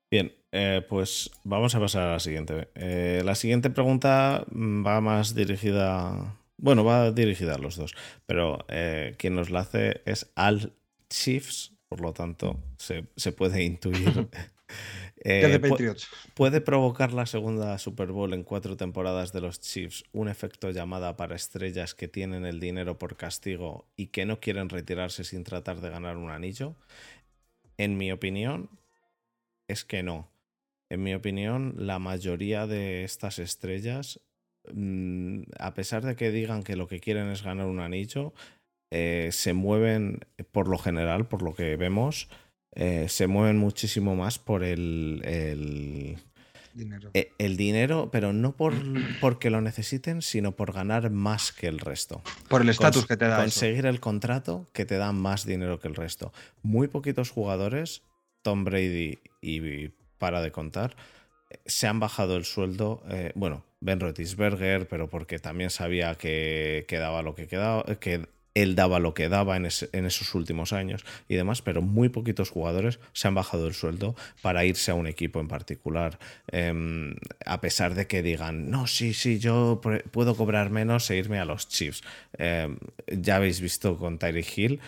Bien, 0.10 0.32
eh, 0.52 0.86
pues 0.88 1.32
vamos 1.44 1.74
a 1.74 1.80
pasar 1.80 2.04
a 2.04 2.12
la 2.14 2.20
siguiente. 2.20 2.70
Eh, 2.76 3.24
la 3.26 3.34
siguiente 3.34 3.72
pregunta 3.72 4.46
va 4.52 5.02
más 5.02 5.34
dirigida 5.34 6.38
Bueno, 6.58 6.84
va 6.84 7.12
dirigida 7.12 7.56
a 7.56 7.58
los 7.58 7.78
dos, 7.78 7.96
pero 8.28 8.64
eh, 8.68 9.16
quien 9.18 9.34
nos 9.34 9.50
la 9.50 9.62
hace 9.62 10.02
es 10.06 10.32
Al 10.36 10.74
Chiefs, 11.10 11.73
por 11.94 12.02
lo 12.02 12.12
tanto 12.12 12.60
se, 12.78 13.04
puede 13.32 13.64
intuir. 13.64 14.28
Eh, 15.26 15.62
¿Puede 16.34 16.60
provocar 16.60 17.14
la 17.14 17.26
segunda 17.28 17.78
Super 17.78 18.12
Bowl 18.12 18.34
en 18.34 18.44
cuatro 18.44 18.76
temporadas 18.76 19.32
de 19.32 19.40
los 19.40 19.62
Chiefs 19.62 20.04
un 20.12 20.28
efecto 20.28 20.72
llamada 20.72 21.16
para 21.16 21.36
estrellas 21.36 21.94
que 21.94 22.10
tienen 22.10 22.44
el 22.46 22.60
dinero 22.60 22.98
por 22.98 23.16
castigo 23.16 23.88
y 23.96 24.08
que 24.08 24.26
no 24.26 24.42
quieren 24.42 24.68
retirarse 24.68 25.24
sin 25.24 25.46
tratar 25.46 25.80
de 25.80 25.92
ganar 25.92 26.18
un 26.18 26.30
anillo? 26.30 26.76
En 27.78 27.96
mi 27.96 28.12
opinión, 28.12 28.70
es 29.70 29.86
que 29.86 30.02
no. 30.04 30.30
En 30.90 31.04
mi 31.04 31.14
opinión, 31.14 31.76
la 31.78 32.00
mayoría 32.00 32.68
de 32.68 33.06
estas 33.06 33.40
estrellas, 33.40 34.20
mm, 34.74 35.44
a 35.58 35.74
pesar 35.74 36.04
de 36.04 36.18
que 36.18 36.32
digan 36.32 36.64
que 36.64 36.76
lo 36.76 36.88
que 36.88 37.00
quieren 37.00 37.30
es 37.30 37.44
ganar 37.44 37.68
un 37.68 37.80
anillo, 37.80 38.34
eh, 38.96 39.30
se 39.32 39.54
mueven, 39.54 40.20
por 40.52 40.68
lo 40.68 40.78
general, 40.78 41.28
por 41.28 41.42
lo 41.42 41.56
que 41.56 41.76
vemos, 41.78 42.30
eh, 42.76 43.08
se 43.10 43.26
mueven 43.26 43.58
muchísimo 43.58 44.16
más 44.16 44.38
por 44.38 44.64
el, 44.64 46.20
dinero. 46.76 47.10
E, 47.16 47.32
el 47.40 47.58
dinero, 47.58 48.10
pero 48.12 48.34
no 48.34 48.56
por 48.56 48.76
porque 49.20 49.50
lo 49.50 49.62
necesiten, 49.62 50.22
sino 50.22 50.52
por 50.52 50.74
ganar 50.74 51.10
más 51.10 51.52
que 51.52 51.66
el 51.66 51.80
resto. 51.80 52.22
Por 52.50 52.62
el 52.62 52.70
estatus 52.70 53.08
que 53.08 53.18
te 53.18 53.26
da. 53.26 53.38
Conseguir 53.38 53.88
el 53.88 54.00
contrato 54.00 54.70
que 54.74 54.86
te 54.86 54.98
da 54.98 55.12
más 55.12 55.44
dinero 55.44 55.80
que 55.80 55.88
el 55.88 55.96
resto. 55.96 56.32
Muy 56.62 56.88
poquitos 56.88 57.32
jugadores, 57.32 58.04
Tom 58.44 58.64
Brady 58.64 59.18
y 59.42 59.90
para 60.20 60.42
de 60.42 60.52
contar, 60.52 60.96
se 61.66 61.88
han 61.88 62.00
bajado 62.00 62.38
el 62.38 62.46
sueldo. 62.46 63.02
Eh, 63.10 63.32
bueno, 63.34 63.66
Ben 63.80 64.00
Roethlisberger, 64.00 64.88
pero 64.88 65.10
porque 65.10 65.40
también 65.40 65.72
sabía 65.72 66.14
que, 66.14 66.86
quedaba 66.88 67.24
lo 67.24 67.34
que 67.34 67.48
quedaba, 67.48 67.84
que 68.00 68.28
él 68.54 68.76
daba 68.76 69.00
lo 69.00 69.14
que 69.14 69.30
daba 69.30 69.58
en, 69.58 69.66
esos 69.66 70.36
últimos 70.36 70.74
años 70.74 71.06
y 71.28 71.36
demás, 71.36 71.62
pero 71.62 71.82
muy 71.82 72.10
poquitos 72.10 72.50
jugadores 72.50 73.00
se 73.14 73.28
han 73.28 73.36
bajado 73.36 73.68
el 73.68 73.74
sueldo 73.74 74.16
para 74.42 74.66
irse 74.66 74.92
a 74.92 74.96
un 74.96 75.08
equipo 75.08 75.40
en 75.40 75.48
particular, 75.48 76.20
em, 76.52 77.16
a 77.46 77.62
pesar 77.62 77.96
de 77.96 78.08
que 78.08 78.22
digan, 78.22 78.70
no, 78.70 78.88
sí, 78.88 79.14
sí, 79.14 79.40
yo 79.40 79.82
puedo 80.12 80.36
cobrar 80.36 80.70
menos 80.70 81.10
e 81.10 81.18
irme 81.18 81.40
a 81.40 81.46
los 81.46 81.68
Chiefs. 81.68 82.04
Em, 82.38 82.78
ya 83.08 83.38
habéis 83.38 83.60
visto 83.62 83.98
con 83.98 84.20
Tyree 84.20 84.46
Hill. 84.56 84.80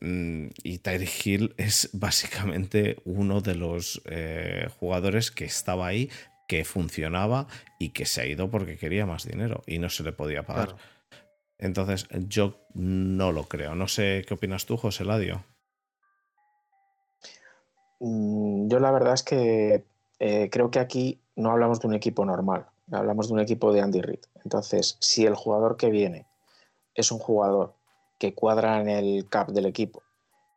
Mm, 0.00 0.48
y 0.64 0.78
Tyree 0.78 1.08
Hill 1.24 1.54
es 1.56 1.90
básicamente 1.92 2.96
uno 3.04 3.40
de 3.40 3.54
los 3.54 4.02
eh, 4.06 4.68
jugadores 4.80 5.30
que 5.30 5.44
estaba 5.44 5.86
ahí, 5.86 6.10
que 6.48 6.64
funcionaba 6.64 7.46
y 7.78 7.90
que 7.90 8.04
se 8.04 8.20
ha 8.20 8.26
ido 8.26 8.50
porque 8.50 8.76
quería 8.76 9.06
más 9.06 9.26
dinero 9.26 9.62
y 9.66 9.78
no 9.78 9.88
se 9.88 10.02
le 10.02 10.12
podía 10.12 10.42
pagar. 10.42 10.76
Entonces, 11.58 12.06
yo 12.28 12.56
no 12.74 13.32
lo 13.32 13.44
creo. 13.44 13.74
No 13.74 13.88
sé 13.88 14.24
qué 14.26 14.34
opinas 14.34 14.66
tú, 14.66 14.76
José 14.76 15.04
Ladio. 15.04 15.44
Mm, 18.00 18.68
yo 18.68 18.80
la 18.80 18.90
verdad 18.90 19.14
es 19.14 19.22
que 19.22 19.84
eh, 20.18 20.50
creo 20.50 20.70
que 20.70 20.78
aquí 20.78 21.20
no 21.36 21.50
hablamos 21.50 21.80
de 21.80 21.88
un 21.88 21.94
equipo 21.94 22.24
normal, 22.24 22.66
hablamos 22.90 23.28
de 23.28 23.34
un 23.34 23.40
equipo 23.40 23.72
de 23.72 23.80
Andy 23.80 24.02
Reid. 24.02 24.24
Entonces, 24.44 24.98
si 25.00 25.26
el 25.26 25.34
jugador 25.34 25.76
que 25.76 25.90
viene 25.90 26.26
es 26.94 27.10
un 27.12 27.18
jugador 27.18 27.74
que 28.18 28.34
cuadra 28.34 28.80
en 28.80 28.88
el 28.88 29.28
cap 29.28 29.48
del 29.48 29.66
equipo 29.66 30.02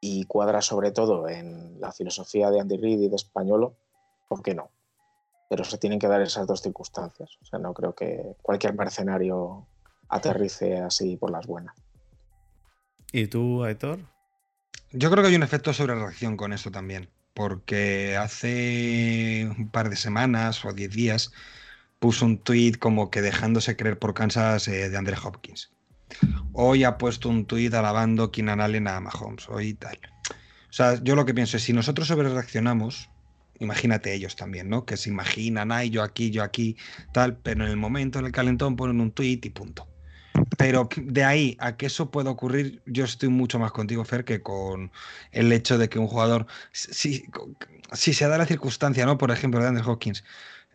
y 0.01 0.25
cuadra 0.25 0.61
sobre 0.61 0.91
todo 0.91 1.27
en 1.27 1.79
la 1.79 1.91
filosofía 1.91 2.51
de 2.51 2.59
Andy 2.59 2.77
Reid 2.77 2.99
y 3.01 3.09
de 3.09 3.15
Españolo, 3.15 3.75
¿por 4.27 4.43
qué 4.43 4.53
no? 4.53 4.69
Pero 5.49 5.63
se 5.63 5.77
tienen 5.77 5.99
que 5.99 6.07
dar 6.07 6.21
esas 6.21 6.45
dos 6.45 6.61
circunstancias. 6.61 7.37
O 7.41 7.45
sea, 7.45 7.59
no 7.59 7.73
creo 7.73 7.95
que 7.95 8.35
cualquier 8.41 8.73
mercenario 8.73 9.65
aterrice 10.09 10.79
así 10.79 11.17
por 11.17 11.31
las 11.31 11.45
buenas. 11.47 11.75
¿Y 13.11 13.27
tú, 13.27 13.63
Aitor? 13.63 13.99
Yo 14.91 15.11
creo 15.11 15.23
que 15.23 15.29
hay 15.29 15.35
un 15.35 15.43
efecto 15.43 15.73
sobre 15.73 15.95
reacción 15.95 16.37
con 16.37 16.53
eso 16.53 16.71
también, 16.71 17.09
porque 17.33 18.17
hace 18.17 19.49
un 19.57 19.69
par 19.69 19.89
de 19.89 19.95
semanas 19.95 20.63
o 20.65 20.73
diez 20.73 20.91
días 20.91 21.31
puso 21.99 22.25
un 22.25 22.37
tweet 22.37 22.73
como 22.73 23.09
que 23.09 23.21
dejándose 23.21 23.75
creer 23.75 23.99
por 23.99 24.13
Kansas 24.13 24.67
eh, 24.67 24.89
de 24.89 24.97
Andre 24.97 25.17
Hopkins. 25.21 25.71
Hoy 26.53 26.83
ha 26.83 26.97
puesto 26.97 27.27
un 27.29 27.45
tweet 27.45 27.73
alabando 27.73 28.31
Keenan 28.31 28.61
Allen 28.61 28.87
a 28.87 28.99
Mahomes, 28.99 29.49
hoy 29.49 29.73
tal. 29.73 29.99
O 30.69 30.73
sea, 30.73 31.01
yo 31.03 31.15
lo 31.15 31.25
que 31.25 31.33
pienso 31.33 31.57
es, 31.57 31.63
si 31.63 31.73
nosotros 31.73 32.07
sobre 32.07 32.29
reaccionamos, 32.29 33.09
imagínate 33.59 34.13
ellos 34.13 34.35
también, 34.35 34.69
¿no? 34.69 34.85
Que 34.85 34.95
se 34.95 35.09
imaginan, 35.09 35.71
ay, 35.71 35.89
yo 35.89 36.03
aquí, 36.03 36.29
yo 36.29 36.43
aquí, 36.43 36.77
tal, 37.13 37.37
pero 37.37 37.65
en 37.65 37.71
el 37.71 37.77
momento, 37.77 38.19
en 38.19 38.25
el 38.25 38.31
calentón, 38.31 38.75
ponen 38.75 39.01
un 39.01 39.11
tweet 39.11 39.41
y 39.43 39.49
punto. 39.49 39.87
Pero 40.57 40.89
de 40.95 41.23
ahí 41.23 41.57
a 41.59 41.77
que 41.77 41.87
eso 41.87 42.11
pueda 42.11 42.29
ocurrir, 42.29 42.81
yo 42.85 43.05
estoy 43.05 43.29
mucho 43.29 43.59
más 43.59 43.71
contigo, 43.71 44.03
Fer, 44.05 44.25
que 44.25 44.41
con 44.41 44.91
el 45.31 45.51
hecho 45.51 45.77
de 45.77 45.89
que 45.89 45.99
un 45.99 46.07
jugador, 46.07 46.47
si, 46.71 47.25
se 47.93 48.27
da 48.27 48.37
la 48.37 48.45
circunstancia, 48.45 49.05
¿no? 49.05 49.17
Por 49.17 49.31
ejemplo, 49.31 49.59
de 49.61 49.67
Andrew 49.67 49.89
Hawkins, 49.89 50.23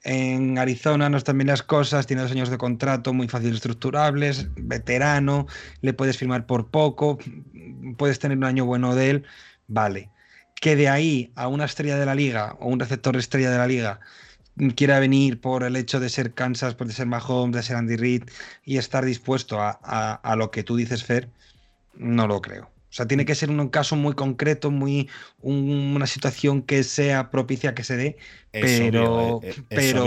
en 0.04 0.58
Arizona 0.58 1.08
no 1.08 1.16
están 1.16 1.38
bien 1.38 1.48
las 1.48 1.62
cosas, 1.62 2.06
tiene 2.06 2.22
dos 2.22 2.32
años 2.32 2.50
de 2.50 2.58
contrato 2.58 3.12
muy 3.12 3.28
fácil 3.28 3.54
estructurables, 3.54 4.48
veterano, 4.56 5.46
le 5.80 5.92
puedes 5.92 6.18
firmar 6.18 6.46
por 6.46 6.70
poco, 6.70 7.18
puedes 7.96 8.18
tener 8.18 8.38
un 8.38 8.44
año 8.44 8.64
bueno 8.64 8.94
de 8.94 9.10
él, 9.10 9.24
vale. 9.68 10.10
Que 10.60 10.76
de 10.76 10.88
ahí 10.88 11.32
a 11.36 11.48
una 11.48 11.64
estrella 11.64 11.98
de 11.98 12.06
la 12.06 12.14
liga 12.14 12.56
o 12.60 12.68
un 12.68 12.80
receptor 12.80 13.16
estrella 13.16 13.50
de 13.50 13.58
la 13.58 13.66
liga 13.66 14.00
quiera 14.76 15.00
venir 15.00 15.40
por 15.40 15.62
el 15.64 15.76
hecho 15.76 16.00
de 16.00 16.08
ser 16.08 16.34
Kansas, 16.34 16.74
por 16.74 16.86
de 16.86 16.92
ser 16.92 17.06
Mahomes, 17.06 17.56
de 17.56 17.62
ser 17.62 17.76
Andy 17.76 17.96
Reid 17.96 18.24
y 18.64 18.78
estar 18.78 19.04
dispuesto 19.04 19.60
a, 19.60 19.70
a 19.70 20.36
lo 20.36 20.50
que 20.50 20.62
tú 20.62 20.76
dices, 20.76 21.04
Fer, 21.04 21.28
no 21.94 22.26
lo 22.26 22.40
creo. 22.40 22.72
O 22.92 22.94
sea, 22.94 23.08
tiene 23.08 23.24
que 23.24 23.34
ser 23.34 23.48
un 23.48 23.68
caso 23.70 23.96
muy 23.96 24.12
concreto, 24.12 24.70
muy 24.70 25.08
una 25.40 26.06
situación 26.06 26.60
que 26.60 26.84
sea 26.84 27.30
propicia 27.30 27.74
que 27.74 27.84
se 27.84 27.96
dé, 27.96 28.18
pero, 28.50 29.36
obvio, 29.38 29.48
eh, 29.48 29.54
pero... 29.70 30.04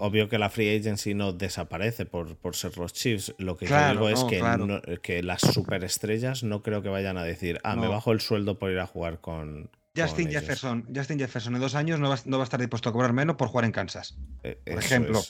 Obvio, 0.00 0.28
que 0.28 0.38
la 0.38 0.50
free 0.50 0.76
agency 0.76 1.14
no 1.14 1.32
desaparece 1.32 2.06
por, 2.06 2.34
por 2.34 2.56
ser 2.56 2.76
los 2.76 2.92
Chiefs. 2.92 3.36
Lo 3.38 3.56
que 3.56 3.66
yo 3.66 3.88
digo 3.88 4.08
es 4.08 4.24
que, 4.24 4.98
que 5.00 5.22
las 5.22 5.42
superestrellas 5.42 6.42
no 6.42 6.64
creo 6.64 6.82
que 6.82 6.88
vayan 6.88 7.18
a 7.18 7.22
decir, 7.22 7.60
ah, 7.62 7.76
me 7.76 7.86
bajo 7.86 8.10
el 8.10 8.20
sueldo 8.20 8.58
por 8.58 8.72
ir 8.72 8.80
a 8.80 8.88
jugar 8.88 9.20
con, 9.20 9.70
Justin 9.96 10.30
Jefferson, 10.30 10.86
Justin 10.94 11.18
Jefferson 11.18 11.54
en 11.54 11.60
dos 11.60 11.74
años 11.74 12.00
no 12.00 12.08
va, 12.08 12.18
no 12.24 12.38
va, 12.38 12.42
a 12.42 12.44
estar 12.44 12.60
dispuesto 12.60 12.88
a 12.88 12.92
cobrar 12.92 13.12
menos 13.12 13.36
por 13.36 13.48
jugar 13.48 13.64
en 13.64 13.72
Kansas. 13.72 14.16
Eh, 14.42 14.60
por 14.64 14.78
ejemplo 14.78 15.22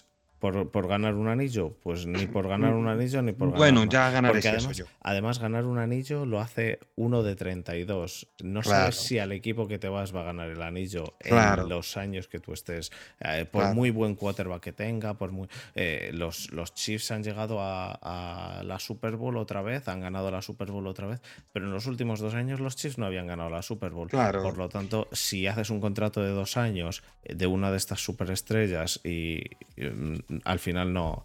por, 0.52 0.88
ganar 0.88 1.14
un 1.14 1.28
anillo? 1.28 1.74
Pues 1.82 2.06
ni 2.06 2.26
por 2.26 2.48
ganar 2.48 2.74
un 2.74 2.86
anillo 2.88 3.22
ni 3.22 3.32
por 3.32 3.48
ganar. 3.48 3.58
Bueno, 3.58 3.84
ya 3.84 4.10
ganaré 4.10 4.40
además, 4.46 4.76
yo. 4.76 4.84
además, 5.00 5.38
ganar 5.38 5.64
un 5.64 5.78
anillo 5.78 6.26
lo 6.26 6.40
hace 6.40 6.78
uno 6.96 7.22
de 7.22 7.34
32. 7.34 8.28
No 8.42 8.62
sabes 8.62 8.96
si 8.96 9.18
al 9.18 9.32
equipo 9.32 9.66
que 9.66 9.78
te 9.78 9.88
vas 9.88 10.14
va 10.14 10.20
a 10.20 10.24
ganar 10.24 10.50
el 10.50 10.62
anillo 10.62 11.14
en 11.20 11.68
los 11.68 11.96
años 11.96 12.28
que 12.28 12.40
tú 12.40 12.52
estés. 12.52 12.92
Eh, 13.20 13.46
por 13.50 13.74
muy 13.74 13.90
buen 13.90 14.14
quarterback 14.14 14.62
que 14.62 14.72
tenga, 14.72 15.14
por 15.14 15.32
muy. 15.32 15.48
Eh, 15.74 16.10
los, 16.12 16.52
los 16.52 16.74
Chiefs 16.74 17.10
han 17.10 17.22
llegado 17.22 17.58
a, 17.60 18.62
la 18.64 18.78
Super 18.78 19.16
Bowl 19.16 19.36
otra 19.36 19.62
vez, 19.62 19.88
han 19.88 20.00
ganado 20.00 20.30
la 20.30 20.42
Super 20.42 20.70
Bowl 20.70 20.86
otra 20.86 21.06
vez, 21.06 21.20
pero 21.52 21.66
en 21.66 21.72
los 21.72 21.86
últimos 21.86 22.20
dos 22.20 22.34
años 22.34 22.60
los 22.60 22.76
Chiefs 22.76 22.98
no 22.98 23.06
habían 23.06 23.26
ganado 23.26 23.50
la 23.50 23.62
Super 23.62 23.90
Bowl. 23.90 24.08
Por 24.08 24.58
lo 24.58 24.68
tanto, 24.68 25.08
si 25.12 25.46
haces 25.46 25.70
un 25.70 25.80
contrato 25.80 26.22
de 26.22 26.30
dos 26.30 26.56
años 26.56 27.02
de 27.24 27.46
una 27.46 27.70
de 27.70 27.76
estas 27.76 28.04
superestrellas 28.04 29.00
y 29.04 29.42
mm, 29.76 30.33
al 30.44 30.58
final 30.58 30.92
no 30.92 31.24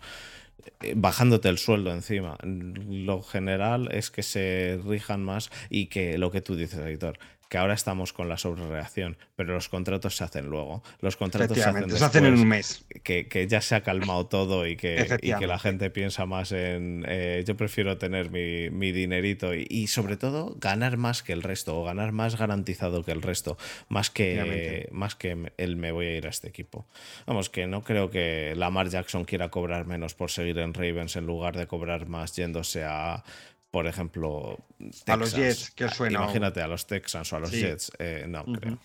eh, 0.81 0.93
bajándote 0.95 1.49
el 1.49 1.57
sueldo 1.57 1.91
encima. 1.91 2.37
Lo 2.43 3.21
general 3.21 3.89
es 3.91 4.11
que 4.11 4.23
se 4.23 4.79
rijan 4.85 5.23
más 5.23 5.49
y 5.69 5.87
que 5.87 6.17
lo 6.17 6.31
que 6.31 6.41
tú 6.41 6.55
dices, 6.55 6.79
editor, 6.79 7.17
que 7.49 7.57
ahora 7.57 7.73
estamos 7.73 8.13
con 8.13 8.29
la 8.29 8.37
sobrereacción, 8.37 9.17
pero 9.35 9.53
los 9.55 9.69
contratos 9.69 10.15
se 10.15 10.23
hacen 10.23 10.45
luego. 10.45 10.83
Los 11.01 11.17
contratos 11.17 11.57
se 11.57 11.63
hacen, 11.63 12.25
en 12.25 12.33
un 12.35 12.47
mes. 12.47 12.85
Que, 13.03 13.47
ya 13.49 13.59
se 13.61 13.73
ha 13.75 13.81
calmado 13.81 14.27
todo 14.27 14.67
y 14.67 14.77
que, 14.77 15.17
que 15.19 15.47
la 15.47 15.57
gente 15.57 15.89
piensa 15.89 16.27
más 16.27 16.51
en 16.51 17.03
eh, 17.07 17.43
yo 17.45 17.57
prefiero 17.57 17.97
tener 17.97 18.29
mi, 18.29 18.91
dinerito 18.91 19.53
y, 19.55 19.87
sobre 19.87 20.17
todo 20.17 20.55
ganar 20.59 20.97
más 20.97 21.23
que 21.23 21.33
el 21.33 21.41
resto 21.41 21.79
o 21.79 21.83
ganar 21.83 22.11
más 22.11 22.37
garantizado 22.37 23.03
que 23.03 23.11
el 23.11 23.21
resto, 23.21 23.57
más 23.87 24.11
que, 24.11 24.87
más 24.91 25.15
que 25.15 25.51
el 25.57 25.75
me 25.75 25.91
voy 25.91 26.05
a 26.05 26.17
ir 26.17 26.27
a 26.27 26.29
este 26.29 26.47
equipo. 26.47 26.85
Vamos, 27.25 27.49
que 27.49 27.65
no 27.65 27.83
creo 27.83 28.11
que 28.11 28.53
Lamar 28.55 28.89
Jackson 28.89 29.25
quiera 29.25 29.49
cobrar 29.49 29.87
menos 29.87 30.13
por 30.13 30.29
seguir 30.29 30.59
en 30.59 30.73
Ravens 30.73 31.15
en 31.15 31.25
lugar 31.25 31.57
de 31.57 31.65
cobrar 31.65 32.07
más 32.07 32.35
yéndose 32.35 32.83
a 32.83 33.23
por 33.71 33.87
ejemplo, 33.87 34.57
a 35.05 35.15
los 35.15 35.33
Jets, 35.35 35.71
que 35.71 35.89
suena. 35.89 36.23
Imagínate 36.23 36.61
a 36.61 36.67
los 36.67 36.87
Texans 36.87 37.31
o 37.33 37.35
a 37.35 37.39
los 37.39 37.51
Jets. 37.51 37.91
Eh, 37.99 38.25
no, 38.27 38.45
creo. 38.45 38.79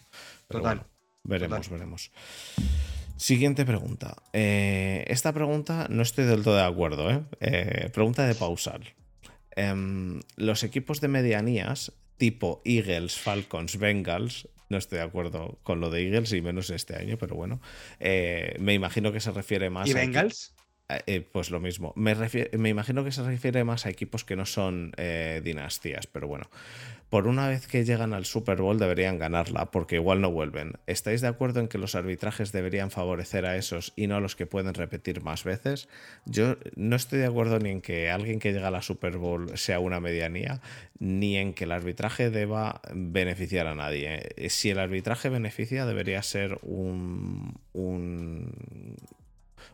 Total. 0.48 0.86
veremos, 1.22 1.68
veremos. 1.70 2.10
Siguiente 3.16 3.64
pregunta. 3.64 4.16
Eh, 4.32 5.04
esta 5.06 5.32
pregunta 5.32 5.86
no 5.88 6.02
estoy 6.02 6.24
del 6.24 6.42
todo 6.42 6.56
de 6.56 6.64
acuerdo. 6.64 7.10
¿eh? 7.10 7.90
pregunta 7.92 8.26
de 8.26 8.34
pausar. 8.34 8.80
Em, 9.56 10.20
los 10.36 10.64
equipos 10.64 11.00
de 11.00 11.08
medianías, 11.08 11.92
tipo 12.18 12.60
Eagles, 12.64 13.16
Falcons, 13.16 13.78
Bengals, 13.78 14.48
no 14.68 14.78
estoy 14.78 14.98
de 14.98 15.04
acuerdo 15.04 15.58
con 15.62 15.80
lo 15.80 15.90
de 15.90 16.04
Eagles 16.04 16.32
y 16.32 16.42
menos 16.42 16.68
este 16.70 16.96
año, 16.96 17.16
pero 17.16 17.36
bueno. 17.36 17.60
me 18.00 18.74
imagino 18.74 19.12
que 19.12 19.20
se 19.20 19.30
refiere 19.30 19.70
más 19.70 19.88
¿Y 19.88 19.94
Bengals? 19.94 20.53
Eh, 20.88 21.26
pues 21.32 21.50
lo 21.50 21.60
mismo. 21.60 21.94
Me, 21.96 22.12
imagino 22.68 23.04
que 23.04 23.12
se 23.12 23.22
refiere 23.22 23.64
más 23.64 23.86
a 23.86 23.90
equipos 23.90 24.24
que 24.24 24.36
no 24.36 24.44
son 24.44 24.92
eh, 24.96 25.40
dinastías, 25.42 26.06
pero 26.06 26.28
bueno. 26.28 26.50
Por 27.08 27.26
una 27.26 27.48
vez 27.48 27.66
que 27.66 27.84
llegan 27.84 28.12
al 28.12 28.24
Super 28.24 28.60
Bowl 28.60 28.78
deberían 28.78 29.18
ganarla, 29.18 29.70
porque 29.70 29.96
igual 29.96 30.20
no 30.20 30.30
vuelven. 30.30 30.72
¿Estáis 30.86 31.20
de 31.20 31.28
acuerdo 31.28 31.60
en 31.60 31.68
que 31.68 31.78
los 31.78 31.94
arbitrajes 31.94 32.50
deberían 32.50 32.90
favorecer 32.90 33.46
a 33.46 33.56
esos 33.56 33.92
y 33.94 34.08
no 34.08 34.16
a 34.16 34.20
los 34.20 34.34
que 34.36 34.46
pueden 34.46 34.74
repetir 34.74 35.22
más 35.22 35.44
veces? 35.44 35.88
Yo 36.26 36.56
no 36.74 36.96
estoy 36.96 37.20
de 37.20 37.26
acuerdo 37.26 37.60
ni 37.60 37.70
en 37.70 37.80
que 37.80 38.10
alguien 38.10 38.40
que 38.40 38.52
llega 38.52 38.68
a 38.68 38.72
la 38.72 38.82
Super 38.82 39.16
Bowl 39.16 39.56
sea 39.56 39.78
una 39.78 40.00
medianía, 40.00 40.60
ni 40.98 41.36
en 41.36 41.54
que 41.54 41.64
el 41.64 41.72
arbitraje 41.72 42.30
deba 42.30 42.80
beneficiar 42.92 43.68
a 43.68 43.74
nadie. 43.74 44.32
Eh, 44.36 44.50
si 44.50 44.70
el 44.70 44.80
arbitraje 44.80 45.28
beneficia, 45.28 45.86
debería 45.86 46.22
ser 46.22 46.58
un, 46.62 47.60
un 47.72 48.96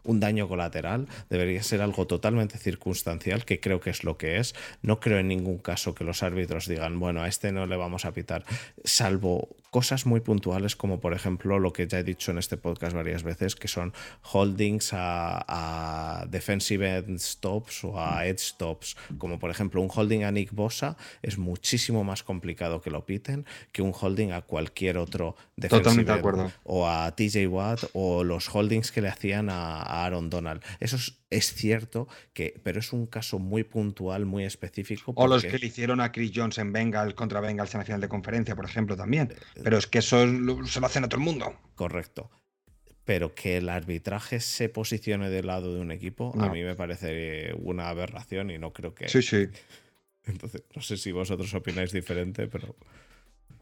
un 0.05 0.21
daño 0.21 0.49
colateral, 0.49 1.09
debería 1.29 1.63
ser 1.63 1.83
algo 1.83 2.07
totalmente 2.07 2.59
circunstancial, 2.59 3.45
que 3.45 3.61
creo 3.61 3.81
que 3.81 3.91
es 3.91 4.05
lo 4.05 4.17
que 4.17 4.39
es. 4.39 4.55
No 4.83 5.01
creo 5.01 5.19
en 5.19 5.29
ningún 5.29 5.59
caso 5.59 5.95
que 5.95 6.05
los 6.05 6.23
árbitros 6.23 6.67
digan, 6.67 6.99
bueno, 6.99 7.23
a 7.23 7.29
este 7.29 7.53
no 7.53 7.67
le 7.67 7.77
vamos 7.77 8.05
a 8.05 8.13
pitar, 8.13 8.45
salvo 8.85 9.49
cosas 9.71 10.07
muy 10.07 10.21
puntuales 10.21 10.77
como 10.77 11.01
por 11.01 11.15
ejemplo 11.15 11.59
lo 11.59 11.73
que 11.73 11.87
ya 11.87 12.01
he 12.01 12.05
dicho 12.05 12.31
en 12.31 12.39
este 12.39 12.57
podcast 12.57 12.95
varias 12.95 13.23
veces, 13.23 13.57
que 13.57 13.69
son 13.69 13.93
holdings 14.23 14.91
a, 14.93 16.27
defensive 16.29 16.99
end 16.99 17.19
stops 17.19 17.85
o 17.85 18.01
a 18.01 18.27
edge 18.27 18.41
stops, 18.41 18.97
como 19.19 19.39
por 19.39 19.51
ejemplo 19.51 19.81
un 19.81 19.89
holding 19.95 20.25
a 20.25 20.31
Nick 20.31 20.53
Bosa 20.53 20.97
es 21.23 21.39
muchísimo 21.39 22.05
más 22.05 22.23
complicado 22.23 22.81
que 22.81 22.91
lo 22.91 23.05
piten 23.07 23.47
que 23.73 23.83
un 23.83 23.93
holding 23.99 24.33
a 24.33 24.43
cualquier 24.43 24.99
otro 24.99 25.37
defensive 25.57 26.05
de 26.05 26.13
acuerdo. 26.13 26.53
o 26.65 26.89
a 26.89 27.15
TJ 27.15 27.47
Watt 27.47 27.85
o 27.93 28.25
los 28.25 28.49
holdings 28.55 28.91
que 28.91 29.01
le 29.01 29.09
hacían 29.09 29.51
a, 29.51 29.83
Aaron 30.05 30.31
Donald. 30.31 30.63
Eso 30.81 30.97
es, 31.31 31.55
cierto, 31.55 32.09
que, 32.33 32.61
pero 32.63 32.81
es 32.81 32.93
un 32.93 33.07
caso 33.07 33.39
muy 33.39 33.65
puntual, 33.65 34.27
muy 34.27 34.45
específico. 34.45 35.13
O 35.17 35.27
los 35.27 35.45
que 35.45 35.59
le 35.59 35.67
hicieron 35.67 36.01
a 36.01 36.13
Chris 36.13 36.33
Jones 36.35 36.59
en 36.59 36.73
Bengals 36.73 37.15
contra 37.15 37.41
Bengals 37.41 37.75
en 37.75 37.81
la 37.81 37.85
final 37.85 38.01
de 38.01 38.09
conferencia, 38.09 38.57
por 38.57 38.65
ejemplo, 38.65 38.97
también. 38.97 39.33
Pero 39.63 39.79
es 39.79 39.87
que 39.87 39.99
eso 39.99 40.21
se 40.67 40.81
lo 40.81 40.87
hacen 40.87 41.05
a 41.05 41.09
todo 41.09 41.19
el 41.19 41.25
mundo. 41.25 41.55
Correcto. 41.75 42.31
Pero 43.05 43.35
que 43.35 43.57
el 43.57 43.69
arbitraje 43.69 44.41
se 44.41 44.69
posicione 44.69 45.31
del 45.31 45.47
lado 45.47 45.75
de 45.75 45.81
un 45.81 45.91
equipo, 45.91 46.33
a 46.39 46.49
mí 46.49 46.63
me 46.63 46.75
parece 46.75 47.55
una 47.59 47.89
aberración 47.89 48.51
y 48.51 48.59
no 48.59 48.73
creo 48.73 48.95
que. 48.95 49.09
Sí, 49.09 49.23
sí. 49.23 49.49
Entonces, 50.25 50.63
no 50.75 50.83
sé 50.83 50.97
si 50.97 51.13
vosotros 51.13 51.53
opináis 51.55 51.93
diferente, 51.93 52.47
pero. 52.47 52.77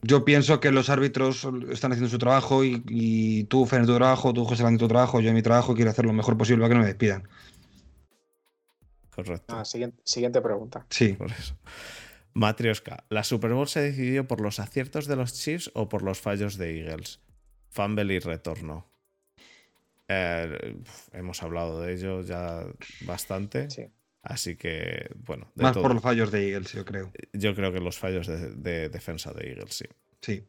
Yo 0.03 0.25
pienso 0.25 0.61
que 0.61 0.71
los 0.71 0.91
árbitros 0.91 1.49
están 1.71 1.91
haciendo 1.91 2.09
su 2.09 2.19
trabajo 2.19 2.63
y, 2.63 3.45
tú, 3.49 3.67
Fer, 3.67 3.81
en 3.81 3.87
tu 3.87 3.97
trabajo, 3.97 4.33
tú, 4.33 4.45
José, 4.45 4.63
en 4.63 4.79
tu 4.79 4.87
trabajo, 4.87 5.21
yo 5.21 5.31
en 5.31 5.35
mi 5.35 5.43
trabajo, 5.43 5.75
quiero 5.75 5.91
hacer 5.91 6.05
lo 6.05 6.13
mejor 6.13 6.37
posible 6.37 6.61
para 6.61 6.69
que 6.69 6.75
no 6.75 6.81
me 6.83 6.87
despidan. 6.87 7.29
Correcto. 9.11 9.57
Ah, 9.57 9.65
siguiente, 9.65 10.41
pregunta. 10.41 10.87
Sí. 10.91 11.15
Por 11.15 11.33
eso. 11.33 11.57
Matrioska, 12.35 13.05
¿la 13.09 13.25
Super 13.25 13.53
Bowl 13.53 13.69
se 13.69 13.81
decidió 13.81 14.27
por 14.27 14.41
los 14.41 14.61
aciertos 14.61 15.07
de 15.07 15.17
los 15.17 15.33
Chiefs 15.35 15.71
o 15.75 15.89
por 15.89 16.03
los 16.03 16.21
fallos 16.21 16.57
de 16.57 16.81
Eagles? 16.81 17.21
Fumble 17.71 18.15
y 18.15 18.19
retorno. 18.19 18.87
Eh, 20.09 20.77
hemos 21.13 21.43
hablado 21.43 21.83
de 21.83 21.95
ello 21.95 22.23
ya 22.23 22.65
bastante. 23.03 23.71
Sí. 23.71 23.87
Así 24.23 24.57
que, 24.57 25.11
bueno. 25.17 25.51
Más 25.55 25.77
por 25.77 25.95
los 25.95 26.03
fallos 26.03 26.31
de 26.31 26.51
Eagles, 26.51 26.73
yo 26.73 26.85
creo. 26.85 27.13
Yo 27.33 27.55
creo 27.55 27.73
que 27.73 27.81
los 27.81 27.99
fallos 27.99 28.27
de, 28.27 28.89
defensa 28.89 29.33
de 29.33 29.49
Eagles, 29.49 29.75
sí. 29.75 29.85
Sí. 30.21 30.45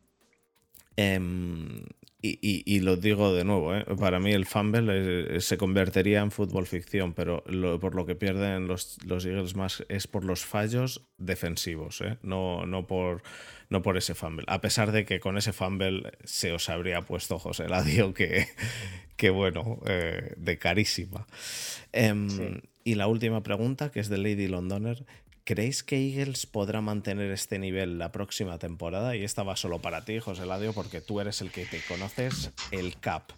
Em, 0.96 1.84
y, 2.22 2.80
lo 2.82 2.98
digo 2.98 3.34
de 3.34 3.46
nuevo, 3.46 3.74
¿eh? 3.74 3.86
para 3.98 4.20
mí 4.20 4.34
el 4.34 4.46
fumble 4.46 5.40
se 5.40 5.58
convertiría 5.58 6.20
en 6.20 6.32
fútbol 6.32 6.68
ficción, 6.68 7.14
pero 7.14 7.44
por 7.80 7.96
lo 7.96 8.06
que 8.06 8.16
pierden 8.16 8.68
los, 8.68 8.98
los, 9.06 9.26
Eagles 9.26 9.56
más 9.56 9.86
es 9.88 10.08
por 10.08 10.26
los 10.26 10.44
fallos 10.44 11.08
defensivos, 11.18 12.02
¿eh? 12.02 12.18
no, 12.22 12.66
no, 12.66 12.88
por, 12.88 13.22
no 13.70 13.82
por 13.82 13.96
ese 13.96 14.16
fumble. 14.16 14.46
A 14.50 14.60
pesar 14.60 14.92
de 14.92 15.06
que 15.06 15.22
con 15.22 15.38
ese 15.38 15.54
fumble 15.54 16.12
se 16.26 16.52
os 16.52 16.68
habría 16.68 17.04
puesto 17.04 17.40
José 17.40 17.70
Ladio 17.70 18.14
que, 18.14 18.48
que 19.16 19.30
bueno, 19.30 19.80
eh, 19.86 20.34
de 20.36 20.58
carísima. 20.58 21.26
Em, 21.94 22.62
y 22.84 22.96
la 22.96 23.08
última 23.08 23.44
pregunta, 23.44 23.92
que 23.92 24.02
es 24.02 24.10
de 24.10 24.18
Lady 24.18 24.48
Londoner. 24.48 25.06
¿Creéis 25.50 25.82
que 25.82 25.98
Eagles 25.98 26.46
podrá 26.46 26.80
mantener 26.80 27.32
este 27.32 27.58
nivel 27.58 27.98
la 27.98 28.12
próxima 28.12 28.60
temporada? 28.60 29.16
Y 29.16 29.24
esta 29.24 29.42
va 29.42 29.56
solo 29.56 29.82
para 29.82 30.06
ti, 30.06 30.20
José 30.20 30.46
Ladio, 30.46 30.74
porque 30.74 31.02
tú 31.02 31.20
eres 31.22 31.42
el 31.42 31.52
que 31.52 31.66
te 31.66 31.82
conoces 31.88 32.52
el 32.70 33.00
cap, 33.00 33.32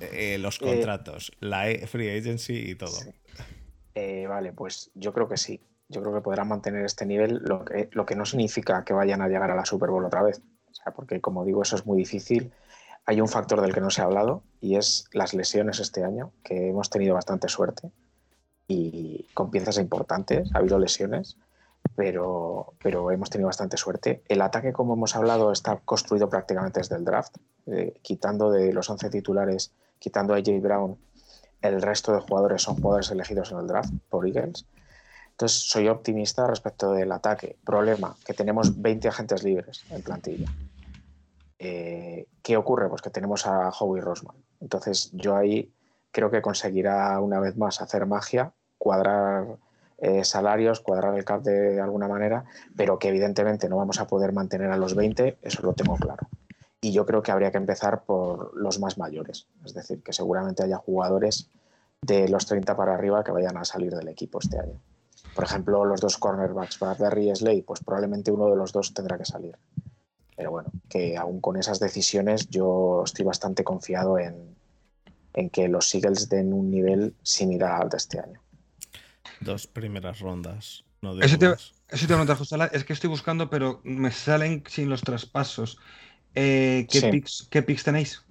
eh, 0.00 0.38
los 0.38 0.56
eh, 0.62 0.64
contratos, 0.64 1.32
la 1.40 1.68
e, 1.68 1.86
free 1.86 2.08
agency 2.08 2.70
y 2.70 2.74
todo. 2.74 2.96
Eh, 3.94 4.26
vale, 4.26 4.54
pues 4.54 4.90
yo 4.94 5.12
creo 5.12 5.28
que 5.28 5.36
sí. 5.36 5.60
Yo 5.90 6.00
creo 6.00 6.14
que 6.14 6.22
podrán 6.22 6.48
mantener 6.48 6.86
este 6.86 7.04
nivel, 7.04 7.42
lo 7.44 7.66
que, 7.66 7.90
lo 7.92 8.06
que 8.06 8.16
no 8.16 8.24
significa 8.24 8.82
que 8.82 8.94
vayan 8.94 9.20
a 9.20 9.28
llegar 9.28 9.50
a 9.50 9.54
la 9.54 9.66
Super 9.66 9.90
Bowl 9.90 10.06
otra 10.06 10.22
vez. 10.22 10.40
O 10.70 10.74
sea, 10.74 10.94
porque 10.94 11.20
como 11.20 11.44
digo, 11.44 11.60
eso 11.60 11.76
es 11.76 11.84
muy 11.84 11.98
difícil. 11.98 12.50
Hay 13.04 13.20
un 13.20 13.28
factor 13.28 13.60
del 13.60 13.74
que 13.74 13.82
no 13.82 13.90
se 13.90 14.00
ha 14.00 14.04
hablado 14.04 14.42
y 14.62 14.76
es 14.76 15.04
las 15.12 15.34
lesiones 15.34 15.80
este 15.80 16.02
año, 16.02 16.32
que 16.42 16.70
hemos 16.70 16.88
tenido 16.88 17.12
bastante 17.12 17.50
suerte 17.50 17.90
y 18.68 19.26
con 19.34 19.50
piezas 19.50 19.78
importantes, 19.78 20.48
ha 20.54 20.58
habido 20.58 20.78
lesiones, 20.78 21.36
pero, 21.94 22.74
pero 22.82 23.10
hemos 23.10 23.30
tenido 23.30 23.46
bastante 23.46 23.76
suerte. 23.76 24.22
El 24.28 24.42
ataque, 24.42 24.72
como 24.72 24.94
hemos 24.94 25.14
hablado, 25.14 25.52
está 25.52 25.76
construido 25.84 26.28
prácticamente 26.28 26.80
desde 26.80 26.96
el 26.96 27.04
draft, 27.04 27.36
eh, 27.66 27.98
quitando 28.02 28.50
de 28.50 28.72
los 28.72 28.90
11 28.90 29.10
titulares, 29.10 29.72
quitando 29.98 30.34
a 30.34 30.38
AJ 30.38 30.60
Brown, 30.60 30.98
el 31.62 31.80
resto 31.82 32.12
de 32.12 32.20
jugadores 32.20 32.62
son 32.62 32.76
jugadores 32.76 33.10
elegidos 33.10 33.52
en 33.52 33.58
el 33.58 33.66
draft 33.66 33.92
por 34.08 34.26
Eagles. 34.26 34.66
Entonces, 35.30 35.58
soy 35.58 35.88
optimista 35.88 36.46
respecto 36.46 36.92
del 36.92 37.12
ataque. 37.12 37.56
Problema, 37.64 38.16
que 38.24 38.32
tenemos 38.32 38.80
20 38.80 39.08
agentes 39.08 39.42
libres 39.42 39.84
en 39.90 40.02
plantilla. 40.02 40.50
Eh, 41.58 42.26
¿Qué 42.42 42.56
ocurre? 42.56 42.88
Pues 42.88 43.02
que 43.02 43.10
tenemos 43.10 43.46
a 43.46 43.70
Howie 43.70 44.00
Rosman. 44.00 44.36
Entonces, 44.60 45.10
yo 45.12 45.36
ahí 45.36 45.70
creo 46.16 46.30
que 46.30 46.40
conseguirá 46.40 47.20
una 47.20 47.40
vez 47.40 47.58
más 47.58 47.82
hacer 47.82 48.06
magia, 48.06 48.54
cuadrar 48.78 49.58
eh, 49.98 50.24
salarios, 50.24 50.80
cuadrar 50.80 51.14
el 51.14 51.26
cap 51.26 51.42
de 51.42 51.78
alguna 51.78 52.08
manera, 52.08 52.46
pero 52.74 52.98
que 52.98 53.08
evidentemente 53.08 53.68
no 53.68 53.76
vamos 53.76 54.00
a 54.00 54.06
poder 54.06 54.32
mantener 54.32 54.70
a 54.70 54.78
los 54.78 54.94
20, 54.94 55.36
eso 55.42 55.60
lo 55.60 55.74
tengo 55.74 55.94
claro. 55.96 56.26
Y 56.80 56.92
yo 56.92 57.04
creo 57.04 57.22
que 57.22 57.32
habría 57.32 57.50
que 57.50 57.58
empezar 57.58 58.04
por 58.04 58.56
los 58.56 58.80
más 58.80 58.96
mayores, 58.96 59.46
es 59.62 59.74
decir, 59.74 60.02
que 60.02 60.14
seguramente 60.14 60.62
haya 60.62 60.78
jugadores 60.78 61.50
de 62.00 62.30
los 62.30 62.46
30 62.46 62.74
para 62.74 62.94
arriba 62.94 63.22
que 63.22 63.32
vayan 63.32 63.58
a 63.58 63.66
salir 63.66 63.94
del 63.94 64.08
equipo 64.08 64.38
este 64.38 64.58
año. 64.58 64.80
Por 65.34 65.44
ejemplo, 65.44 65.84
los 65.84 66.00
dos 66.00 66.16
cornerbacks, 66.16 66.80
Bradbury 66.80 67.30
y 67.30 67.36
Slay, 67.36 67.60
pues 67.60 67.80
probablemente 67.80 68.30
uno 68.30 68.48
de 68.48 68.56
los 68.56 68.72
dos 68.72 68.94
tendrá 68.94 69.18
que 69.18 69.26
salir. 69.26 69.58
Pero 70.34 70.50
bueno, 70.50 70.70
que 70.88 71.18
aún 71.18 71.42
con 71.42 71.58
esas 71.58 71.78
decisiones 71.78 72.48
yo 72.48 73.02
estoy 73.04 73.26
bastante 73.26 73.64
confiado 73.64 74.18
en, 74.18 74.56
en 75.36 75.50
que 75.50 75.68
los 75.68 75.94
Eagles 75.94 76.28
den 76.28 76.52
un 76.52 76.70
nivel 76.70 77.14
similar 77.22 77.82
al 77.82 77.88
de 77.90 77.98
este 77.98 78.18
año. 78.18 78.40
Dos 79.40 79.66
primeras 79.66 80.18
rondas. 80.20 80.84
No 81.02 81.20
eso, 81.20 81.38
te, 81.38 81.46
eso 81.46 82.06
te 82.06 82.34
José, 82.34 82.56
es 82.72 82.84
que 82.84 82.94
estoy 82.94 83.10
buscando, 83.10 83.48
pero 83.50 83.80
me 83.84 84.10
salen 84.10 84.64
sin 84.66 84.88
los 84.88 85.02
traspasos. 85.02 85.78
Eh, 86.34 86.86
¿qué, 86.90 87.62
picks, 87.62 87.84
tenéis? 87.84 88.22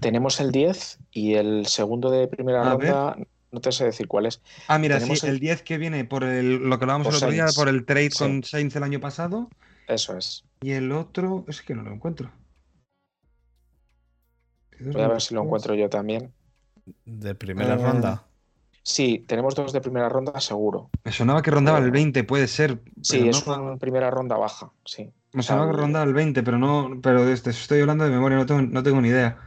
Tenemos 0.00 0.40
el 0.40 0.50
10 0.50 0.98
y 1.12 1.34
el 1.34 1.66
segundo 1.66 2.10
de 2.10 2.26
primera 2.26 2.64
ronda, 2.64 3.16
no 3.52 3.60
te 3.60 3.70
sé 3.70 3.84
decir 3.84 4.08
cuál 4.08 4.26
es. 4.26 4.40
Ah, 4.66 4.78
mira, 4.78 4.98
sí, 4.98 5.12
el... 5.26 5.38
10 5.38 5.62
que 5.62 5.78
viene 5.78 6.04
por 6.04 6.24
el, 6.24 6.56
lo 6.56 6.78
que 6.78 6.84
hablábamos 6.84 7.08
el 7.08 7.14
otro 7.16 7.30
día, 7.30 7.46
por 7.54 7.68
el 7.68 7.84
trade 7.84 8.10
con 8.10 8.42
Saints 8.44 8.76
el 8.76 8.82
año 8.82 9.00
pasado. 9.00 9.50
Eso 9.86 10.16
es. 10.16 10.44
Y 10.62 10.72
el 10.72 10.90
otro, 10.92 11.44
es 11.48 11.62
que 11.62 11.74
no 11.74 11.82
lo 11.82 11.92
encuentro. 11.92 12.30
Voy 14.80 15.02
a 15.02 15.08
ver 15.08 15.20
si 15.20 15.34
lo 15.34 15.42
encuentro 15.42 15.74
yo 15.74 15.88
también. 15.88 16.32
¿De 17.04 17.34
primera 17.34 17.76
ronda? 17.76 18.24
Sí, 18.82 19.24
tenemos 19.28 19.54
dos 19.54 19.72
de 19.72 19.80
primera 19.80 20.08
ronda 20.08 20.40
seguro. 20.40 20.90
Me 21.04 21.12
sonaba 21.12 21.42
que 21.42 21.50
rondaba 21.50 21.78
el 21.78 21.90
20, 21.90 22.24
puede 22.24 22.48
ser. 22.48 22.80
Sí, 23.02 23.28
es 23.28 23.46
una 23.46 23.76
primera 23.76 24.10
ronda 24.10 24.36
baja, 24.36 24.72
sí. 24.84 25.12
Me 25.32 25.42
sonaba 25.42 25.70
que 25.70 25.76
rondaba 25.76 26.04
el 26.04 26.14
20, 26.14 26.42
pero 26.42 26.58
no, 26.58 26.98
pero 27.02 27.28
este, 27.28 27.50
estoy 27.50 27.80
hablando 27.80 28.04
de 28.04 28.10
memoria, 28.10 28.38
no 28.38 28.46
tengo, 28.46 28.62
no 28.62 28.82
tengo 28.82 29.00
ni 29.00 29.08
idea. 29.08 29.38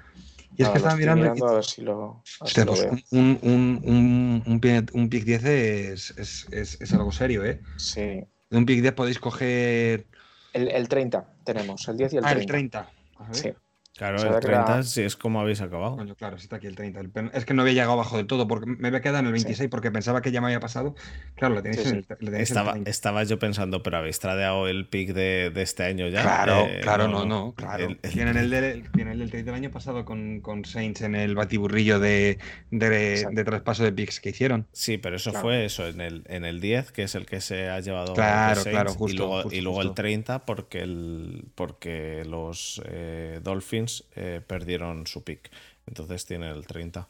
Y 0.55 0.61
es 0.61 0.69
que 0.69 0.77
estaba 0.77 0.95
mirando. 0.95 1.47
a 1.47 1.53
ver 1.55 1.65
si 1.65 1.81
lo, 1.81 2.21
pues 2.39 2.87
un, 3.09 3.39
un, 3.41 3.81
un, 3.83 4.43
un, 4.45 4.87
un 4.93 5.09
pick 5.09 5.23
10 5.23 5.45
es, 5.45 6.11
es, 6.11 6.47
es, 6.51 6.79
es, 6.79 6.93
algo 6.93 7.11
serio, 7.11 7.43
¿eh? 7.43 7.59
Sí. 7.77 8.23
De 8.51 8.57
un 8.57 8.65
pick 8.65 8.81
10 8.81 8.93
podéis 8.93 9.19
coger. 9.19 10.05
El, 10.53 10.69
el 10.69 10.87
30 10.87 11.25
tenemos, 11.43 11.87
el 11.87 11.97
10 11.97 12.13
y 12.13 12.17
el 12.17 12.23
30. 12.23 12.29
Ah, 12.29 12.39
el 12.39 12.45
30. 12.45 12.91
Sí. 13.31 13.53
Claro, 13.95 14.17
el 14.17 14.39
30 14.39 14.81
si 14.81 15.03
es 15.03 15.15
como 15.15 15.39
habéis 15.39 15.61
acabado. 15.61 15.97
claro, 16.17 16.39
sí 16.39 16.45
está 16.45 16.55
aquí 16.55 16.65
el 16.65 16.75
30. 16.75 17.29
Es 17.33 17.45
que 17.45 17.53
no 17.53 17.61
había 17.61 17.73
llegado 17.73 17.91
abajo 17.91 18.17
del 18.17 18.25
todo, 18.25 18.47
porque 18.47 18.65
me 18.65 18.87
había 18.87 19.01
quedado 19.01 19.19
en 19.19 19.27
el 19.27 19.31
26 19.33 19.69
porque 19.69 19.91
pensaba 19.91 20.23
que 20.23 20.31
ya 20.31 20.41
me 20.41 20.47
había 20.47 20.59
pasado. 20.59 20.95
Claro, 21.35 21.53
lo 21.53 21.61
tenéis, 21.61 21.85
en 21.85 22.03
el, 22.19 22.33
estaba, 22.35 22.75
estaba 22.85 23.23
yo 23.23 23.37
pensando, 23.37 23.83
pero 23.83 23.97
habéis 23.97 24.17
tradeado 24.17 24.67
el 24.67 24.87
pick 24.87 25.13
de, 25.13 25.51
de 25.53 25.61
este 25.61 25.83
año 25.83 26.07
ya. 26.07 26.23
Claro, 26.23 26.65
eh, 26.67 26.79
claro, 26.81 27.07
no, 27.07 27.25
no, 27.25 27.53
claro. 27.53 27.95
tienen, 28.11 28.35
el 28.37 28.49
de, 28.49 28.71
el 28.71 29.19
del 29.19 29.29
trade 29.29 29.43
del 29.43 29.53
año 29.53 29.69
pasado 29.69 30.05
con, 30.05 30.41
con 30.41 30.65
Saints 30.65 31.01
en 31.01 31.13
el 31.13 31.35
batiburrillo 31.35 31.99
de, 31.99 32.39
de, 32.71 33.43
traspaso 33.45 33.83
de 33.83 33.91
picks 33.91 34.19
que 34.19 34.29
hicieron. 34.29 34.65
Sí, 34.71 34.97
pero 34.97 35.17
eso 35.17 35.33
fue 35.33 35.65
eso, 35.65 35.87
en 35.87 36.01
el, 36.01 36.23
en 36.29 36.45
el 36.45 36.61
10, 36.61 36.91
que 36.93 37.03
es 37.03 37.13
el 37.13 37.27
que 37.27 37.41
se 37.41 37.69
ha 37.69 37.79
llevado 37.79 38.15
claro, 38.15 38.63
claro, 38.63 38.91
justo, 38.93 39.13
y 39.13 39.17
luego, 39.17 39.51
y 39.51 39.61
luego 39.61 39.81
el 39.83 39.93
30 39.93 40.45
porque, 40.45 40.79
el, 40.79 41.45
porque 41.53 42.23
los 42.25 42.81
eh, 42.85 43.39
Dolphins 43.43 43.82
eh, 44.15 44.41
perdieron 44.45 45.07
su 45.07 45.23
pick. 45.23 45.51
Entonces 45.85 46.25
tiene 46.25 46.49
el 46.49 46.65
30. 46.65 47.07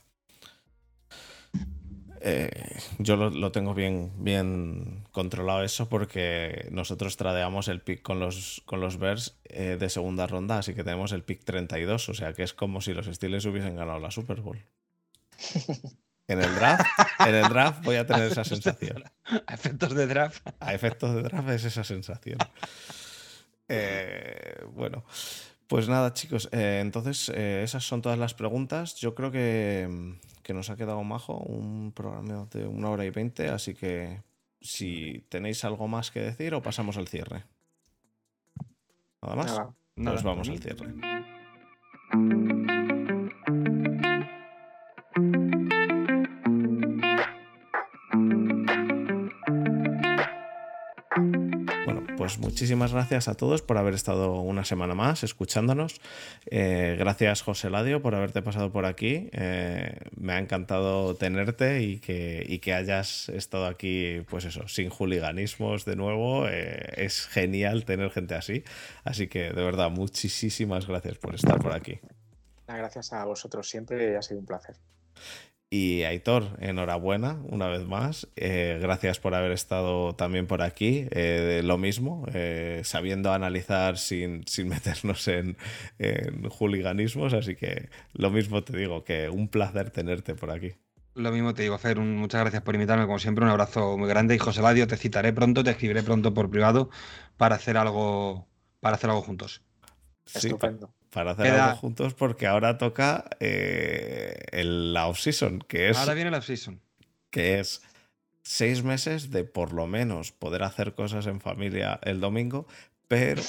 Eh, 2.25 2.49
yo 2.99 3.17
lo, 3.17 3.51
tengo 3.51 3.73
bien, 3.73 4.13
bien 4.17 5.03
controlado 5.11 5.61
eso 5.63 5.89
porque 5.89 6.69
nosotros 6.71 7.17
tradeamos 7.17 7.67
el 7.67 7.81
pick 7.81 8.01
con 8.01 8.21
los, 8.21 8.61
con 8.65 8.79
los 8.79 8.97
Bears 8.97 9.37
eh, 9.43 9.75
de 9.77 9.89
segunda 9.89 10.25
ronda, 10.25 10.59
así 10.59 10.73
que 10.73 10.85
tenemos 10.85 11.11
el 11.11 11.23
pick 11.23 11.43
32, 11.43 12.07
o 12.07 12.13
sea 12.13 12.31
que 12.31 12.43
es 12.43 12.53
como 12.53 12.79
si 12.79 12.93
los 12.93 13.07
Steelers 13.07 13.45
hubiesen 13.45 13.75
ganado 13.75 13.99
la 13.99 14.09
Super 14.09 14.39
Bowl. 14.39 14.63
En 16.25 16.41
el 16.41 16.55
draft, 16.55 16.85
en 17.19 17.35
el 17.35 17.49
draft 17.49 17.83
voy 17.83 17.97
a 17.97 18.07
tener 18.07 18.31
esa 18.31 18.45
sensación. 18.45 19.03
A 19.45 19.53
efectos 19.53 19.93
de 19.93 20.07
draft. 20.07 20.47
A 20.61 20.73
efectos 20.73 21.13
de 21.15 21.21
draft 21.21 21.49
es 21.49 21.65
esa 21.65 21.83
sensación. 21.83 22.37
Eh, 23.67 24.63
bueno, 24.71 25.03
pues 25.73 25.89
nada, 25.89 26.13
chicos. 26.13 26.49
entonces, 26.51 27.29
esas 27.29 27.83
son 27.83 28.03
todas 28.03 28.19
las 28.19 28.35
preguntas. 28.35 28.93
Yo 28.93 29.15
creo 29.15 29.31
que, 29.31 30.19
que 30.43 30.53
nos 30.53 30.69
ha 30.69 30.75
quedado 30.75 31.03
majo, 31.03 31.39
un 31.39 31.91
programa 31.93 32.47
de 32.51 32.67
una 32.67 32.91
hora 32.91 33.05
y 33.05 33.09
veinte, 33.09 33.49
así 33.49 33.73
que 33.73 34.21
si 34.61 35.25
tenéis 35.29 35.65
algo 35.65 35.87
más 35.87 36.11
que 36.11 36.19
decir 36.19 36.53
o 36.53 36.61
pasamos 36.61 36.95
al 36.97 37.07
cierre. 37.07 37.45
Nada 39.23 39.35
más. 39.35 39.61
Nos 39.95 40.21
vamos 40.21 40.47
al 40.47 40.59
cierre. 40.59 40.93
Pues 52.23 52.39
muchísimas 52.39 52.93
gracias 52.93 53.27
a 53.27 53.33
todos 53.33 53.61
por 53.61 53.77
haber 53.77 53.93
estado 53.93 54.39
una 54.39 54.63
semana 54.63 54.95
más 54.95 55.25
escuchándonos. 55.25 55.99
Eh, 56.45 56.95
gracias, 56.97 57.41
José 57.41 57.69
Ladio, 57.69 58.01
por 58.01 58.15
haberte 58.15 58.41
pasado 58.41 58.71
por 58.71 58.85
aquí. 58.85 59.29
Eh, 59.33 59.97
me 60.15 60.31
ha 60.31 60.39
encantado 60.39 61.15
tenerte 61.17 61.81
y 61.81 61.99
que, 61.99 62.73
hayas 62.73 63.27
estado 63.27 63.65
aquí, 63.65 64.21
pues 64.29 64.45
eso, 64.45 64.69
sin 64.69 64.89
juliganismos 64.89 65.83
de 65.83 65.97
nuevo. 65.97 66.47
Eh, 66.47 66.93
es 66.95 67.27
genial 67.27 67.83
tener 67.83 68.09
gente 68.09 68.35
así. 68.35 68.63
Así 69.03 69.27
que, 69.27 69.51
de 69.51 69.61
verdad, 69.61 69.89
muchísimas 69.91 70.87
gracias 70.87 71.17
por 71.17 71.35
estar 71.35 71.59
por 71.59 71.73
aquí. 71.73 71.99
Gracias 72.65 73.11
a 73.11 73.25
vosotros 73.25 73.69
siempre, 73.69 74.15
ha 74.15 74.21
sido 74.21 74.39
un 74.39 74.45
placer. 74.45 74.77
Y 75.75 76.03
Aitor, 76.03 76.55
enhorabuena 76.59 77.39
una 77.49 77.67
vez 77.67 77.87
más. 77.87 78.27
Eh, 78.35 78.77
gracias 78.79 79.19
por 79.19 79.33
haber 79.33 79.51
estado 79.51 80.13
también 80.13 80.45
por 80.45 80.61
aquí. 80.61 81.07
Eh, 81.09 81.61
lo 81.63 81.79
mismo, 81.79 82.27
eh, 82.31 82.81
sabiendo 82.83 83.33
analizar 83.33 83.97
sin, 83.97 84.45
sin 84.45 84.67
meternos 84.69 85.27
en, 85.27 85.57
en, 85.97 86.47
juliganismos. 86.47 87.33
Así 87.33 87.55
que 87.55 87.89
lo 88.13 88.29
mismo 88.29 88.63
te 88.63 88.77
digo, 88.77 89.03
que 89.03 89.29
un 89.29 89.47
placer 89.47 89.89
tenerte 89.89 90.35
por 90.35 90.51
aquí. 90.51 90.73
Lo 91.15 91.31
mismo 91.31 91.55
te 91.55 91.63
digo, 91.63 91.75
Fer. 91.79 91.97
muchas 91.97 92.41
gracias 92.41 92.61
por 92.61 92.75
invitarme. 92.75 93.07
Como 93.07 93.17
siempre, 93.17 93.43
un 93.43 93.49
abrazo 93.49 93.97
muy 93.97 94.07
grande. 94.07 94.35
Y 94.35 94.37
José 94.37 94.61
Ladio, 94.61 94.85
te 94.85 94.95
citaré 94.95 95.33
pronto, 95.33 95.63
te 95.63 95.71
escribiré 95.71 96.03
pronto 96.03 96.35
por 96.35 96.51
privado 96.51 96.91
para 97.35 97.55
hacer 97.55 97.77
algo, 97.77 98.47
para 98.79 98.97
hacer 98.97 99.09
algo 99.09 99.23
juntos. 99.23 99.63
Estupendo 100.35 100.93
para 101.13 101.31
hacer 101.31 101.51
algo 101.51 101.77
juntos 101.77 102.13
porque 102.13 102.47
ahora 102.47 102.77
toca 102.77 103.25
eh, 103.39 104.35
el, 104.51 104.93
la 104.93 105.07
off-season, 105.07 105.59
que 105.59 105.89
es... 105.89 105.97
Ahora 105.97 106.13
viene 106.13 106.31
la 106.31 106.39
off-season. 106.39 106.81
Que 107.29 107.59
es 107.59 107.81
seis 108.41 108.83
meses 108.83 109.31
de 109.31 109.43
por 109.43 109.73
lo 109.73 109.87
menos 109.87 110.31
poder 110.31 110.63
hacer 110.63 110.93
cosas 110.93 111.27
en 111.27 111.39
familia 111.39 111.99
el 112.03 112.19
domingo, 112.19 112.67
pero, 113.07 113.41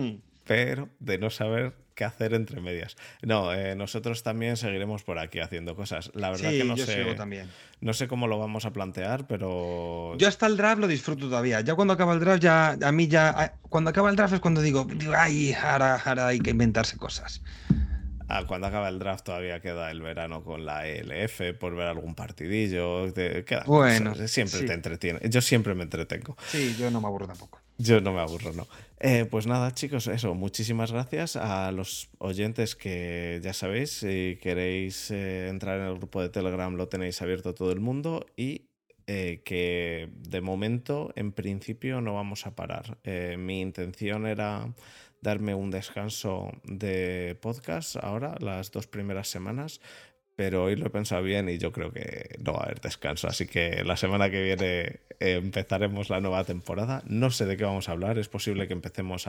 pero 0.44 0.88
de 0.98 1.18
no 1.18 1.30
saber 1.30 1.74
qué 1.94 2.04
hacer 2.04 2.34
entre 2.34 2.60
medias. 2.60 2.96
No, 3.22 3.52
eh, 3.52 3.74
nosotros 3.74 4.22
también 4.22 4.56
seguiremos 4.56 5.02
por 5.02 5.18
aquí 5.18 5.40
haciendo 5.40 5.76
cosas. 5.76 6.10
La 6.14 6.30
verdad 6.30 6.50
que 6.50 6.64
no 6.64 6.76
sé. 6.76 7.14
También. 7.14 7.48
No 7.80 7.92
sé 7.92 8.08
cómo 8.08 8.26
lo 8.26 8.38
vamos 8.38 8.64
a 8.64 8.72
plantear, 8.72 9.26
pero. 9.26 10.16
Yo 10.18 10.28
hasta 10.28 10.46
el 10.46 10.56
draft 10.56 10.80
lo 10.80 10.88
disfruto 10.88 11.28
todavía. 11.28 11.60
Ya 11.60 11.74
cuando 11.74 11.94
acaba 11.94 12.14
el 12.14 12.20
draft, 12.20 12.42
ya 12.42 12.76
a 12.82 12.92
mí 12.92 13.08
ya. 13.08 13.54
Cuando 13.68 13.90
acaba 13.90 14.10
el 14.10 14.16
draft 14.16 14.34
es 14.34 14.40
cuando 14.40 14.60
digo, 14.60 14.86
ay, 15.16 15.52
ahora, 15.54 15.96
ahora 16.04 16.28
hay 16.28 16.40
que 16.40 16.50
inventarse 16.50 16.96
cosas. 16.96 17.42
Ah, 18.28 18.44
cuando 18.46 18.66
acaba 18.66 18.88
el 18.88 18.98
draft 18.98 19.24
todavía 19.24 19.60
queda 19.60 19.90
el 19.90 20.00
verano 20.00 20.42
con 20.42 20.64
la 20.64 20.86
ELF 20.86 21.52
por 21.60 21.76
ver 21.76 21.88
algún 21.88 22.14
partidillo. 22.14 23.12
bueno, 23.66 24.14
siempre 24.26 24.62
te 24.62 24.72
entretiene. 24.72 25.20
Yo 25.28 25.42
siempre 25.42 25.74
me 25.74 25.82
entretengo. 25.82 26.36
Sí, 26.46 26.74
yo 26.78 26.90
no 26.90 27.00
me 27.00 27.08
aburro 27.08 27.26
tampoco. 27.26 27.61
Yo 27.82 28.00
no 28.00 28.12
me 28.12 28.20
aburro, 28.20 28.52
no. 28.52 28.68
Eh, 29.00 29.26
pues 29.28 29.48
nada, 29.48 29.74
chicos, 29.74 30.06
eso, 30.06 30.34
muchísimas 30.34 30.92
gracias 30.92 31.34
a 31.34 31.72
los 31.72 32.10
oyentes 32.18 32.76
que 32.76 33.40
ya 33.42 33.52
sabéis, 33.52 33.90
si 33.90 34.38
queréis 34.40 35.10
eh, 35.10 35.48
entrar 35.48 35.80
en 35.80 35.86
el 35.86 35.96
grupo 35.96 36.22
de 36.22 36.28
Telegram 36.28 36.72
lo 36.76 36.86
tenéis 36.86 37.20
abierto 37.22 37.54
todo 37.54 37.72
el 37.72 37.80
mundo 37.80 38.24
y 38.36 38.68
eh, 39.08 39.42
que 39.44 40.10
de 40.14 40.40
momento, 40.40 41.12
en 41.16 41.32
principio, 41.32 42.00
no 42.00 42.14
vamos 42.14 42.46
a 42.46 42.54
parar. 42.54 42.98
mi 43.36 43.60
intención 43.60 44.26
era 44.28 44.72
darme 45.20 45.54
un 45.54 45.72
descanso 45.72 46.52
de 46.62 47.36
podcast 47.40 47.96
ahora, 47.96 48.36
las 48.38 48.70
dos 48.70 48.86
primeras 48.86 49.26
semanas, 49.26 49.80
pero 50.42 50.64
hoy 50.64 50.74
lo 50.74 50.86
he 50.88 50.90
pensado 50.90 51.22
bien 51.22 51.48
y 51.48 51.58
yo 51.58 51.70
creo 51.70 51.92
que 51.92 52.34
no 52.40 52.54
va 52.54 52.62
a 52.62 52.64
haber 52.64 52.80
descanso. 52.80 53.28
Así 53.28 53.46
que 53.46 53.84
la 53.84 53.96
semana 53.96 54.28
que 54.28 54.42
viene 54.42 54.98
empezaremos 55.20 56.10
la 56.10 56.20
nueva 56.20 56.42
temporada. 56.42 57.04
No 57.06 57.30
sé 57.30 57.46
de 57.46 57.56
qué 57.56 57.62
vamos 57.62 57.88
a 57.88 57.92
hablar. 57.92 58.18
Es 58.18 58.28
posible 58.28 58.66
que 58.66 58.72
empecemos 58.72 59.28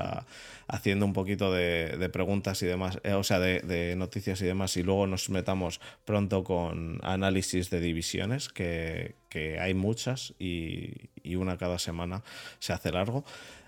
haciendo 0.67 1.05
un 1.05 1.13
poquito 1.13 1.53
de, 1.53 2.09
preguntas 2.11 2.63
y 2.63 2.65
demás, 2.65 2.99
eh, 3.03 3.13
o 3.13 3.23
sea, 3.23 3.39
de, 3.39 3.95
noticias 3.95 4.41
y 4.41 4.45
demás, 4.45 4.75
y 4.75 4.81
luego 4.81 5.05
nos 5.05 5.29
metamos 5.29 5.79
pronto 6.03 6.43
con 6.43 6.99
análisis 7.03 7.69
de 7.69 7.79
divisiones, 7.79 8.49
que, 8.49 9.15
hay 9.59 9.73
muchas 9.75 10.33
y, 10.39 11.35
una 11.35 11.57
cada 11.57 11.77
semana 11.77 12.23
se 12.57 12.73
hace 12.73 12.91
largo. 12.91 13.23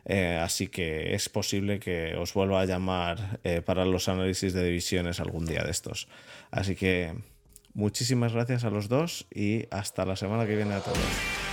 Eh, 0.07 0.39
así 0.41 0.67
que 0.67 1.15
es 1.15 1.29
posible 1.29 1.79
que 1.79 2.15
os 2.15 2.33
vuelva 2.33 2.61
a 2.61 2.65
llamar 2.65 3.39
eh, 3.43 3.61
para 3.61 3.85
los 3.85 4.07
análisis 4.07 4.53
de 4.53 4.63
divisiones 4.63 5.19
algún 5.19 5.45
día 5.45 5.63
de 5.63 5.71
estos. 5.71 6.07
Así 6.51 6.75
que 6.75 7.15
muchísimas 7.75 8.33
gracias 8.33 8.63
a 8.63 8.71
los 8.71 8.89
dos 8.89 9.27
y 9.29 9.67
hasta 9.69 10.05
la 10.05 10.15
semana 10.15 10.47
que 10.47 10.55
viene 10.55 10.73
a 10.73 10.79
todos. 10.79 11.44